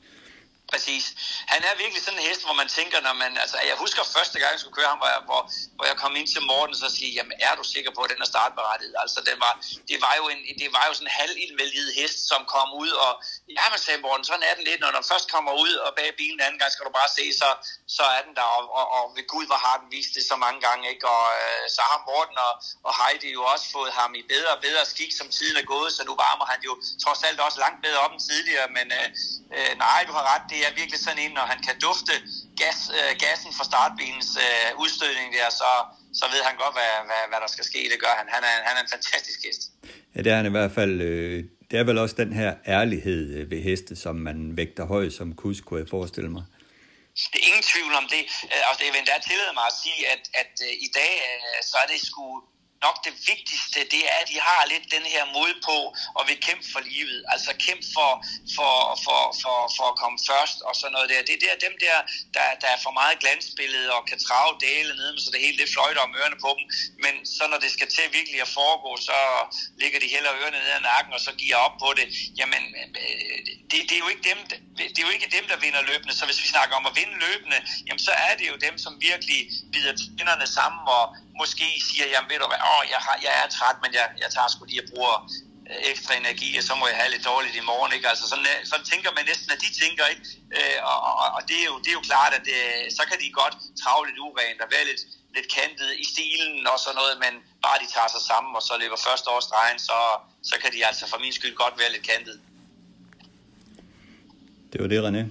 Præcis. 0.70 1.14
Han 1.54 1.60
er 1.68 1.74
virkelig 1.82 2.02
sådan 2.04 2.18
en 2.18 2.26
hest, 2.28 2.42
hvor 2.46 2.56
man 2.62 2.68
tænker, 2.78 2.98
når 3.06 3.14
man, 3.22 3.32
altså 3.44 3.56
jeg 3.70 3.76
husker 3.84 4.02
første 4.16 4.36
gang, 4.40 4.50
jeg 4.54 4.62
skulle 4.62 4.78
køre 4.80 4.92
ham, 4.92 5.00
hvor 5.02 5.10
jeg, 5.14 5.22
hvor, 5.28 5.42
hvor 5.76 5.86
jeg 5.90 5.96
kom 6.02 6.12
ind 6.20 6.28
til 6.34 6.42
Morten 6.50 6.74
og 6.88 6.92
siger, 6.98 7.10
jamen 7.18 7.36
er 7.48 7.54
du 7.60 7.64
sikker 7.74 7.92
på, 7.96 8.00
at 8.06 8.10
den 8.12 8.20
er 8.24 8.28
startberettiget? 8.34 8.96
Altså 9.04 9.18
den 9.28 9.36
var, 9.44 9.52
det 9.90 9.98
var 10.04 10.14
jo 10.20 10.24
en, 10.32 10.40
det 10.62 10.68
var 10.76 10.84
jo 10.88 10.92
sådan 10.96 11.08
en 11.10 11.18
halvindvældig 11.20 11.84
hest, 12.00 12.18
som 12.30 12.40
kom 12.54 12.68
ud, 12.82 12.92
og 13.04 13.12
ja, 13.58 13.64
man 13.74 13.80
sagde 13.84 14.00
Morten, 14.06 14.24
sådan 14.30 14.46
er 14.50 14.54
den 14.58 14.64
lidt, 14.70 14.80
når 14.80 14.90
den 14.96 15.04
først 15.12 15.26
kommer 15.34 15.52
ud 15.64 15.72
og 15.84 15.90
bag 15.98 16.08
bilen 16.20 16.38
den 16.38 16.46
anden 16.46 16.60
gang, 16.60 16.70
skal 16.72 16.86
du 16.88 16.92
bare 17.00 17.10
se, 17.18 17.24
så, 17.40 17.48
så 17.96 18.04
er 18.16 18.20
den 18.26 18.34
der, 18.38 18.46
og, 18.56 18.62
og, 18.78 18.86
og 18.96 19.04
ved 19.16 19.26
Gud, 19.34 19.46
hvor 19.50 19.60
har 19.66 19.76
den 19.82 19.88
vist 19.96 20.12
det 20.16 20.24
så 20.30 20.36
mange 20.44 20.60
gange, 20.66 20.84
ikke? 20.92 21.04
Og 21.16 21.24
øh, 21.44 21.64
så 21.76 21.82
har 21.90 21.98
Morten 22.10 22.36
og, 22.46 22.52
og 22.86 22.92
Heidi 22.98 23.28
jo 23.38 23.42
også 23.52 23.66
fået 23.76 23.92
ham 24.00 24.10
i 24.20 24.22
bedre 24.32 24.50
og 24.56 24.60
bedre 24.66 24.84
skik, 24.92 25.12
som 25.20 25.28
tiden 25.36 25.56
er 25.62 25.66
gået, 25.74 25.90
så 25.96 26.02
nu 26.08 26.14
varmer 26.24 26.46
han 26.52 26.60
jo 26.68 26.72
trods 27.04 27.22
alt 27.28 27.40
også 27.46 27.58
langt 27.64 27.80
bedre 27.86 28.00
op 28.04 28.12
end 28.12 28.22
tidligere, 28.30 28.68
men 28.78 28.86
øh, 28.98 29.06
øh, 29.56 29.72
nej, 29.84 30.00
du 30.08 30.12
har 30.18 30.24
ret, 30.32 30.44
det 30.52 30.58
er 30.66 30.78
virkelig 30.80 31.00
sådan 31.04 31.22
en, 31.24 31.39
når 31.40 31.46
han 31.52 31.60
kan 31.66 31.76
dufte 31.86 32.14
gas, 32.62 32.80
øh, 32.98 33.12
gassen 33.24 33.50
fra 33.56 33.64
startbilens 33.70 34.30
øh, 34.46 34.68
udstødning 34.82 35.28
der, 35.36 35.48
så, 35.60 35.70
så 36.20 36.24
ved 36.32 36.42
han 36.48 36.54
godt, 36.62 36.74
hvad, 36.78 36.92
hvad, 37.08 37.22
hvad 37.30 37.40
der 37.44 37.50
skal 37.54 37.64
ske. 37.70 37.80
Det 37.92 37.98
gør 38.04 38.14
han. 38.20 38.26
Han 38.36 38.42
er, 38.50 38.56
han 38.68 38.74
er 38.78 38.82
en 38.86 38.92
fantastisk 38.96 39.38
hest. 39.46 39.62
Ja, 40.14 40.18
det 40.24 40.30
er 40.32 40.36
han 40.40 40.46
i 40.50 40.54
hvert 40.56 40.72
fald. 40.78 40.94
Øh, 41.08 41.38
det 41.70 41.76
er 41.80 41.84
vel 41.90 41.98
også 42.04 42.16
den 42.22 42.32
her 42.40 42.50
ærlighed 42.78 43.22
øh, 43.36 43.50
ved 43.52 43.60
heste, 43.68 43.92
som 44.04 44.16
man 44.28 44.38
vægter 44.60 44.84
højt 44.94 45.12
som 45.18 45.28
kus, 45.42 45.58
kunne 45.66 45.80
jeg 45.82 45.88
forestille 45.96 46.30
mig. 46.36 46.44
Det 47.32 47.38
er 47.42 47.46
ingen 47.50 47.66
tvivl 47.72 47.92
om 48.00 48.06
det. 48.14 48.22
Øh, 48.52 48.68
altså, 48.68 48.80
jeg 48.84 48.92
vil 48.92 49.00
endda 49.02 49.16
tillade 49.30 49.52
mig 49.58 49.66
at 49.72 49.76
sige, 49.82 50.00
at, 50.14 50.22
at 50.42 50.52
uh, 50.66 50.72
i 50.86 50.88
dag, 51.00 51.14
så 51.70 51.76
er 51.82 51.86
det 51.92 51.98
sgu 52.08 52.26
nok 52.86 52.96
det 53.06 53.14
vigtigste, 53.32 53.78
det 53.94 54.02
er, 54.10 54.16
at 54.22 54.28
de 54.32 54.38
har 54.48 54.60
lidt 54.72 54.86
den 54.96 55.04
her 55.14 55.24
mod 55.36 55.52
på 55.68 55.78
og 56.18 56.22
vil 56.28 56.38
kæmpe 56.46 56.66
for 56.74 56.82
livet. 56.92 57.20
Altså 57.32 57.50
kæmpe 57.66 57.86
for, 57.96 58.12
for, 58.56 58.74
for, 59.04 59.20
for, 59.42 59.56
for 59.76 59.86
at 59.92 59.96
komme 60.02 60.18
først 60.30 60.58
og 60.68 60.72
sådan 60.80 60.94
noget 60.96 61.08
der. 61.10 61.28
Det 61.28 61.34
er 61.36 61.42
der, 61.46 61.64
dem 61.66 61.74
der, 61.84 61.96
der, 62.36 62.44
der 62.62 62.68
er 62.74 62.80
for 62.86 62.92
meget 63.00 63.16
glansbillede 63.22 63.88
og 63.96 64.02
kan 64.10 64.18
trage 64.26 64.52
dele 64.66 64.92
ned, 65.00 65.12
så 65.22 65.28
det 65.32 65.40
hele 65.46 65.58
det 65.62 65.72
fløjter 65.74 66.02
om 66.06 66.16
ørerne 66.20 66.38
på 66.46 66.50
dem. 66.58 66.64
Men 67.04 67.14
så 67.36 67.42
når 67.50 67.58
det 67.64 67.70
skal 67.76 67.88
til 67.96 68.06
virkelig 68.18 68.40
at 68.46 68.54
foregå, 68.58 68.90
så 69.08 69.18
ligger 69.82 69.98
de 70.02 70.08
heller 70.14 70.30
ørerne 70.38 70.58
ned 70.64 70.72
ad 70.78 70.84
nakken, 70.92 71.12
og 71.16 71.22
så 71.26 71.32
giver 71.42 71.56
op 71.66 71.76
på 71.84 71.90
det. 71.98 72.06
Jamen, 72.40 72.62
øh, 73.02 73.38
det, 73.70 73.78
det, 73.88 73.94
er 73.98 74.02
jo 74.04 74.10
ikke 74.14 74.26
dem, 74.30 74.38
det 74.94 74.98
er 75.00 75.06
jo 75.08 75.16
ikke 75.16 75.30
dem, 75.36 75.44
der 75.50 75.56
vinder 75.64 75.82
løbende. 75.90 76.14
Så 76.18 76.24
hvis 76.28 76.42
vi 76.42 76.48
snakker 76.54 76.74
om 76.80 76.86
at 76.90 76.96
vinde 77.00 77.16
løbende, 77.26 77.58
jamen 77.86 78.02
så 78.08 78.12
er 78.28 78.34
det 78.38 78.46
jo 78.52 78.56
dem, 78.66 78.74
som 78.84 78.92
virkelig 79.08 79.40
bider 79.72 79.94
tænderne 80.00 80.46
sammen 80.58 80.84
og 80.98 81.04
måske 81.42 81.68
siger, 81.88 82.06
jamen 82.12 82.28
ved 82.30 82.38
du 82.42 82.46
hvad, 82.50 82.62
åh, 82.72 82.82
jeg, 82.94 83.00
har, 83.06 83.16
jeg 83.26 83.34
er 83.42 83.48
træt, 83.56 83.78
men 83.84 83.90
jeg, 83.98 84.06
jeg 84.22 84.30
tager 84.34 84.48
sgu 84.50 84.62
lige 84.64 84.82
og 84.84 84.88
bruger 84.92 85.16
øh, 85.70 85.90
ekstra 85.90 86.12
energi, 86.22 86.48
og 86.58 86.64
så 86.68 86.72
må 86.80 86.84
jeg 86.90 86.96
have 87.00 87.12
lidt 87.14 87.24
dårligt 87.30 87.56
i 87.60 87.64
morgen, 87.70 87.92
ikke? 87.96 88.06
Altså 88.12 88.24
sådan, 88.32 88.48
øh, 88.52 88.58
sådan 88.70 88.86
tænker 88.92 89.10
man 89.16 89.24
næsten, 89.30 89.48
at 89.54 89.60
de 89.64 89.70
tænker, 89.82 90.04
ikke? 90.12 90.24
Øh, 90.56 90.78
og, 90.90 90.98
og, 91.22 91.28
og 91.36 91.42
det, 91.48 91.56
er 91.62 91.66
jo, 91.70 91.76
det 91.84 91.90
er 91.92 91.96
jo 92.00 92.04
klart, 92.10 92.32
at 92.38 92.44
det, 92.50 92.58
så 92.98 93.02
kan 93.10 93.18
de 93.22 93.38
godt 93.40 93.54
travle 93.82 94.06
lidt 94.08 94.20
urent 94.28 94.60
og 94.64 94.68
være 94.74 94.84
lidt, 94.90 95.02
lidt 95.36 95.48
kantet 95.58 95.90
i 96.02 96.04
stilen 96.12 96.60
og 96.72 96.78
sådan 96.84 96.98
noget, 97.00 97.14
men 97.24 97.32
bare 97.66 97.78
de 97.82 97.88
tager 97.94 98.10
sig 98.14 98.22
sammen, 98.30 98.52
og 98.58 98.62
så 98.68 98.74
løber 98.82 98.98
første 99.08 99.26
års 99.34 99.46
stregen, 99.50 99.78
så, 99.88 99.98
så 100.50 100.54
kan 100.62 100.70
de 100.74 100.80
altså 100.88 101.04
for 101.12 101.18
min 101.24 101.34
skyld 101.38 101.56
godt 101.64 101.74
være 101.80 101.92
lidt 101.94 102.06
kantet. 102.12 102.36
Det 104.72 104.78
var 104.82 104.88
det, 104.92 105.00
René. 105.06 105.22